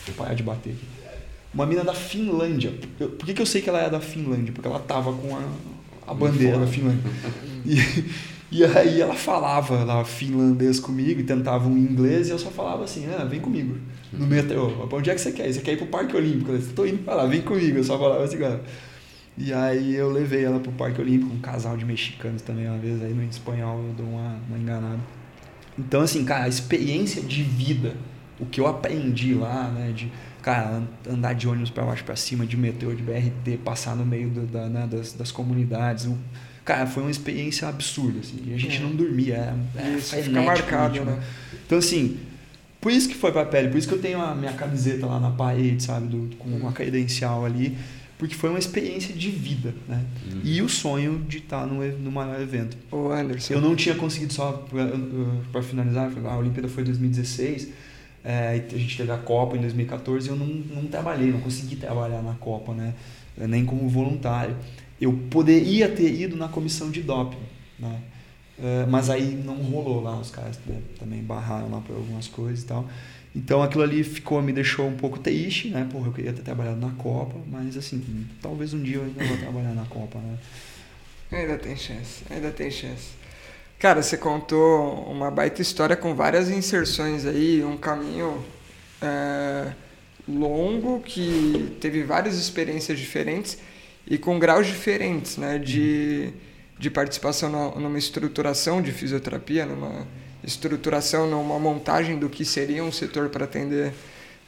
Vou 0.07 0.15
parar 0.17 0.35
de 0.35 0.43
bater 0.43 0.71
aqui. 0.71 0.85
Uma 1.53 1.67
mina 1.67 1.85
da 1.85 1.95
Finlândia. 1.95 2.73
por 2.99 3.27
que, 3.27 3.35
que 3.35 3.41
eu 3.41 3.47
sei 3.47 3.63
que 3.63 3.69
ela 3.69 3.81
é 3.81 3.89
da 3.89 4.01
Finlândia? 4.01 4.53
Porque 4.53 4.67
ela 4.67 4.81
tava 4.81 5.13
com 5.13 5.37
a, 5.37 5.43
a 6.07 6.15
bandeira 6.15 6.59
da 6.59 6.67
Finlândia. 6.67 7.03
E, 7.67 7.79
e 8.53 8.63
aí 8.63 9.01
ela 9.01 9.15
falava 9.15 9.85
lá 9.85 10.05
finlandês 10.05 10.79
comigo 10.79 11.19
e 11.19 11.25
tentava 11.25 11.67
um 11.67 11.79
inglês 11.79 12.29
e 12.29 12.31
eu 12.31 12.39
só 12.39 12.51
falava 12.51 12.85
assim, 12.85 13.07
ah, 13.19 13.25
vem 13.25 13.41
comigo. 13.41 13.75
No 14.19 14.27
metrô, 14.27 14.69
pra 14.87 14.99
onde 14.99 15.11
é 15.11 15.15
que 15.15 15.21
você 15.21 15.33
quer? 15.33 15.53
Você 15.53 15.61
quer 15.61 15.73
ir 15.73 15.77
pro 15.77 15.87
Parque 15.87 16.17
Olímpico? 16.17 16.53
Eu 16.53 16.75
tô 16.75 16.87
indo 16.87 16.99
pra 16.99 17.15
lá, 17.15 17.27
vem 17.27 17.43
comigo. 17.43 17.79
Eu 17.79 17.85
só 17.85 17.99
falava 17.99 18.25
assim, 18.25 18.39
cara. 18.39 18.63
E 19.37 19.53
aí 19.53 19.95
eu 19.95 20.11
levei 20.11 20.45
ela 20.45 20.61
pro 20.61 20.71
Parque 20.73 21.01
Olímpico, 21.01 21.35
um 21.35 21.41
casal 21.41 21.77
de 21.77 21.85
mexicanos 21.85 22.41
também, 22.43 22.69
uma 22.69 22.79
vez 22.79 23.03
aí 23.03 23.13
no 23.13 23.25
espanhol 23.25 23.83
eu 23.83 23.93
dou 23.95 24.07
uma, 24.07 24.41
uma 24.49 24.59
enganada. 24.59 25.01
Então, 25.77 26.03
assim, 26.03 26.25
cara, 26.25 26.45
a 26.45 26.49
experiência 26.49 27.21
de 27.21 27.43
vida, 27.43 27.97
o 28.39 28.47
que 28.47 28.61
eu 28.61 28.67
aprendi 28.67 29.35
lá, 29.35 29.69
né, 29.71 29.91
de, 29.93 30.11
cara, 30.41 30.85
andar 31.09 31.33
de 31.33 31.49
ônibus 31.49 31.71
para 31.71 31.85
baixo 31.85 32.05
para 32.05 32.15
cima, 32.15 32.47
de 32.47 32.57
metrô, 32.57 32.95
de 32.95 33.03
BRT, 33.03 33.59
passar 33.65 33.97
no 33.97 34.07
meio 34.07 34.31
do, 34.31 34.47
da, 34.47 34.69
né, 34.69 34.87
das, 34.89 35.13
das 35.13 35.33
comunidades, 35.33 36.05
o, 36.05 36.17
cara, 36.65 36.87
foi 36.87 37.03
uma 37.03 37.11
experiência 37.11 37.67
absurda, 37.67 38.21
assim, 38.21 38.41
e 38.47 38.55
a 38.55 38.57
gente 38.57 38.77
é. 38.77 38.81
não 38.81 38.95
dormia, 38.95 39.53
é, 39.75 39.81
é 39.81 39.97
isso, 39.97 40.15
fica 40.15 40.43
marcado, 40.43 41.05
né? 41.05 41.21
Então, 41.67 41.79
assim, 41.79 42.21
por 42.85 42.93
isso 42.93 43.09
que 43.09 43.15
foi 43.15 43.33
pra 43.33 43.47
pele, 43.47 43.71
por 43.71 43.79
isso 43.79 43.89
que 43.89 43.95
eu 43.95 43.99
tenho 43.99 44.21
a 44.21 44.35
minha 44.35 44.53
camiseta 44.53 45.07
lá 45.07 45.19
na 45.19 45.31
parede, 45.31 45.83
sabe, 45.83 46.07
do, 46.07 46.37
com 46.37 46.51
uma 46.51 46.71
credencial 46.71 47.43
ali, 47.43 47.79
porque 48.19 48.35
foi 48.35 48.51
uma 48.51 48.59
experiência 48.59 49.15
de 49.15 49.31
vida, 49.31 49.75
né? 49.89 50.05
Uhum. 50.31 50.41
E 50.45 50.61
o 50.61 50.69
sonho 50.69 51.25
de 51.27 51.39
estar 51.39 51.67
no, 51.67 51.83
no 51.83 52.13
maior 52.13 52.39
evento. 52.39 52.77
O 52.93 53.09
Anderson. 53.09 53.55
Eu 53.55 53.63
não 53.63 53.75
tinha 53.75 53.95
conseguido 53.95 54.35
só 54.35 54.67
para 55.51 55.63
finalizar, 55.63 56.13
a 56.27 56.37
Olimpíada 56.37 56.69
foi 56.69 56.83
em 56.83 56.87
2016, 56.87 57.69
é, 58.23 58.63
a 58.71 58.77
gente 58.77 58.99
teve 58.99 59.11
a 59.11 59.17
Copa 59.17 59.57
em 59.57 59.63
2014 59.63 60.29
e 60.29 60.31
eu 60.31 60.37
não, 60.37 60.47
não 60.47 60.85
trabalhei, 60.85 61.33
não 61.33 61.41
consegui 61.41 61.77
trabalhar 61.77 62.21
na 62.21 62.35
Copa, 62.35 62.75
né? 62.75 62.93
Nem 63.35 63.65
como 63.65 63.89
voluntário. 63.89 64.55
Eu 65.01 65.11
poderia 65.31 65.89
ter 65.89 66.13
ido 66.13 66.37
na 66.37 66.49
comissão 66.49 66.91
de 66.91 67.01
doping, 67.01 67.39
né? 67.79 67.99
É, 68.63 68.87
mas 68.87 69.11
aí 69.11 69.35
não 69.35 69.57
rolou 69.57 70.01
lá, 70.03 70.17
os 70.17 70.31
caras 70.31 70.59
né, 70.67 70.81
também 70.99 71.23
barraram 71.23 71.71
lá 71.71 71.81
por 71.81 71.97
algumas 71.97 72.29
coisas 72.29 72.63
e 72.63 72.67
tal. 72.67 72.89
Então 73.35 73.63
aquilo 73.63 73.83
ali 73.83 74.05
ficou, 74.05 74.41
me 74.41 74.53
deixou 74.53 74.87
um 74.87 74.97
pouco 74.97 75.19
triste, 75.19 75.69
né? 75.69 75.87
Porra, 75.91 76.07
eu 76.07 76.13
queria 76.13 76.33
ter 76.33 76.43
trabalhado 76.43 76.79
na 76.79 76.93
Copa, 76.93 77.37
mas 77.51 77.77
assim, 77.77 78.29
talvez 78.41 78.73
um 78.73 78.81
dia 78.81 78.97
eu 78.97 79.05
ainda 79.05 79.25
vou 79.25 79.37
trabalhar 79.39 79.75
na 79.75 79.85
Copa, 79.87 80.19
né? 80.21 80.39
Ainda 81.33 81.59
tem 81.59 81.77
chance, 81.77 82.23
ainda 82.31 82.53
tem 82.53 82.71
chance. 82.71 83.09
Cara, 83.79 84.03
você 84.03 84.17
contou 84.17 85.05
uma 85.11 85.33
baita 85.33 85.61
história 85.61 85.97
com 85.97 86.15
várias 86.15 86.49
inserções 86.49 87.27
aí, 87.27 87.63
um 87.65 87.77
caminho 87.77 88.45
é, 89.03 89.73
longo 90.29 91.01
que 91.01 91.77
teve 91.81 92.05
várias 92.05 92.37
experiências 92.39 92.99
diferentes 92.99 93.59
e 94.07 94.17
com 94.17 94.39
graus 94.39 94.67
diferentes, 94.69 95.37
né? 95.39 95.59
De, 95.59 96.33
de 96.85 96.91
participação 96.91 97.73
numa 97.77 97.99
estruturação 97.99 98.83
de 98.83 98.93
fisioterapia, 98.93 99.65
numa 99.65 100.07
estruturação, 100.45 101.27
numa 101.27 101.59
montagem 101.59 102.19
do 102.19 102.29
que 102.29 102.45
seria 102.45 102.85
um 102.85 102.93
setor 102.93 103.31
para 103.31 103.47
atender 103.47 103.95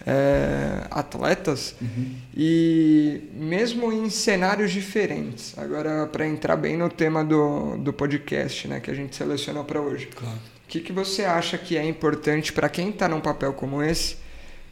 é, 0.06 0.82
atletas 0.90 1.74
uhum. 1.80 2.14
e 2.36 3.22
mesmo 3.32 3.90
em 3.90 4.10
cenários 4.10 4.70
diferentes. 4.70 5.56
Agora, 5.56 6.06
para 6.06 6.26
entrar 6.26 6.56
bem 6.56 6.76
no 6.76 6.90
tema 6.90 7.24
do, 7.24 7.78
do 7.78 7.90
podcast 7.90 8.68
né, 8.68 8.80
que 8.80 8.90
a 8.90 8.94
gente 8.94 9.16
selecionou 9.16 9.64
para 9.64 9.80
hoje. 9.80 10.10
Claro. 10.14 10.36
O 10.36 10.68
que, 10.68 10.80
que 10.80 10.92
você 10.92 11.24
acha 11.24 11.56
que 11.56 11.78
é 11.78 11.88
importante 11.88 12.52
para 12.52 12.68
quem 12.68 12.90
está 12.90 13.08
num 13.08 13.20
papel 13.20 13.54
como 13.54 13.82
esse 13.82 14.16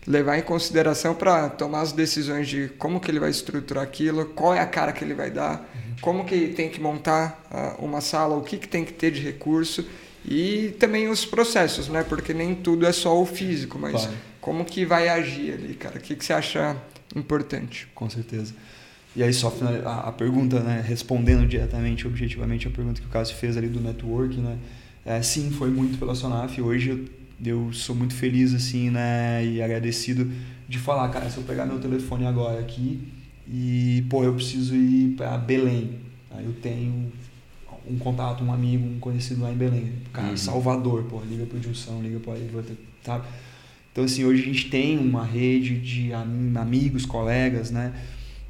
levar 0.07 0.39
em 0.39 0.43
consideração 0.43 1.15
para 1.15 1.49
tomar 1.49 1.81
as 1.81 1.93
decisões 1.93 2.49
de 2.49 2.69
como 2.79 3.01
que 3.01 3.11
ele 3.11 3.19
vai 3.19 3.31
estruturar 3.31 3.83
aquilo, 3.85 4.27
qual 4.27 4.55
é 4.55 4.61
a 4.61 4.67
cara 4.67 4.93
que 4.93 5.03
ele 5.03 5.15
vai 5.15 5.31
dar, 5.31 5.61
uhum. 5.75 5.95
como 6.01 6.25
que 6.25 6.49
tem 6.49 6.69
que 6.69 6.81
montar 6.81 7.43
uh, 7.51 7.85
uma 7.85 8.01
sala, 8.01 8.37
o 8.37 8.43
que, 8.43 8.59
que 8.59 8.69
tem 8.69 8.85
que 8.85 8.93
ter 8.93 9.11
de 9.11 9.21
recurso 9.21 9.85
e 10.25 10.75
também 10.79 11.09
os 11.09 11.25
processos, 11.25 11.89
né? 11.89 12.03
Porque 12.03 12.33
nem 12.33 12.55
tudo 12.55 12.87
é 12.87 12.93
só 12.93 13.21
o 13.21 13.27
físico, 13.27 13.79
mas 13.79 13.93
claro. 13.93 14.17
como 14.41 14.65
que 14.65 14.85
vai 14.85 15.09
agir 15.09 15.53
ali, 15.53 15.75
cara? 15.75 15.99
O 15.99 16.01
que, 16.01 16.17
que 16.17 16.25
você 16.25 16.33
acha 16.33 16.77
importante? 17.15 17.89
Com 17.95 18.09
certeza. 18.09 18.55
E 19.15 19.23
aí 19.23 19.33
só 19.33 19.53
a, 19.85 20.09
a 20.09 20.13
pergunta, 20.13 20.61
né? 20.61 20.83
Respondendo 20.87 21.47
diretamente, 21.47 22.07
objetivamente 22.07 22.67
a 22.67 22.71
pergunta 22.71 23.01
que 23.01 23.07
o 23.07 23.11
Cássio 23.11 23.37
fez 23.37 23.57
ali 23.57 23.69
do 23.69 23.81
network, 23.81 24.37
né? 24.39 24.59
É, 25.05 25.21
sim, 25.21 25.51
foi 25.51 25.69
muito 25.69 25.99
pela 25.99 26.15
Sonaf. 26.15 26.59
Hoje 26.61 27.05
eu, 27.45 27.73
sou 27.73 27.95
muito 27.95 28.15
feliz 28.15 28.53
assim, 28.55 28.91
né? 28.91 29.45
E 29.45 29.63
agradecido 29.63 30.31
de 30.69 30.79
falar, 30.79 31.09
cara, 31.09 31.31
se 31.31 31.37
eu 31.37 31.45
pegar 31.45 31.67
meu 31.67 31.79
telefone 31.79 32.27
agora 32.27 32.61
aqui 32.61 33.01
e 33.49 34.05
pô, 34.09 34.25
eu 34.25 34.35
preciso 34.35 34.75
ir 34.75 35.15
para 35.17 35.37
Belém, 35.37 35.99
aí 36.31 36.45
eu 36.45 36.53
tenho 36.55 37.13
um 37.87 37.99
contato, 37.99 38.43
um 38.43 38.53
amigo, 38.53 38.87
um 38.87 38.99
conhecido 38.99 39.43
lá 39.43 39.53
em 39.53 39.57
Belém. 39.57 39.93
Cara, 40.13 40.29
uhum. 40.29 40.37
Salvador, 40.37 41.05
pô, 41.05 41.21
liga 41.21 41.45
pro 41.45 41.61
Gilson, 41.61 42.01
liga 42.03 42.19
pro 42.19 42.35
sabe? 43.03 43.27
Então, 43.93 44.05
assim, 44.05 44.25
hoje 44.25 44.43
a 44.43 44.47
gente 44.47 44.71
tem 44.71 44.99
uma 44.99 45.25
rede 45.25 45.79
de 45.79 46.13
amigos, 46.13 47.07
colegas, 47.07 47.71
né? 47.71 47.93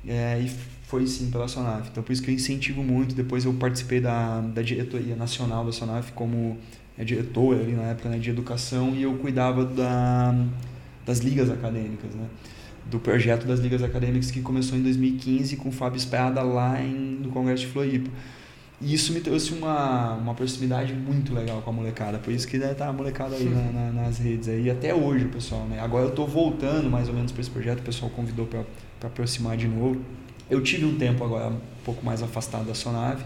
É, 0.06 0.40
e 0.40 0.50
foi 0.84 1.06
sim 1.06 1.30
pela 1.30 1.48
Sonaf. 1.48 1.88
Então, 1.90 2.02
por 2.02 2.12
isso 2.12 2.22
que 2.22 2.30
eu 2.30 2.34
incentivo 2.34 2.82
muito. 2.82 3.14
Depois 3.14 3.44
eu 3.44 3.52
participei 3.52 4.00
da, 4.00 4.40
da 4.40 4.62
diretoria 4.62 5.16
nacional 5.16 5.64
da 5.64 5.72
Sonaf 5.72 6.12
como 6.12 6.56
é, 6.98 7.04
diretor 7.04 7.56
ali 7.58 7.72
na 7.72 7.84
época 7.84 8.08
né, 8.08 8.18
de 8.18 8.30
educação 8.30 8.94
e 8.94 9.02
eu 9.02 9.14
cuidava 9.14 9.64
da, 9.64 10.34
das 11.04 11.18
ligas 11.18 11.50
acadêmicas, 11.50 12.14
né? 12.14 12.26
Do 12.86 13.00
projeto 13.00 13.46
das 13.46 13.60
ligas 13.60 13.82
acadêmicas 13.82 14.30
que 14.30 14.40
começou 14.40 14.78
em 14.78 14.82
2015 14.82 15.56
com 15.56 15.70
o 15.70 15.72
Fábio 15.72 15.96
Espada 15.96 16.42
lá 16.42 16.80
em, 16.80 17.18
no 17.22 17.30
Congresso 17.30 17.62
de 17.62 17.68
Floripa. 17.68 18.10
E 18.80 18.92
isso 18.92 19.12
me 19.12 19.20
trouxe 19.20 19.54
uma, 19.54 20.14
uma 20.14 20.34
proximidade 20.34 20.92
muito 20.92 21.32
legal 21.32 21.62
com 21.62 21.70
a 21.70 21.72
molecada. 21.72 22.18
Por 22.18 22.32
isso 22.32 22.46
que 22.46 22.58
deve 22.58 22.72
estar 22.72 22.88
a 22.88 22.92
molecada 22.92 23.34
aí 23.34 23.44
na, 23.44 23.72
na, 23.72 23.92
nas 23.92 24.18
redes 24.18 24.48
aí. 24.48 24.70
Até 24.70 24.94
hoje, 24.94 25.24
pessoal, 25.26 25.64
né? 25.64 25.80
Agora 25.80 26.04
eu 26.04 26.10
estou 26.10 26.26
voltando 26.26 26.90
mais 26.90 27.08
ou 27.08 27.14
menos 27.14 27.32
para 27.32 27.40
esse 27.40 27.50
projeto. 27.50 27.78
O 27.78 27.82
pessoal 27.82 28.10
convidou 28.10 28.46
para 28.46 28.64
aproximar 29.08 29.56
de 29.56 29.66
novo. 29.66 30.02
Eu 30.50 30.62
tive 30.62 30.84
um 30.84 30.96
tempo 30.96 31.24
agora 31.24 31.48
um 31.48 31.60
pouco 31.84 32.04
mais 32.04 32.22
afastado 32.22 32.66
da 32.66 32.74
Sonave. 32.74 33.24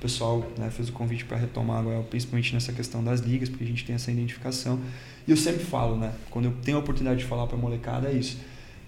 O 0.00 0.02
pessoal 0.02 0.50
né, 0.58 0.70
fez 0.70 0.88
o 0.88 0.92
convite 0.92 1.24
para 1.26 1.36
retomar 1.36 1.80
agora, 1.80 2.02
principalmente 2.04 2.54
nessa 2.54 2.72
questão 2.72 3.04
das 3.04 3.20
ligas, 3.20 3.48
porque 3.48 3.64
a 3.64 3.66
gente 3.66 3.84
tem 3.84 3.94
essa 3.94 4.10
identificação. 4.10 4.80
E 5.28 5.30
eu 5.30 5.36
sempre 5.36 5.62
falo, 5.62 5.96
né? 5.96 6.12
Quando 6.30 6.46
eu 6.46 6.52
tenho 6.64 6.78
a 6.78 6.80
oportunidade 6.80 7.20
de 7.20 7.26
falar 7.26 7.46
para 7.46 7.56
a 7.56 7.60
molecada, 7.60 8.08
é 8.08 8.12
isso 8.12 8.38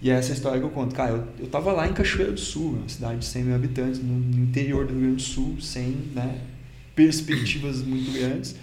e 0.03 0.09
é 0.09 0.15
essa 0.15 0.33
história 0.33 0.59
que 0.59 0.65
eu 0.65 0.69
conto. 0.69 0.93
Cara, 0.93 1.11
eu, 1.11 1.27
eu 1.39 1.47
tava 1.47 1.71
lá 1.71 1.87
em 1.87 1.93
Cachoeira 1.93 2.33
do 2.33 2.39
Sul, 2.39 2.73
uma 2.73 2.89
cidade 2.89 3.19
de 3.19 3.25
100 3.25 3.43
mil 3.45 3.55
habitantes, 3.55 4.03
no, 4.03 4.43
interior 4.43 4.85
do 4.85 4.91
Rio 4.91 5.01
Grande 5.03 5.15
do 5.15 5.21
Sul, 5.21 5.55
sem 5.61 5.95
né, 6.13 6.41
perspectivas 6.93 7.81
muito 7.81 8.11
grandes. 8.11 8.53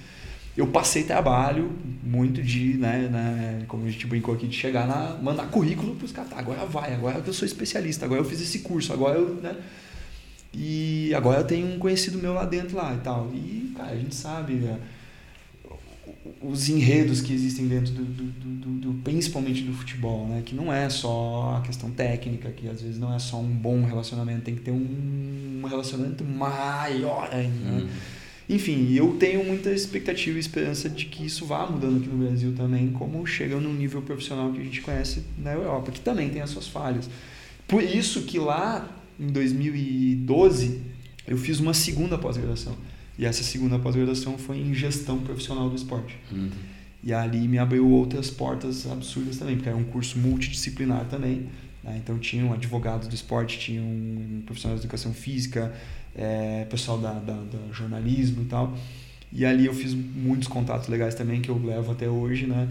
Eu 0.55 0.67
passei 0.67 1.05
trabalho 1.05 1.73
muito 2.03 2.43
de, 2.43 2.75
né, 2.75 3.09
né, 3.11 3.65
como 3.67 3.87
a 3.87 3.91
gente 3.91 4.07
brincou 4.07 4.35
aqui, 4.35 4.47
de 4.47 4.55
chegar 4.55 4.87
na. 4.87 5.17
mandar 5.23 5.47
currículo 5.47 5.97
para 5.97 6.05
os 6.05 6.13
caras. 6.13 6.31
Tá, 6.31 6.39
agora 6.39 6.67
vai, 6.67 6.93
agora 6.93 7.23
eu 7.27 7.33
sou 7.33 7.47
especialista, 7.47 8.05
agora 8.05 8.21
eu 8.21 8.25
fiz 8.25 8.43
esse 8.43 8.59
curso, 8.59 8.93
agora 8.93 9.19
eu. 9.19 9.37
Né, 9.37 9.57
e 10.53 11.13
agora 11.15 11.41
eu 11.41 11.47
tenho 11.47 11.67
um 11.67 11.79
conhecido 11.79 12.19
meu 12.19 12.35
lá 12.35 12.45
dentro 12.45 12.77
lá 12.77 12.95
e 12.95 12.99
tal. 12.99 13.31
E, 13.33 13.73
cara, 13.77 13.93
a 13.93 13.97
gente 13.97 14.15
sabe. 14.15 14.55
Né, 14.55 14.79
os 16.43 16.69
enredos 16.69 17.21
que 17.21 17.33
existem 17.33 17.67
dentro 17.67 17.93
do, 17.93 18.05
do, 18.05 18.25
do, 18.25 18.71
do, 18.81 18.95
principalmente 19.03 19.63
do 19.63 19.73
futebol, 19.73 20.27
né? 20.27 20.43
Que 20.45 20.55
não 20.55 20.73
é 20.73 20.89
só 20.89 21.57
a 21.59 21.67
questão 21.67 21.91
técnica, 21.91 22.51
que 22.51 22.69
às 22.69 22.81
vezes 22.81 22.99
não 22.99 23.15
é 23.15 23.19
só 23.19 23.39
um 23.39 23.49
bom 23.49 23.85
relacionamento, 23.85 24.43
tem 24.43 24.55
que 24.55 24.63
ter 24.63 24.71
um 24.71 25.63
relacionamento 25.69 26.25
maior 26.25 27.29
ainda. 27.33 27.71
Né? 27.71 27.83
Hum. 27.83 27.89
Enfim, 28.49 28.93
eu 28.93 29.17
tenho 29.19 29.45
muita 29.45 29.71
expectativa 29.71 30.37
e 30.37 30.41
esperança 30.41 30.89
de 30.89 31.05
que 31.07 31.25
isso 31.25 31.47
vá 31.47 31.67
mudando 31.67 31.99
aqui 31.99 32.09
no 32.09 32.27
Brasil 32.27 32.53
também, 32.57 32.91
como 32.91 33.25
chega 33.27 33.57
no 33.57 33.73
nível 33.73 34.03
profissional 34.03 34.51
que 34.53 34.61
a 34.61 34.65
gente 34.65 34.81
conhece 34.81 35.23
na 35.39 35.53
Europa, 35.53 35.93
que 35.93 36.01
também 36.01 36.31
tem 36.31 36.43
as 36.43 36.51
suas 36.51 36.67
falhas. 36.67 37.09
Por 37.69 37.83
isso 37.83 38.23
que 38.23 38.39
lá 38.39 38.89
em 39.21 39.29
2012 39.29 40.81
eu 41.29 41.37
fiz 41.37 41.61
uma 41.61 41.75
segunda 41.75 42.17
pós-graduação 42.17 42.75
e 43.19 43.27
essa 43.27 43.43
segunda 43.43 43.79
pós-graduação 43.79 44.39
foi 44.39 44.57
em 44.57 44.73
gestão 44.73 45.19
profissional 45.19 45.69
do 45.69 45.77
esporte. 45.77 46.17
Uhum. 46.33 46.49
E 47.05 47.13
ali 47.13 47.47
me 47.47 47.59
abriu 47.59 47.89
outras 47.89 48.31
portas 48.31 48.91
absurdas 48.91 49.39
também, 49.39 49.57
porque 49.57 49.69
era 49.69 49.77
um 49.77 49.85
curso 49.85 50.19
multidisciplinar 50.19 51.05
também. 51.05 51.47
Né? 51.85 52.01
Então 52.03 52.19
tinham 52.19 52.53
advogados 52.53 53.09
do 53.09 53.15
esporte, 53.15 53.59
tinham 53.59 53.85
profissionais 54.47 54.81
de 54.81 54.87
educação 54.87 55.13
física, 55.13 55.73
é, 56.17 56.67
pessoal 56.71 56.99
da, 56.99 57.13
da, 57.13 57.35
da, 57.35 57.73
jornalismo 57.73 58.43
e 58.43 58.47
tal. 58.47 58.77
E 59.33 59.45
ali 59.45 59.67
eu 59.67 59.75
fiz 59.75 59.95
muitos 59.95 60.49
contatos 60.49 60.89
legais 60.89 61.15
também 61.15 61.41
que 61.41 61.51
eu 61.51 61.59
levo 61.63 61.93
até 61.93 62.09
hoje, 62.09 62.47
né? 62.47 62.69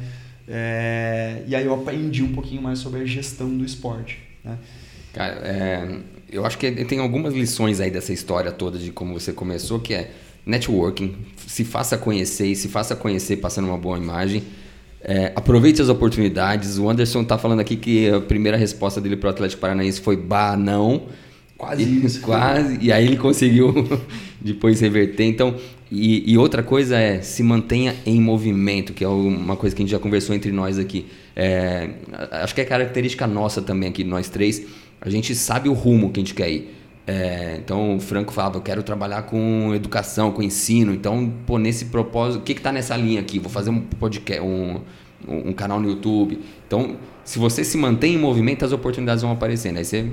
É, 0.48 1.44
e 1.48 1.56
aí 1.56 1.64
eu 1.64 1.74
aprendi 1.74 2.24
um 2.24 2.34
pouquinho 2.34 2.62
mais 2.62 2.80
sobre 2.80 3.02
a 3.02 3.06
gestão 3.06 3.56
do 3.56 3.64
esporte. 3.64 4.18
Né? 4.44 4.58
Cara, 5.14 5.36
é, 5.46 6.02
eu 6.32 6.46
acho 6.46 6.58
que 6.58 6.72
tem 6.86 7.00
algumas 7.00 7.34
lições 7.34 7.80
aí 7.80 7.90
dessa 7.90 8.14
história 8.14 8.52
toda 8.52 8.78
de 8.78 8.92
como 8.92 9.20
você 9.20 9.34
começou, 9.34 9.80
que 9.80 9.94
é 9.94 10.12
networking, 10.46 11.16
se 11.48 11.64
faça 11.64 11.98
conhecer 11.98 12.48
e 12.48 12.56
se 12.56 12.68
faça 12.68 12.96
conhecer 12.96 13.38
passando 13.38 13.66
uma 13.66 13.78
boa 13.78 13.98
imagem. 13.98 14.44
É, 15.02 15.32
aproveite 15.36 15.82
as 15.82 15.90
oportunidades. 15.90 16.78
O 16.78 16.90
Anderson 16.90 17.22
está 17.22 17.38
falando 17.38 17.62
aqui 17.62 17.76
que 17.76 18.10
a 18.10 18.20
primeira 18.20 18.58
resposta 18.58 19.00
dele 19.00 19.16
para 19.16 19.28
o 19.28 19.30
Atlético 19.32 19.62
Paranaense 19.62 20.02
foi 20.02 20.18
bah, 20.18 20.58
não. 20.58 21.04
Quase 21.58 21.84
e, 21.84 22.06
isso. 22.06 22.22
Quase. 22.26 22.78
E 22.82 22.92
aí 22.92 23.06
ele 23.06 23.18
conseguiu 23.18 23.74
depois 24.42 24.80
reverter. 24.82 25.24
Então, 25.24 25.56
e, 25.92 26.32
e, 26.32 26.38
outra 26.38 26.62
coisa 26.62 26.98
é 26.98 27.22
se 27.22 27.42
mantenha 27.42 27.96
em 28.06 28.22
movimento, 28.22 28.94
que 28.94 29.04
é 29.04 29.08
uma 29.08 29.56
coisa 29.56 29.76
que 29.76 29.82
a 29.82 29.84
gente 29.84 29.92
já 29.92 30.00
conversou 30.00 30.36
entre 30.36 30.52
nós 30.52 30.78
aqui. 30.78 31.08
É, 31.36 31.90
acho 32.32 32.54
que 32.54 32.62
é 32.62 32.66
característica 32.66 33.26
nossa 33.26 33.62
também 33.62 33.90
aqui, 33.90 34.04
nós 34.04 34.30
três. 34.30 34.66
A 35.02 35.10
gente 35.10 35.34
sabe 35.36 35.70
o 35.70 35.74
rumo 35.74 36.12
que 36.12 36.20
a 36.20 36.24
gente 36.24 36.34
quer 36.34 36.50
ir. 36.50 36.76
É, 37.08 37.60
então 37.64 37.98
o 37.98 38.00
Franco 38.00 38.32
falava, 38.32 38.58
eu 38.58 38.62
quero 38.62 38.84
trabalhar 38.84 39.24
com 39.24 39.74
educação, 39.74 40.32
com 40.32 40.44
ensino. 40.44 40.94
Então, 40.94 41.32
pô, 41.46 41.58
nesse 41.58 41.86
propósito, 41.86 42.42
o 42.42 42.44
que 42.44 42.52
está 42.52 42.72
nessa 42.72 42.96
linha 42.96 43.20
aqui? 43.20 43.40
Vou 43.40 43.50
fazer 43.50 43.70
um 43.70 43.82
podcast, 43.82 44.42
um, 44.44 44.82
um 45.28 45.54
canal 45.54 45.80
no 45.80 45.90
YouTube. 45.90 46.40
Então, 46.68 46.98
se 47.24 47.40
você 47.40 47.64
se 47.64 47.78
mantém 47.78 48.16
em 48.16 48.18
movimento, 48.18 48.64
as 48.64 48.72
oportunidades 48.72 49.24
vão 49.24 49.32
aparecendo. 49.32 49.78
Aí 49.78 49.86
você 49.86 50.08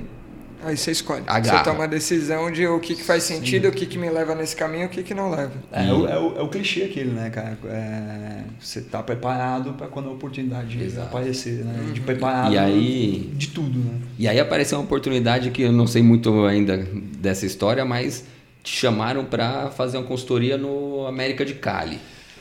Aí 0.67 0.75
você 0.75 0.91
escolhe. 0.91 1.23
Agarra. 1.25 1.59
Você 1.59 1.63
toma 1.63 1.85
a 1.85 1.87
decisão 1.87 2.51
de 2.51 2.67
o 2.67 2.77
que, 2.81 2.93
que 2.93 3.03
faz 3.03 3.23
sentido, 3.23 3.63
Sim. 3.63 3.69
o 3.69 3.71
que, 3.71 3.85
que 3.85 3.97
me 3.97 4.09
leva 4.09 4.35
nesse 4.35 4.53
caminho 4.53 4.87
o 4.87 4.89
que, 4.89 5.01
que 5.01 5.13
não 5.13 5.29
leva. 5.29 5.53
É, 5.71 5.87
é, 5.87 5.93
o, 5.93 6.07
é, 6.07 6.19
o, 6.19 6.37
é 6.39 6.41
o 6.41 6.49
clichê 6.49 6.83
aquele, 6.83 7.11
né, 7.11 7.29
cara? 7.29 7.57
É, 7.69 8.41
você 8.59 8.81
tá 8.81 9.01
preparado 9.01 9.73
para 9.73 9.87
quando 9.87 10.09
a 10.09 10.11
oportunidade 10.11 10.83
Exato. 10.83 11.07
aparecer, 11.07 11.63
né? 11.63 11.85
Uhum. 11.85 11.93
De 11.93 12.01
preparado 12.01 12.53
e 12.53 12.57
aí, 12.57 13.31
de 13.33 13.47
tudo, 13.47 13.79
né? 13.79 13.93
E 14.19 14.27
aí 14.27 14.39
apareceu 14.41 14.77
uma 14.77 14.83
oportunidade 14.83 15.51
que 15.51 15.61
eu 15.61 15.71
não 15.71 15.87
sei 15.87 16.03
muito 16.03 16.45
ainda 16.45 16.77
dessa 17.17 17.45
história, 17.45 17.85
mas 17.85 18.25
te 18.61 18.75
chamaram 18.75 19.23
para 19.23 19.69
fazer 19.69 19.97
uma 19.97 20.05
consultoria 20.05 20.57
no 20.57 21.07
América 21.07 21.45
de 21.45 21.53
Cali, 21.53 21.97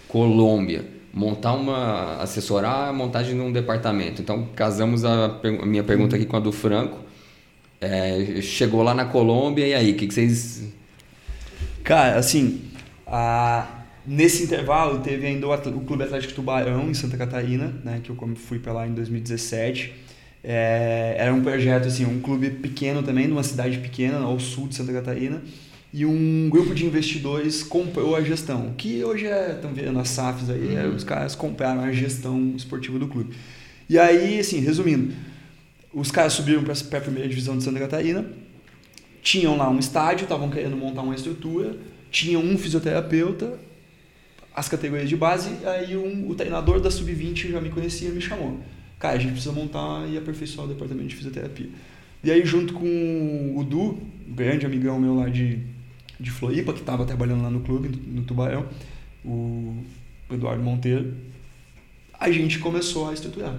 Colômbia 0.09 0.97
montar 1.14 1.55
uma 1.55 2.16
assessorar 2.20 2.91
a 2.91 2.93
montagem 2.93 3.35
de 3.35 3.41
um 3.41 3.51
departamento. 3.51 4.20
Então 4.20 4.47
casamos 4.55 5.03
a, 5.03 5.41
a 5.62 5.66
minha 5.66 5.83
pergunta 5.83 6.14
aqui 6.14 6.27
com 6.27 6.37
a 6.37 6.41
do 6.41 6.53
Franco 6.53 7.05
é, 7.81 8.41
chegou 8.41 8.83
lá 8.83 8.95
na 8.95 9.05
Colômbia 9.05 9.66
e 9.66 9.74
aí, 9.74 9.93
o 9.93 9.97
que, 9.97 10.07
que, 10.07 10.14
vocês. 10.14 10.64
Cara, 11.85 12.18
assim, 12.18 12.62
a, 13.07 13.85
nesse 14.07 14.43
intervalo 14.43 15.01
teve 15.01 15.27
ainda 15.27 15.47
o, 15.47 15.53
o, 15.53 15.81
Clube 15.83 16.05
Atlético 16.05 16.35
Tubarão 16.35 16.91
em 16.91 16.95
Santa 16.95 17.16
Catarina, 17.16 17.74
né, 17.85 18.01
que 18.03 18.11
eu 18.11 18.16
fui 18.37 18.59
para 18.59 18.72
lá 18.72 18.87
em 18.87 18.93
2017. 18.93 19.93
É, 20.43 21.16
era 21.18 21.35
um 21.35 21.43
projeto, 21.43 21.89
assim, 21.89 22.05
um 22.05 22.20
clube 22.20 22.51
pequeno 22.51 23.03
também, 23.03 23.27
de 23.27 23.33
uma 23.33 23.43
cidade 23.43 23.79
pequena, 23.79 24.18
ao 24.18 24.39
sul 24.39 24.68
de 24.68 24.77
Santa 24.77 24.93
Catarina. 24.93 25.43
E 25.93 26.05
um 26.05 26.49
grupo 26.51 26.74
de 26.74 26.85
investidores 26.85 27.62
comprou 27.62 28.14
a 28.14 28.22
gestão, 28.22 28.74
que 28.77 29.03
hoje 29.03 29.27
é, 29.27 29.53
estão 29.53 29.72
vendo 29.72 29.99
as 29.99 30.09
SAFs 30.11 30.51
aí, 30.51 30.77
uhum. 30.77 30.95
os 30.95 31.05
caras 31.05 31.35
compraram 31.35 31.81
a 31.81 31.93
gestão 31.93 32.53
esportiva 32.57 32.99
do 32.99 33.09
clube. 33.09 33.35
E 33.89 33.99
aí, 33.99 34.39
assim, 34.39 34.61
resumindo, 34.61 35.14
os 35.97 36.11
caras 36.11 36.34
subiram 36.34 36.62
para 36.62 36.74
a 36.74 37.01
primeira 37.01 37.26
divisão 37.26 37.57
de 37.57 37.64
Santa 37.64 37.80
Catarina, 37.80 38.26
tinham 39.22 39.57
lá 39.57 39.70
um 39.70 39.78
estádio, 39.78 40.24
estavam 40.24 40.51
querendo 40.51 40.76
montar 40.76 41.01
uma 41.01 41.14
estrutura, 41.14 41.74
tinham 42.11 42.42
um 42.42 42.59
fisioterapeuta, 42.59 43.59
as 44.55 44.68
categorias 44.68 45.09
de 45.09 45.16
base, 45.16 45.51
aí 45.64 45.97
um, 45.97 46.28
o 46.28 46.34
treinador 46.34 46.80
da 46.80 46.90
sub-20 46.90 47.51
já 47.51 47.62
me 47.62 47.70
conhecia 47.70 48.11
me 48.11 48.20
chamou. 48.20 48.61
Cara, 48.99 49.14
a 49.14 49.18
gente 49.18 49.32
precisa 49.32 49.55
montar 49.55 50.07
e 50.07 50.18
aperfeiçoar 50.18 50.66
o 50.66 50.68
departamento 50.68 51.09
de 51.09 51.16
fisioterapia. 51.16 51.70
E 52.22 52.30
aí, 52.30 52.44
junto 52.44 52.74
com 52.74 53.55
o 53.57 53.64
Du, 53.64 53.99
um 54.28 54.34
grande 54.34 54.66
amigão 54.66 55.01
meu 55.01 55.14
lá 55.14 55.30
de, 55.30 55.61
de 56.20 56.30
Floripa, 56.30 56.74
que 56.74 56.80
estava 56.80 57.07
trabalhando 57.07 57.42
lá 57.42 57.51
no 57.51 57.61
clube, 57.61 57.88
no 57.88 58.22
Tubarão, 58.22 58.66
o 59.24 59.82
Eduardo 60.30 60.62
Monteiro, 60.62 61.14
a 62.20 62.30
gente 62.30 62.59
começou 62.59 63.09
a 63.09 63.14
estruturar. 63.14 63.57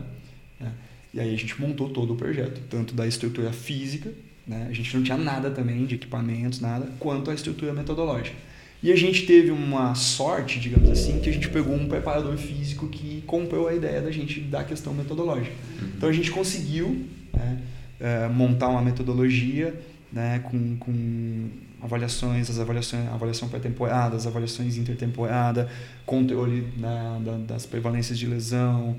Né? 0.59 0.71
E 1.17 1.19
aí 1.19 1.33
a 1.33 1.37
gente 1.37 1.59
montou 1.59 1.89
todo 1.89 2.13
o 2.13 2.15
projeto, 2.15 2.61
tanto 2.69 2.93
da 2.93 3.07
estrutura 3.07 3.51
física, 3.51 4.13
né? 4.45 4.67
a 4.69 4.71
gente 4.71 4.95
não 4.95 5.01
tinha 5.01 5.17
nada 5.17 5.49
também 5.49 5.83
de 5.83 5.95
equipamentos, 5.95 6.61
nada, 6.61 6.87
quanto 6.99 7.31
a 7.31 7.33
estrutura 7.33 7.73
metodológica. 7.73 8.35
E 8.83 8.91
a 8.91 8.95
gente 8.95 9.25
teve 9.25 9.49
uma 9.49 9.95
sorte, 9.95 10.59
digamos 10.59 10.87
assim, 10.91 11.19
que 11.19 11.27
a 11.27 11.33
gente 11.33 11.49
pegou 11.49 11.73
um 11.73 11.87
preparador 11.87 12.37
físico 12.37 12.87
que 12.87 13.23
comprou 13.25 13.67
a 13.67 13.73
ideia 13.73 13.99
da 13.99 14.11
gente 14.11 14.39
da 14.41 14.63
questão 14.63 14.93
metodológica. 14.93 15.55
Uhum. 15.81 15.87
Então 15.97 16.07
a 16.07 16.13
gente 16.13 16.29
conseguiu 16.29 17.07
né, 17.33 17.61
é, 17.99 18.27
montar 18.27 18.67
uma 18.67 18.83
metodologia 18.83 19.73
né, 20.13 20.37
com, 20.43 20.77
com 20.77 21.49
avaliações, 21.81 22.47
as 22.47 22.59
avaliações, 22.59 23.07
avaliação 23.07 23.49
pré-temporada, 23.49 24.15
as 24.15 24.27
avaliações 24.27 24.77
intertemporada, 24.77 25.67
controle 26.05 26.67
né, 26.77 27.19
das 27.47 27.65
prevalências 27.65 28.19
de 28.19 28.27
lesão, 28.27 28.95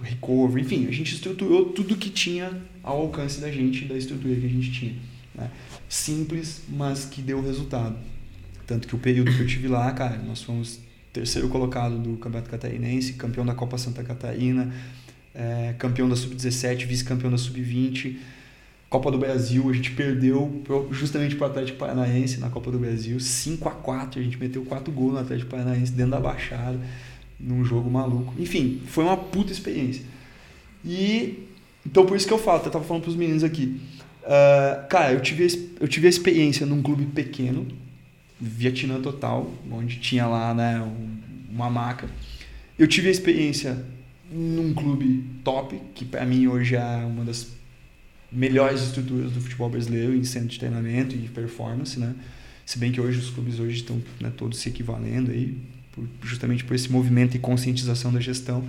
recovery, 0.00 0.62
enfim, 0.62 0.86
a 0.86 0.90
gente 0.90 1.14
estruturou 1.14 1.66
tudo 1.66 1.96
que 1.96 2.10
tinha 2.10 2.62
ao 2.82 3.02
alcance 3.02 3.40
da 3.40 3.50
gente, 3.50 3.84
da 3.84 3.96
estrutura 3.96 4.34
que 4.34 4.46
a 4.46 4.48
gente 4.48 4.70
tinha. 4.70 4.94
Né? 5.34 5.50
Simples, 5.88 6.62
mas 6.68 7.04
que 7.04 7.20
deu 7.20 7.42
resultado. 7.42 7.96
Tanto 8.66 8.88
que 8.88 8.94
o 8.94 8.98
período 8.98 9.32
que 9.32 9.40
eu 9.40 9.46
tive 9.46 9.68
lá, 9.68 9.90
cara, 9.92 10.16
nós 10.18 10.42
fomos 10.42 10.80
terceiro 11.12 11.48
colocado 11.48 11.98
do 11.98 12.16
Campeonato 12.16 12.50
Catarinense, 12.50 13.14
campeão 13.14 13.44
da 13.44 13.54
Copa 13.54 13.76
Santa 13.76 14.02
Catarina, 14.02 14.72
é, 15.34 15.74
campeão 15.78 16.08
da 16.08 16.16
Sub-17, 16.16 16.86
vice-campeão 16.86 17.30
da 17.30 17.38
Sub-20, 17.38 18.16
Copa 18.88 19.10
do 19.10 19.16
Brasil, 19.16 19.70
a 19.70 19.72
gente 19.72 19.90
perdeu 19.92 20.62
justamente 20.90 21.34
para 21.34 21.46
o 21.46 21.50
Atlético 21.50 21.78
Paranaense 21.78 22.38
na 22.38 22.50
Copa 22.50 22.70
do 22.70 22.78
Brasil, 22.78 23.18
5 23.18 23.66
a 23.66 23.72
4 23.72 24.20
a 24.20 24.22
gente 24.22 24.36
meteu 24.36 24.62
4 24.66 24.92
gols 24.92 25.14
no 25.14 25.18
Atlético 25.18 25.50
Paranaense 25.50 25.92
dentro 25.92 26.10
da 26.12 26.20
Baixada 26.20 26.78
num 27.42 27.64
jogo 27.64 27.90
maluco. 27.90 28.32
Enfim, 28.38 28.80
foi 28.86 29.04
uma 29.04 29.16
puta 29.16 29.52
experiência. 29.52 30.04
E 30.84 31.48
então 31.84 32.06
por 32.06 32.16
isso 32.16 32.26
que 32.26 32.32
eu 32.32 32.38
falo, 32.38 32.62
eu 32.64 32.70
tava 32.70 32.84
falando 32.84 33.02
pros 33.02 33.16
meninos 33.16 33.42
aqui. 33.42 33.80
Uh, 34.22 34.86
cara, 34.88 35.12
eu 35.12 35.20
tive, 35.20 35.74
eu 35.80 35.88
tive 35.88 36.06
a 36.06 36.10
experiência 36.10 36.64
num 36.64 36.80
clube 36.80 37.06
pequeno, 37.06 37.66
Vietnã 38.40 39.00
total, 39.00 39.52
onde 39.70 39.98
tinha 39.98 40.26
lá 40.26 40.54
né, 40.54 40.80
uma 41.50 41.68
maca. 41.68 42.08
Eu 42.78 42.86
tive 42.86 43.08
a 43.08 43.10
experiência 43.10 43.84
num 44.30 44.72
clube 44.72 45.24
top, 45.44 45.78
que 45.94 46.04
para 46.04 46.24
mim 46.24 46.46
hoje 46.46 46.76
é 46.76 47.04
uma 47.04 47.24
das 47.24 47.48
melhores 48.30 48.82
estruturas 48.82 49.32
do 49.32 49.40
futebol 49.40 49.68
brasileiro 49.68 50.14
em 50.14 50.24
centro 50.24 50.48
de 50.48 50.58
treinamento 50.58 51.14
e 51.14 51.28
performance, 51.28 51.98
né? 51.98 52.14
Se 52.64 52.78
bem 52.78 52.90
que 52.90 53.00
hoje 53.00 53.18
os 53.18 53.28
clubes 53.28 53.58
hoje 53.58 53.76
estão 53.76 54.00
né, 54.20 54.32
todos 54.34 54.58
se 54.58 54.68
equivalendo 54.68 55.30
aí, 55.30 55.58
por, 55.92 56.04
justamente 56.22 56.64
por 56.64 56.74
esse 56.74 56.90
movimento 56.90 57.36
e 57.36 57.38
conscientização 57.38 58.12
da 58.12 58.20
gestão. 58.20 58.64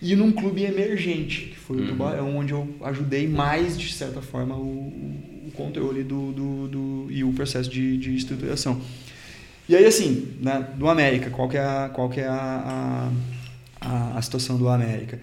E 0.00 0.16
num 0.16 0.32
clube 0.32 0.62
emergente, 0.62 1.50
que 1.52 1.58
foi 1.58 1.78
uhum. 1.78 1.84
o 1.84 1.88
Tubarão, 1.88 2.36
onde 2.36 2.52
eu 2.52 2.68
ajudei 2.82 3.28
mais, 3.28 3.78
de 3.78 3.92
certa 3.92 4.22
forma, 4.22 4.56
o, 4.56 4.88
o 5.46 5.52
controle 5.54 6.02
do, 6.02 6.32
do, 6.32 6.68
do, 6.68 7.06
e 7.10 7.22
o 7.22 7.32
processo 7.32 7.68
de, 7.68 7.98
de 7.98 8.16
estruturação. 8.16 8.80
E 9.68 9.76
aí, 9.76 9.84
assim, 9.84 10.28
né, 10.40 10.66
do 10.76 10.88
América, 10.88 11.30
qual 11.30 11.48
que 11.48 11.56
é 11.56 11.60
a, 11.60 11.90
qual 11.92 12.08
que 12.08 12.20
é 12.20 12.26
a, 12.26 13.12
a, 13.80 14.18
a 14.18 14.22
situação 14.22 14.56
do 14.56 14.68
América? 14.68 15.20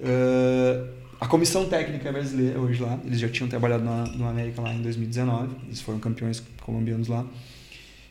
Uh, 0.00 0.86
a 1.18 1.26
comissão 1.26 1.66
técnica 1.66 2.12
brasileira 2.12 2.60
hoje 2.60 2.82
lá, 2.82 2.98
eles 3.06 3.18
já 3.18 3.28
tinham 3.28 3.48
trabalhado 3.48 3.84
no, 3.84 4.06
no 4.18 4.28
América 4.28 4.60
lá 4.60 4.72
em 4.74 4.82
2019, 4.82 5.54
eles 5.66 5.80
foram 5.80 5.98
campeões 5.98 6.42
colombianos 6.60 7.08
lá. 7.08 7.24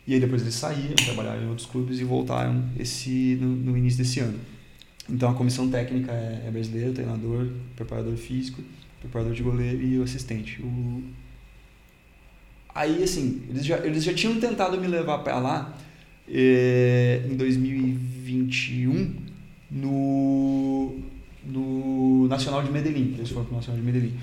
E 0.08 0.14
aí 0.14 0.20
depois 0.20 0.42
eles 0.42 0.54
saíram, 0.54 0.96
trabalharam 0.96 1.44
em 1.44 1.50
outros 1.50 1.68
clubes 1.68 2.00
e 2.00 2.04
voltaram 2.04 2.70
esse, 2.80 3.38
no, 3.42 3.48
no 3.48 3.78
início 3.78 3.98
desse 3.98 4.20
ano. 4.20 4.40
Então 5.10 5.30
a 5.30 5.34
comissão 5.34 5.70
técnica 5.70 6.12
é, 6.12 6.44
é 6.48 6.52
brasileira, 6.52 6.92
treinador, 6.92 7.48
preparador 7.76 8.16
físico, 8.16 8.62
preparador 9.00 9.34
de 9.34 9.42
goleiro 9.42 9.82
e 9.82 9.98
o 9.98 10.04
assistente. 10.04 10.62
O... 10.62 11.04
Aí, 12.74 13.04
assim, 13.04 13.44
eles 13.50 13.66
já, 13.66 13.78
eles 13.80 14.04
já 14.04 14.14
tinham 14.14 14.40
tentado 14.40 14.80
me 14.80 14.88
levar 14.88 15.20
para 15.20 15.40
lá 15.40 15.78
eh, 16.28 17.22
em 17.30 17.36
2021 17.36 19.16
no, 19.72 21.00
no 21.46 22.28
Nacional 22.28 22.62
de 22.64 22.72
Medellín. 22.72 23.14
Eles 23.18 23.30
foram 23.30 23.46
pro 23.46 23.56
Nacional 23.56 23.80
de 23.80 23.86
Medellín. 23.86 24.14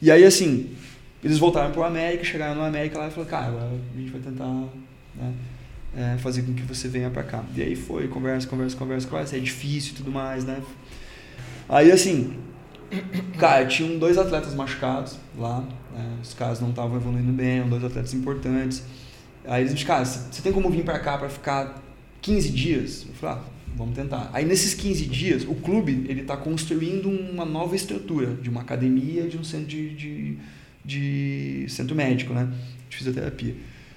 E 0.00 0.10
aí, 0.10 0.24
assim, 0.24 0.70
eles 1.22 1.38
voltaram 1.38 1.72
pro 1.72 1.82
América, 1.82 2.22
chegaram 2.24 2.54
no 2.54 2.62
América 2.62 2.98
lá 2.98 3.08
e 3.08 3.10
falaram, 3.10 3.30
cara, 3.30 3.80
a 3.94 3.98
gente 3.98 4.10
vai 4.10 4.20
tentar 4.20 4.68
né? 5.16 5.32
É, 5.96 6.18
fazer 6.18 6.42
com 6.42 6.52
que 6.52 6.62
você 6.62 6.88
venha 6.88 7.08
para 7.08 7.22
cá. 7.22 7.44
E 7.54 7.62
aí 7.62 7.76
foi, 7.76 8.08
conversa, 8.08 8.48
conversa, 8.48 8.76
conversa, 8.76 9.06
conversa, 9.06 9.36
é 9.36 9.40
difícil 9.40 9.92
e 9.92 9.96
tudo 9.96 10.10
mais, 10.10 10.44
né? 10.44 10.60
Aí 11.68 11.92
assim, 11.92 12.36
cara, 13.38 13.64
tinham 13.66 13.98
dois 13.98 14.18
atletas 14.18 14.54
machucados 14.54 15.16
lá, 15.38 15.60
né? 15.92 16.18
os 16.20 16.34
caras 16.34 16.60
não 16.60 16.70
estavam 16.70 16.96
evoluindo 16.96 17.32
bem, 17.32 17.58
eram 17.58 17.68
dois 17.68 17.84
atletas 17.84 18.12
importantes. 18.12 18.82
Aí 19.46 19.62
eles 19.62 19.74
disseram, 19.74 19.98
cara, 19.98 20.04
você 20.04 20.42
tem 20.42 20.52
como 20.52 20.68
vir 20.70 20.84
para 20.84 20.98
cá 20.98 21.18
para 21.18 21.28
ficar 21.28 21.82
15 22.22 22.50
dias? 22.50 23.06
Eu 23.06 23.14
falei, 23.14 23.36
ah, 23.36 23.44
vamos 23.76 23.94
tentar. 23.94 24.30
Aí 24.32 24.44
nesses 24.44 24.74
15 24.74 25.06
dias, 25.06 25.44
o 25.44 25.54
clube 25.54 26.06
ele 26.08 26.22
está 26.22 26.36
construindo 26.36 27.08
uma 27.08 27.44
nova 27.44 27.76
estrutura 27.76 28.34
de 28.34 28.48
uma 28.48 28.62
academia, 28.62 29.28
de 29.28 29.36
um 29.36 29.44
centro 29.44 29.68
de, 29.68 29.94
de, 29.94 30.38
de 30.84 31.66
centro 31.68 31.94
médico, 31.94 32.32
né? 32.32 32.52
De 32.88 32.96
fisioterapia. 32.96 33.54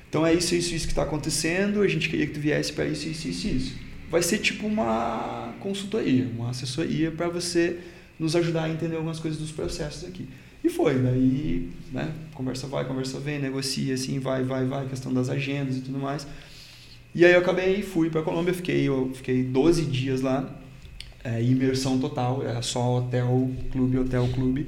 Então 0.10 0.26
é 0.26 0.34
isso, 0.34 0.56
isso, 0.56 0.74
isso 0.74 0.86
que 0.86 0.92
está 0.92 1.04
acontecendo. 1.04 1.82
A 1.82 1.88
gente 1.88 2.10
queria 2.10 2.26
que 2.28 2.34
tu 2.34 2.40
viesse 2.40 2.72
para 2.72 2.86
isso, 2.86 3.08
isso, 3.08 3.28
isso, 3.28 3.48
isso. 3.48 3.76
Vai 4.10 4.22
ser 4.22 4.38
tipo 4.40 4.66
uma 4.66 5.54
consultoria, 5.60 6.28
uma 6.36 6.50
assessoria 6.50 7.12
para 7.12 7.28
você 7.28 7.78
nos 8.18 8.36
ajudar 8.36 8.64
a 8.64 8.70
entender 8.70 8.96
algumas 8.96 9.20
coisas 9.20 9.40
dos 9.40 9.52
processos 9.52 10.08
aqui. 10.08 10.28
E 10.64 10.70
foi, 10.70 10.98
daí, 10.98 11.70
né, 11.92 12.12
conversa 12.34 12.68
vai, 12.68 12.86
conversa 12.86 13.20
vem, 13.20 13.40
negocia, 13.40 13.94
assim, 13.94 14.20
vai, 14.20 14.44
vai, 14.44 14.66
vai, 14.66 14.88
questão 14.88 15.14
das 15.14 15.30
agendas 15.30 15.78
e 15.78 15.82
tudo 15.82 16.00
mais. 16.00 16.26
E 17.14 17.26
aí 17.26 17.34
eu 17.34 17.40
acabei, 17.40 17.82
fui 17.84 18.10
para 18.10 18.22
Colômbia, 18.22 18.54
fiquei, 18.54 18.88
eu 18.88 19.12
fiquei 19.14 19.44
12 19.44 19.86
dias 19.86 20.22
lá, 20.22 20.50
é, 21.24 21.42
imersão 21.42 22.00
total, 22.00 22.44
era 22.44 22.62
só 22.62 22.98
hotel, 22.98 23.50
clube, 23.72 23.98
hotel, 23.98 24.28
clube. 24.34 24.68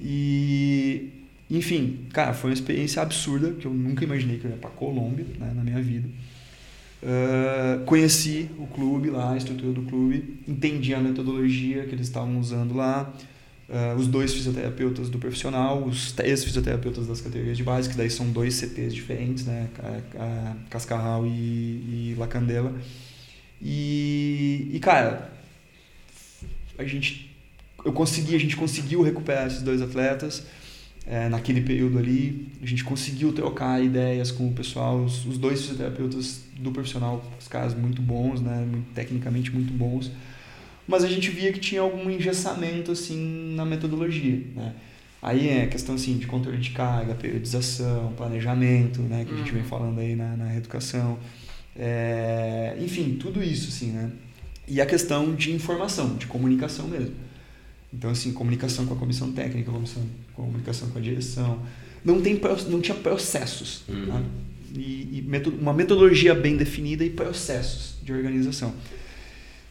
E, 0.00 1.10
enfim, 1.50 2.06
cara, 2.12 2.34
foi 2.34 2.50
uma 2.50 2.54
experiência 2.54 3.00
absurda, 3.02 3.52
que 3.52 3.66
eu 3.66 3.72
nunca 3.72 4.04
imaginei 4.04 4.38
que 4.38 4.44
eu 4.44 4.50
ia 4.50 4.56
para 4.56 4.70
Colômbia, 4.70 5.26
né, 5.38 5.52
na 5.54 5.62
minha 5.62 5.80
vida. 5.80 6.08
Uh, 7.02 7.84
conheci 7.84 8.50
o 8.58 8.66
clube 8.66 9.10
lá, 9.10 9.32
a 9.32 9.36
estrutura 9.36 9.72
do 9.72 9.82
clube, 9.82 10.40
entendi 10.48 10.94
a 10.94 11.00
metodologia 11.00 11.84
que 11.84 11.94
eles 11.94 12.08
estavam 12.08 12.38
usando 12.38 12.74
lá, 12.74 13.12
Uh, 13.68 13.98
os 13.98 14.06
dois 14.06 14.32
fisioterapeutas 14.32 15.10
do 15.10 15.18
profissional, 15.18 15.82
os 15.82 16.12
três 16.12 16.44
fisioterapeutas 16.44 17.08
das 17.08 17.20
categorias 17.20 17.56
de 17.56 17.64
base, 17.64 17.88
que 17.88 17.96
daí 17.96 18.08
são 18.08 18.30
dois 18.30 18.54
CTs 18.54 18.94
diferentes, 18.94 19.44
né? 19.44 19.68
Cascarral 20.70 21.26
e, 21.26 21.30
e 21.30 22.14
Lacandela. 22.16 22.72
E, 23.60 24.70
e, 24.72 24.78
cara, 24.78 25.32
a 26.78 26.84
gente, 26.84 27.34
eu 27.84 27.92
consegui, 27.92 28.36
a 28.36 28.38
gente 28.38 28.56
conseguiu 28.56 29.02
recuperar 29.02 29.48
esses 29.48 29.62
dois 29.62 29.82
atletas 29.82 30.44
é, 31.06 31.28
naquele 31.28 31.60
período 31.60 31.98
ali. 31.98 32.48
A 32.62 32.66
gente 32.66 32.84
conseguiu 32.84 33.32
trocar 33.32 33.82
ideias 33.82 34.30
com 34.30 34.48
o 34.48 34.52
pessoal, 34.52 35.02
os, 35.02 35.24
os 35.24 35.38
dois 35.38 35.60
fisioterapeutas 35.60 36.42
do 36.58 36.72
profissional, 36.72 37.24
os 37.38 37.48
caras 37.48 37.74
muito 37.74 38.02
bons, 38.02 38.40
né? 38.40 38.66
Muito, 38.68 38.92
tecnicamente 38.94 39.50
muito 39.50 39.72
bons 39.72 40.10
mas 40.86 41.02
a 41.02 41.08
gente 41.08 41.30
via 41.30 41.52
que 41.52 41.58
tinha 41.58 41.80
algum 41.80 42.08
engessamento 42.08 42.92
assim 42.92 43.54
na 43.56 43.64
metodologia, 43.64 44.40
né? 44.54 44.74
Aí 45.20 45.48
é 45.48 45.66
questão 45.66 45.96
assim 45.96 46.18
de 46.18 46.26
controle 46.26 46.58
de 46.58 46.70
carga, 46.70 47.14
periodização, 47.14 48.12
planejamento, 48.16 49.00
né, 49.02 49.24
que 49.24 49.34
a 49.34 49.36
gente 49.36 49.50
vem 49.50 49.62
uhum. 49.62 49.68
falando 49.68 49.98
aí 49.98 50.14
na, 50.14 50.36
na 50.36 50.44
reeducação, 50.44 51.18
é, 51.74 52.76
enfim, 52.78 53.16
tudo 53.18 53.42
isso 53.42 53.68
assim, 53.68 53.90
né? 53.90 54.12
E 54.68 54.80
a 54.80 54.86
questão 54.86 55.34
de 55.34 55.52
informação, 55.52 56.14
de 56.16 56.26
comunicação 56.26 56.86
mesmo. 56.86 57.14
Então 57.96 58.10
assim, 58.10 58.32
comunicação 58.32 58.86
com 58.86 58.94
a 58.94 58.96
comissão 58.96 59.32
técnica, 59.32 59.72
comunicação 60.34 60.88
com 60.90 60.98
a 60.98 61.02
direção, 61.02 61.62
não 62.04 62.20
tem 62.20 62.38
não 62.68 62.80
tinha 62.80 62.96
processos, 62.96 63.82
uhum. 63.88 64.06
Tá? 64.06 64.22
e, 64.74 65.24
e 65.24 65.50
uma 65.60 65.72
metodologia 65.72 66.34
bem 66.34 66.56
definida 66.56 67.04
e 67.04 67.10
processos 67.10 67.96
de 68.02 68.12
organização. 68.12 68.74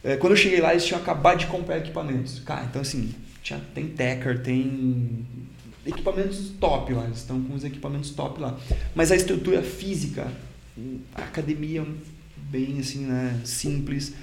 É, 0.02 0.16
quando 0.16 0.32
eu 0.32 0.36
cheguei 0.36 0.60
lá, 0.60 0.72
eles 0.72 0.84
tinham 0.84 1.00
acabado 1.00 1.38
de 1.38 1.46
comprar 1.46 1.78
equipamentos. 1.78 2.40
Cara, 2.40 2.64
então 2.64 2.82
assim, 2.82 3.12
tinha, 3.42 3.60
tem 3.74 3.88
Tecker, 3.88 4.42
tem 4.42 5.26
equipamentos 5.84 6.50
top 6.60 6.92
lá, 6.92 7.04
eles 7.04 7.18
estão 7.18 7.42
com 7.42 7.54
os 7.54 7.64
equipamentos 7.64 8.10
top 8.10 8.40
lá. 8.40 8.58
Mas 8.94 9.10
a 9.10 9.16
estrutura 9.16 9.62
física, 9.62 10.30
a 11.14 11.22
academia 11.22 11.84
bem 12.36 12.78
assim, 12.78 13.06
né, 13.06 13.40
simples. 13.44 14.14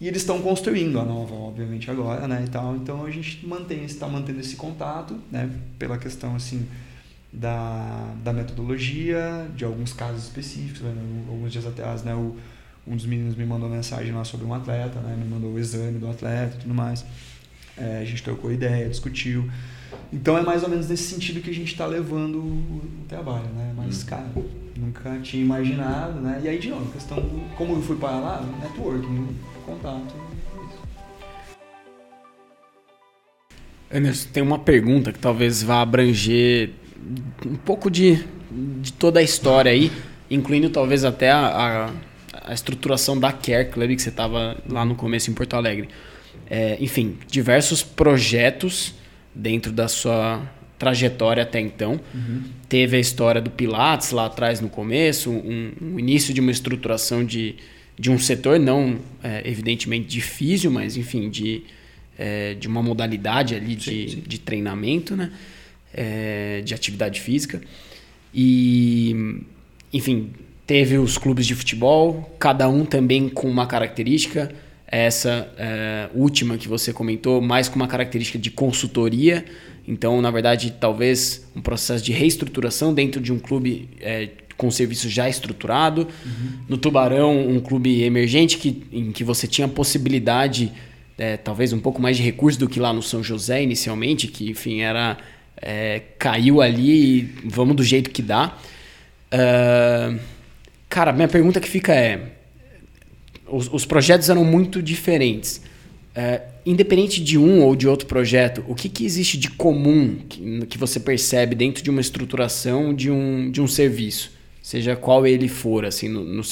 E 0.00 0.06
eles 0.06 0.22
estão 0.22 0.42
construindo 0.42 1.00
a 1.00 1.04
nova, 1.04 1.34
obviamente, 1.34 1.90
agora, 1.90 2.28
né, 2.28 2.44
e 2.46 2.50
tal. 2.50 2.76
Então 2.76 3.04
a 3.04 3.10
gente 3.10 3.46
mantém, 3.46 3.84
está 3.84 4.06
mantendo 4.06 4.40
esse 4.40 4.56
contato, 4.56 5.18
né, 5.30 5.50
pela 5.78 5.96
questão 5.96 6.36
assim 6.36 6.66
da, 7.32 8.14
da 8.22 8.32
metodologia, 8.32 9.46
de 9.56 9.64
alguns 9.64 9.92
casos 9.92 10.24
específicos. 10.24 10.82
Né, 10.82 10.94
alguns 11.28 11.50
dias 11.50 11.66
atrás, 11.66 12.02
né, 12.02 12.14
o 12.14 12.36
um 12.86 12.94
dos 12.94 13.04
meninos 13.04 13.34
me 13.34 13.44
mandou 13.44 13.68
mensagem 13.68 14.12
lá 14.12 14.24
sobre 14.24 14.46
um 14.46 14.54
atleta, 14.54 15.00
né? 15.00 15.16
Me 15.18 15.28
mandou 15.28 15.52
o 15.52 15.58
exame 15.58 15.98
do 15.98 16.08
atleta 16.08 16.56
e 16.56 16.60
tudo 16.60 16.72
mais. 16.72 17.04
É, 17.76 17.98
a 18.00 18.04
gente 18.04 18.22
trocou 18.22 18.52
ideia, 18.52 18.88
discutiu. 18.88 19.50
Então 20.12 20.38
é 20.38 20.42
mais 20.42 20.62
ou 20.62 20.68
menos 20.68 20.88
nesse 20.88 21.02
sentido 21.02 21.40
que 21.40 21.50
a 21.50 21.54
gente 21.54 21.72
está 21.72 21.84
levando 21.84 22.38
o, 22.38 22.82
trabalho, 23.08 23.48
né? 23.56 23.74
Mas, 23.76 24.02
hum. 24.02 24.06
cara, 24.06 24.26
nunca 24.76 25.18
tinha 25.20 25.42
imaginado, 25.42 26.20
né? 26.20 26.40
E 26.44 26.48
aí, 26.48 26.58
de 26.58 26.68
novo, 26.68 26.90
questão 26.92 27.16
do, 27.16 27.56
como 27.56 27.74
eu 27.74 27.82
fui 27.82 27.96
para 27.96 28.18
lá, 28.18 28.44
networking, 28.62 29.28
contato. 29.66 30.14
Anderson, 33.92 34.28
tem 34.32 34.42
uma 34.42 34.58
pergunta 34.58 35.12
que 35.12 35.18
talvez 35.18 35.62
vá 35.62 35.82
abranger 35.82 36.70
um 37.44 37.56
pouco 37.56 37.90
de, 37.90 38.24
de 38.80 38.92
toda 38.92 39.20
a 39.20 39.22
história 39.22 39.70
aí, 39.70 39.92
incluindo 40.30 40.70
talvez 40.70 41.04
até 41.04 41.30
a, 41.30 41.86
a 41.86 41.92
a 42.46 42.54
estruturação 42.54 43.18
da 43.18 43.32
Care 43.32 43.68
Club 43.68 43.96
que 43.96 44.02
você 44.02 44.08
estava 44.08 44.56
lá 44.68 44.84
no 44.84 44.94
começo 44.94 45.30
em 45.30 45.34
Porto 45.34 45.54
Alegre. 45.54 45.88
É, 46.48 46.76
enfim, 46.80 47.18
diversos 47.28 47.82
projetos 47.82 48.94
dentro 49.34 49.72
da 49.72 49.88
sua 49.88 50.40
trajetória 50.78 51.42
até 51.42 51.58
então. 51.58 52.00
Uhum. 52.14 52.42
Teve 52.68 52.96
a 52.96 53.00
história 53.00 53.40
do 53.40 53.50
Pilates 53.50 54.12
lá 54.12 54.26
atrás 54.26 54.60
no 54.60 54.68
começo, 54.68 55.30
um, 55.30 55.72
um 55.82 55.98
início 55.98 56.32
de 56.32 56.40
uma 56.40 56.52
estruturação 56.52 57.24
de, 57.24 57.56
de 57.98 58.10
um 58.10 58.18
setor, 58.18 58.58
não 58.58 58.98
é, 59.22 59.42
evidentemente 59.48 60.06
de 60.06 60.20
físio, 60.20 60.70
mas 60.70 60.96
enfim, 60.96 61.30
de, 61.30 61.62
é, 62.18 62.54
de 62.54 62.68
uma 62.68 62.82
modalidade 62.82 63.54
ali 63.54 63.74
de, 63.74 63.84
sim, 63.84 64.08
sim. 64.08 64.24
de 64.26 64.38
treinamento, 64.38 65.16
né? 65.16 65.32
É, 65.94 66.60
de 66.64 66.74
atividade 66.74 67.20
física. 67.20 67.60
E, 68.34 69.40
enfim, 69.92 70.30
Teve 70.66 70.98
os 70.98 71.16
clubes 71.16 71.46
de 71.46 71.54
futebol, 71.54 72.36
cada 72.40 72.68
um 72.68 72.84
também 72.84 73.28
com 73.28 73.48
uma 73.48 73.66
característica. 73.66 74.52
Essa 74.84 75.48
é, 75.56 76.08
última 76.12 76.58
que 76.58 76.66
você 76.66 76.92
comentou, 76.92 77.40
mais 77.40 77.68
com 77.68 77.76
uma 77.76 77.86
característica 77.86 78.36
de 78.36 78.50
consultoria. 78.50 79.44
Então, 79.86 80.20
na 80.20 80.28
verdade, 80.28 80.74
talvez 80.80 81.46
um 81.54 81.62
processo 81.62 82.04
de 82.04 82.10
reestruturação 82.10 82.92
dentro 82.92 83.20
de 83.20 83.32
um 83.32 83.38
clube 83.38 83.88
com 84.56 84.70
serviço 84.70 85.08
já 85.08 85.28
estruturado. 85.28 86.08
Uhum. 86.24 86.58
No 86.68 86.78
Tubarão, 86.78 87.48
um 87.48 87.60
clube 87.60 88.02
emergente 88.02 88.58
que, 88.58 88.84
em 88.92 89.12
que 89.12 89.22
você 89.22 89.46
tinha 89.46 89.68
possibilidade, 89.68 90.72
é, 91.18 91.36
talvez 91.36 91.72
um 91.72 91.80
pouco 91.80 92.00
mais 92.00 92.16
de 92.16 92.22
recurso 92.22 92.58
do 92.58 92.68
que 92.68 92.80
lá 92.80 92.92
no 92.92 93.02
São 93.02 93.22
José 93.22 93.62
inicialmente, 93.62 94.26
que, 94.26 94.50
enfim, 94.50 94.80
era. 94.80 95.16
É, 95.58 96.02
caiu 96.18 96.60
ali 96.60 96.90
e 96.90 97.22
vamos 97.46 97.76
do 97.76 97.82
jeito 97.82 98.10
que 98.10 98.20
dá. 98.20 98.58
Uh, 99.32 100.20
Cara, 100.88 101.12
minha 101.12 101.28
pergunta 101.28 101.60
que 101.60 101.68
fica 101.68 101.94
é: 101.94 102.20
os, 103.46 103.72
os 103.72 103.84
projetos 103.84 104.30
eram 104.30 104.44
muito 104.44 104.82
diferentes. 104.82 105.60
É, 106.14 106.40
independente 106.64 107.22
de 107.22 107.36
um 107.36 107.62
ou 107.62 107.76
de 107.76 107.86
outro 107.86 108.06
projeto, 108.06 108.64
o 108.66 108.74
que, 108.74 108.88
que 108.88 109.04
existe 109.04 109.36
de 109.36 109.50
comum 109.50 110.16
que, 110.26 110.64
que 110.66 110.78
você 110.78 110.98
percebe 110.98 111.54
dentro 111.54 111.82
de 111.82 111.90
uma 111.90 112.00
estruturação 112.00 112.94
de 112.94 113.10
um, 113.10 113.50
de 113.50 113.60
um 113.60 113.68
serviço? 113.68 114.32
Seja 114.66 114.96
qual 114.96 115.24
ele 115.24 115.46
for, 115.46 115.84
assim, 115.84 116.08
no, 116.08 116.24
no, 116.24 116.42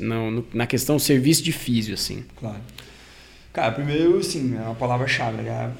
no, 0.00 0.30
no 0.32 0.46
na 0.52 0.66
questão 0.66 0.98
serviço 0.98 1.40
de 1.40 1.52
físio, 1.52 1.94
assim. 1.94 2.24
Claro. 2.34 2.58
Cara, 3.52 3.70
primeiro, 3.70 4.20
sim, 4.24 4.56
é 4.56 4.60
uma 4.62 4.74
palavra-chave, 4.74 5.46
é 5.46 5.70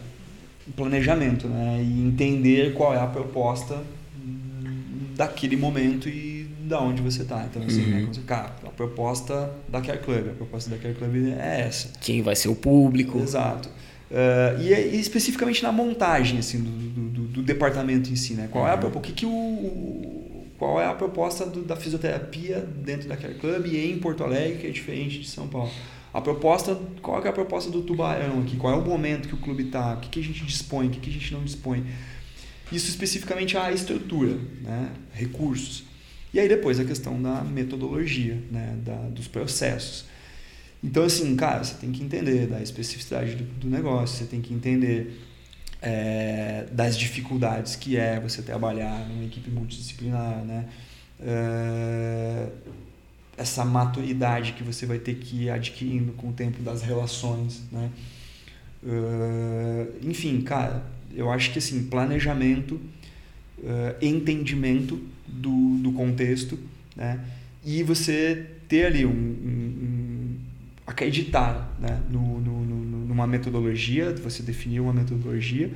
planejamento, 0.77 1.49
né? 1.49 1.83
E 1.83 2.07
entender 2.07 2.75
qual 2.75 2.95
é 2.95 3.01
a 3.01 3.09
proposta 3.09 3.83
daquele 5.17 5.57
momento 5.57 6.09
e 6.09 6.49
da 6.61 6.81
onde 6.81 7.03
você 7.03 7.23
está. 7.23 7.45
Então, 7.51 7.61
assim, 7.65 7.85
né, 7.87 8.03
uhum. 8.03 8.07
né, 8.07 8.23
cara, 8.25 8.55
a 8.65 8.71
proposta 8.71 9.53
da 9.69 9.81
Care 9.81 9.99
Club, 9.99 10.29
a 10.29 10.35
proposta 10.35 10.71
da 10.71 10.79
Care 10.79 10.95
Club 10.95 11.17
é 11.37 11.63
essa. 11.63 11.89
Quem 12.01 12.23
vai 12.23 12.37
ser 12.37 12.51
o 12.51 12.55
público. 12.55 13.19
Exato. 13.19 13.69
Uh, 13.69 14.63
e, 14.63 14.73
e, 14.73 15.01
especificamente 15.01 15.61
na 15.61 15.73
montagem 15.73 16.39
assim, 16.39 16.63
do, 16.63 16.71
do, 16.71 17.23
do, 17.25 17.43
departamento 17.43 18.13
em 18.13 18.17
si. 18.17 18.35
Né? 18.35 18.49
Qual, 18.49 18.63
uhum. 18.63 18.71
é 18.71 18.75
a, 18.75 18.79
uhum. 18.79 18.93
o 18.95 19.01
que 19.01 19.13
que 19.13 19.27
o, 19.27 20.20
qual 20.61 20.79
é 20.79 20.85
a 20.85 20.93
proposta 20.93 21.47
do, 21.47 21.63
da 21.63 21.75
fisioterapia 21.75 22.59
dentro 22.61 23.09
da 23.09 23.17
Care 23.17 23.33
Club 23.37 23.65
em 23.65 23.99
Porto 23.99 24.23
Alegre, 24.23 24.59
que 24.59 24.67
é 24.67 24.71
diferente 24.71 25.19
de 25.19 25.27
São 25.27 25.49
Paulo? 25.49 25.71
A 26.13 26.21
proposta, 26.21 26.79
qual 27.01 27.25
é 27.25 27.29
a 27.31 27.33
proposta 27.33 27.71
do 27.71 27.81
Tubarão 27.81 28.43
aqui? 28.43 28.59
Qual 28.59 28.75
é 28.75 28.77
o 28.77 28.85
momento 28.85 29.27
que 29.27 29.35
o 29.35 29.39
clube 29.39 29.63
está? 29.63 29.95
O 29.95 30.01
que, 30.01 30.11
que 30.11 30.21
a 30.21 30.23
gente 30.23 30.45
dispõe? 30.45 30.89
O 30.89 30.91
que, 30.91 31.01
que 31.01 31.09
a 31.09 31.13
gente 31.15 31.33
não 31.33 31.43
dispõe? 31.43 31.87
Isso 32.71 32.91
especificamente 32.91 33.57
a 33.57 33.73
estrutura, 33.73 34.39
né? 34.61 34.93
recursos. 35.15 35.85
E 36.31 36.39
aí 36.39 36.47
depois 36.47 36.79
a 36.79 36.85
questão 36.85 37.21
da 37.23 37.43
metodologia, 37.43 38.39
né, 38.53 38.77
da, 38.85 38.97
dos 39.09 39.27
processos. 39.27 40.05
Então, 40.85 41.05
assim, 41.05 41.35
cara, 41.37 41.65
você 41.65 41.77
tem 41.77 41.91
que 41.91 42.05
entender 42.05 42.47
da 42.47 42.61
especificidade 42.61 43.35
do, 43.35 43.45
do 43.45 43.71
negócio, 43.71 44.19
você 44.19 44.25
tem 44.27 44.43
que 44.43 44.53
entender 44.53 45.19
é, 45.83 46.67
das 46.73 46.97
dificuldades 46.97 47.77
que 47.77 47.97
é 47.97 48.21
você 48.21 48.43
trabalhar 48.43 49.09
numa 49.09 49.25
equipe 49.25 49.51
multidisciplinar, 49.51 50.45
né? 50.45 50.67
É, 51.21 52.49
essa 53.37 53.65
maturidade 53.65 54.53
que 54.53 54.63
você 54.63 54.85
vai 54.85 54.99
ter 54.99 55.15
que 55.15 55.45
ir 55.45 55.51
adquirindo 55.51 56.13
com 56.13 56.29
o 56.29 56.33
tempo 56.33 56.63
das 56.63 56.83
relações, 56.83 57.63
né? 57.73 57.91
Uh, 58.83 60.09
enfim, 60.09 60.41
cara, 60.41 60.85
eu 61.15 61.31
acho 61.31 61.53
que 61.53 61.59
assim, 61.59 61.85
planejamento, 61.85 62.75
uh, 63.59 63.97
entendimento 64.01 65.03
do, 65.27 65.79
do 65.79 65.93
contexto, 65.93 66.59
né? 66.95 67.21
E 67.65 67.83
você 67.83 68.47
ter 68.69 68.87
ali 68.87 69.05
um, 69.05 69.11
um, 69.11 69.13
um 69.13 70.37
acreditar 70.87 71.77
né? 71.79 72.01
no, 72.11 72.41
no, 72.41 72.65
no, 72.65 72.80
numa 73.21 73.27
metodologia, 73.27 74.15
você 74.15 74.43
definir 74.43 74.81
uma 74.81 74.93
metodologia 74.93 75.71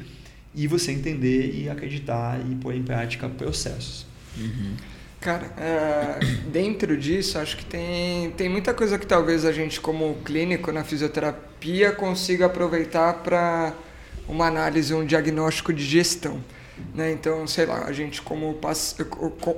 e 0.55 0.66
você 0.66 0.93
entender 0.93 1.53
e 1.55 1.69
acreditar 1.69 2.41
e 2.51 2.55
pôr 2.55 2.75
em 2.75 2.83
prática 2.83 3.29
processos. 3.29 4.07
Uhum. 4.37 4.75
Cara, 5.21 5.51
é, 5.59 6.19
dentro 6.51 6.97
disso, 6.97 7.39
acho 7.39 7.57
que 7.57 7.65
tem, 7.65 8.31
tem 8.33 8.49
muita 8.49 8.73
coisa 8.73 8.99
que 8.99 9.07
talvez 9.07 9.45
a 9.45 9.53
gente, 9.53 9.81
como 9.81 10.16
clínico 10.25 10.73
na 10.73 10.85
fisioterapia, 10.85 11.93
consiga 11.93 12.47
aproveitar 12.47 13.15
para 13.15 13.75
uma 14.29 14.47
análise, 14.47 14.95
um 14.95 15.05
diagnóstico 15.05 15.73
de 15.73 15.85
gestão. 15.85 16.43
Né? 16.95 17.12
Então, 17.12 17.47
sei 17.47 17.66
lá, 17.66 17.85
a 17.85 17.93
gente, 17.93 18.21
como 18.21 18.59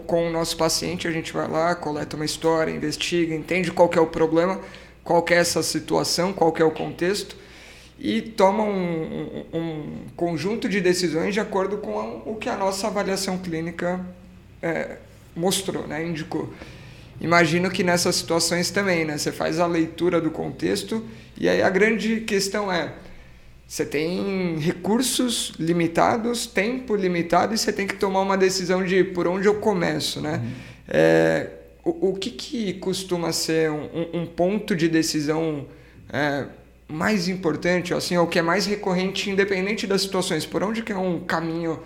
com 0.07 0.29
o 0.29 0.31
nosso 0.31 0.57
paciente, 0.57 1.09
a 1.09 1.11
gente 1.11 1.33
vai 1.33 1.49
lá, 1.49 1.75
coleta 1.75 2.17
uma 2.17 2.25
história, 2.25 2.71
investiga, 2.71 3.35
entende 3.35 3.71
qual 3.71 3.91
é 3.95 4.01
o 4.01 4.07
problema, 4.07 4.61
qual 5.03 5.25
é 5.31 5.35
essa 5.35 5.63
situação, 5.63 6.33
qual 6.33 6.55
é 6.59 6.65
o 6.65 6.71
contexto 6.71 7.37
e 7.99 8.21
toma 8.21 8.63
um, 8.63 9.45
um, 9.53 9.59
um, 9.59 9.93
conjunto 10.15 10.69
de 10.69 10.81
decisões 10.81 11.33
de 11.33 11.41
acordo 11.41 11.79
com 11.79 11.99
a, 11.99 12.05
o 12.31 12.37
que 12.37 12.49
a 12.49 12.57
nossa 12.57 12.87
avaliação 12.87 13.39
clínica 13.39 14.05
é, 14.63 14.99
mostrou, 15.35 15.87
né, 15.87 16.05
indicou. 16.05 16.53
Imagino 17.21 17.71
que 17.71 17.83
nessas 17.83 18.17
situações 18.17 18.71
também, 18.71 19.05
né, 19.05 19.17
você 19.17 19.33
faz 19.33 19.59
a 19.59 19.67
leitura 19.67 20.21
do 20.21 20.31
contexto 20.31 21.03
e 21.39 21.49
aí 21.49 21.63
a 21.63 21.71
grande 21.71 22.21
questão 22.21 22.71
é 22.71 22.93
você 23.67 23.85
tem 23.85 24.59
recursos 24.59 25.53
limitados, 25.59 26.47
tempo 26.47 26.95
limitado 26.95 27.53
e 27.53 27.59
você 27.59 27.73
tem 27.73 27.87
que 27.87 27.97
tomar 27.97 28.21
uma 28.21 28.37
decisão 28.37 28.85
de 28.85 29.03
por 29.03 29.27
onde 29.27 29.49
eu 29.49 29.57
começo, 29.57 30.21
né? 30.21 30.37
Uhum. 30.37 30.53
É, 30.89 31.51
o, 31.85 32.11
o 32.11 32.15
que, 32.15 32.31
que 32.31 32.75
costuma 32.75 33.33
ser 33.33 33.73
um, 33.73 34.21
um 34.21 34.27
ponto 34.27 34.77
de 34.77 34.89
decisão 34.89 35.67
é, 36.13 36.47
mais 36.89 37.29
importante, 37.29 37.93
assim, 37.93 38.17
ou 38.17 38.27
que 38.27 38.39
é 38.39 38.43
mais 38.43 38.67
recorrente, 38.67 39.31
independente 39.31 39.87
das 39.87 40.03
situações? 40.03 40.47
Por 40.47 40.63
onde 40.63 40.83
que 40.83 40.93
é 40.93 40.97
um 40.97 41.21
caminho 41.21 41.81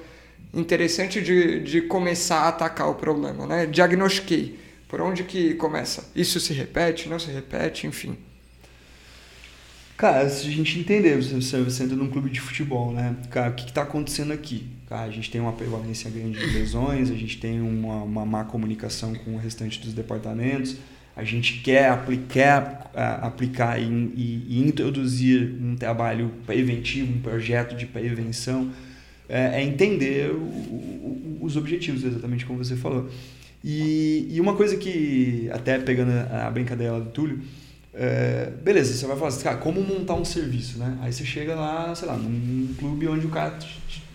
interessante 0.53 1.23
de, 1.23 1.61
de 1.61 1.83
começar 1.83 2.41
a 2.41 2.49
atacar 2.49 2.89
o 2.89 2.95
problema, 2.95 3.47
né? 3.47 3.67
Diagnostiquei. 3.67 4.59
Por 4.89 5.01
onde 5.01 5.23
que 5.23 5.55
começa? 5.55 6.11
Isso 6.15 6.41
se 6.41 6.53
repete, 6.53 7.09
não 7.09 7.19
se 7.19 7.31
repete, 7.31 7.87
enfim. 7.87 8.17
Cara, 9.97 10.29
se 10.29 10.49
a 10.49 10.51
gente 10.51 10.79
entender, 10.79 11.17
você, 11.17 11.63
você 11.63 11.85
entra 11.85 11.95
num 11.95 12.09
clube 12.09 12.31
de 12.31 12.41
futebol, 12.41 12.91
né? 12.91 13.15
Cara, 13.31 13.51
o 13.51 13.55
que 13.55 13.69
está 13.69 13.83
acontecendo 13.83 14.33
aqui? 14.33 14.67
Cara, 14.89 15.03
a 15.03 15.11
gente 15.11 15.31
tem 15.31 15.41
uma 15.41 15.53
prevalência 15.53 16.11
grande 16.11 16.39
de 16.39 16.47
lesões, 16.47 17.11
a 17.11 17.15
gente 17.15 17.39
tem 17.39 17.61
uma, 17.61 18.03
uma 18.03 18.27
má 18.27 18.45
comunicação 18.45 19.15
com 19.15 19.35
o 19.35 19.39
restante 19.39 19.79
dos 19.79 19.93
departamentos, 19.93 20.77
a 21.21 21.25
gente 21.25 21.61
quer 21.61 21.91
aplicar, 21.91 22.91
aplicar 23.23 23.79
e, 23.79 23.85
e, 23.85 24.47
e 24.49 24.61
introduzir 24.67 25.55
um 25.61 25.77
trabalho 25.77 26.31
preventivo, 26.47 27.13
um 27.13 27.21
projeto 27.21 27.77
de 27.77 27.87
prevenção 27.87 28.71
é, 29.29 29.61
é 29.61 29.63
entender 29.63 30.31
o, 30.33 30.39
o, 30.39 31.39
os 31.43 31.57
objetivos, 31.57 32.03
exatamente 32.03 32.45
como 32.45 32.63
você 32.63 32.75
falou. 32.75 33.09
E, 33.63 34.27
e 34.31 34.41
uma 34.41 34.57
coisa 34.57 34.77
que, 34.77 35.49
até 35.53 35.79
pegando 35.79 36.13
a 36.33 36.51
brincadeira 36.51 36.99
do 36.99 37.11
Túlio, 37.11 37.41
é, 37.93 38.51
beleza, 38.63 38.95
você 38.95 39.07
vai 39.07 39.17
falar 39.17 39.29
assim, 39.29 39.43
cara, 39.43 39.57
como 39.59 39.83
montar 39.83 40.15
um 40.15 40.25
serviço, 40.25 40.79
né? 40.79 40.97
Aí 41.03 41.13
você 41.13 41.25
chega 41.25 41.55
lá, 41.55 41.95
sei 41.95 42.09
lá, 42.09 42.17
num 42.17 42.73
clube 42.79 43.07
onde 43.09 43.27
o 43.27 43.29
cara 43.29 43.59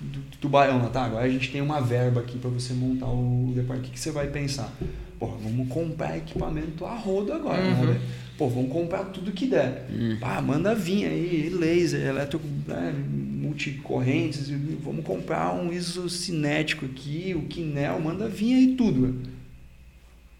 do 0.01 0.19
tubarão 0.39 0.79
lá, 0.79 0.89
tá? 0.89 1.05
Agora 1.05 1.25
a 1.25 1.29
gente 1.29 1.51
tem 1.51 1.61
uma 1.61 1.81
verba 1.81 2.21
aqui 2.21 2.37
para 2.37 2.49
você 2.49 2.73
montar 2.73 3.07
o 3.07 3.51
departamento. 3.53 3.89
O 3.89 3.91
que, 3.91 3.99
você 3.99 4.11
vai 4.11 4.27
pensar? 4.27 4.73
Porra, 5.19 5.37
vamos 5.37 5.67
comprar 5.69 6.17
equipamento 6.17 6.85
a 6.85 6.95
rodo 6.95 7.31
agora, 7.33 7.61
uhum. 7.61 7.93
né? 7.93 8.01
Pô, 8.37 8.49
vamos 8.49 8.71
comprar 8.71 9.05
tudo 9.05 9.31
que 9.31 9.47
der. 9.47 9.87
Uhum. 9.89 10.17
Pá, 10.19 10.41
manda 10.41 10.75
vir 10.75 11.05
aí, 11.05 11.49
laser, 11.49 12.05
elétrico, 12.05 12.45
né, 12.67 12.93
multicorrentes, 13.07 14.49
vamos 14.83 15.05
comprar 15.05 15.53
um 15.53 15.71
isocinético 15.71 16.85
aqui, 16.85 17.33
o 17.33 17.43
Kinel, 17.43 17.99
manda 18.01 18.27
vir 18.27 18.55
aí 18.55 18.75
tudo. 18.75 19.21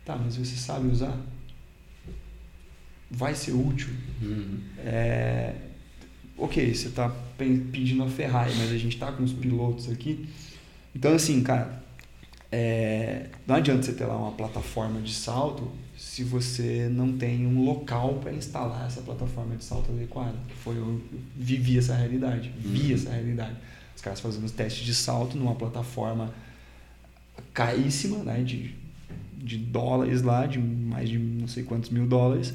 Tá, 0.03 0.17
mas 0.17 0.35
você 0.35 0.55
sabe 0.57 0.87
usar? 0.87 1.17
Vai 3.09 3.33
ser 3.33 3.53
útil? 3.53 3.89
Uhum. 4.21 4.59
É, 4.79 5.53
ok, 6.37 6.73
você 6.73 6.89
está 6.89 7.09
pedindo 7.37 8.03
a 8.03 8.09
Ferrari, 8.09 8.53
mas 8.57 8.71
a 8.71 8.77
gente 8.77 8.95
está 8.95 9.11
com 9.11 9.23
os 9.23 9.31
pilotos 9.31 9.89
aqui. 9.89 10.27
Então, 10.93 11.13
assim, 11.13 11.41
cara, 11.41 11.81
é, 12.57 13.25
não 13.45 13.55
adianta 13.55 13.83
você 13.83 13.91
ter 13.91 14.05
lá 14.05 14.15
uma 14.15 14.31
plataforma 14.31 15.01
de 15.01 15.13
salto 15.13 15.69
se 15.97 16.23
você 16.23 16.87
não 16.89 17.11
tem 17.17 17.45
um 17.45 17.65
local 17.65 18.13
para 18.21 18.31
instalar 18.31 18.87
essa 18.87 19.01
plataforma 19.01 19.57
de 19.57 19.63
salto 19.65 19.91
adequada. 19.91 20.37
Foi 20.63 20.77
eu 20.77 21.01
vivi 21.35 21.77
essa 21.77 21.93
realidade, 21.93 22.53
vi 22.57 22.87
uhum. 22.87 22.95
essa 22.95 23.09
realidade. 23.09 23.57
Os 23.93 24.01
caras 24.01 24.21
fazendo 24.21 24.49
testes 24.49 24.85
de 24.85 24.95
salto 24.95 25.37
numa 25.37 25.53
plataforma 25.53 26.33
caríssima, 27.53 28.19
né, 28.19 28.41
de, 28.41 28.73
de 29.37 29.57
dólares 29.57 30.21
lá, 30.21 30.45
de 30.45 30.57
mais 30.57 31.09
de 31.09 31.19
não 31.19 31.49
sei 31.49 31.63
quantos 31.63 31.89
mil 31.89 32.07
dólares, 32.07 32.53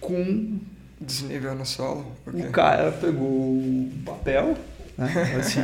com 0.00 0.58
desnível 0.98 1.54
no 1.54 1.66
solo. 1.66 2.10
Okay. 2.26 2.46
O 2.46 2.50
cara 2.50 2.92
pegou 2.92 3.28
o 3.28 3.92
papel, 4.06 4.56
né, 5.00 5.36
assim, 5.38 5.60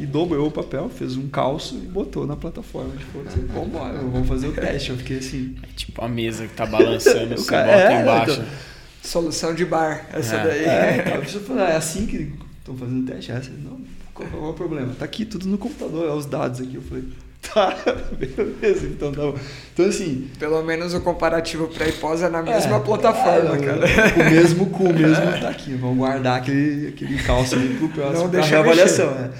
e 0.00 0.06
dobrou 0.06 0.48
o 0.48 0.50
papel, 0.50 0.88
fez 0.88 1.16
um 1.16 1.28
calço 1.28 1.74
e 1.74 1.86
botou 1.86 2.26
na 2.26 2.34
plataforma. 2.34 2.90
Tipo, 2.96 3.20
assim, 3.26 3.46
vambora, 3.46 3.98
vamos 3.98 4.26
fazer 4.26 4.48
o 4.48 4.52
teste. 4.52 4.90
Eu 4.90 4.96
fiquei 4.96 5.18
assim. 5.18 5.56
É 5.62 5.66
tipo 5.76 6.02
a 6.02 6.08
mesa 6.08 6.46
que 6.46 6.54
tá 6.54 6.64
balançando, 6.64 7.36
você 7.36 7.50
cara, 7.50 7.66
bota 7.66 7.92
é, 7.92 8.02
embaixo. 8.02 8.32
Então, 8.32 8.70
Solução 9.02 9.54
de 9.54 9.64
bar, 9.64 10.06
essa 10.12 10.36
é. 10.36 10.44
daí. 10.44 10.64
É, 10.64 11.22
então, 11.36 11.58
é 11.60 11.76
assim 11.76 12.06
que 12.06 12.32
estão 12.58 12.76
fazendo 12.76 13.02
o 13.02 13.06
teste? 13.06 13.32
É 13.32 13.36
assim, 13.36 13.52
não, 13.62 13.80
qual 14.14 14.46
é 14.46 14.50
o 14.50 14.54
problema? 14.54 14.94
Tá 14.98 15.04
aqui 15.04 15.24
tudo 15.24 15.46
no 15.46 15.58
computador, 15.58 16.08
é 16.08 16.12
os 16.12 16.26
dados 16.26 16.60
aqui. 16.60 16.74
Eu 16.74 16.82
falei, 16.82 17.04
tá, 17.54 17.74
beleza, 18.12 18.86
então 18.86 19.10
tá 19.12 19.22
bom. 19.22 19.38
Então 19.72 19.86
assim. 19.86 20.28
Pelo 20.38 20.62
menos 20.62 20.92
o 20.92 21.00
comparativo 21.00 21.68
para 21.68 21.88
hipós 21.88 22.22
é 22.22 22.28
na 22.28 22.42
mesma 22.42 22.76
é, 22.76 22.80
plataforma, 22.80 23.56
é, 23.56 23.58
cara. 23.58 23.86
O 24.14 24.30
mesmo 24.30 24.66
cu, 24.66 24.84
o 24.84 24.92
mesmo 24.92 25.24
tá 25.40 25.48
aqui. 25.48 25.74
Vamos 25.74 25.98
guardar 25.98 26.38
aquele, 26.38 26.88
aquele 26.88 27.22
calço 27.22 27.54
ali 27.54 27.74
pro 27.76 27.88
próximo, 27.88 28.24
não 28.24 28.30
pra 28.30 28.44
reavaliação. 28.44 29.14
Né? 29.14 29.30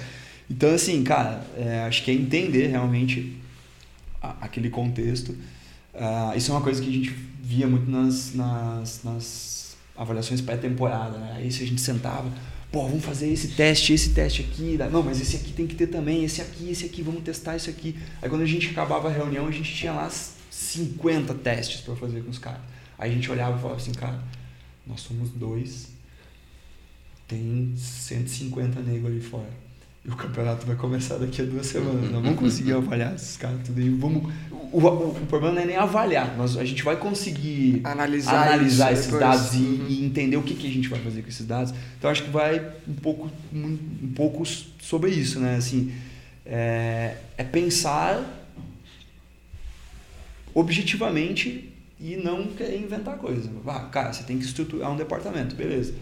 Então, 0.50 0.74
assim, 0.74 1.04
cara, 1.04 1.42
é, 1.56 1.84
acho 1.86 2.02
que 2.02 2.10
é 2.10 2.14
entender 2.14 2.68
realmente 2.68 3.38
a, 4.20 4.34
aquele 4.40 4.70
contexto. 4.70 5.30
Uh, 5.94 6.36
isso 6.36 6.50
é 6.50 6.54
uma 6.54 6.62
coisa 6.62 6.80
que 6.82 6.88
a 6.88 6.92
gente 6.92 7.14
via 7.42 7.66
muito 7.66 7.90
nas, 7.90 8.34
nas, 8.34 9.00
nas 9.04 9.76
avaliações 9.96 10.40
pré-temporada. 10.40 11.18
Né? 11.18 11.34
Aí 11.36 11.52
se 11.52 11.62
a 11.62 11.66
gente 11.66 11.80
sentava, 11.80 12.30
pô, 12.70 12.86
vamos 12.86 13.04
fazer 13.04 13.32
esse 13.32 13.48
teste, 13.48 13.92
esse 13.92 14.10
teste 14.10 14.42
aqui. 14.42 14.78
Não, 14.90 15.02
mas 15.02 15.20
esse 15.20 15.36
aqui 15.36 15.52
tem 15.52 15.66
que 15.66 15.74
ter 15.74 15.88
também, 15.88 16.24
esse 16.24 16.40
aqui, 16.40 16.70
esse 16.70 16.84
aqui, 16.84 17.02
vamos 17.02 17.22
testar 17.22 17.56
esse 17.56 17.68
aqui. 17.68 17.98
Aí 18.22 18.28
quando 18.28 18.42
a 18.42 18.46
gente 18.46 18.68
acabava 18.68 19.08
a 19.08 19.12
reunião, 19.12 19.46
a 19.46 19.50
gente 19.50 19.74
tinha 19.74 19.92
lá 19.92 20.10
50 20.50 21.34
testes 21.34 21.80
para 21.80 21.96
fazer 21.96 22.22
com 22.22 22.30
os 22.30 22.38
caras. 22.38 22.60
Aí 22.98 23.10
a 23.10 23.14
gente 23.14 23.30
olhava 23.30 23.56
e 23.56 23.60
falava 23.60 23.80
assim, 23.80 23.92
cara, 23.92 24.22
nós 24.86 25.00
somos 25.00 25.30
dois, 25.30 25.88
tem 27.26 27.72
150 27.76 28.80
negros 28.80 29.06
ali 29.06 29.20
fora 29.20 29.69
o 30.06 30.16
campeonato 30.16 30.66
vai 30.66 30.76
começar 30.76 31.18
daqui 31.18 31.42
a 31.42 31.44
duas 31.44 31.66
semanas. 31.66 32.10
Nós 32.10 32.22
vamos 32.22 32.38
conseguir 32.38 32.72
avaliar 32.72 33.14
esses 33.14 33.36
caras 33.36 33.60
tudo 33.64 33.78
aí. 33.78 33.90
Vamos, 33.90 34.32
o, 34.50 34.78
o, 34.78 35.10
o, 35.10 35.26
problema 35.26 35.56
não 35.56 35.62
é 35.62 35.66
nem 35.66 35.76
avaliar. 35.76 36.36
Nós, 36.38 36.56
a 36.56 36.64
gente 36.64 36.82
vai 36.82 36.96
conseguir 36.96 37.82
analisar, 37.84 38.48
analisar 38.48 38.92
esses 38.92 39.06
depois. 39.06 39.20
dados 39.20 39.54
e, 39.54 39.58
uhum. 39.58 39.86
e, 39.88 40.04
entender 40.04 40.36
o 40.38 40.42
que, 40.42 40.54
que 40.54 40.66
a 40.66 40.70
gente 40.70 40.88
vai 40.88 41.00
fazer 41.00 41.22
com 41.22 41.28
esses 41.28 41.46
dados. 41.46 41.74
Então 41.98 42.10
acho 42.10 42.24
que 42.24 42.30
vai 42.30 42.66
um 42.88 42.94
pouco, 42.94 43.30
um, 43.52 43.78
um 44.02 44.12
pouco 44.14 44.42
sobre 44.80 45.10
isso, 45.10 45.38
né? 45.38 45.56
Assim, 45.56 45.92
é, 46.46 47.16
é 47.36 47.44
pensar 47.44 48.38
objetivamente 50.54 51.72
e 52.00 52.16
não 52.16 52.46
querer 52.46 52.80
inventar 52.80 53.18
coisa. 53.18 53.50
Ah, 53.66 53.80
cara, 53.80 54.14
você 54.14 54.22
tem 54.22 54.38
que 54.38 54.46
estruturar 54.46 54.90
um 54.90 54.96
departamento, 54.96 55.54
beleza. 55.54 55.92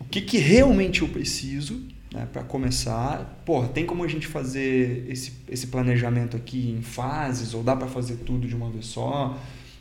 O 0.00 0.04
que, 0.04 0.22
que 0.22 0.38
realmente 0.38 1.02
eu 1.02 1.08
preciso 1.08 1.82
né, 2.12 2.26
para 2.32 2.42
começar. 2.42 3.40
Porra, 3.44 3.68
tem 3.68 3.84
como 3.84 4.04
a 4.04 4.08
gente 4.08 4.26
fazer 4.26 5.06
esse, 5.08 5.32
esse 5.48 5.66
planejamento 5.66 6.36
aqui 6.36 6.70
em 6.70 6.82
fases, 6.82 7.54
ou 7.54 7.62
dá 7.62 7.76
para 7.76 7.88
fazer 7.88 8.16
tudo 8.16 8.46
de 8.46 8.54
uma 8.54 8.70
vez 8.70 8.86
só? 8.86 9.38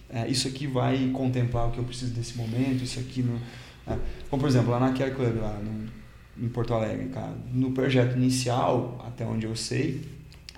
É, 0.09 0.27
isso 0.27 0.47
aqui 0.47 0.67
vai 0.67 1.09
contemplar 1.13 1.67
o 1.67 1.71
que 1.71 1.77
eu 1.77 1.83
preciso 1.83 2.15
nesse 2.15 2.37
momento, 2.37 2.83
isso 2.83 2.99
aqui 2.99 3.21
não. 3.21 3.39
Né? 3.85 3.99
Como 4.29 4.41
por 4.41 4.49
exemplo, 4.49 4.71
lá 4.71 4.79
na 4.79 4.93
Care 4.93 5.11
Club, 5.11 5.37
lá 5.41 5.59
no, 5.59 6.45
em 6.45 6.49
Porto 6.49 6.73
Alegre, 6.73 7.09
cara, 7.09 7.33
no 7.51 7.71
projeto 7.71 8.15
inicial, 8.15 9.03
até 9.05 9.25
onde 9.25 9.45
eu 9.45 9.55
sei, 9.55 10.01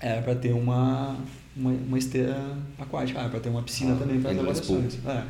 era 0.02 0.22
para 0.22 0.36
ter 0.36 0.54
uma, 0.54 1.18
uma, 1.56 1.72
uma 1.72 1.98
esteira 1.98 2.58
aquática, 2.78 3.22
ah, 3.22 3.30
para 3.30 3.40
ter 3.40 3.50
uma 3.50 3.64
piscina 3.64 3.94
ah, 3.94 3.98
também 3.98 4.22
para 4.22 4.32
as 4.32 4.38
avaliações. 4.38 5.00
É. 5.06 5.24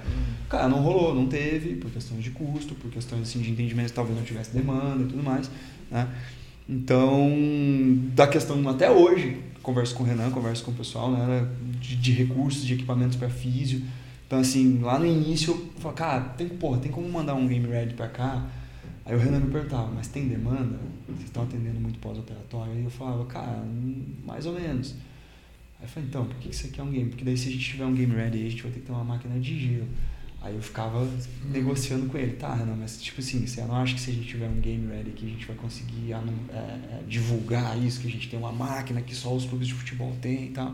Cara, 0.50 0.68
não 0.68 0.82
rolou, 0.82 1.14
não 1.16 1.28
teve, 1.28 1.76
por 1.76 1.90
questões 1.90 2.24
de 2.24 2.32
custo, 2.32 2.76
por 2.76 2.90
questões 2.92 3.22
assim, 3.22 3.40
de 3.40 3.52
entendimento, 3.52 3.94
talvez 3.94 4.18
não 4.18 4.26
tivesse 4.26 4.52
demanda 4.52 5.04
e 5.04 5.08
tudo 5.08 5.24
mais. 5.24 5.50
Né? 5.90 6.08
Então, 6.68 7.28
da 8.14 8.28
questão 8.28 8.68
até 8.70 8.92
hoje, 8.92 9.42
converso 9.64 9.96
com 9.96 10.04
o 10.04 10.06
Renan, 10.06 10.30
converso 10.30 10.64
com 10.64 10.72
o 10.72 10.76
pessoal, 10.76 11.12
né, 11.12 11.48
de, 11.80 11.96
de 11.96 12.12
recursos, 12.12 12.66
de 12.66 12.76
equipamentos 12.76 13.18
para 13.18 13.30
físio. 13.30 13.82
Então, 14.28 14.40
assim, 14.40 14.80
lá 14.80 15.00
no 15.00 15.06
início 15.08 15.54
eu 15.54 15.82
falei, 15.82 15.98
cara, 15.98 16.22
tem, 16.22 16.48
porra, 16.48 16.80
tem 16.80 16.92
como 16.92 17.10
mandar 17.10 17.34
um 17.34 17.48
Game 17.48 17.68
Ready 17.68 17.96
para 17.96 18.08
cá? 18.08 18.48
Aí 19.04 19.16
o 19.16 19.18
Renan 19.18 19.40
me 19.40 19.52
perguntava, 19.52 19.92
mas 19.92 20.08
tem 20.08 20.28
demanda? 20.28 20.78
Vocês 21.08 21.24
estão 21.24 21.42
atendendo 21.42 21.80
muito 21.80 21.98
pós-operatório? 21.98 22.74
Aí 22.74 22.84
eu 22.84 22.92
falava, 22.92 23.26
cara, 23.26 23.64
mais 24.24 24.46
ou 24.46 24.54
menos. 24.54 24.94
Aí 25.80 25.86
eu 25.86 25.88
falei, 25.88 26.08
então, 26.08 26.26
por 26.26 26.36
que 26.36 26.56
você 26.56 26.68
quer 26.68 26.84
um 26.84 26.92
game? 26.92 27.10
Porque 27.10 27.26
daí 27.26 27.36
se 27.36 27.50
a 27.50 27.52
gente 27.52 27.64
tiver 27.64 27.86
um 27.86 27.96
game 27.96 28.14
ready, 28.14 28.46
a 28.46 28.50
gente 28.52 28.62
vai 28.62 28.72
ter 28.72 28.82
que 28.82 28.86
ter 28.86 28.92
uma 28.92 29.04
máquina 29.04 29.40
de 29.40 29.60
gelo. 29.60 29.88
Aí 30.42 30.56
eu 30.56 30.62
ficava 30.62 31.06
negociando 31.52 32.06
com 32.06 32.18
ele, 32.18 32.34
tá, 32.38 32.54
Renan, 32.54 32.76
mas 32.78 33.02
tipo 33.02 33.20
assim, 33.20 33.46
você 33.46 33.62
não 33.62 33.76
acha 33.76 33.94
que 33.94 34.00
se 34.00 34.10
a 34.10 34.14
gente 34.14 34.28
tiver 34.28 34.48
um 34.48 34.62
game 34.62 34.88
ready 34.90 35.12
que 35.12 35.26
a 35.26 35.30
gente 35.30 35.46
vai 35.46 35.56
conseguir 35.58 36.14
é, 36.14 36.16
é, 36.56 37.04
divulgar 37.06 37.78
isso, 37.78 38.00
que 38.00 38.08
a 38.08 38.12
gente 38.12 38.30
tem 38.30 38.40
uma 38.40 38.52
máquina 38.52 39.02
que 39.02 39.14
só 39.14 39.36
os 39.36 39.46
clubes 39.46 39.68
de 39.68 39.74
futebol 39.74 40.16
têm 40.22 40.46
e 40.46 40.50
tal? 40.52 40.74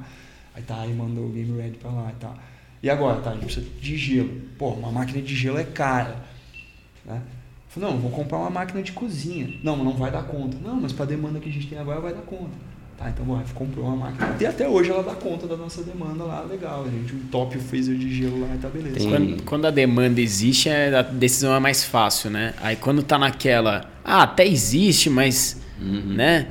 Aí 0.53 0.61
tá, 0.61 0.81
aí 0.81 0.93
mandou 0.93 1.25
o 1.25 1.29
game 1.29 1.59
ready 1.59 1.77
pra 1.77 1.89
lá 1.89 2.11
e 2.11 2.19
tal. 2.19 2.37
E 2.83 2.89
agora, 2.89 3.19
tá, 3.21 3.31
a 3.31 3.33
gente 3.33 3.45
precisa 3.45 3.65
de 3.81 3.97
gelo. 3.97 4.41
Pô, 4.57 4.69
uma 4.69 4.91
máquina 4.91 5.19
de 5.19 5.35
gelo 5.35 5.57
é 5.57 5.63
cara. 5.63 6.23
Né? 7.03 7.19
Falei, 7.67 7.89
não, 7.89 7.99
vou 7.99 8.11
comprar 8.11 8.37
uma 8.37 8.49
máquina 8.51 8.83
de 8.83 8.91
cozinha. 8.91 9.59
Não, 9.63 9.83
não 9.83 9.93
vai 9.93 10.11
dar 10.11 10.23
conta. 10.23 10.57
Não, 10.59 10.79
mas 10.79 10.93
pra 10.93 11.05
demanda 11.05 11.39
que 11.39 11.49
a 11.49 11.51
gente 11.51 11.67
tem 11.67 11.79
agora 11.79 11.99
vai 11.99 12.13
dar 12.13 12.21
conta. 12.21 12.53
Tá, 12.97 13.09
então 13.09 13.26
bom, 13.26 13.41
comprou 13.53 13.85
uma 13.85 13.95
máquina. 13.95 14.38
E 14.39 14.45
até 14.45 14.67
hoje 14.67 14.89
ela 14.89 15.03
dá 15.03 15.13
conta 15.13 15.45
da 15.47 15.57
nossa 15.57 15.84
demanda 15.84 16.23
lá, 16.23 16.41
legal. 16.41 16.85
A 16.85 16.89
gente, 16.89 17.13
um 17.13 17.27
top 17.30 17.57
freezer 17.59 17.95
de 17.97 18.13
gelo 18.13 18.39
lá, 18.39 18.47
tá 18.61 18.69
beleza. 18.69 18.95
Tem... 18.95 19.09
Quando, 19.09 19.43
quando, 19.43 19.65
a 19.65 19.72
demanda 19.72 20.22
existe, 20.22 20.69
a 20.69 21.01
decisão 21.01 21.53
é 21.53 21.59
mais 21.59 21.84
fácil, 21.84 22.30
né? 22.30 22.53
Aí 22.61 22.77
quando 22.77 23.03
tá 23.03 23.17
naquela, 23.17 23.91
ah, 24.03 24.23
até 24.23 24.47
existe, 24.47 25.09
mas, 25.09 25.61
uhum. 25.80 26.13
né? 26.13 26.47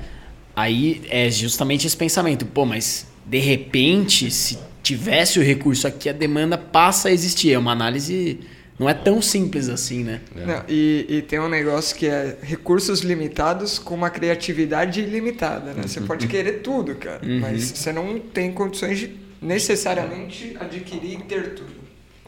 Aí 0.55 1.03
é 1.09 1.31
justamente 1.31 1.87
esse 1.87 1.97
pensamento, 1.97 2.45
pô, 2.45 2.66
mas 2.66 3.07
de 3.27 3.39
repente, 3.39 4.31
se 4.31 4.59
tivesse 4.83 5.39
o 5.39 5.43
recurso 5.43 5.87
aqui, 5.87 6.11
a 6.11 6.12
demanda 6.12 6.59
passa 6.59 7.09
a 7.09 7.12
existir. 7.12 7.53
É 7.53 7.59
uma 7.59 7.73
análise 7.73 8.39
não 8.79 8.89
é 8.89 8.95
tão 8.95 9.23
simples 9.23 9.69
assim, 9.69 10.03
né? 10.03 10.21
É. 10.37 10.47
Não, 10.47 10.63
e, 10.69 11.07
e, 11.09 11.23
tem 11.23 11.39
um 11.39 11.49
negócio 11.49 11.97
que 11.97 12.07
é 12.07 12.37
recursos 12.43 13.01
limitados 13.01 13.79
com 13.79 13.95
uma 13.95 14.11
criatividade 14.11 15.01
ilimitada, 15.01 15.73
né? 15.73 15.83
Você 15.83 16.01
pode 16.01 16.27
querer 16.27 16.61
tudo, 16.61 16.95
cara, 16.97 17.21
uhum. 17.25 17.41
mas 17.41 17.63
você 17.71 17.93
não 17.93 18.19
tem 18.19 18.53
condições 18.53 18.99
de 18.99 19.11
necessariamente 19.41 20.57
adquirir 20.59 21.21
e 21.21 21.23
ter 21.23 21.55
tudo. 21.55 21.73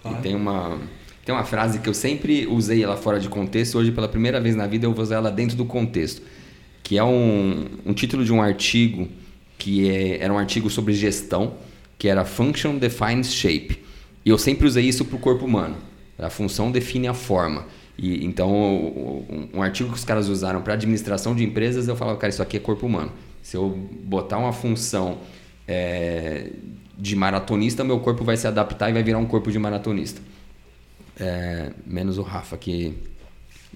Claro. 0.01 0.18
E 0.18 0.23
tem 0.23 0.36
uma, 0.36 0.78
tem 1.24 1.35
uma 1.35 1.44
frase 1.44 1.81
que 1.81 1.89
eu 1.89 1.94
sempre 1.94 2.47
usei 2.47 2.85
ela 2.85 2.97
fora 2.97 3.18
de 3.18 3.28
contexto, 3.28 3.77
hoje 3.77 3.90
pela 3.90 4.09
primeira 4.09 4.40
vez 4.40 4.55
na 4.55 4.68
vida 4.68 4.86
eu 4.86 4.93
vou 4.93 5.02
usar 5.02 5.16
ela 5.16 5.32
dentro 5.32 5.56
do 5.56 5.64
contexto, 5.64 6.23
que 6.82 6.97
é 6.97 7.02
um, 7.02 7.66
um 7.85 7.93
título 7.93 8.24
de 8.24 8.32
um 8.32 8.40
artigo 8.40 9.09
que 9.59 9.90
é, 9.90 10.23
era 10.23 10.32
um 10.32 10.39
artigo 10.39 10.70
sobre 10.70 10.94
gestão, 10.94 11.55
que 11.98 12.06
era 12.06 12.24
Function 12.24 12.77
Defines 12.77 13.35
Shape. 13.35 13.82
E 14.24 14.28
eu 14.28 14.39
sempre 14.39 14.66
usei 14.66 14.85
isso 14.85 15.05
para 15.05 15.16
o 15.16 15.18
corpo 15.18 15.44
humano. 15.44 15.77
A 16.18 16.30
função 16.30 16.70
define 16.70 17.09
a 17.09 17.14
forma. 17.14 17.66
E, 17.98 18.24
então, 18.24 18.51
um, 18.52 19.48
um 19.55 19.62
artigo 19.62 19.90
que 19.90 19.97
os 19.97 20.05
caras 20.05 20.28
usaram 20.28 20.60
para 20.62 20.74
administração 20.74 21.34
de 21.34 21.44
empresas, 21.44 21.88
eu 21.88 21.97
falava, 21.97 22.18
cara, 22.18 22.30
isso 22.30 22.43
aqui 22.43 22.56
é 22.56 22.60
corpo 22.60 22.86
humano. 22.86 23.12
Se 23.43 23.56
eu 23.56 23.70
botar 24.02 24.38
uma 24.38 24.52
função 24.52 25.18
é, 25.66 26.51
de 26.98 27.16
maratonista, 27.16 27.84
meu 27.84 28.01
corpo 28.01 28.24
vai 28.24 28.36
se 28.36 28.47
adaptar 28.47 28.90
e 28.90 28.93
vai 28.93 29.02
virar 29.02 29.18
um 29.18 29.26
corpo 29.26 29.51
de 29.51 29.59
maratonista. 29.59 30.20
É, 31.18 31.70
menos 31.86 32.18
o 32.18 32.22
Rafa, 32.22 32.56
que, 32.59 32.93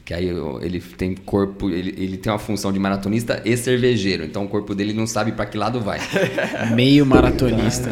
que 0.05 0.13
aí 0.13 0.29
ele 0.61 0.81
tem 0.81 1.15
corpo, 1.15 1.71
ele, 1.71 1.95
ele 1.97 2.17
tem 2.19 2.31
uma 2.31 2.39
função 2.39 2.73
de 2.73 2.79
maratonista 2.79 3.41
e 3.45 3.57
cervejeiro. 3.57 4.25
Então 4.25 4.45
o 4.45 4.49
corpo 4.49 4.75
dele 4.75 4.93
não 4.93 5.07
sabe 5.07 5.33
para 5.33 5.47
que 5.47 5.57
lado 5.57 5.81
vai. 5.81 6.01
Meio 6.75 7.07
maratonista. 7.07 7.91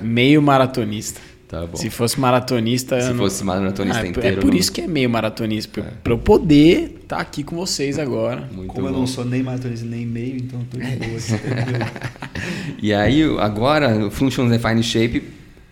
Meio 0.00 0.40
maratonista. 0.40 1.20
Tá 1.52 1.66
bom. 1.66 1.76
Se 1.76 1.90
fosse 1.90 2.18
maratonista. 2.18 2.98
Se 2.98 3.10
não... 3.10 3.18
fosse 3.18 3.44
maratonista 3.44 4.00
ah, 4.00 4.06
é 4.06 4.08
inteiro. 4.08 4.38
É 4.38 4.40
por 4.40 4.50
não... 4.50 4.58
isso 4.58 4.72
que 4.72 4.80
é 4.80 4.86
meio 4.86 5.10
maratonista. 5.10 5.80
É. 5.80 5.92
pra 6.02 6.14
eu 6.14 6.18
poder 6.18 7.00
estar 7.02 7.16
tá 7.16 7.18
aqui 7.20 7.44
com 7.44 7.56
vocês 7.56 7.98
agora. 7.98 8.48
Muito 8.50 8.72
Como 8.72 8.88
bom. 8.88 8.94
eu 8.94 8.98
não 9.00 9.06
sou 9.06 9.22
nem 9.22 9.42
maratonista 9.42 9.84
nem 9.84 10.06
meio, 10.06 10.36
então 10.36 10.64
tô 10.70 10.78
de 10.78 10.96
boa. 10.96 11.10
E 12.80 12.94
aí, 12.94 13.22
agora, 13.38 14.10
Functions 14.10 14.50
Define 14.50 14.82
Shape 14.82 15.24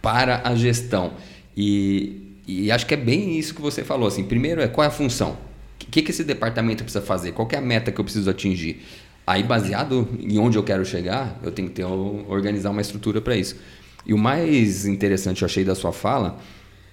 para 0.02 0.42
a 0.44 0.54
gestão. 0.54 1.14
E, 1.56 2.36
e 2.46 2.70
acho 2.70 2.84
que 2.84 2.92
é 2.92 2.98
bem 2.98 3.38
isso 3.38 3.54
que 3.54 3.62
você 3.62 3.82
falou. 3.82 4.06
Assim, 4.06 4.22
primeiro 4.22 4.60
é 4.60 4.68
qual 4.68 4.84
é 4.84 4.88
a 4.88 4.90
função? 4.90 5.38
O 5.82 5.86
que, 5.90 6.02
que 6.02 6.10
esse 6.10 6.24
departamento 6.24 6.84
precisa 6.84 7.02
fazer? 7.02 7.32
Qual 7.32 7.48
é 7.52 7.56
a 7.56 7.60
meta 7.62 7.90
que 7.90 7.98
eu 7.98 8.04
preciso 8.04 8.28
atingir? 8.28 8.84
Aí, 9.26 9.42
baseado 9.42 10.06
em 10.20 10.38
onde 10.38 10.58
eu 10.58 10.62
quero 10.62 10.84
chegar, 10.84 11.40
eu 11.42 11.50
tenho 11.50 11.68
que 11.68 11.74
ter, 11.76 11.84
organizar 11.84 12.68
uma 12.68 12.82
estrutura 12.82 13.22
para 13.22 13.34
isso. 13.34 13.56
E 14.04 14.14
o 14.14 14.18
mais 14.18 14.86
interessante 14.86 15.42
eu 15.42 15.46
achei 15.46 15.64
da 15.64 15.74
sua 15.74 15.92
fala 15.92 16.38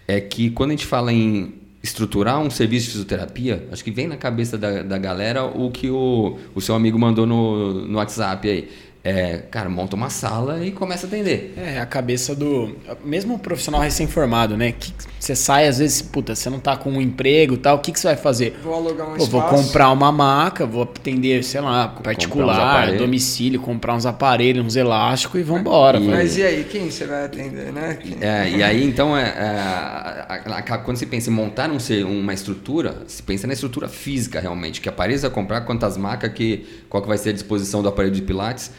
é 0.07 0.19
que 0.21 0.49
quando 0.49 0.71
a 0.71 0.73
gente 0.73 0.85
fala 0.85 1.11
em 1.11 1.53
estruturar 1.81 2.39
um 2.39 2.49
serviço 2.49 2.85
de 2.85 2.91
fisioterapia, 2.91 3.67
acho 3.71 3.83
que 3.83 3.91
vem 3.91 4.07
na 4.07 4.17
cabeça 4.17 4.57
da, 4.57 4.81
da 4.83 4.97
galera 4.97 5.45
o 5.45 5.71
que 5.71 5.89
o, 5.89 6.37
o 6.53 6.61
seu 6.61 6.75
amigo 6.75 6.97
mandou 6.99 7.25
no, 7.25 7.85
no 7.85 7.97
WhatsApp 7.97 8.49
aí. 8.49 8.69
É, 9.03 9.37
cara, 9.49 9.69
monta 9.69 9.95
uma 9.95 10.09
sala 10.09 10.65
e 10.65 10.71
começa 10.71 11.05
a 11.05 11.07
atender. 11.07 11.53
É, 11.57 11.79
a 11.79 11.85
cabeça 11.85 12.35
do. 12.35 12.75
Mesmo 13.05 13.35
o 13.35 13.39
profissional 13.39 13.79
recém-formado, 13.81 14.57
né? 14.57 14.73
Que 14.73 14.91
você 15.19 15.35
sai, 15.35 15.67
às 15.67 15.79
vezes, 15.79 16.01
puta, 16.01 16.35
você 16.35 16.49
não 16.49 16.59
tá 16.59 16.75
com 16.75 16.91
um 16.91 17.01
emprego 17.01 17.53
e 17.55 17.57
tal, 17.57 17.77
o 17.77 17.79
que, 17.79 17.91
que 17.91 17.99
você 17.99 18.07
vai 18.07 18.17
fazer? 18.17 18.59
Vou 18.63 18.73
alugar 18.73 19.07
um 19.07 19.15
Pô, 19.15 19.23
espaço. 19.23 19.31
Vou 19.31 19.41
comprar 19.43 19.91
uma 19.91 20.11
maca, 20.11 20.65
vou 20.65 20.83
atender, 20.83 21.43
sei 21.43 21.61
lá, 21.61 21.87
particular, 21.87 22.95
domicílio, 22.97 23.59
comprar 23.59 23.95
uns 23.95 24.05
aparelhos, 24.05 24.65
uns 24.65 24.75
elásticos 24.75 25.39
e 25.39 25.43
vambora. 25.43 25.99
E... 25.99 26.07
Mas 26.07 26.37
e 26.37 26.43
aí, 26.43 26.63
quem 26.65 26.91
você 26.91 27.05
vai 27.05 27.25
atender, 27.25 27.71
né? 27.71 27.97
É, 28.19 28.49
e 28.49 28.63
aí, 28.63 28.83
então, 28.83 29.17
é, 29.17 29.23
é 29.23 29.59
a, 29.59 30.41
a, 30.47 30.57
a, 30.57 30.77
quando 30.79 30.97
você 30.97 31.05
pensa 31.05 31.29
em 31.29 31.33
montar 31.33 31.69
um, 31.71 31.77
uma 32.19 32.33
estrutura, 32.33 33.03
se 33.07 33.23
pensa 33.23 33.47
na 33.47 33.53
estrutura 33.53 33.87
física 33.87 34.39
realmente, 34.39 34.81
que 34.81 34.89
aparelhos 34.89 35.23
a 35.23 35.29
comprar, 35.29 35.61
quantas 35.61 35.97
macas, 35.97 36.31
que, 36.33 36.65
qual 36.89 37.01
que 37.01 37.09
vai 37.09 37.17
ser 37.17 37.29
a 37.29 37.33
disposição 37.33 37.81
do 37.81 37.89
aparelho 37.89 38.13
de 38.13 38.21
pilates. 38.21 38.71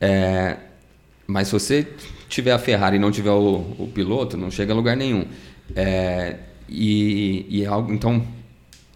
É, 0.00 0.56
mas 1.26 1.48
se 1.48 1.52
você 1.52 1.86
tiver 2.28 2.52
a 2.52 2.58
Ferrari 2.58 2.96
e 2.96 2.98
não 2.98 3.10
tiver 3.10 3.30
o, 3.30 3.56
o 3.78 3.90
piloto, 3.92 4.36
não 4.36 4.50
chega 4.50 4.72
a 4.72 4.76
lugar 4.76 4.96
nenhum. 4.96 5.24
É, 5.74 6.36
e, 6.68 7.46
e 7.48 7.64
é 7.64 7.66
algo, 7.66 7.92
então, 7.92 8.26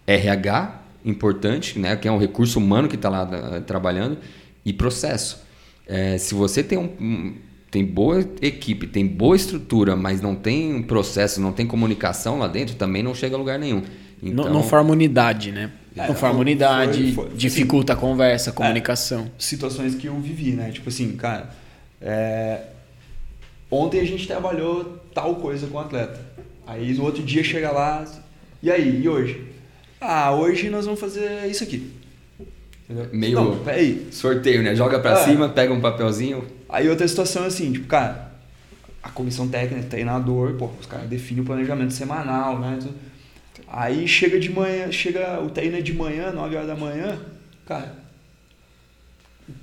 RH 0.05 0.81
importante, 1.03 1.79
né, 1.79 1.95
que 1.95 2.07
é 2.07 2.11
um 2.11 2.17
recurso 2.17 2.59
humano 2.59 2.87
que 2.87 2.95
está 2.95 3.09
lá 3.09 3.23
uh, 3.23 3.61
trabalhando, 3.61 4.17
e 4.63 4.71
processo. 4.71 5.41
É, 5.87 6.17
se 6.17 6.35
você 6.35 6.63
tem, 6.63 6.77
um, 6.77 7.35
tem 7.71 7.83
boa 7.83 8.19
equipe, 8.41 8.85
tem 8.85 9.05
boa 9.07 9.35
estrutura, 9.35 9.95
mas 9.95 10.21
não 10.21 10.35
tem 10.35 10.81
processo, 10.83 11.41
não 11.41 11.51
tem 11.51 11.65
comunicação 11.65 12.37
lá 12.37 12.47
dentro, 12.47 12.75
também 12.75 13.01
não 13.01 13.15
chega 13.15 13.35
a 13.35 13.39
lugar 13.39 13.57
nenhum. 13.57 13.81
Então, 14.21 14.45
não, 14.45 14.53
não 14.53 14.63
forma 14.63 14.91
unidade, 14.91 15.51
né? 15.51 15.71
É, 15.95 16.07
não 16.07 16.15
forma 16.15 16.39
unidade, 16.39 17.11
foi, 17.11 17.25
foi, 17.25 17.35
dificulta 17.35 17.93
assim, 17.93 17.99
a 17.99 18.01
conversa, 18.01 18.49
a 18.51 18.53
comunicação. 18.53 19.23
É, 19.23 19.29
situações 19.37 19.95
que 19.95 20.07
eu 20.07 20.17
vivi, 20.19 20.51
né? 20.51 20.71
Tipo 20.71 20.89
assim, 20.89 21.11
cara, 21.17 21.49
é, 22.01 22.61
ontem 23.69 23.99
a 23.99 24.05
gente 24.05 24.25
trabalhou 24.27 24.99
tal 25.13 25.35
coisa 25.35 25.67
com 25.67 25.77
o 25.77 25.81
atleta. 25.81 26.19
Aí 26.65 26.93
no 26.93 27.03
outro 27.03 27.21
dia 27.23 27.43
chega 27.43 27.71
lá, 27.71 28.05
e 28.63 28.71
aí, 28.71 29.01
e 29.01 29.09
hoje? 29.09 29.43
Ah, 29.99 30.33
hoje 30.33 30.69
nós 30.69 30.85
vamos 30.85 30.99
fazer 30.99 31.45
isso 31.47 31.63
aqui. 31.63 31.91
Entendeu? 32.89 33.09
Meio 33.11 33.35
Não, 33.35 33.57
peraí. 33.59 34.07
sorteio, 34.11 34.63
né? 34.63 34.75
Joga 34.75 34.99
pra 34.99 35.11
é. 35.13 35.23
cima, 35.25 35.49
pega 35.49 35.73
um 35.73 35.81
papelzinho. 35.81 36.45
Aí 36.69 36.87
outra 36.87 37.07
situação 37.07 37.43
é 37.43 37.47
assim, 37.47 37.71
tipo, 37.71 37.87
cara, 37.87 38.31
a 39.03 39.09
comissão 39.09 39.47
técnica, 39.47 39.87
treinador, 39.89 40.53
pô, 40.53 40.69
os 40.79 40.85
caras 40.85 41.09
definem 41.09 41.43
o 41.43 41.45
planejamento 41.45 41.93
semanal, 41.93 42.59
né? 42.59 42.79
Aí 43.73 44.05
chega 44.05 44.37
de 44.37 44.49
manhã, 44.51 44.91
chega 44.91 45.41
o 45.41 45.49
treino 45.49 45.81
de 45.81 45.93
manhã, 45.93 46.29
9 46.33 46.55
horas 46.57 46.67
da 46.67 46.75
manhã, 46.75 47.17
cara, 47.65 47.95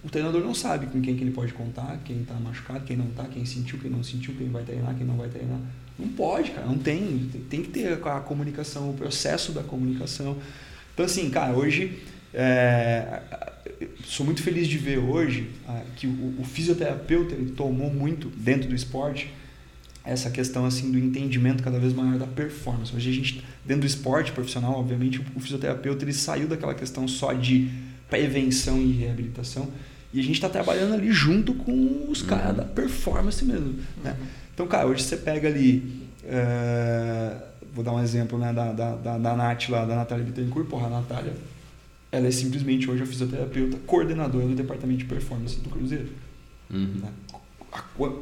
o 0.02 0.08
treinador 0.08 0.42
não 0.42 0.54
sabe 0.54 0.86
com 0.86 0.98
quem 1.02 1.14
que 1.14 1.22
ele 1.22 1.30
pode 1.30 1.52
contar, 1.52 2.00
quem 2.06 2.22
está 2.22 2.32
machucado, 2.34 2.86
quem 2.86 2.96
não 2.96 3.08
está, 3.08 3.24
quem 3.24 3.44
sentiu, 3.44 3.78
quem 3.78 3.90
não 3.90 4.02
sentiu, 4.02 4.34
quem 4.34 4.48
vai 4.48 4.62
treinar, 4.62 4.94
quem 4.94 5.06
não 5.06 5.18
vai 5.18 5.28
treinar. 5.28 5.58
Não 5.98 6.08
pode, 6.08 6.52
cara, 6.52 6.66
não 6.66 6.78
tem. 6.78 7.30
Tem 7.50 7.62
que 7.62 7.68
ter 7.68 7.92
a 7.92 8.20
comunicação, 8.20 8.88
o 8.88 8.94
processo 8.94 9.52
da 9.52 9.62
comunicação. 9.62 10.38
Então, 10.94 11.04
assim, 11.04 11.28
cara, 11.28 11.52
hoje, 11.52 11.98
é, 12.32 13.20
sou 14.04 14.24
muito 14.24 14.42
feliz 14.42 14.66
de 14.66 14.78
ver 14.78 14.98
hoje 14.98 15.50
ah, 15.66 15.82
que 15.96 16.06
o, 16.06 16.40
o 16.40 16.44
fisioterapeuta 16.44 17.34
ele 17.34 17.52
tomou 17.52 17.92
muito 17.92 18.28
dentro 18.30 18.70
do 18.70 18.74
esporte 18.74 19.30
essa 20.10 20.30
questão 20.30 20.64
assim 20.64 20.90
do 20.90 20.98
entendimento 20.98 21.62
cada 21.62 21.78
vez 21.78 21.92
maior 21.92 22.18
da 22.18 22.26
performance. 22.26 22.94
Hoje 22.94 23.10
a 23.10 23.12
gente 23.12 23.44
dentro 23.64 23.82
do 23.82 23.86
esporte 23.86 24.32
profissional, 24.32 24.74
obviamente, 24.74 25.20
o 25.36 25.40
fisioterapeuta 25.40 26.04
ele 26.04 26.12
saiu 26.12 26.48
daquela 26.48 26.74
questão 26.74 27.06
só 27.06 27.32
de 27.32 27.70
prevenção 28.08 28.80
e 28.80 28.92
reabilitação 28.92 29.68
E 30.12 30.18
a 30.18 30.22
gente 30.22 30.36
está 30.36 30.48
trabalhando 30.48 30.94
ali 30.94 31.12
junto 31.12 31.52
com 31.52 32.06
os 32.08 32.22
caras 32.22 32.56
da 32.56 32.64
performance 32.64 33.44
mesmo. 33.44 33.74
Né? 34.02 34.16
Então, 34.54 34.66
cara, 34.66 34.86
hoje 34.86 35.02
você 35.02 35.16
pega 35.16 35.46
ali. 35.46 36.08
É, 36.24 37.36
vou 37.74 37.84
dar 37.84 37.92
um 37.92 38.02
exemplo 38.02 38.38
né, 38.38 38.52
da, 38.52 38.72
da, 38.72 38.96
da, 38.96 39.18
da 39.18 39.36
Nath 39.36 39.68
lá, 39.68 39.84
da 39.84 39.94
Natália 39.94 40.24
Bittencourt. 40.24 40.66
Porra, 40.66 40.86
a 40.86 40.90
Natália, 40.90 41.34
ela 42.10 42.26
é 42.26 42.30
simplesmente 42.30 42.90
hoje 42.90 43.02
a 43.02 43.06
fisioterapeuta 43.06 43.76
coordenadora 43.86 44.46
do 44.46 44.54
departamento 44.54 45.00
de 45.00 45.04
performance 45.04 45.60
do 45.60 45.68
Cruzeiro. 45.68 46.08
Uhum. 46.70 47.02
Né? 47.02 47.12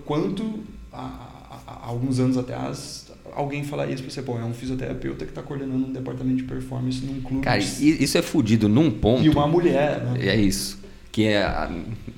Quanto 0.05 0.65
há, 0.93 1.36
há 1.67 1.87
alguns 1.87 2.21
anos 2.21 2.39
atrás 2.39 3.07
alguém 3.37 3.63
falar 3.63 3.87
isso 3.89 4.03
pra 4.03 4.11
você, 4.11 4.23
pô, 4.23 4.39
é 4.39 4.45
um 4.45 4.55
fisioterapeuta 4.55 5.25
que 5.25 5.31
está 5.31 5.43
coordenando 5.43 5.87
um 5.87 5.93
departamento 5.93 6.39
de 6.39 6.45
performance 6.45 7.05
num 7.05 7.21
clube. 7.21 7.45
Cara, 7.45 7.59
isso 7.59 8.17
é 8.17 8.23
fudido 8.23 8.69
num 8.69 8.91
ponto. 8.91 9.23
E 9.23 9.29
uma 9.29 9.47
mulher, 9.47 10.03
né? 10.03 10.27
É 10.27 10.37
isso. 10.37 10.79
Que 11.13 11.27
é. 11.27 11.69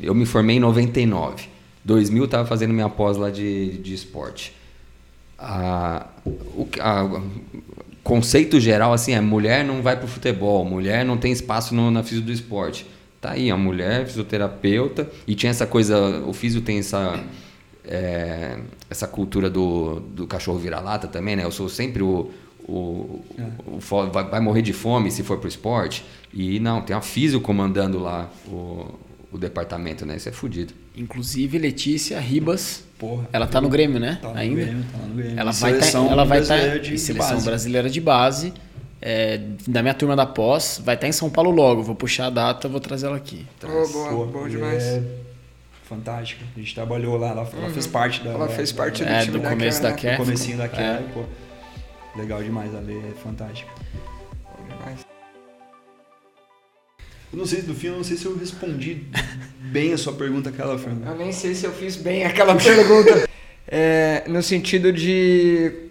Eu 0.01 0.15
me 0.15 0.25
formei 0.25 0.57
em 0.57 0.61
99. 0.61 1.49
2000 1.85 2.23
eu 2.23 2.29
tava 2.29 2.47
fazendo 2.47 2.73
minha 2.73 2.89
pós 2.89 3.16
lá 3.16 3.31
de, 3.31 3.79
de 3.79 3.95
esporte. 3.95 4.55
A, 5.39 6.07
o 6.25 6.69
a, 6.81 7.23
conceito 8.03 8.59
geral 8.59 8.93
assim 8.93 9.12
é 9.12 9.20
mulher 9.20 9.65
não 9.65 9.83
vai 9.83 9.97
pro 9.97 10.09
futebol, 10.09 10.65
mulher 10.65 11.05
não 11.05 11.16
tem 11.16 11.31
espaço 11.31 11.75
no, 11.75 11.91
na 11.91 12.03
física 12.03 12.27
do 12.27 12.33
esporte. 12.33 12.87
Tá 13.20 13.33
aí, 13.33 13.51
a 13.51 13.57
mulher 13.57 14.07
fisioterapeuta 14.07 15.11
e 15.27 15.35
tinha 15.35 15.51
essa 15.51 15.66
coisa, 15.66 16.23
o 16.25 16.33
físio 16.33 16.61
tem 16.61 16.79
essa 16.79 17.20
é, 17.89 18.59
essa 18.90 19.09
cultura 19.09 19.48
do, 19.48 20.01
do 20.01 20.27
cachorro 20.27 20.59
vira-lata 20.59 21.09
também, 21.09 21.35
né? 21.35 21.44
Eu 21.44 21.51
sou 21.51 21.69
sempre 21.69 22.02
o, 22.02 22.31
o, 22.69 23.24
é. 23.39 23.43
o 23.66 23.81
vai, 24.10 24.24
vai, 24.24 24.40
morrer 24.40 24.62
de 24.62 24.74
fome 24.74 25.10
se 25.10 25.23
for 25.23 25.39
pro 25.39 25.48
esporte. 25.48 26.05
E 26.32 26.60
não, 26.60 26.82
tem 26.82 26.94
a 26.94 27.01
físio 27.01 27.40
comandando 27.40 27.98
lá 27.98 28.31
o, 28.47 28.94
o 29.32 29.39
departamento, 29.39 30.05
né? 30.05 30.16
Isso 30.16 30.28
é 30.28 30.32
fodido. 30.32 30.74
Inclusive 30.94 31.59
Letícia 31.59 32.20
Ribas, 32.20 32.85
Porra, 32.98 33.28
ela 33.32 33.47
tá 33.47 33.60
no 33.60 33.69
Grêmio, 33.69 33.98
né? 33.98 34.19
Tá 34.20 34.28
no 34.28 34.39
Ainda. 34.39 34.65
Grêmio, 34.65 34.85
tá 34.93 34.98
no 34.98 35.15
Grêmio. 35.15 35.40
Ela 35.40 35.52
vai 35.52 35.78
tá, 35.78 35.98
ela 35.98 36.24
vai 36.24 36.40
estar 36.40 36.59
tá 36.59 36.77
em 36.77 36.98
seleção 36.98 37.35
base. 37.35 37.47
brasileira 37.47 37.89
de 37.89 38.01
base. 38.01 38.52
É, 39.01 39.40
da 39.69 39.81
minha 39.81 39.94
turma 39.94 40.16
da 40.16 40.27
pós, 40.27 40.82
vai 40.85 40.97
estar 40.97 41.05
tá 41.05 41.09
em 41.09 41.12
São 41.12 41.31
Paulo 41.31 41.52
logo. 41.52 41.85
Vou 41.85 41.94
puxar 41.94 42.27
a 42.27 42.31
data, 42.31 42.69
vou 42.69 42.81
trazer 42.81 43.06
ela 43.06 43.16
aqui. 43.16 43.47
Oh, 43.62 43.89
boa, 43.89 44.09
Pô, 44.10 44.27
boa 44.27 44.51
demais. 44.51 44.82
É 44.82 45.27
fantástica. 45.89 46.44
A 46.55 46.60
gente 46.60 46.74
trabalhou 46.74 47.16
lá, 47.16 47.28
ela, 47.28 47.51
ela 47.52 47.70
fez 47.70 47.86
parte 47.86 48.23
da. 48.23 48.31
Ela 48.31 48.48
fez 48.48 48.70
parte 48.70 49.02
é, 49.02 49.06
do 49.06 49.24
time 49.24 49.39
do 49.39 49.43
da 49.43 49.51
começo 49.51 49.82
da 49.82 49.93
Care. 49.93 50.16
Do 50.16 50.24
comecinho 50.24 50.59
da 50.59 50.65
É. 50.65 51.02
pô. 51.15 51.24
Legal 52.16 52.43
demais, 52.43 52.74
a 52.74 52.81
Lê 52.81 52.98
é 52.98 53.12
demais. 54.69 55.06
Eu 57.32 57.39
não 57.39 57.47
sei, 57.47 57.62
no 57.62 57.74
fim, 57.74 57.89
eu 57.89 57.97
não 57.97 58.05
sei 58.05 58.16
se 58.16 58.27
eu 58.27 58.36
respondi 58.36 59.06
bem 59.70 59.93
a 59.93 59.98
sua 59.98 60.12
pergunta 60.15 60.48
aquela, 60.51 60.78
Fernando. 60.78 61.06
Eu 61.06 61.16
nem 61.16 61.32
sei 61.32 61.55
se 61.55 61.65
eu 61.65 61.73
fiz 61.73 61.97
bem 61.97 62.24
aquela 62.24 62.55
pergunta. 62.59 63.28
É, 63.66 64.24
no 64.27 64.43
sentido 64.43 64.93
de 64.93 65.89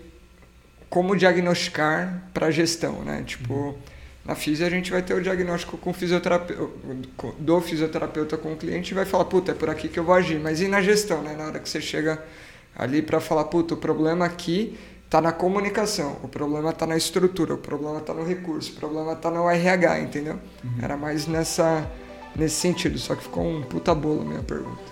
como 0.90 1.16
diagnosticar 1.16 2.24
para 2.34 2.50
gestão, 2.50 3.04
né? 3.04 3.24
Tipo, 3.26 3.78
na 4.28 4.36
física 4.36 4.68
a 4.68 4.70
gente 4.70 4.92
vai 4.92 5.02
ter 5.02 5.14
o 5.14 5.22
diagnóstico 5.22 5.78
com 5.78 5.92
o 5.92 5.94
fisioterapeuta, 5.94 6.70
do 7.40 7.62
fisioterapeuta 7.62 8.38
com 8.38 8.52
o 8.52 8.58
cliente 8.58 8.92
e 8.92 8.94
vai 8.94 9.06
falar, 9.06 9.24
puta, 9.24 9.54
é 9.54 9.56
por 9.56 9.70
aqui 9.70 9.88
que 9.88 9.98
eu 9.98 10.04
vou 10.04 10.14
agir. 10.14 10.38
Mas 10.38 10.60
e 10.60 10.68
na 10.68 10.82
gestão, 10.82 11.22
né? 11.22 11.34
Na 11.38 11.46
hora 11.46 11.60
que 11.60 11.70
você 11.70 11.80
chega 11.80 12.22
ali 12.76 13.02
para 13.02 13.22
falar, 13.22 13.46
puta, 13.46 13.74
o 13.74 13.78
problema 13.78 14.26
aqui 14.26 14.78
tá 15.10 15.22
na 15.22 15.32
comunicação, 15.32 16.18
o 16.22 16.28
problema 16.28 16.74
tá 16.74 16.86
na 16.86 16.98
estrutura, 16.98 17.54
o 17.54 17.58
problema 17.58 18.02
tá 18.02 18.14
no 18.14 18.26
recurso, 18.26 18.74
o 18.74 18.76
problema 18.76 19.16
tá 19.16 19.32
no 19.32 19.50
RH, 19.50 20.02
entendeu? 20.02 20.38
Era 20.82 20.98
mais 20.98 21.26
nessa 21.26 21.90
nesse 22.36 22.56
sentido, 22.56 23.00
só 23.00 23.16
que 23.16 23.24
ficou 23.24 23.48
um 23.48 23.64
puta 23.64 23.96
bolo 23.96 24.24
a 24.24 24.26
minha 24.26 24.44
pergunta. 24.44 24.84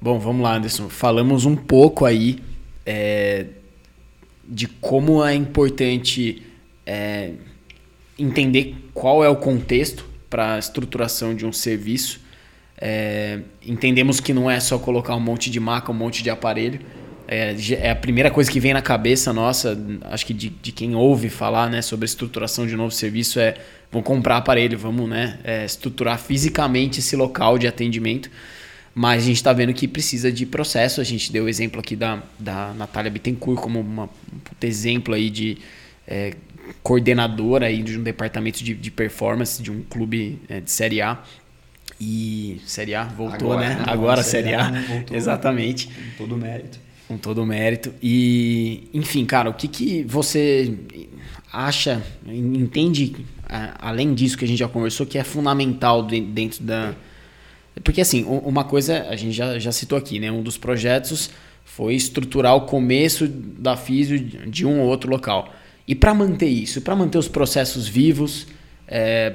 Bom, 0.00 0.18
vamos 0.18 0.42
lá, 0.42 0.56
Anderson. 0.56 0.88
Falamos 0.88 1.44
um 1.44 1.54
pouco 1.54 2.04
aí 2.04 2.42
é, 2.84 3.46
de 4.44 4.66
como 4.66 5.24
é 5.24 5.32
importante 5.32 6.42
é, 6.86 7.32
entender 8.18 8.76
qual 8.94 9.24
é 9.24 9.28
o 9.28 9.36
contexto 9.36 10.08
para 10.30 10.54
a 10.54 10.58
estruturação 10.58 11.34
de 11.34 11.44
um 11.44 11.52
serviço. 11.52 12.20
É, 12.78 13.40
entendemos 13.66 14.20
que 14.20 14.32
não 14.32 14.50
é 14.50 14.60
só 14.60 14.78
colocar 14.78 15.16
um 15.16 15.20
monte 15.20 15.50
de 15.50 15.58
maca, 15.58 15.90
um 15.90 15.94
monte 15.94 16.22
de 16.22 16.30
aparelho. 16.30 16.80
É, 17.28 17.56
é 17.72 17.90
a 17.90 17.96
primeira 17.96 18.30
coisa 18.30 18.50
que 18.50 18.60
vem 18.60 18.72
na 18.72 18.82
cabeça 18.82 19.32
nossa, 19.32 19.76
acho 20.02 20.24
que 20.24 20.32
de, 20.32 20.48
de 20.48 20.70
quem 20.70 20.94
ouve 20.94 21.28
falar 21.28 21.68
né, 21.68 21.82
sobre 21.82 22.04
estruturação 22.04 22.66
de 22.66 22.74
um 22.74 22.78
novo 22.78 22.92
serviço 22.92 23.40
é 23.40 23.54
vamos 23.90 24.06
comprar 24.06 24.36
aparelho, 24.36 24.78
vamos 24.78 25.08
né, 25.08 25.38
é, 25.42 25.64
estruturar 25.64 26.18
fisicamente 26.18 27.00
esse 27.00 27.16
local 27.16 27.58
de 27.58 27.66
atendimento. 27.66 28.30
Mas 28.94 29.24
a 29.24 29.26
gente 29.26 29.36
está 29.36 29.52
vendo 29.52 29.74
que 29.74 29.86
precisa 29.86 30.32
de 30.32 30.46
processo. 30.46 31.02
A 31.02 31.04
gente 31.04 31.30
deu 31.30 31.44
o 31.44 31.48
exemplo 31.50 31.80
aqui 31.80 31.94
da, 31.94 32.22
da 32.38 32.72
Natália 32.72 33.10
Bittencourt 33.10 33.60
como 33.60 33.80
uma, 33.80 34.04
um 34.04 34.66
exemplo 34.66 35.12
aí 35.12 35.28
de 35.28 35.58
é, 36.06 36.32
coordenadora 36.82 37.66
aí 37.66 37.82
de 37.82 37.98
um 37.98 38.02
departamento 38.02 38.62
de, 38.62 38.74
de 38.74 38.90
performance 38.90 39.62
de 39.62 39.70
um 39.70 39.82
clube 39.82 40.38
é, 40.48 40.60
de 40.60 40.70
Série 40.70 41.00
A. 41.02 41.18
E 42.00 42.60
Série 42.66 42.94
A 42.94 43.04
voltou, 43.04 43.52
Agora, 43.52 43.68
né? 43.68 43.74
né? 43.76 43.84
Agora 43.86 44.22
Série 44.22 44.44
Série 44.50 44.54
A, 44.56 44.66
A. 44.66 44.70
né? 44.70 44.84
Voltou. 44.88 45.16
Exatamente. 45.16 45.86
Com 45.88 46.24
todo 46.24 46.34
o 46.34 46.38
mérito. 46.38 46.78
Com 47.08 47.16
todo 47.18 47.42
o 47.42 47.46
mérito. 47.46 47.92
E, 48.02 48.88
enfim, 48.92 49.24
cara, 49.24 49.48
o 49.48 49.54
que, 49.54 49.66
que 49.68 50.02
você 50.04 50.74
acha, 51.52 52.02
entende, 52.26 53.16
a- 53.48 53.88
além 53.88 54.12
disso 54.12 54.36
que 54.36 54.44
a 54.44 54.48
gente 54.48 54.58
já 54.58 54.68
conversou, 54.68 55.06
que 55.06 55.16
é 55.16 55.24
fundamental 55.24 56.04
de- 56.04 56.20
dentro 56.20 56.62
da. 56.64 56.94
Porque, 57.84 58.00
assim, 58.00 58.24
uma 58.24 58.64
coisa 58.64 59.06
a 59.08 59.16
gente 59.16 59.32
já, 59.32 59.58
já 59.58 59.70
citou 59.70 59.96
aqui, 59.96 60.18
né? 60.18 60.30
Um 60.32 60.42
dos 60.42 60.56
projetos 60.58 61.30
foi 61.64 61.94
estruturar 61.94 62.54
o 62.56 62.62
começo 62.62 63.28
da 63.28 63.76
físio 63.76 64.18
de 64.18 64.66
um 64.66 64.80
ou 64.80 64.88
outro 64.88 65.10
local. 65.10 65.54
E 65.86 65.94
para 65.94 66.12
manter 66.12 66.48
isso, 66.48 66.80
para 66.80 66.96
manter 66.96 67.18
os 67.18 67.28
processos 67.28 67.86
vivos, 67.86 68.46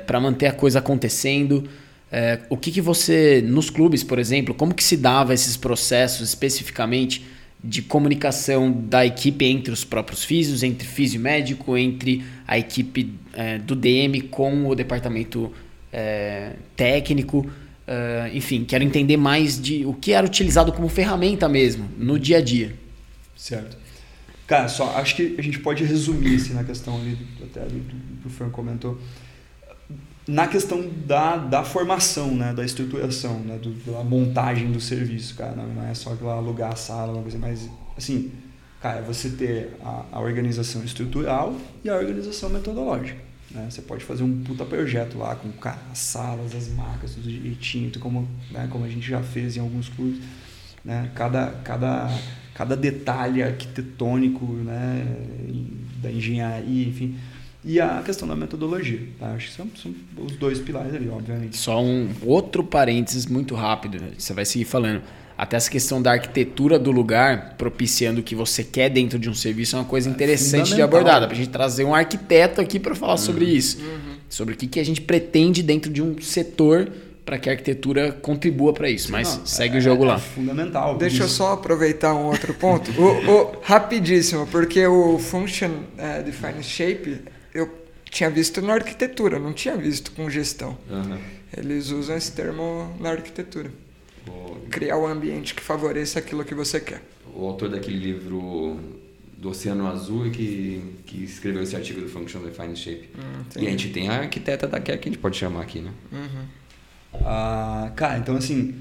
para 0.06 0.20
manter 0.20 0.48
a 0.48 0.54
coisa 0.54 0.80
acontecendo, 0.80 1.68
é, 2.12 2.40
o 2.50 2.58
que, 2.58 2.72
que 2.72 2.82
você, 2.82 3.42
nos 3.42 3.70
clubes, 3.70 4.04
por 4.04 4.20
exemplo, 4.20 4.54
como 4.54 4.74
que 4.74 4.84
se 4.84 4.98
dava 4.98 5.34
esses 5.34 5.56
processos 5.56 6.28
especificamente 6.28 7.26
de 7.64 7.82
comunicação 7.82 8.72
da 8.72 9.06
equipe 9.06 9.46
entre 9.46 9.72
os 9.72 9.86
próprios 9.86 10.24
físios, 10.24 10.62
entre 10.62 10.86
físio 10.86 11.22
médico, 11.22 11.78
entre 11.78 12.24
a 12.46 12.58
equipe 12.58 13.14
é, 13.34 13.60
do 13.60 13.76
DM 13.76 14.22
com 14.22 14.68
o 14.68 14.76
departamento 14.76 15.54
é, 15.94 16.54
técnico, 16.76 17.50
é, 17.88 18.32
enfim, 18.34 18.66
quero 18.66 18.84
entender 18.84 19.16
mais 19.16 19.62
de 19.62 19.86
o 19.86 19.94
que 19.94 20.12
era 20.12 20.26
utilizado 20.26 20.74
como 20.74 20.90
ferramenta 20.90 21.48
mesmo 21.48 21.88
no 21.98 22.20
dia 22.20 22.40
a 22.40 22.42
dia. 22.42 22.74
Certo. 23.38 23.78
Cara, 24.52 24.68
só 24.68 24.98
acho 24.98 25.16
que 25.16 25.36
a 25.38 25.42
gente 25.42 25.60
pode 25.60 25.82
resumir 25.86 26.36
assim, 26.36 26.54
na 26.54 26.66
questão 26.66 27.00
ali, 27.00 27.18
até 27.42 27.62
ali 27.62 27.80
do 27.80 28.22
que 28.22 28.28
o 28.28 28.30
Fran 28.30 28.50
comentou. 28.50 29.00
Na 30.28 30.46
questão 30.46 30.90
da, 31.08 31.38
da 31.38 31.64
formação, 31.64 32.36
né, 32.36 32.54
da 32.54 32.66
estruturação, 32.66 33.40
né, 33.40 33.58
do, 33.58 33.72
da 33.90 34.04
montagem 34.04 34.70
do 34.70 34.82
serviço, 34.82 35.36
cara. 35.36 35.56
Não, 35.56 35.88
é 35.88 35.94
só 35.94 36.18
lá 36.20 36.34
alugar 36.34 36.74
a 36.74 36.76
sala, 36.76 37.14
uma 37.14 37.22
coisa 37.22 37.38
mais. 37.38 37.70
Assim, 37.98 38.30
cara, 38.82 39.00
é 39.00 39.02
você 39.02 39.30
ter 39.30 39.78
a, 39.82 40.04
a 40.12 40.20
organização 40.20 40.84
estrutural 40.84 41.56
e 41.82 41.90
a 41.90 41.96
organização 41.96 42.50
metodológica. 42.50 43.22
Né? 43.52 43.68
Você 43.70 43.82
pode 43.82 44.04
fazer 44.04 44.24
um 44.24 44.44
puta 44.44 44.66
projeto 44.66 45.18
lá 45.18 45.34
com 45.34 45.50
cara, 45.54 45.80
as 45.94 46.00
salas, 46.00 46.54
as 46.54 46.68
marcas, 46.68 47.16
tudo 47.16 47.30
direitinho, 47.30 47.90
como, 48.02 48.28
né, 48.52 48.68
como 48.70 48.84
a 48.84 48.90
gente 48.90 49.08
já 49.08 49.24
fez 49.24 49.56
em 49.56 49.62
alguns 49.62 49.88
clubes. 49.88 50.20
Né? 50.84 51.10
Cada, 51.16 51.48
cada, 51.64 52.10
cada 52.54 52.76
detalhe 52.76 53.44
arquitetônico 53.44 54.46
né? 54.46 55.06
da 56.02 56.12
engenharia, 56.12 56.88
enfim. 56.88 57.16
E 57.64 57.80
a 57.80 58.02
questão 58.04 58.28
da 58.28 58.36
metodologia. 58.36 59.00
Tá? 59.20 59.34
Acho 59.34 59.48
que 59.48 59.54
são, 59.54 59.68
são 59.82 59.94
os 60.26 60.36
dois 60.36 60.60
pilares 60.60 60.94
ali, 60.96 61.08
obviamente. 61.08 61.58
Só 61.58 61.82
um 61.82 62.10
outro 62.26 62.64
parênteses 62.64 63.26
muito 63.28 63.54
rápido, 63.54 64.00
você 64.18 64.34
vai 64.34 64.46
seguir 64.46 64.66
falando. 64.66 65.02
Até 65.38 65.58
essa 65.58 65.72
questão 65.72 66.02
da 66.02 66.12
arquitetura 66.12 66.78
do 66.78 66.92
lugar, 66.92 67.56
propiciando 67.58 68.20
o 68.20 68.24
que 68.24 68.36
você 68.36 68.64
quer 68.64 68.90
dentro 68.90 69.18
de 69.18 69.30
um 69.30 69.34
serviço, 69.34 69.76
é 69.76 69.80
uma 69.80 69.86
coisa 69.86 70.10
interessante 70.10 70.66
de 70.66 70.72
fundamental. 70.72 71.00
abordar. 71.00 71.22
Dá 71.22 71.28
pra 71.28 71.36
gente 71.36 71.50
trazer 71.50 71.84
um 71.84 71.96
arquiteto 71.96 72.62
aqui 72.62 72.80
para 72.80 72.94
falar 72.94 73.18
sobre 73.18 73.46
isso. 73.46 73.80
Sobre 74.30 74.54
o 74.54 74.58
que, 74.58 74.68
que 74.68 74.80
a 74.80 74.86
gente 74.86 75.02
pretende 75.02 75.64
dentro 75.64 75.92
de 75.92 76.02
um 76.02 76.20
setor 76.22 76.92
para 77.32 77.40
que 77.40 77.48
a 77.50 77.54
arquitetura 77.54 78.12
contribua 78.12 78.74
para 78.74 78.90
isso. 78.90 79.10
Mas 79.10 79.38
Não, 79.38 79.46
segue 79.46 79.76
é- 79.76 79.78
o 79.78 79.82
jogo 79.82 80.04
é 80.04 80.08
lá. 80.08 80.20
fundamental. 80.20 80.98
Deixa 80.98 81.24
eu 81.24 81.28
Isso. 81.28 81.36
só 81.38 81.54
aproveitar 81.54 82.14
um 82.14 82.26
outro 82.26 82.54
ponto. 82.54 82.92
o, 83.00 83.06
o- 83.32 83.62
rapidíssimo, 83.62 84.46
porque 84.48 84.86
o 84.86 85.18
Function 85.18 85.72
eh, 85.98 86.24
Define 86.24 86.62
Shape 86.62 87.22
eu 87.54 87.70
tinha 88.10 88.30
visto 88.30 88.62
na 88.62 88.74
arquitetura, 88.74 89.40
não 89.40 89.54
tinha 89.54 89.78
visto 89.78 90.12
com 90.12 90.30
gestão. 90.30 90.78
Aham. 90.92 91.20
Eles 91.58 91.90
usam 91.90 92.18
esse 92.18 92.34
termo 92.34 92.94
na 93.00 93.12
arquitetura. 93.12 93.72
O, 94.28 94.58
Criar 94.70 94.98
o 94.98 95.08
ambiente 95.08 95.56
que 95.56 95.64
favoreça 95.64 96.20
aquilo 96.20 96.44
que 96.44 96.54
você 96.54 96.82
quer. 96.82 97.02
o 97.34 97.46
autor 97.46 97.70
daquele 97.70 97.98
livro 97.98 98.78
do 99.38 99.50
Oceano 99.52 99.88
Azul 99.88 100.28
é 100.28 100.30
que, 100.30 100.82
que 101.06 101.24
escreveu 101.24 101.64
esse 101.64 101.76
artigo 101.78 102.02
do 102.02 102.10
Function 102.10 102.42
Defined 102.42 102.78
Shape. 102.78 103.10
Hum, 103.18 103.44
e 103.58 103.68
a 103.68 103.70
gente 103.72 103.88
tem 103.90 104.10
a 104.10 104.20
arquiteta 104.20 104.68
da 104.68 104.82
Care 104.82 105.00
que 105.00 105.08
a 105.08 105.12
gente 105.14 105.22
pode 105.22 105.38
chamar 105.38 105.62
aqui, 105.62 105.80
né? 105.80 105.92
Uhum. 106.12 106.46
Ah, 107.14 107.92
cara, 107.96 108.20
então 108.20 108.36
assim, 108.36 108.80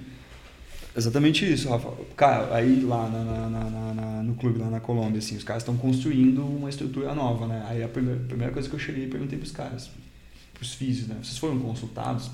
exatamente 0.96 1.50
isso, 1.50 1.68
Rafa. 1.68 1.90
Cara, 2.16 2.54
aí 2.54 2.80
lá 2.80 3.08
na, 3.08 3.24
na, 3.24 3.94
na, 3.94 4.22
no 4.22 4.34
clube, 4.34 4.58
lá 4.58 4.70
na 4.70 4.80
Colômbia, 4.80 5.18
assim, 5.18 5.36
os 5.36 5.44
caras 5.44 5.62
estão 5.62 5.76
construindo 5.76 6.44
uma 6.44 6.68
estrutura 6.68 7.14
nova, 7.14 7.46
né? 7.46 7.64
Aí 7.68 7.82
a 7.82 7.88
primeira, 7.88 8.20
a 8.20 8.26
primeira 8.26 8.52
coisa 8.52 8.68
que 8.68 8.74
eu 8.74 8.78
cheguei 8.78 9.04
e 9.04 9.08
perguntei 9.08 9.38
pros 9.38 9.52
caras, 9.52 9.90
pros 10.54 10.74
físicos, 10.74 11.08
né? 11.08 11.16
Vocês 11.22 11.38
foram 11.38 11.58
consultados 11.58 12.30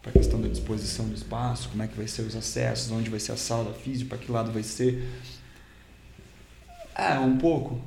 para 0.00 0.10
a 0.10 0.12
questão 0.12 0.40
da 0.40 0.48
disposição 0.48 1.08
do 1.08 1.14
espaço, 1.14 1.68
como 1.68 1.82
é 1.82 1.86
que 1.86 1.96
vai 1.96 2.06
ser 2.06 2.22
os 2.22 2.34
acessos, 2.34 2.90
onde 2.90 3.10
vai 3.10 3.20
ser 3.20 3.32
a 3.32 3.36
sala 3.36 3.74
física, 3.74 4.10
para 4.10 4.18
que 4.18 4.30
lado 4.30 4.52
vai 4.52 4.62
ser? 4.62 5.08
É, 6.94 7.18
um 7.18 7.36
pouco. 7.36 7.80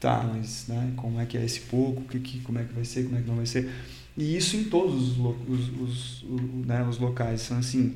Tá, 0.00 0.22
mas 0.22 0.66
né, 0.66 0.92
como 0.96 1.20
é 1.20 1.26
que 1.26 1.36
é 1.36 1.44
esse 1.44 1.60
pouco, 1.60 2.02
que, 2.04 2.18
que, 2.18 2.40
como 2.40 2.58
é 2.58 2.64
que 2.64 2.72
vai 2.72 2.84
ser, 2.84 3.04
como 3.04 3.18
é 3.18 3.20
que 3.20 3.28
não 3.28 3.36
vai 3.36 3.44
ser. 3.46 3.70
E 4.20 4.36
isso 4.36 4.54
em 4.54 4.64
todos 4.64 5.18
os, 5.18 5.18
os, 5.18 5.80
os, 5.80 6.24
né, 6.66 6.86
os 6.86 6.98
locais. 6.98 7.40
São 7.40 7.56
assim, 7.56 7.94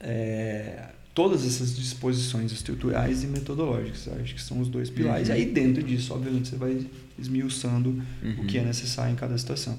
é, 0.00 0.86
todas 1.14 1.46
essas 1.46 1.76
disposições 1.76 2.50
estruturais 2.50 3.22
e 3.22 3.28
metodológicas. 3.28 4.08
Acho 4.20 4.34
que 4.34 4.42
são 4.42 4.58
os 4.60 4.66
dois 4.66 4.90
pilares. 4.90 5.28
Uhum. 5.28 5.34
E 5.34 5.38
aí 5.38 5.46
dentro 5.46 5.80
disso, 5.80 6.12
obviamente, 6.12 6.48
você 6.48 6.56
vai 6.56 6.84
esmiuçando 7.16 7.90
uhum. 8.20 8.34
o 8.40 8.46
que 8.46 8.58
é 8.58 8.62
uhum. 8.62 8.66
necessário 8.66 9.12
em 9.12 9.14
cada 9.14 9.38
situação. 9.38 9.78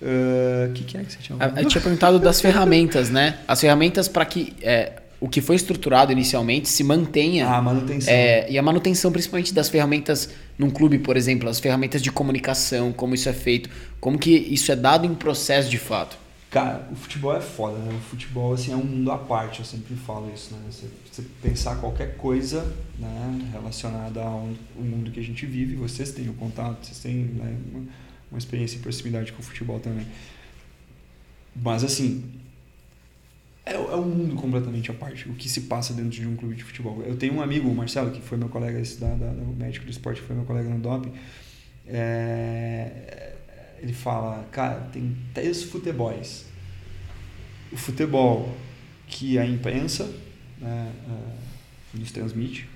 O 0.00 0.04
uh, 0.04 0.72
que, 0.72 0.82
que, 0.82 0.96
é 0.96 1.04
que 1.04 1.12
você 1.12 1.18
tinha? 1.18 1.38
Eu 1.58 1.68
tinha 1.68 1.82
perguntado 1.82 2.18
das 2.18 2.40
ferramentas, 2.42 3.10
né? 3.10 3.38
As 3.46 3.60
ferramentas 3.60 4.08
para 4.08 4.24
que 4.24 4.54
é, 4.62 5.01
o 5.22 5.28
que 5.28 5.40
foi 5.40 5.54
estruturado 5.54 6.10
inicialmente 6.10 6.68
se 6.68 6.82
mantenha. 6.82 7.48
A 7.48 7.62
manutenção. 7.62 8.12
É, 8.12 8.50
e 8.50 8.58
a 8.58 8.62
manutenção, 8.62 9.12
principalmente 9.12 9.54
das 9.54 9.68
ferramentas 9.68 10.28
num 10.58 10.68
clube, 10.68 10.98
por 10.98 11.16
exemplo, 11.16 11.48
as 11.48 11.60
ferramentas 11.60 12.02
de 12.02 12.10
comunicação, 12.10 12.92
como 12.92 13.14
isso 13.14 13.28
é 13.28 13.32
feito, 13.32 13.70
como 14.00 14.18
que 14.18 14.32
isso 14.32 14.72
é 14.72 14.76
dado 14.76 15.06
em 15.06 15.14
processo 15.14 15.70
de 15.70 15.78
fato. 15.78 16.18
Cara, 16.50 16.88
o 16.90 16.96
futebol 16.96 17.36
é 17.36 17.40
foda, 17.40 17.78
né? 17.78 17.94
O 17.94 18.00
futebol 18.00 18.52
assim, 18.52 18.72
é 18.72 18.76
um 18.76 18.82
mundo 18.82 19.12
à 19.12 19.16
parte, 19.16 19.60
eu 19.60 19.64
sempre 19.64 19.94
falo 19.94 20.28
isso, 20.34 20.52
né? 20.54 20.58
Você, 20.68 20.86
você 21.08 21.22
pensar 21.40 21.76
qualquer 21.76 22.16
coisa 22.16 22.66
né, 22.98 23.48
relacionada 23.52 24.20
ao 24.20 24.48
mundo 24.76 25.12
que 25.12 25.20
a 25.20 25.22
gente 25.24 25.46
vive, 25.46 25.76
vocês 25.76 26.10
têm 26.10 26.28
o 26.28 26.34
contato, 26.34 26.84
vocês 26.84 26.98
têm 26.98 27.14
né, 27.14 27.56
uma, 27.72 27.84
uma 28.32 28.38
experiência 28.38 28.76
em 28.76 28.80
proximidade 28.80 29.30
com 29.30 29.40
o 29.40 29.44
futebol 29.44 29.78
também. 29.78 30.04
Mas 31.54 31.84
assim, 31.84 32.24
é, 33.64 33.74
é 33.74 33.96
um 33.96 34.08
mundo 34.08 34.34
completamente 34.34 34.90
à 34.90 34.94
parte, 34.94 35.28
o 35.28 35.34
que 35.34 35.48
se 35.48 35.62
passa 35.62 35.94
dentro 35.94 36.10
de 36.10 36.26
um 36.26 36.36
clube 36.36 36.56
de 36.56 36.64
futebol. 36.64 37.02
Eu 37.02 37.16
tenho 37.16 37.34
um 37.34 37.42
amigo, 37.42 37.68
o 37.68 37.74
Marcelo, 37.74 38.10
que 38.10 38.20
foi 38.20 38.36
meu 38.36 38.48
colega, 38.48 38.80
esse 38.80 39.00
da, 39.00 39.14
da, 39.14 39.30
o 39.30 39.54
médico 39.56 39.84
do 39.84 39.90
esporte, 39.90 40.20
que 40.20 40.26
foi 40.26 40.34
meu 40.34 40.44
colega 40.44 40.68
no 40.68 40.78
DOP. 40.78 41.12
É, 41.86 43.34
ele 43.80 43.92
fala, 43.92 44.44
cara, 44.50 44.80
tem 44.92 45.16
três 45.32 45.62
futebols. 45.62 46.46
O 47.70 47.76
futebol 47.76 48.52
que 49.06 49.38
a 49.38 49.46
imprensa 49.46 50.04
né, 50.60 50.92
é, 51.08 51.98
nos 51.98 52.10
transmite, 52.10 52.68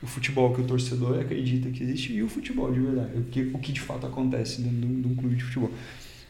o 0.00 0.06
futebol 0.06 0.54
que 0.54 0.60
o 0.60 0.64
torcedor 0.64 1.18
acredita 1.18 1.70
que 1.70 1.82
existe 1.82 2.12
e 2.12 2.22
o 2.22 2.28
futebol 2.28 2.72
de 2.72 2.78
verdade, 2.78 3.18
o 3.18 3.24
que, 3.24 3.42
o 3.52 3.58
que 3.58 3.72
de 3.72 3.80
fato 3.80 4.06
acontece 4.06 4.62
dentro 4.62 4.78
de 4.78 4.86
um, 4.86 5.00
de 5.00 5.08
um 5.08 5.14
clube 5.16 5.34
de 5.34 5.42
futebol. 5.42 5.72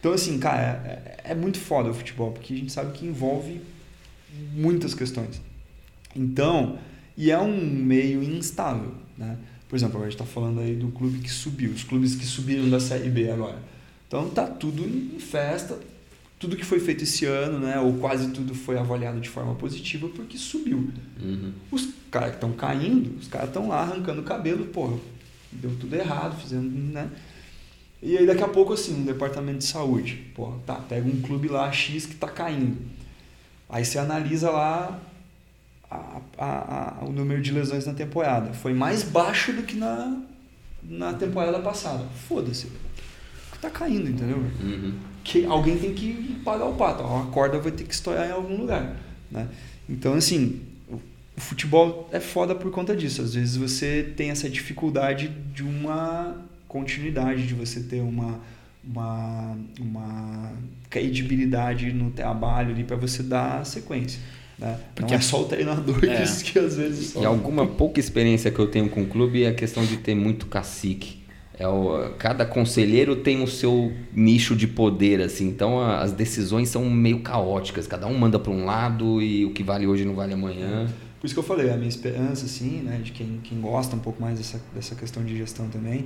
Então, 0.00 0.12
assim, 0.12 0.38
cara, 0.38 0.62
é, 0.86 1.32
é 1.32 1.34
muito 1.34 1.58
foda 1.58 1.90
o 1.90 1.94
futebol, 1.94 2.32
porque 2.32 2.54
a 2.54 2.56
gente 2.56 2.72
sabe 2.72 2.92
que 2.92 3.04
envolve 3.04 3.60
muitas 4.54 4.94
questões. 4.94 5.40
Então, 6.14 6.78
e 7.16 7.30
é 7.30 7.38
um 7.38 7.60
meio 7.60 8.22
instável, 8.22 8.94
né? 9.16 9.36
Por 9.68 9.76
exemplo, 9.76 10.00
a 10.00 10.04
gente 10.04 10.14
está 10.14 10.24
falando 10.24 10.60
aí 10.60 10.74
do 10.74 10.88
clube 10.88 11.18
que 11.18 11.30
subiu, 11.30 11.70
os 11.70 11.84
clubes 11.84 12.14
que 12.14 12.24
subiram 12.24 12.70
da 12.70 12.80
Série 12.80 13.10
B 13.10 13.30
agora. 13.30 13.58
Então 14.06 14.30
tá 14.30 14.46
tudo 14.46 14.82
em 14.82 15.18
festa, 15.20 15.78
tudo 16.38 16.56
que 16.56 16.64
foi 16.64 16.80
feito 16.80 17.04
esse 17.04 17.26
ano, 17.26 17.58
né, 17.58 17.78
ou 17.78 17.94
quase 17.94 18.30
tudo 18.30 18.54
foi 18.54 18.78
avaliado 18.78 19.20
de 19.20 19.28
forma 19.28 19.54
positiva 19.54 20.08
porque 20.08 20.38
subiu. 20.38 20.90
Uhum. 21.20 21.52
Os 21.70 21.88
caras 22.10 22.30
que 22.30 22.36
estão 22.36 22.52
caindo, 22.52 23.18
os 23.18 23.28
caras 23.28 23.48
estão 23.48 23.68
lá 23.68 23.80
arrancando 23.80 24.22
o 24.22 24.24
cabelo, 24.24 24.64
pô, 24.66 24.98
deu 25.52 25.74
tudo 25.78 25.94
errado, 25.94 26.40
fazendo, 26.40 26.70
né? 26.70 27.10
E 28.00 28.16
aí 28.16 28.24
daqui 28.24 28.42
a 28.42 28.48
pouco 28.48 28.72
assim, 28.72 28.94
um 28.94 29.04
departamento 29.04 29.58
de 29.58 29.64
saúde, 29.64 30.24
pô, 30.34 30.52
tá, 30.64 30.76
pega 30.76 31.06
um 31.06 31.20
clube 31.20 31.48
lá 31.48 31.70
X 31.70 32.06
que 32.06 32.14
está 32.14 32.28
caindo. 32.28 32.78
Aí 33.68 33.84
você 33.84 33.98
analisa 33.98 34.50
lá 34.50 34.98
a, 35.90 36.20
a, 36.38 36.98
a, 37.00 37.04
o 37.04 37.12
número 37.12 37.40
de 37.42 37.52
lesões 37.52 37.86
na 37.86 37.92
temporada. 37.92 38.52
Foi 38.52 38.72
mais 38.72 39.02
baixo 39.02 39.52
do 39.52 39.62
que 39.62 39.76
na, 39.76 40.20
na 40.82 41.12
temporada 41.12 41.58
passada. 41.58 42.04
Foda-se. 42.28 42.68
Tá 43.60 43.68
caindo, 43.68 44.08
entendeu? 44.08 44.38
Uhum. 44.38 44.94
Que 45.24 45.44
alguém 45.44 45.76
tem 45.76 45.92
que 45.92 46.40
pagar 46.44 46.66
o 46.66 46.76
pato. 46.76 47.02
A 47.02 47.26
corda 47.26 47.58
vai 47.58 47.72
ter 47.72 47.84
que 47.84 47.92
estourar 47.92 48.28
em 48.28 48.30
algum 48.30 48.56
lugar. 48.56 48.96
Né? 49.30 49.48
Então, 49.88 50.14
assim, 50.14 50.62
o, 50.88 50.94
o 51.36 51.40
futebol 51.40 52.08
é 52.12 52.20
foda 52.20 52.54
por 52.54 52.70
conta 52.70 52.94
disso. 52.94 53.20
Às 53.20 53.34
vezes 53.34 53.56
você 53.56 54.14
tem 54.16 54.30
essa 54.30 54.48
dificuldade 54.48 55.28
de 55.52 55.64
uma 55.64 56.36
continuidade, 56.68 57.48
de 57.48 57.54
você 57.54 57.80
ter 57.80 58.00
uma 58.00 58.38
uma, 58.88 59.56
uma 59.78 60.52
credibilidade 60.88 61.92
no 61.92 62.10
trabalho 62.10 62.70
ali 62.70 62.84
para 62.84 62.96
você 62.96 63.22
dar 63.22 63.64
sequência. 63.66 64.20
Né? 64.58 64.76
Porque 64.94 65.12
Não 65.12 65.18
é 65.18 65.22
só 65.22 65.42
o 65.42 65.44
treinador 65.44 66.04
é. 66.04 66.24
que, 66.42 66.58
às 66.58 66.76
vezes. 66.76 67.10
Só... 67.10 67.22
E 67.22 67.26
alguma 67.26 67.66
pouca 67.66 68.00
experiência 68.00 68.50
que 68.50 68.58
eu 68.58 68.66
tenho 68.66 68.88
com 68.88 69.02
o 69.02 69.06
clube 69.06 69.44
é 69.44 69.48
a 69.48 69.54
questão 69.54 69.84
de 69.84 69.98
ter 69.98 70.14
muito 70.14 70.46
cacique. 70.46 71.18
É 71.56 71.66
o, 71.66 72.14
cada 72.18 72.46
conselheiro 72.46 73.16
tem 73.16 73.42
o 73.42 73.46
seu 73.46 73.92
nicho 74.12 74.54
de 74.54 74.66
poder, 74.66 75.20
assim. 75.20 75.48
Então 75.48 75.80
a, 75.80 76.00
as 76.00 76.12
decisões 76.12 76.68
são 76.68 76.88
meio 76.88 77.20
caóticas. 77.20 77.86
Cada 77.86 78.06
um 78.06 78.16
manda 78.16 78.38
para 78.38 78.52
um 78.52 78.64
lado 78.64 79.20
e 79.20 79.44
o 79.44 79.50
que 79.50 79.62
vale 79.62 79.86
hoje 79.86 80.04
não 80.04 80.14
vale 80.14 80.34
amanhã. 80.34 80.88
Por 81.20 81.26
isso 81.26 81.34
que 81.34 81.40
eu 81.40 81.44
falei, 81.44 81.68
a 81.70 81.76
minha 81.76 81.88
esperança, 81.88 82.46
assim, 82.46 82.80
né, 82.82 83.00
de 83.02 83.10
quem, 83.10 83.40
quem 83.42 83.60
gosta 83.60 83.96
um 83.96 83.98
pouco 83.98 84.22
mais 84.22 84.38
dessa, 84.38 84.60
dessa 84.72 84.94
questão 84.94 85.24
de 85.24 85.36
gestão 85.36 85.68
também, 85.68 86.04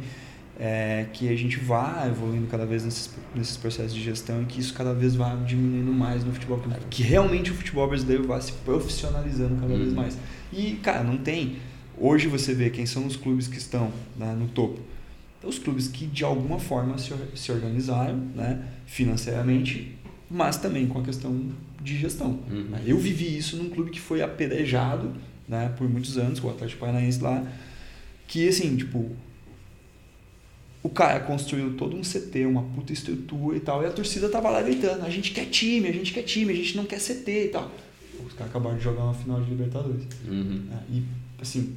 é, 0.59 1.07
que 1.13 1.29
a 1.29 1.37
gente 1.37 1.59
vá 1.59 2.07
evoluindo 2.07 2.47
cada 2.47 2.67
vez 2.67 2.85
nesses, 2.85 3.11
nesses 3.35 3.57
processos 3.57 3.95
de 3.95 4.03
gestão 4.03 4.43
e 4.43 4.45
que 4.45 4.61
isso 4.61 4.75
cada 4.75 4.93
vez 4.93 5.15
vá 5.15 5.35
diminuindo 5.35 5.93
mais 5.93 6.25
no 6.25 6.33
futebol. 6.33 6.63
Que 6.91 7.03
realmente 7.03 7.51
o 7.51 7.55
futebol 7.55 7.89
brasileiro 7.89 8.27
vá 8.27 8.41
se 8.41 8.53
profissionalizando 8.53 9.57
cada 9.61 9.75
vez 9.75 9.89
uhum. 9.89 9.95
mais. 9.95 10.19
E, 10.53 10.73
cara, 10.83 11.03
não 11.03 11.17
tem. 11.17 11.57
Hoje 11.99 12.29
você 12.29 12.55
vê 12.55 12.71
quem 12.71 12.87
são 12.87 13.07
os 13.07 13.17
clubes 13.17 13.49
que 13.49 13.59
estão 13.59 13.91
né, 14.17 14.35
no 14.39 14.49
topo. 14.49 14.81
Os 15.43 15.59
clubes 15.59 15.89
que 15.89 16.07
de 16.07 16.25
alguma 16.25 16.59
forma 16.59 16.97
se, 16.99 17.13
se 17.35 17.51
organizaram 17.51 18.17
né, 18.35 18.63
financeiramente, 18.87 19.97
mas 20.31 20.57
também 20.57 20.87
com 20.87 21.01
a 21.01 21.03
questão 21.03 21.51
de 21.83 21.99
gestão. 21.99 22.39
Uhum. 22.51 22.69
Eu 22.87 22.99
vivi 22.99 23.37
isso 23.37 23.57
num 23.57 23.69
clube 23.69 23.91
que 23.91 24.01
foi 24.01 24.23
apedrejado 24.23 25.13
né, 25.49 25.73
por 25.77 25.89
muitos 25.89 26.17
anos, 26.17 26.43
o 26.43 26.49
Atlético 26.49 26.81
Paranaense 26.81 27.21
lá, 27.21 27.45
que 28.29 28.49
assim, 28.49 28.77
tipo, 28.77 29.11
o 30.83 30.89
cara 30.89 31.21
construiu 31.21 31.77
todo 31.77 31.97
um 31.97 32.03
CT, 32.03 32.45
uma 32.47 32.63
puta 32.63 32.93
estrutura 32.93 33.57
e 33.57 33.61
tal, 33.61 33.83
e 33.83 33.87
a 33.87 33.91
torcida 33.91 34.29
tava 34.29 34.51
lá 34.51 34.61
gritando, 34.63 35.05
a 35.05 35.11
gente 35.11 35.31
quer 35.31 35.47
time, 35.47 35.89
a 35.89 35.93
gente 35.93 36.13
quer 36.13 36.23
time, 36.23 36.53
a 36.53 36.57
gente 36.57 36.77
não 36.77 36.85
quer 36.85 36.99
CT 36.99 37.45
e 37.45 37.49
tal. 37.49 37.71
Os 38.27 38.33
caras 38.33 38.51
acabaram 38.51 38.77
de 38.77 38.83
jogar 38.83 39.05
uma 39.05 39.15
final 39.15 39.41
de 39.41 39.51
Libertadores. 39.51 40.05
Uhum. 40.27 40.65
É, 40.73 40.93
e, 40.93 41.03
assim, 41.41 41.75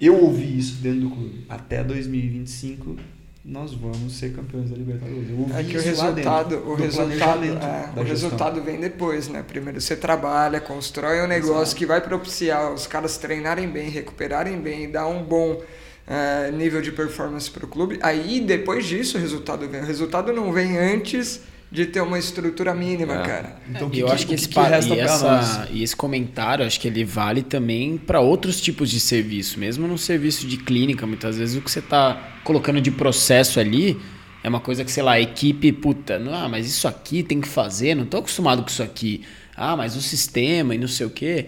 eu 0.00 0.22
ouvi 0.22 0.58
isso 0.58 0.76
dentro 0.76 1.00
do 1.00 1.10
clube. 1.10 1.44
Até 1.48 1.82
2025 1.82 2.96
nós 3.44 3.74
vamos 3.74 4.14
ser 4.14 4.32
campeões 4.32 4.70
da 4.70 4.76
Libertadores. 4.76 5.28
Eu 5.28 5.38
ouvi 5.38 5.52
é 5.52 5.64
que 5.64 5.76
o 5.76 5.80
resultado, 5.80 6.48
dentro, 6.48 6.70
o 6.70 6.74
resultado, 6.74 7.44
é, 7.44 8.00
o 8.00 8.02
resultado 8.02 8.62
vem 8.62 8.80
depois, 8.80 9.28
né? 9.28 9.42
Primeiro 9.42 9.80
você 9.80 9.94
trabalha, 9.94 10.60
constrói 10.60 11.22
um 11.22 11.26
negócio 11.26 11.62
Exato. 11.62 11.76
que 11.76 11.84
vai 11.84 12.00
propiciar 12.00 12.72
os 12.72 12.86
caras 12.86 13.18
treinarem 13.18 13.68
bem, 13.68 13.90
recuperarem 13.90 14.58
bem, 14.58 14.90
dar 14.90 15.06
um 15.08 15.22
bom 15.22 15.60
é, 16.06 16.50
nível 16.50 16.80
de 16.80 16.92
performance 16.92 17.50
para 17.50 17.64
o 17.64 17.68
clube. 17.68 17.98
Aí, 18.02 18.40
depois 18.40 18.86
disso, 18.86 19.16
o 19.16 19.20
resultado 19.20 19.68
vem. 19.68 19.80
O 19.80 19.84
resultado 19.84 20.32
não 20.32 20.52
vem 20.52 20.76
antes 20.78 21.42
de 21.70 21.86
ter 21.86 22.00
uma 22.00 22.18
estrutura 22.18 22.72
mínima, 22.74 23.14
é. 23.14 23.22
cara. 23.22 23.56
Então, 23.68 23.90
que, 23.90 23.98
eu 23.98 24.06
que, 24.06 24.12
acho 24.12 24.26
que, 24.26 24.34
esse, 24.34 24.48
que, 24.48 24.54
que 24.54 24.94
e, 24.94 25.00
essa, 25.00 25.68
e 25.72 25.82
esse 25.82 25.96
comentário, 25.96 26.64
acho 26.64 26.78
que 26.78 26.86
ele 26.86 27.04
vale 27.04 27.42
também 27.42 27.96
para 27.98 28.20
outros 28.20 28.60
tipos 28.60 28.88
de 28.88 29.00
serviço, 29.00 29.58
mesmo 29.58 29.88
no 29.88 29.98
serviço 29.98 30.46
de 30.46 30.56
clínica, 30.56 31.04
muitas 31.06 31.36
vezes 31.36 31.56
o 31.56 31.60
que 31.60 31.70
você 31.70 31.80
está 31.80 32.38
colocando 32.44 32.80
de 32.80 32.92
processo 32.92 33.58
ali 33.58 34.00
é 34.44 34.48
uma 34.48 34.60
coisa 34.60 34.84
que, 34.84 34.92
sei 34.92 35.02
lá, 35.02 35.12
a 35.12 35.20
equipe, 35.20 35.72
puta, 35.72 36.18
não, 36.18 36.34
ah, 36.34 36.48
mas 36.48 36.66
isso 36.66 36.86
aqui 36.86 37.22
tem 37.22 37.40
que 37.40 37.48
fazer, 37.48 37.94
não 37.94 38.04
estou 38.04 38.20
acostumado 38.20 38.62
com 38.62 38.68
isso 38.68 38.82
aqui. 38.82 39.24
Ah, 39.56 39.74
mas 39.76 39.96
o 39.96 40.02
sistema 40.02 40.74
e 40.74 40.78
não 40.78 40.86
sei 40.88 41.06
o 41.06 41.10
quê. 41.10 41.46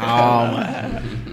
Calma. 0.00 0.64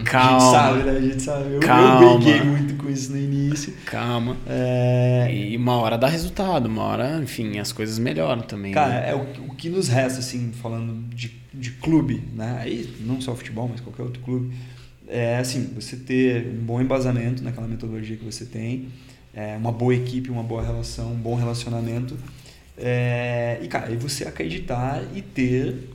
calma. 0.06 0.36
A 0.36 0.40
gente 0.40 0.52
sabe, 0.52 0.84
né? 0.84 0.92
A 0.92 1.02
gente 1.02 1.22
sabe. 1.22 1.54
Eu, 1.54 1.60
calma. 1.60 2.06
eu 2.06 2.20
briguei 2.20 2.42
muito 2.42 2.76
com 2.76 2.90
isso 2.90 3.12
no 3.12 3.18
início. 3.18 3.74
Calma. 3.86 4.38
É... 4.48 5.30
E 5.34 5.58
uma 5.58 5.78
hora 5.78 5.98
dá 5.98 6.08
resultado, 6.08 6.68
uma 6.68 6.84
hora, 6.84 7.20
enfim, 7.22 7.58
as 7.60 7.72
coisas 7.72 7.98
melhoram 8.00 8.42
também. 8.42 8.72
Cara, 8.72 8.94
né? 8.94 9.10
é 9.12 9.16
o, 9.16 9.52
o 9.52 9.56
que 9.56 9.70
nos 9.70 9.88
resta, 9.88 10.20
assim, 10.20 10.52
falando 10.54 11.08
de, 11.14 11.32
de 11.54 11.72
clube, 11.72 12.24
né? 12.34 12.60
Aí, 12.62 12.94
não 13.02 13.20
só 13.20 13.36
futebol, 13.36 13.68
mas 13.70 13.82
qualquer 13.82 14.04
outro 14.04 14.22
clube. 14.22 14.54
É 15.08 15.38
assim, 15.38 15.70
você 15.76 15.96
ter 15.96 16.48
um 16.48 16.66
bom 16.66 16.82
embasamento 16.82 17.44
naquela 17.44 17.68
metodologia 17.68 18.18
que 18.18 18.26
você 18.26 18.46
tem, 18.46 18.88
é, 19.34 19.56
uma 19.56 19.72
boa 19.72 19.94
equipe, 19.94 20.32
uma 20.32 20.44
boa 20.44 20.64
relação, 20.64 21.12
um 21.12 21.18
bom 21.18 21.36
relacionamento 21.36 22.18
É, 22.78 23.60
e, 23.62 23.68
cara, 23.68 23.92
e 23.92 23.96
você 23.96 24.26
acreditar 24.26 25.02
e 25.14 25.22
ter 25.22 25.95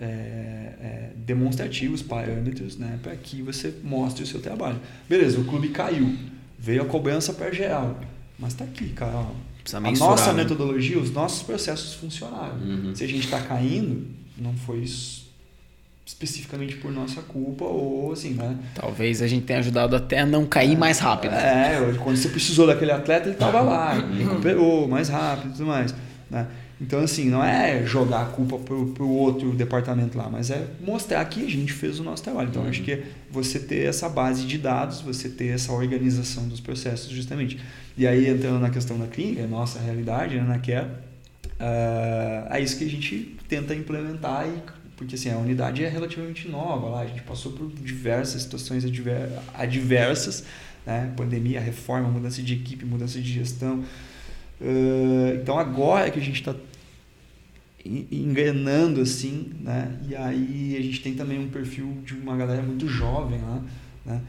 é, 0.00 0.04
é, 0.04 1.10
demonstrativos, 1.16 2.02
parâmetros, 2.02 2.76
né, 2.76 2.98
para 3.02 3.16
que 3.16 3.42
você 3.42 3.74
mostre 3.82 4.22
o 4.22 4.26
seu 4.26 4.40
trabalho. 4.40 4.80
Beleza, 5.08 5.40
o 5.40 5.44
clube 5.44 5.70
caiu, 5.70 6.16
veio 6.58 6.82
a 6.82 6.84
cobrança 6.84 7.32
para 7.32 7.50
geral, 7.52 7.98
mas 8.38 8.54
tá 8.54 8.64
aqui, 8.64 8.90
cara. 8.90 9.26
A 9.72 9.80
nossa 9.80 10.32
né? 10.32 10.44
metodologia, 10.44 10.98
os 10.98 11.10
nossos 11.10 11.42
processos 11.42 11.94
funcionaram. 11.94 12.56
Uhum. 12.56 12.94
Se 12.94 13.04
a 13.04 13.06
gente 13.06 13.24
está 13.24 13.40
caindo, 13.40 14.06
não 14.38 14.54
foi 14.54 14.82
especificamente 16.06 16.76
por 16.76 16.90
nossa 16.90 17.20
culpa 17.20 17.66
ou 17.66 18.12
assim, 18.12 18.30
né? 18.30 18.56
Talvez 18.74 19.20
a 19.20 19.26
gente 19.26 19.44
tenha 19.44 19.58
ajudado 19.58 19.94
até 19.94 20.20
a 20.20 20.26
não 20.26 20.46
cair 20.46 20.74
mais 20.74 20.98
rápido. 20.98 21.34
É, 21.34 21.78
quando 22.02 22.16
você 22.16 22.30
precisou 22.30 22.66
daquele 22.66 22.92
atleta, 22.92 23.26
ele 23.26 23.34
estava 23.34 23.60
lá, 23.60 23.92
recuperou 23.92 24.88
mais 24.88 25.10
rápido 25.10 25.50
e 25.50 25.52
tudo 25.52 25.66
mais. 25.66 25.94
Né? 26.30 26.46
Então, 26.80 27.00
assim, 27.00 27.28
não 27.28 27.42
é 27.42 27.84
jogar 27.84 28.22
a 28.22 28.26
culpa 28.26 28.56
pro, 28.56 28.86
pro 28.88 29.08
outro 29.08 29.52
departamento 29.52 30.16
lá, 30.16 30.28
mas 30.30 30.50
é 30.50 30.64
mostrar 30.80 31.24
que 31.24 31.44
a 31.44 31.50
gente 31.50 31.72
fez 31.72 31.98
o 31.98 32.04
nosso 32.04 32.22
trabalho. 32.22 32.50
Então, 32.50 32.62
uhum. 32.62 32.68
acho 32.68 32.82
que 32.82 32.92
é 32.92 33.04
você 33.30 33.58
ter 33.58 33.86
essa 33.86 34.08
base 34.08 34.46
de 34.46 34.58
dados, 34.58 35.00
você 35.00 35.28
ter 35.28 35.48
essa 35.48 35.72
organização 35.72 36.46
dos 36.46 36.60
processos, 36.60 37.10
justamente. 37.10 37.58
E 37.96 38.06
aí, 38.06 38.28
entrando 38.28 38.60
na 38.60 38.70
questão 38.70 38.96
da 38.96 39.06
clínica, 39.06 39.44
nossa 39.46 39.80
realidade, 39.80 40.36
né, 40.36 40.42
na 40.42 40.58
Care, 40.58 40.86
uh, 40.86 42.54
é 42.54 42.60
isso 42.60 42.78
que 42.78 42.84
a 42.84 42.88
gente 42.88 43.36
tenta 43.48 43.74
implementar 43.74 44.46
e 44.46 44.78
porque 44.98 45.14
assim, 45.14 45.30
a 45.30 45.38
unidade 45.38 45.84
é 45.84 45.88
relativamente 45.88 46.48
nova 46.48 46.88
lá, 46.88 47.00
a 47.02 47.06
gente 47.06 47.22
passou 47.22 47.52
por 47.52 47.70
diversas 47.70 48.42
situações 48.42 48.84
adversas, 49.54 50.44
né? 50.84 51.12
pandemia, 51.16 51.60
reforma, 51.60 52.08
mudança 52.08 52.42
de 52.42 52.54
equipe, 52.54 52.84
mudança 52.84 53.20
de 53.20 53.32
gestão. 53.32 53.84
Uh, 54.60 55.40
então 55.40 55.58
agora 55.58 56.08
é 56.08 56.10
que 56.10 56.18
a 56.18 56.22
gente 56.22 56.40
está 56.40 56.54
engrenando 57.84 59.00
assim, 59.00 59.52
né? 59.60 59.96
E 60.08 60.14
aí 60.14 60.76
a 60.78 60.82
gente 60.82 61.00
tem 61.00 61.14
também 61.14 61.38
um 61.38 61.48
perfil 61.48 61.98
de 62.04 62.14
uma 62.14 62.36
galera 62.36 62.62
muito 62.62 62.88
jovem 62.88 63.40
lá, 63.40 63.62
né? 64.04 64.20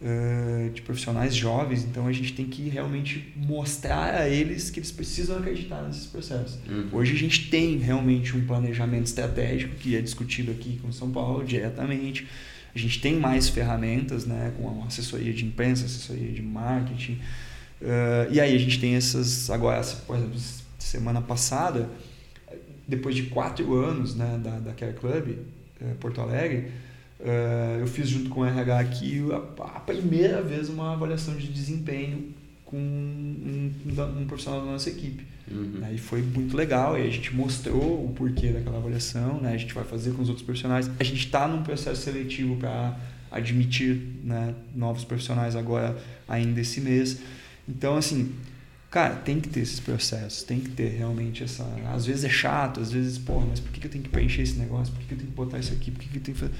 Uh, 0.00 0.70
de 0.70 0.82
profissionais 0.82 1.32
jovens, 1.32 1.84
então 1.84 2.08
a 2.08 2.12
gente 2.12 2.32
tem 2.32 2.46
que 2.46 2.68
realmente 2.68 3.32
mostrar 3.36 4.14
a 4.14 4.28
eles 4.28 4.68
que 4.68 4.80
eles 4.80 4.90
precisam 4.90 5.38
acreditar 5.38 5.80
nesses 5.82 6.06
processos. 6.06 6.58
Uhum. 6.68 6.88
Hoje 6.90 7.12
a 7.12 7.18
gente 7.18 7.48
tem 7.48 7.76
realmente 7.78 8.36
um 8.36 8.44
planejamento 8.44 9.06
estratégico 9.06 9.76
que 9.76 9.94
é 9.94 10.00
discutido 10.00 10.50
aqui 10.50 10.80
com 10.82 10.90
São 10.90 11.12
Paulo 11.12 11.44
diretamente. 11.44 12.26
A 12.74 12.78
gente 12.78 13.00
tem 13.00 13.16
mais 13.16 13.48
ferramentas, 13.48 14.24
né, 14.24 14.52
com 14.58 14.82
assessoria 14.82 15.32
de 15.32 15.44
imprensa, 15.44 15.84
assessoria 15.84 16.32
de 16.32 16.42
marketing. 16.42 17.18
Uh, 17.82 18.30
e 18.32 18.40
aí 18.40 18.54
a 18.54 18.58
gente 18.58 18.78
tem 18.78 18.94
essas 18.94 19.50
agora, 19.50 19.82
por 20.06 20.16
exemplo, 20.16 20.38
semana 20.78 21.20
passada, 21.20 21.90
depois 22.86 23.14
de 23.14 23.24
quatro 23.24 23.74
anos 23.74 24.14
né, 24.14 24.40
da, 24.42 24.58
da 24.60 24.72
Care 24.72 24.92
Club 24.92 25.30
uh, 25.80 25.94
Porto 25.98 26.20
Alegre, 26.20 26.68
uh, 27.18 27.80
eu 27.80 27.86
fiz 27.88 28.08
junto 28.08 28.30
com 28.30 28.40
o 28.42 28.44
RH 28.44 28.78
aqui 28.78 29.20
a, 29.32 29.64
a, 29.64 29.80
primeira 29.80 30.40
vez 30.40 30.68
uma 30.68 30.92
avaliação 30.92 31.34
de 31.34 31.48
desempenho 31.48 32.32
com 32.64 32.76
um, 32.76 33.72
um, 33.84 34.20
um 34.20 34.26
profissional 34.26 34.60
da 34.60 34.70
nossa 34.70 34.88
equipe. 34.88 35.26
Uhum. 35.50 35.80
Aí 35.82 35.98
foi 35.98 36.22
muito 36.22 36.56
legal, 36.56 36.96
e 36.96 37.02
a 37.02 37.10
gente 37.10 37.34
mostrou 37.34 38.06
o 38.06 38.12
porquê 38.14 38.52
daquela 38.52 38.78
avaliação, 38.78 39.40
né? 39.40 39.54
a 39.54 39.56
gente 39.56 39.74
vai 39.74 39.84
fazer 39.84 40.12
com 40.12 40.22
os 40.22 40.28
outros 40.28 40.46
profissionais. 40.46 40.88
A 41.00 41.04
gente 41.04 41.26
está 41.26 41.48
num 41.48 41.64
processo 41.64 42.00
seletivo 42.00 42.56
para 42.56 42.96
admitir 43.30 44.00
né, 44.22 44.54
novos 44.74 45.04
profissionais 45.04 45.56
agora, 45.56 45.96
ainda 46.28 46.60
esse 46.60 46.80
mês. 46.80 47.18
Então, 47.68 47.96
assim, 47.96 48.34
Cara, 48.92 49.14
tem 49.14 49.40
que 49.40 49.48
ter 49.48 49.60
esses 49.60 49.80
processos, 49.80 50.42
tem 50.42 50.60
que 50.60 50.68
ter 50.68 50.88
realmente 50.88 51.42
essa. 51.42 51.66
Às 51.94 52.04
vezes 52.04 52.24
é 52.24 52.28
chato, 52.28 52.78
às 52.78 52.92
vezes, 52.92 53.16
porra, 53.16 53.46
mas 53.48 53.58
por 53.58 53.72
que 53.72 53.86
eu 53.86 53.90
tenho 53.90 54.04
que 54.04 54.10
preencher 54.10 54.42
esse 54.42 54.58
negócio? 54.58 54.92
Por 54.92 55.02
que 55.02 55.14
eu 55.14 55.16
tenho 55.16 55.30
que 55.30 55.34
botar 55.34 55.58
isso 55.58 55.72
aqui? 55.72 55.90
Por 55.90 55.98
que 55.98 56.18
eu 56.18 56.22
tenho 56.22 56.36
que 56.36 56.40
fazer. 56.40 56.52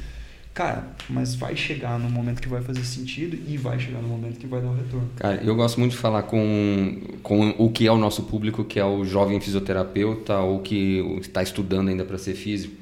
Cara, 0.55 0.97
mas 1.11 1.35
vai 1.35 1.55
chegar 1.55 1.99
no 1.99 2.09
momento 2.09 2.41
que 2.41 2.49
vai 2.49 2.62
fazer 2.62 2.85
sentido 2.85 3.39
e 3.47 3.59
vai 3.59 3.79
chegar 3.79 4.01
no 4.01 4.09
momento 4.09 4.39
que 4.39 4.47
vai 4.47 4.62
dar 4.62 4.69
o 4.69 4.74
retorno. 4.74 5.11
Cara, 5.16 5.43
eu 5.45 5.55
gosto 5.55 5.79
muito 5.79 5.93
de 5.93 5.99
falar 5.99 6.23
com, 6.23 7.03
com 7.23 7.51
o 7.59 7.70
que 7.70 7.87
é 7.87 7.93
o 7.93 7.99
nosso 7.99 8.23
público, 8.23 8.65
que 8.65 8.81
é 8.81 8.85
o 8.85 9.05
jovem 9.05 9.39
fisioterapeuta 9.39 10.39
ou 10.39 10.61
que 10.61 11.01
está 11.20 11.43
estudando 11.43 11.89
ainda 11.89 12.05
para 12.05 12.16
ser 12.16 12.35
físico. 12.35 12.74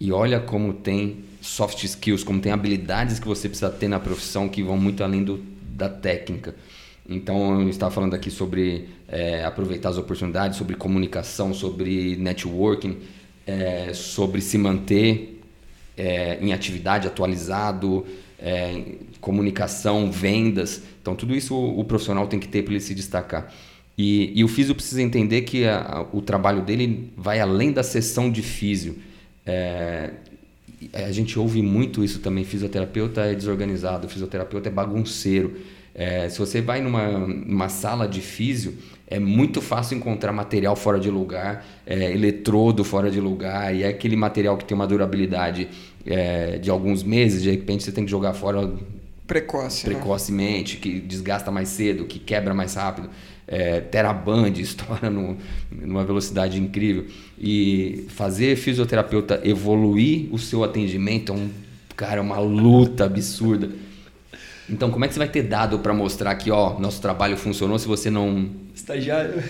E 0.00 0.10
olha 0.12 0.40
como 0.40 0.72
tem 0.72 1.24
soft 1.42 1.84
skills, 1.84 2.24
como 2.24 2.40
tem 2.40 2.52
habilidades 2.52 3.18
que 3.18 3.28
você 3.28 3.50
precisa 3.50 3.68
ter 3.68 3.88
na 3.88 4.00
profissão 4.00 4.48
que 4.48 4.62
vão 4.62 4.78
muito 4.78 5.04
além 5.04 5.22
do, 5.22 5.44
da 5.76 5.90
técnica. 5.90 6.54
Então, 7.08 7.62
eu 7.62 7.68
estava 7.70 7.90
falando 7.90 8.14
aqui 8.14 8.30
sobre 8.30 8.88
é, 9.08 9.42
aproveitar 9.42 9.88
as 9.88 9.96
oportunidades, 9.96 10.58
sobre 10.58 10.76
comunicação, 10.76 11.54
sobre 11.54 12.16
networking, 12.16 12.98
é, 13.46 13.94
sobre 13.94 14.42
se 14.42 14.58
manter 14.58 15.40
é, 15.96 16.38
em 16.40 16.52
atividade, 16.52 17.06
atualizado, 17.06 18.04
é, 18.38 18.82
comunicação, 19.22 20.12
vendas. 20.12 20.82
Então, 21.00 21.16
tudo 21.16 21.34
isso 21.34 21.54
o, 21.54 21.80
o 21.80 21.84
profissional 21.84 22.26
tem 22.26 22.38
que 22.38 22.46
ter 22.46 22.62
para 22.62 22.74
ele 22.74 22.80
se 22.80 22.94
destacar. 22.94 23.52
E, 23.96 24.38
e 24.38 24.44
o 24.44 24.48
físio 24.48 24.74
precisa 24.74 25.00
entender 25.02 25.42
que 25.42 25.64
a, 25.64 25.80
a, 25.80 26.02
o 26.12 26.20
trabalho 26.20 26.60
dele 26.60 27.10
vai 27.16 27.40
além 27.40 27.72
da 27.72 27.82
sessão 27.82 28.30
de 28.30 28.42
físio. 28.42 28.96
É, 29.46 30.10
a 30.92 31.10
gente 31.10 31.38
ouve 31.38 31.62
muito 31.62 32.04
isso 32.04 32.20
também, 32.20 32.44
fisioterapeuta 32.44 33.22
é 33.22 33.34
desorganizado, 33.34 34.08
fisioterapeuta 34.08 34.68
é 34.68 34.72
bagunceiro. 34.72 35.56
É, 35.98 36.28
se 36.28 36.38
você 36.38 36.60
vai 36.60 36.80
numa, 36.80 37.08
numa 37.08 37.68
sala 37.68 38.06
de 38.06 38.20
físio, 38.20 38.78
é 39.04 39.18
muito 39.18 39.60
fácil 39.60 39.96
encontrar 39.96 40.32
material 40.32 40.76
fora 40.76 41.00
de 41.00 41.10
lugar, 41.10 41.66
é, 41.84 42.12
eletrodo 42.12 42.84
fora 42.84 43.10
de 43.10 43.20
lugar, 43.20 43.74
e 43.74 43.82
é 43.82 43.88
aquele 43.88 44.14
material 44.14 44.56
que 44.56 44.64
tem 44.64 44.76
uma 44.76 44.86
durabilidade 44.86 45.66
é, 46.06 46.56
de 46.58 46.70
alguns 46.70 47.02
meses, 47.02 47.42
de 47.42 47.50
repente 47.50 47.82
você 47.82 47.90
tem 47.90 48.04
que 48.04 48.10
jogar 48.10 48.32
fora 48.32 48.72
Precoce, 49.26 49.88
né? 49.88 49.94
precocemente, 49.94 50.76
né? 50.76 50.80
que 50.80 51.00
desgasta 51.00 51.50
mais 51.50 51.68
cedo, 51.68 52.04
que 52.04 52.20
quebra 52.20 52.54
mais 52.54 52.74
rápido. 52.74 53.10
É, 53.46 53.80
teraband 53.80 54.52
estoura 54.56 55.10
no, 55.10 55.36
numa 55.70 56.04
velocidade 56.04 56.60
incrível. 56.60 57.06
E 57.36 58.06
fazer 58.08 58.56
fisioterapeuta 58.56 59.40
evoluir 59.42 60.32
o 60.32 60.38
seu 60.38 60.62
atendimento 60.62 61.32
é 61.32 61.34
um, 61.34 61.50
cara, 61.96 62.22
uma 62.22 62.38
luta 62.38 63.04
absurda. 63.04 63.68
Então, 64.70 64.90
como 64.90 65.04
é 65.04 65.08
que 65.08 65.14
você 65.14 65.18
vai 65.18 65.28
ter 65.28 65.42
dado 65.42 65.78
para 65.78 65.94
mostrar 65.94 66.34
que, 66.34 66.50
ó, 66.50 66.78
nosso 66.78 67.00
trabalho 67.00 67.36
funcionou 67.36 67.78
se 67.78 67.88
você 67.88 68.10
não. 68.10 68.50
Estagiário. 68.74 69.42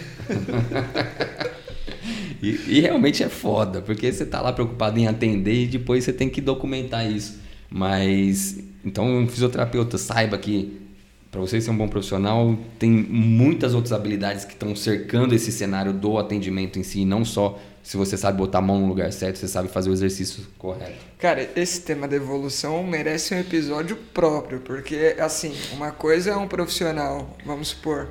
e, 2.42 2.48
e, 2.68 2.80
realmente 2.80 3.22
é 3.22 3.28
foda, 3.28 3.80
porque 3.80 4.12
você 4.12 4.24
tá 4.24 4.40
lá 4.40 4.52
preocupado 4.52 4.98
em 4.98 5.08
atender 5.08 5.64
e 5.64 5.66
depois 5.66 6.04
você 6.04 6.12
tem 6.12 6.28
que 6.28 6.40
documentar 6.40 7.10
isso. 7.10 7.40
Mas, 7.68 8.58
então, 8.84 9.04
um 9.06 9.26
fisioterapeuta 9.26 9.98
saiba 9.98 10.38
que 10.38 10.78
para 11.30 11.40
você 11.40 11.60
ser 11.60 11.70
um 11.70 11.76
bom 11.76 11.88
profissional, 11.88 12.56
tem 12.78 12.90
muitas 12.90 13.74
outras 13.74 13.92
habilidades 13.92 14.44
que 14.44 14.54
estão 14.54 14.74
cercando 14.74 15.34
esse 15.34 15.52
cenário 15.52 15.92
do 15.92 16.16
atendimento 16.16 16.78
em 16.78 16.82
si, 16.82 17.04
não 17.04 17.24
só 17.24 17.58
se 17.88 17.96
você 17.96 18.18
sabe 18.18 18.36
botar 18.36 18.58
a 18.58 18.60
mão 18.60 18.78
no 18.78 18.86
lugar 18.86 19.10
certo, 19.14 19.38
você 19.38 19.48
sabe 19.48 19.66
fazer 19.68 19.88
o 19.88 19.94
exercício 19.94 20.44
correto. 20.58 20.98
Cara, 21.18 21.48
esse 21.56 21.80
tema 21.80 22.06
da 22.06 22.16
evolução 22.16 22.84
merece 22.84 23.34
um 23.34 23.38
episódio 23.38 23.96
próprio, 24.12 24.60
porque, 24.60 25.16
assim, 25.18 25.54
uma 25.72 25.90
coisa 25.90 26.32
é 26.32 26.36
um 26.36 26.46
profissional, 26.46 27.34
vamos 27.46 27.68
supor, 27.68 28.10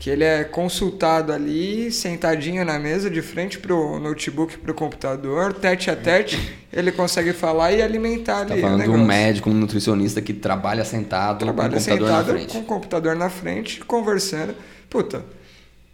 que 0.00 0.08
ele 0.08 0.24
é 0.24 0.44
consultado 0.44 1.30
ali, 1.30 1.92
sentadinho 1.92 2.64
na 2.64 2.78
mesa, 2.78 3.10
de 3.10 3.20
frente 3.20 3.58
pro 3.58 3.98
notebook, 3.98 4.56
pro 4.56 4.72
computador, 4.72 5.52
tete 5.52 5.90
a 5.90 5.96
tete, 5.96 6.56
ele 6.72 6.90
consegue 6.90 7.34
falar 7.34 7.72
e 7.72 7.82
alimentar 7.82 8.46
tá 8.46 8.54
ali. 8.54 8.62
Tá 8.62 8.66
falando 8.66 8.82
de 8.82 8.88
um 8.88 9.04
médico, 9.04 9.50
um 9.50 9.52
nutricionista 9.52 10.22
que 10.22 10.32
trabalha 10.32 10.86
sentado 10.86 11.44
trabalha 11.44 11.68
com 11.68 11.76
o 11.76 11.80
computador 11.80 12.08
sentado, 12.08 12.26
na 12.28 12.32
frente. 12.32 12.52
Com 12.54 12.58
o 12.60 12.64
computador 12.64 13.14
na 13.14 13.28
frente, 13.28 13.80
conversando. 13.84 14.54
Puta, 14.88 15.22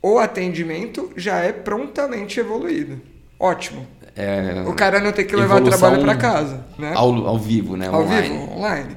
o 0.00 0.20
atendimento 0.20 1.10
já 1.16 1.40
é 1.40 1.50
prontamente 1.50 2.38
evoluído 2.38 3.12
ótimo. 3.38 3.86
É, 4.16 4.62
o 4.66 4.72
cara 4.74 5.00
não 5.00 5.10
tem 5.10 5.26
que 5.26 5.34
levar 5.34 5.60
trabalho 5.60 6.00
para 6.00 6.16
casa, 6.16 6.64
né? 6.78 6.92
Ao, 6.94 7.12
ao 7.26 7.38
vivo, 7.38 7.76
né? 7.76 7.88
Ao 7.88 8.02
online. 8.02 8.28
vivo, 8.28 8.52
online. 8.52 8.96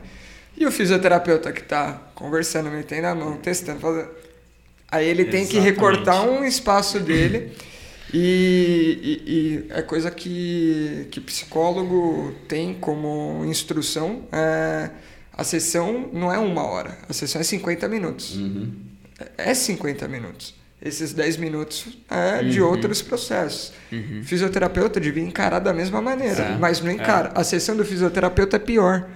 E 0.55 0.65
o 0.65 0.71
fisioterapeuta 0.71 1.51
que 1.51 1.61
está 1.61 1.99
conversando, 2.13 2.69
metendo 2.69 3.07
a 3.07 3.15
mão, 3.15 3.37
testando, 3.37 3.79
fazendo... 3.79 4.09
Aí 4.91 5.07
ele 5.07 5.25
tem 5.25 5.45
que 5.45 5.59
recortar 5.59 6.23
um 6.23 6.45
espaço 6.45 6.99
dele 6.99 7.51
e, 8.13 8.99
e, 9.03 9.31
e, 9.31 9.65
é 9.69 9.81
coisa 9.81 10.09
que, 10.09 11.07
que 11.11 11.19
psicólogo 11.19 12.33
tem 12.47 12.73
como 12.73 13.43
instrução. 13.45 14.23
É, 14.31 14.89
a 15.33 15.43
sessão 15.43 16.09
não 16.13 16.31
é 16.31 16.39
uma 16.39 16.63
hora, 16.63 16.97
a 17.09 17.13
sessão 17.13 17.41
é 17.41 17.43
50 17.43 17.87
minutos. 17.87 18.35
Uhum. 18.35 18.71
É 19.37 19.53
50 19.53 20.07
minutos 20.07 20.55
esses 20.81 21.11
10 21.11 21.37
minutos 21.37 21.97
é, 22.09 22.41
uhum. 22.41 22.49
de 22.49 22.61
outros 22.61 23.01
processos. 23.01 23.73
Uhum. 23.91 24.21
Fisioterapeuta 24.23 24.99
devia 24.99 25.23
encarar 25.23 25.59
da 25.59 25.73
mesma 25.73 26.01
maneira, 26.01 26.43
é, 26.43 26.57
mas 26.57 26.81
não 26.81 26.91
encara. 26.91 27.31
É. 27.35 27.39
A 27.39 27.43
sessão 27.43 27.75
do 27.75 27.83
fisioterapeuta 27.83 28.57
é 28.57 28.59
pior. 28.59 29.07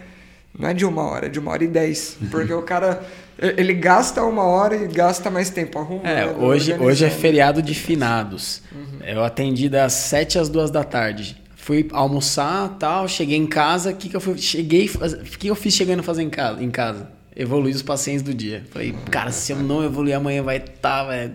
não 0.57 0.69
é 0.69 0.73
de 0.73 0.85
uma 0.85 1.03
hora, 1.03 1.27
é 1.27 1.29
de 1.29 1.39
uma 1.39 1.51
hora 1.51 1.63
e 1.63 1.67
dez. 1.67 2.17
Porque 2.31 2.51
o 2.51 2.63
cara, 2.63 3.03
ele 3.37 3.73
gasta 3.73 4.23
uma 4.23 4.43
hora 4.43 4.75
e 4.75 4.87
gasta 4.87 5.29
mais 5.29 5.51
tempo 5.51 5.77
arrumando. 5.77 6.07
É, 6.07 6.25
hoje, 6.25 6.73
hoje 6.73 7.05
é 7.05 7.09
feriado 7.09 7.61
de 7.61 7.75
finados. 7.75 8.63
Uhum. 8.71 9.05
Eu 9.05 9.23
atendi 9.23 9.69
das 9.69 9.93
sete 9.93 10.39
às 10.39 10.49
duas 10.49 10.71
da 10.71 10.83
tarde. 10.83 11.39
Fui 11.55 11.87
almoçar 11.91 12.75
tal, 12.79 13.07
cheguei 13.07 13.37
em 13.37 13.45
casa. 13.45 13.91
O 13.91 13.95
que, 13.95 14.09
que 14.09 14.15
eu 14.15 14.19
fui, 14.19 14.35
cheguei, 14.39 14.87
que, 14.89 15.37
que 15.37 15.47
eu 15.47 15.53
fiz 15.53 15.75
chegando 15.75 15.99
a 15.99 16.03
fazer 16.03 16.23
em 16.23 16.29
casa? 16.29 16.63
Em 16.63 16.71
casa? 16.71 17.07
Evoluir 17.35 17.75
os 17.75 17.83
pacientes 17.83 18.23
do 18.23 18.33
dia. 18.33 18.63
Falei, 18.71 18.95
cara, 19.11 19.31
se 19.31 19.51
eu 19.51 19.57
não 19.57 19.83
evoluir 19.83 20.15
amanhã 20.15 20.41
vai 20.41 20.57
estar 20.57 21.05
tá, 21.05 21.31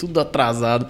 tudo 0.00 0.18
atrasado. 0.18 0.86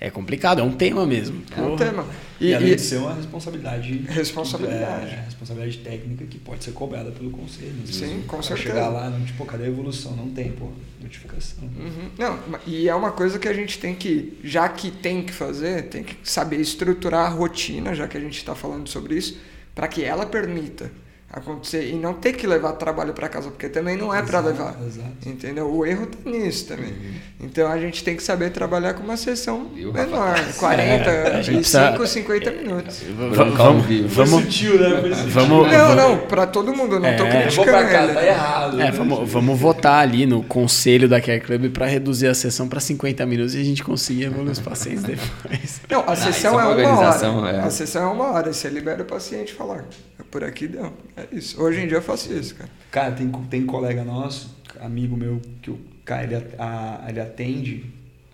É 0.00 0.10
complicado, 0.10 0.60
é 0.60 0.62
um 0.62 0.72
tema 0.72 1.04
mesmo. 1.04 1.42
É 1.56 1.60
um 1.60 1.76
tema. 1.76 2.06
E, 2.40 2.48
e 2.48 2.54
além 2.54 2.70
e... 2.70 2.76
de 2.76 2.82
ser 2.82 2.98
uma 2.98 3.14
responsabilidade. 3.14 4.04
Responsabilidade. 4.08 5.10
É, 5.10 5.24
responsabilidade 5.24 5.78
técnica 5.78 6.24
que 6.24 6.38
pode 6.38 6.62
ser 6.62 6.70
cobrada 6.70 7.10
pelo 7.10 7.30
conselho. 7.30 7.74
Sim, 7.84 8.22
com 8.26 8.40
certeza. 8.40 8.68
chegar 8.68 8.88
lá, 8.88 9.10
não, 9.10 9.24
tipo, 9.24 9.44
cadê 9.44 9.64
a 9.64 9.66
evolução? 9.66 10.14
Não 10.14 10.30
tem, 10.30 10.52
pô, 10.52 10.70
notificação. 11.00 11.64
Uhum. 11.64 12.10
Não, 12.16 12.38
e 12.64 12.88
é 12.88 12.94
uma 12.94 13.10
coisa 13.10 13.40
que 13.40 13.48
a 13.48 13.52
gente 13.52 13.80
tem 13.80 13.92
que, 13.92 14.38
já 14.44 14.68
que 14.68 14.92
tem 14.92 15.22
que 15.22 15.32
fazer, 15.32 15.88
tem 15.88 16.04
que 16.04 16.16
saber 16.22 16.60
estruturar 16.60 17.26
a 17.26 17.28
rotina, 17.28 17.92
já 17.92 18.06
que 18.06 18.16
a 18.16 18.20
gente 18.20 18.36
está 18.36 18.54
falando 18.54 18.88
sobre 18.88 19.16
isso, 19.16 19.36
para 19.74 19.88
que 19.88 20.04
ela 20.04 20.26
permita 20.26 20.92
acontecer 21.30 21.90
e 21.90 21.94
não 21.94 22.14
ter 22.14 22.32
que 22.32 22.46
levar 22.46 22.72
trabalho 22.72 23.12
para 23.12 23.28
casa, 23.28 23.50
porque 23.50 23.68
também 23.68 23.96
não 23.96 24.14
é 24.14 24.22
para 24.22 24.40
levar. 24.40 24.74
Exato. 24.86 25.28
Entendeu? 25.28 25.70
O 25.70 25.84
erro 25.84 26.06
tá 26.06 26.30
nisso 26.30 26.66
também. 26.66 26.90
Uhum. 26.90 27.14
Então 27.40 27.70
a 27.70 27.78
gente 27.78 28.02
tem 28.02 28.16
que 28.16 28.22
saber 28.22 28.50
trabalhar 28.50 28.94
com 28.94 29.02
uma 29.02 29.16
sessão 29.16 29.70
menor, 29.74 30.36
40, 30.58 31.04
é, 31.10 31.42
25, 31.42 31.98
precisa... 31.98 32.06
50 32.06 32.50
minutos. 32.52 33.02
Vamos, 33.14 33.56
vamos, 33.56 34.14
vamos, 34.14 34.44
sutil, 34.44 34.80
né? 34.80 35.02
vamos, 35.28 35.70
não, 35.70 35.94
não, 35.94 36.18
para 36.26 36.46
todo 36.46 36.74
mundo, 36.74 36.98
não 36.98 37.08
é, 37.08 37.16
tô 37.16 37.26
criticando. 37.26 37.68
Pra 37.68 37.86
casa, 37.86 38.14
tá 38.14 38.26
errado. 38.26 38.80
É, 38.80 38.84
né? 38.84 38.90
vamos, 38.90 39.30
vamos 39.30 39.60
votar 39.60 40.00
ali 40.00 40.24
no 40.24 40.42
conselho 40.42 41.08
da 41.08 41.20
Care 41.20 41.40
Club 41.40 41.70
para 41.70 41.86
reduzir 41.86 42.26
a 42.26 42.34
sessão 42.34 42.66
para 42.68 42.80
50 42.80 43.26
minutos 43.26 43.54
e 43.54 43.60
a 43.60 43.64
gente 43.64 43.84
conseguir 43.84 44.24
evoluir 44.24 44.52
os 44.52 44.60
pacientes 44.60 45.02
depois. 45.02 45.82
Não, 45.90 46.08
a 46.08 46.16
sessão 46.16 46.58
ah, 46.58 46.62
é, 46.62 46.82
é 46.82 46.86
uma 46.86 47.40
hora. 47.40 47.56
É. 47.56 47.60
A 47.60 47.70
sessão 47.70 48.02
é 48.02 48.12
uma 48.12 48.32
hora, 48.32 48.52
você 48.52 48.68
libera 48.70 49.02
o 49.02 49.06
paciente 49.06 49.52
falar. 49.52 49.84
Por 50.30 50.44
aqui 50.44 50.66
deu. 50.66 50.92
É 51.18 51.36
isso. 51.36 51.60
Hoje 51.60 51.80
em 51.80 51.88
dia 51.88 51.96
eu 51.96 52.02
faço 52.02 52.32
isso, 52.32 52.54
cara. 52.54 52.70
Cara, 52.90 53.12
tem, 53.12 53.30
tem 53.50 53.66
colega 53.66 54.04
nosso, 54.04 54.54
amigo 54.80 55.16
meu, 55.16 55.40
que 55.60 55.70
o 55.70 55.78
cara 56.04 56.24
ele, 56.24 56.36
a, 56.58 57.06
ele 57.08 57.20
atende 57.20 57.84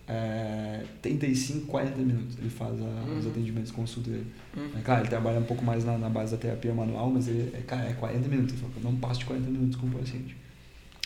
é, 0.07 0.83
35, 1.01 1.67
40 1.67 1.97
minutos. 1.99 2.37
Ele 2.39 2.51
faz 2.51 2.73
a, 2.81 2.85
uhum. 2.85 3.19
os 3.19 3.27
atendimentos, 3.27 3.71
consulta 3.71 4.11
dele. 4.11 4.27
Uhum. 4.57 4.71
É, 4.79 4.83
claro, 4.83 5.03
ele 5.03 5.09
trabalha 5.09 5.39
um 5.39 5.45
pouco 5.45 5.65
mais 5.65 5.85
na, 5.85 5.97
na 5.97 6.09
base 6.09 6.33
da 6.33 6.39
terapia 6.39 6.75
manual, 6.75 7.11
mas 7.11 7.27
ele, 7.29 7.51
é, 7.55 7.61
cara, 7.61 7.89
é 7.89 7.93
40 7.95 8.29
minutos. 8.29 8.55
Ele 8.55 8.61
fala, 8.61 8.73
não 8.93 8.97
passo 8.97 9.21
de 9.21 9.27
40 9.27 9.51
minutos 9.51 9.77
com 9.77 9.87
o 9.87 9.91
paciente. 9.91 10.37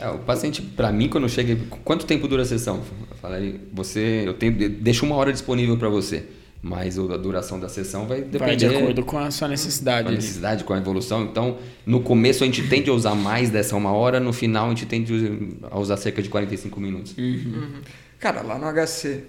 É, 0.01 0.09
o 0.09 0.19
paciente, 0.19 0.63
para 0.63 0.93
mim, 0.93 1.09
quando 1.09 1.29
chega, 1.29 1.57
quanto 1.85 2.07
tempo 2.07 2.29
dura 2.29 2.43
a 2.43 2.45
sessão? 2.45 2.83
Eu 3.11 3.17
falei, 3.17 3.61
você, 3.73 4.23
eu 4.27 4.35
tenho, 4.35 4.71
deixo 4.71 5.05
uma 5.05 5.17
hora 5.17 5.33
disponível 5.33 5.77
para 5.77 5.89
você. 5.89 6.25
Mas 6.61 6.99
a 6.99 7.17
duração 7.17 7.61
da 7.61 7.69
sessão 7.69 8.07
vai 8.07 8.21
depender. 8.21 8.39
Vai 8.39 8.57
de 8.57 8.67
acordo 8.67 9.05
com 9.05 9.19
a 9.19 9.31
sua 9.31 9.47
necessidade. 9.47 10.05
Com 10.05 10.13
a 10.13 10.17
necessidade, 10.17 10.65
com 10.65 10.73
a 10.73 10.79
evolução. 10.79 11.23
Então, 11.23 11.59
no 11.87 12.01
começo 12.01 12.43
a 12.43 12.47
gente 12.47 12.67
tende 12.69 12.91
a 12.91 12.93
usar 12.93 13.15
mais 13.15 13.49
dessa 13.49 13.77
uma 13.77 13.93
hora, 13.93 14.19
no 14.19 14.33
final 14.33 14.67
a 14.67 14.69
gente 14.71 14.87
tende 14.87 15.57
a 15.71 15.79
usar 15.79 15.97
cerca 15.97 16.21
de 16.21 16.29
45 16.29 16.81
minutos. 16.81 17.17
Uhum. 17.17 17.25
Uhum. 17.25 17.81
Cara, 18.19 18.43
lá 18.43 18.59
no 18.59 18.67
HC, 18.67 19.23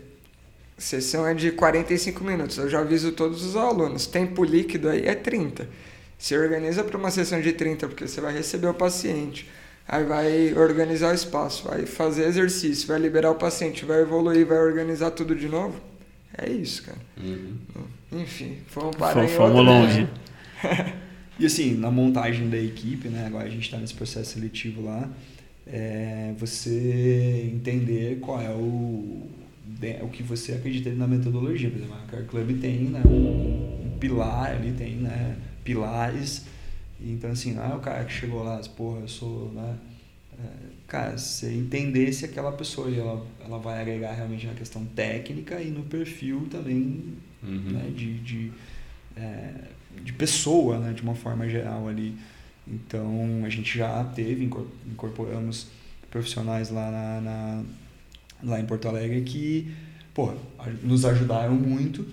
sessão 0.75 1.27
é 1.27 1.35
de 1.35 1.51
45 1.51 2.23
minutos. 2.23 2.57
Eu 2.57 2.67
já 2.67 2.79
aviso 2.79 3.11
todos 3.11 3.45
os 3.45 3.55
alunos. 3.55 4.07
Tempo 4.07 4.43
líquido 4.43 4.89
aí 4.89 5.05
é 5.05 5.13
30. 5.13 5.69
Se 6.17 6.35
organiza 6.35 6.83
para 6.83 6.97
uma 6.97 7.11
sessão 7.11 7.39
de 7.39 7.53
30, 7.53 7.87
porque 7.87 8.07
você 8.07 8.19
vai 8.19 8.33
receber 8.33 8.67
o 8.67 8.73
paciente. 8.73 9.47
Aí 9.87 10.03
vai 10.03 10.53
organizar 10.55 11.11
o 11.11 11.15
espaço, 11.15 11.67
vai 11.67 11.85
fazer 11.85 12.25
exercício, 12.25 12.87
vai 12.87 12.99
liberar 12.99 13.31
o 13.31 13.35
paciente, 13.35 13.85
vai 13.85 14.01
evoluir, 14.01 14.45
vai 14.45 14.57
organizar 14.57 15.11
tudo 15.11 15.35
de 15.35 15.47
novo 15.47 15.88
é 16.45 16.49
isso, 16.49 16.83
cara. 16.83 16.97
Uhum. 17.17 17.57
Enfim, 18.11 18.57
fomos 18.67 18.95
para 18.95 19.27
Fomos 19.27 19.65
longe. 19.65 20.07
e 21.39 21.45
assim, 21.45 21.75
na 21.75 21.91
montagem 21.91 22.49
da 22.49 22.57
equipe, 22.57 23.07
né? 23.07 23.25
Agora 23.27 23.45
a 23.45 23.49
gente 23.49 23.63
está 23.63 23.77
nesse 23.77 23.93
processo 23.93 24.33
seletivo 24.33 24.83
lá. 24.83 25.09
É 25.67 26.33
você 26.37 27.51
entender 27.53 28.19
qual 28.19 28.41
é 28.41 28.49
o, 28.49 29.27
o 30.01 30.09
que 30.09 30.23
você 30.23 30.53
acredita 30.53 30.89
na 30.91 31.07
metodologia. 31.07 31.69
Por 31.69 31.77
exemplo, 31.77 31.95
a 31.95 32.11
Car 32.11 32.25
Club 32.25 32.59
tem 32.59 32.85
né, 32.85 33.01
um, 33.05 33.85
um 33.85 33.97
pilar, 33.99 34.51
ali 34.51 34.71
tem 34.71 34.95
né, 34.95 35.35
pilares. 35.63 36.45
Então, 37.01 37.31
assim, 37.31 37.53
não 37.53 37.63
é 37.63 37.75
o 37.75 37.79
cara 37.79 38.03
que 38.03 38.11
chegou 38.11 38.43
lá, 38.43 38.59
porra, 38.75 39.01
eu 39.01 39.07
sou 39.07 39.51
né, 39.53 39.75
cara, 40.89 41.17
você 41.17 41.53
entender 41.53 42.11
se 42.11 42.25
aquela 42.25 42.51
pessoa 42.51 42.93
ela, 42.93 43.25
ela 43.45 43.59
vai 43.59 43.79
agregar 43.79 44.13
realmente 44.13 44.47
na 44.47 44.53
questão 44.53 44.83
técnica 44.83 45.61
e 45.61 45.69
no 45.69 45.83
perfil 45.83 46.47
também 46.49 47.03
uhum. 47.43 47.71
né, 47.71 47.91
de, 47.95 48.19
de, 48.19 48.51
é, 49.15 49.53
de 50.03 50.11
pessoa, 50.13 50.79
né, 50.79 50.93
de 50.93 51.01
uma 51.01 51.15
forma 51.15 51.47
geral 51.47 51.87
ali. 51.87 52.15
Então, 52.67 53.43
a 53.45 53.49
gente 53.49 53.77
já 53.77 54.03
teve, 54.03 54.49
incorporamos 54.91 55.67
profissionais 56.09 56.69
lá, 56.69 56.91
na, 56.91 57.21
na 57.21 57.63
lá 58.43 58.59
em 58.59 58.65
Porto 58.65 58.87
Alegre 58.87 59.21
que 59.21 59.71
pô, 60.13 60.33
nos 60.83 61.05
ajudaram 61.05 61.53
muito 61.53 62.05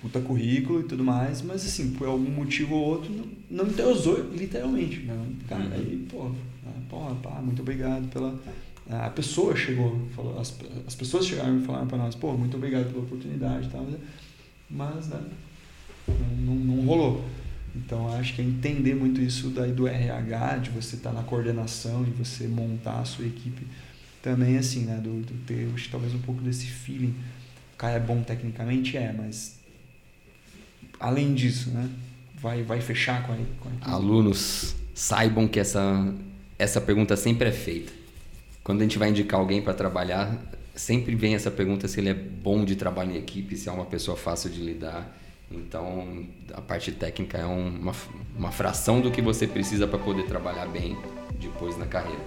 puta 0.00 0.20
currículo 0.20 0.80
e 0.80 0.84
tudo 0.84 1.04
mais, 1.04 1.42
mas 1.42 1.64
assim, 1.64 1.90
por 1.92 2.06
algum 2.06 2.30
motivo 2.30 2.76
ou 2.76 2.84
outro, 2.84 3.12
não, 3.50 3.64
não 3.64 3.90
usou 3.90 4.30
literalmente. 4.32 5.00
Né? 5.00 5.26
Cara, 5.48 5.64
uhum. 5.64 5.72
aí, 5.72 6.06
pô, 6.08 6.30
pô, 6.88 6.98
pá, 7.16 7.40
muito 7.42 7.62
obrigado 7.62 8.08
pela. 8.08 8.38
A 8.90 9.10
pessoa 9.10 9.54
chegou, 9.54 10.08
falou, 10.16 10.40
as, 10.40 10.56
as 10.86 10.94
pessoas 10.94 11.26
chegaram 11.26 11.58
e 11.58 11.62
falaram 11.62 11.86
para 11.86 11.98
nós, 11.98 12.14
pô, 12.14 12.32
muito 12.32 12.56
obrigado 12.56 12.90
pela 12.90 13.04
oportunidade 13.04 13.66
e 13.66 13.70
tal, 13.70 13.86
mas 14.70 15.08
né, 15.08 15.20
não, 16.38 16.54
não, 16.54 16.86
rolou. 16.86 17.24
Então 17.76 18.10
acho 18.14 18.34
que 18.34 18.40
é 18.40 18.44
entender 18.44 18.94
muito 18.94 19.20
isso 19.20 19.50
daí 19.50 19.72
do 19.72 19.86
RH, 19.86 20.56
de 20.58 20.70
você 20.70 20.96
estar 20.96 21.10
tá 21.10 21.16
na 21.16 21.22
coordenação 21.22 22.02
e 22.02 22.10
você 22.10 22.48
montar 22.48 23.00
a 23.00 23.04
sua 23.04 23.26
equipe 23.26 23.66
também 24.22 24.56
assim, 24.56 24.84
né? 24.84 24.96
Do, 24.96 25.20
do 25.20 25.34
ter 25.44 25.68
acho, 25.74 25.90
talvez 25.90 26.14
um 26.14 26.20
pouco 26.20 26.40
desse 26.40 26.66
feeling. 26.66 27.14
O 27.74 27.76
cara 27.76 27.96
é 27.96 28.00
bom 28.00 28.22
tecnicamente, 28.22 28.96
é, 28.96 29.12
mas 29.12 29.58
além 30.98 31.34
disso, 31.34 31.70
né? 31.70 31.88
Vai, 32.40 32.62
vai 32.62 32.80
fechar 32.80 33.26
com 33.26 33.32
a, 33.32 33.36
com 33.36 33.68
a 33.82 33.92
Alunos, 33.92 34.74
saibam 34.94 35.46
que 35.46 35.58
essa 35.58 36.14
essa 36.58 36.80
pergunta 36.80 37.16
sempre 37.16 37.48
é 37.48 37.52
feita. 37.52 37.92
Quando 38.64 38.80
a 38.80 38.82
gente 38.82 38.98
vai 38.98 39.10
indicar 39.10 39.38
alguém 39.38 39.62
para 39.62 39.72
trabalhar, 39.72 40.36
sempre 40.74 41.14
vem 41.14 41.34
essa 41.34 41.50
pergunta 41.50 41.86
se 41.86 42.00
ele 42.00 42.08
é 42.08 42.14
bom 42.14 42.64
de 42.64 42.74
trabalho 42.74 43.12
em 43.12 43.16
equipe, 43.16 43.56
se 43.56 43.68
é 43.68 43.72
uma 43.72 43.86
pessoa 43.86 44.16
fácil 44.16 44.50
de 44.50 44.60
lidar. 44.60 45.16
Então, 45.50 46.26
a 46.52 46.60
parte 46.60 46.92
técnica 46.92 47.38
é 47.38 47.46
uma, 47.46 47.94
uma 48.36 48.50
fração 48.50 49.00
do 49.00 49.10
que 49.10 49.22
você 49.22 49.46
precisa 49.46 49.86
para 49.86 49.98
poder 49.98 50.26
trabalhar 50.26 50.66
bem 50.66 50.98
depois 51.40 51.78
na 51.78 51.86
carreira. 51.86 52.22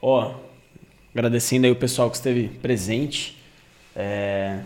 Ó, 0.00 0.32
oh, 0.32 0.40
agradecendo 1.14 1.66
aí 1.66 1.72
o 1.72 1.76
pessoal 1.76 2.10
que 2.10 2.16
esteve 2.16 2.48
presente. 2.48 3.38
É, 3.94 4.60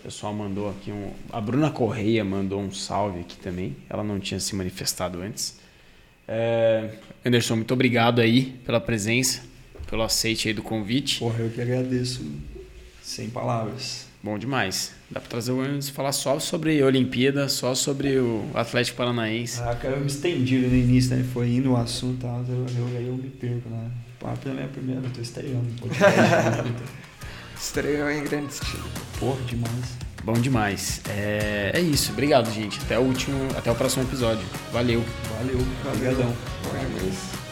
o 0.00 0.04
pessoal 0.04 0.34
mandou 0.34 0.68
aqui 0.68 0.92
um. 0.92 1.12
A 1.32 1.40
Bruna 1.40 1.70
Correia 1.70 2.22
mandou 2.24 2.60
um 2.60 2.72
salve 2.72 3.20
aqui 3.20 3.36
também. 3.36 3.74
Ela 3.88 4.04
não 4.04 4.20
tinha 4.20 4.38
se 4.38 4.54
manifestado 4.54 5.22
antes. 5.22 5.58
É, 6.28 6.90
Anderson, 7.24 7.56
muito 7.56 7.72
obrigado 7.72 8.20
aí 8.20 8.54
pela 8.64 8.80
presença, 8.80 9.42
pelo 9.88 10.02
aceite 10.02 10.48
aí 10.48 10.54
do 10.54 10.62
convite. 10.62 11.18
Porra, 11.18 11.40
eu 11.40 11.50
que 11.50 11.60
agradeço. 11.60 12.24
Sem 13.02 13.30
palavras. 13.30 14.06
Bom 14.22 14.36
demais. 14.36 14.92
Dá 15.08 15.20
pra 15.20 15.28
trazer 15.28 15.52
o 15.52 15.60
Anderson 15.60 15.92
falar 15.92 16.10
só 16.10 16.38
sobre 16.40 16.82
a 16.82 16.86
Olimpíada, 16.86 17.48
só 17.48 17.74
sobre 17.76 18.18
o 18.18 18.44
Atlético 18.54 18.96
Paranaense. 18.96 19.60
Ah, 19.60 19.76
cara, 19.76 19.94
eu 19.94 20.00
me 20.00 20.06
estendi 20.06 20.58
no 20.58 20.74
início, 20.74 21.14
né? 21.16 21.24
Foi 21.32 21.48
indo 21.48 21.72
o 21.72 21.76
assunto 21.76 22.18
e 22.18 22.22
tal, 22.22 22.44
eu, 22.48 22.66
eu, 22.76 22.88
eu, 22.88 23.06
eu 23.06 23.14
me 23.14 23.30
perco, 23.30 23.68
né? 23.68 23.90
Mim 24.44 24.60
é 24.60 24.64
a 24.64 24.68
primeira, 24.68 25.00
eu 25.02 25.10
tô 25.10 25.20
estreando. 25.20 25.66
Estreou 27.56 28.10
em 28.10 28.24
grande 28.24 28.52
estilo. 28.52 28.84
Porra, 29.20 29.40
demais. 29.46 30.05
Bom 30.26 30.32
demais. 30.32 31.00
É, 31.08 31.70
é 31.72 31.80
isso. 31.80 32.10
Obrigado, 32.10 32.52
gente. 32.52 32.80
Até 32.80 32.98
o 32.98 33.02
último, 33.02 33.38
até 33.56 33.70
o 33.70 33.76
próximo 33.76 34.02
episódio. 34.02 34.44
Valeu. 34.72 35.04
Valeu. 35.38 35.60
Obrigadão. 35.94 36.34
Valeu. 36.64 37.45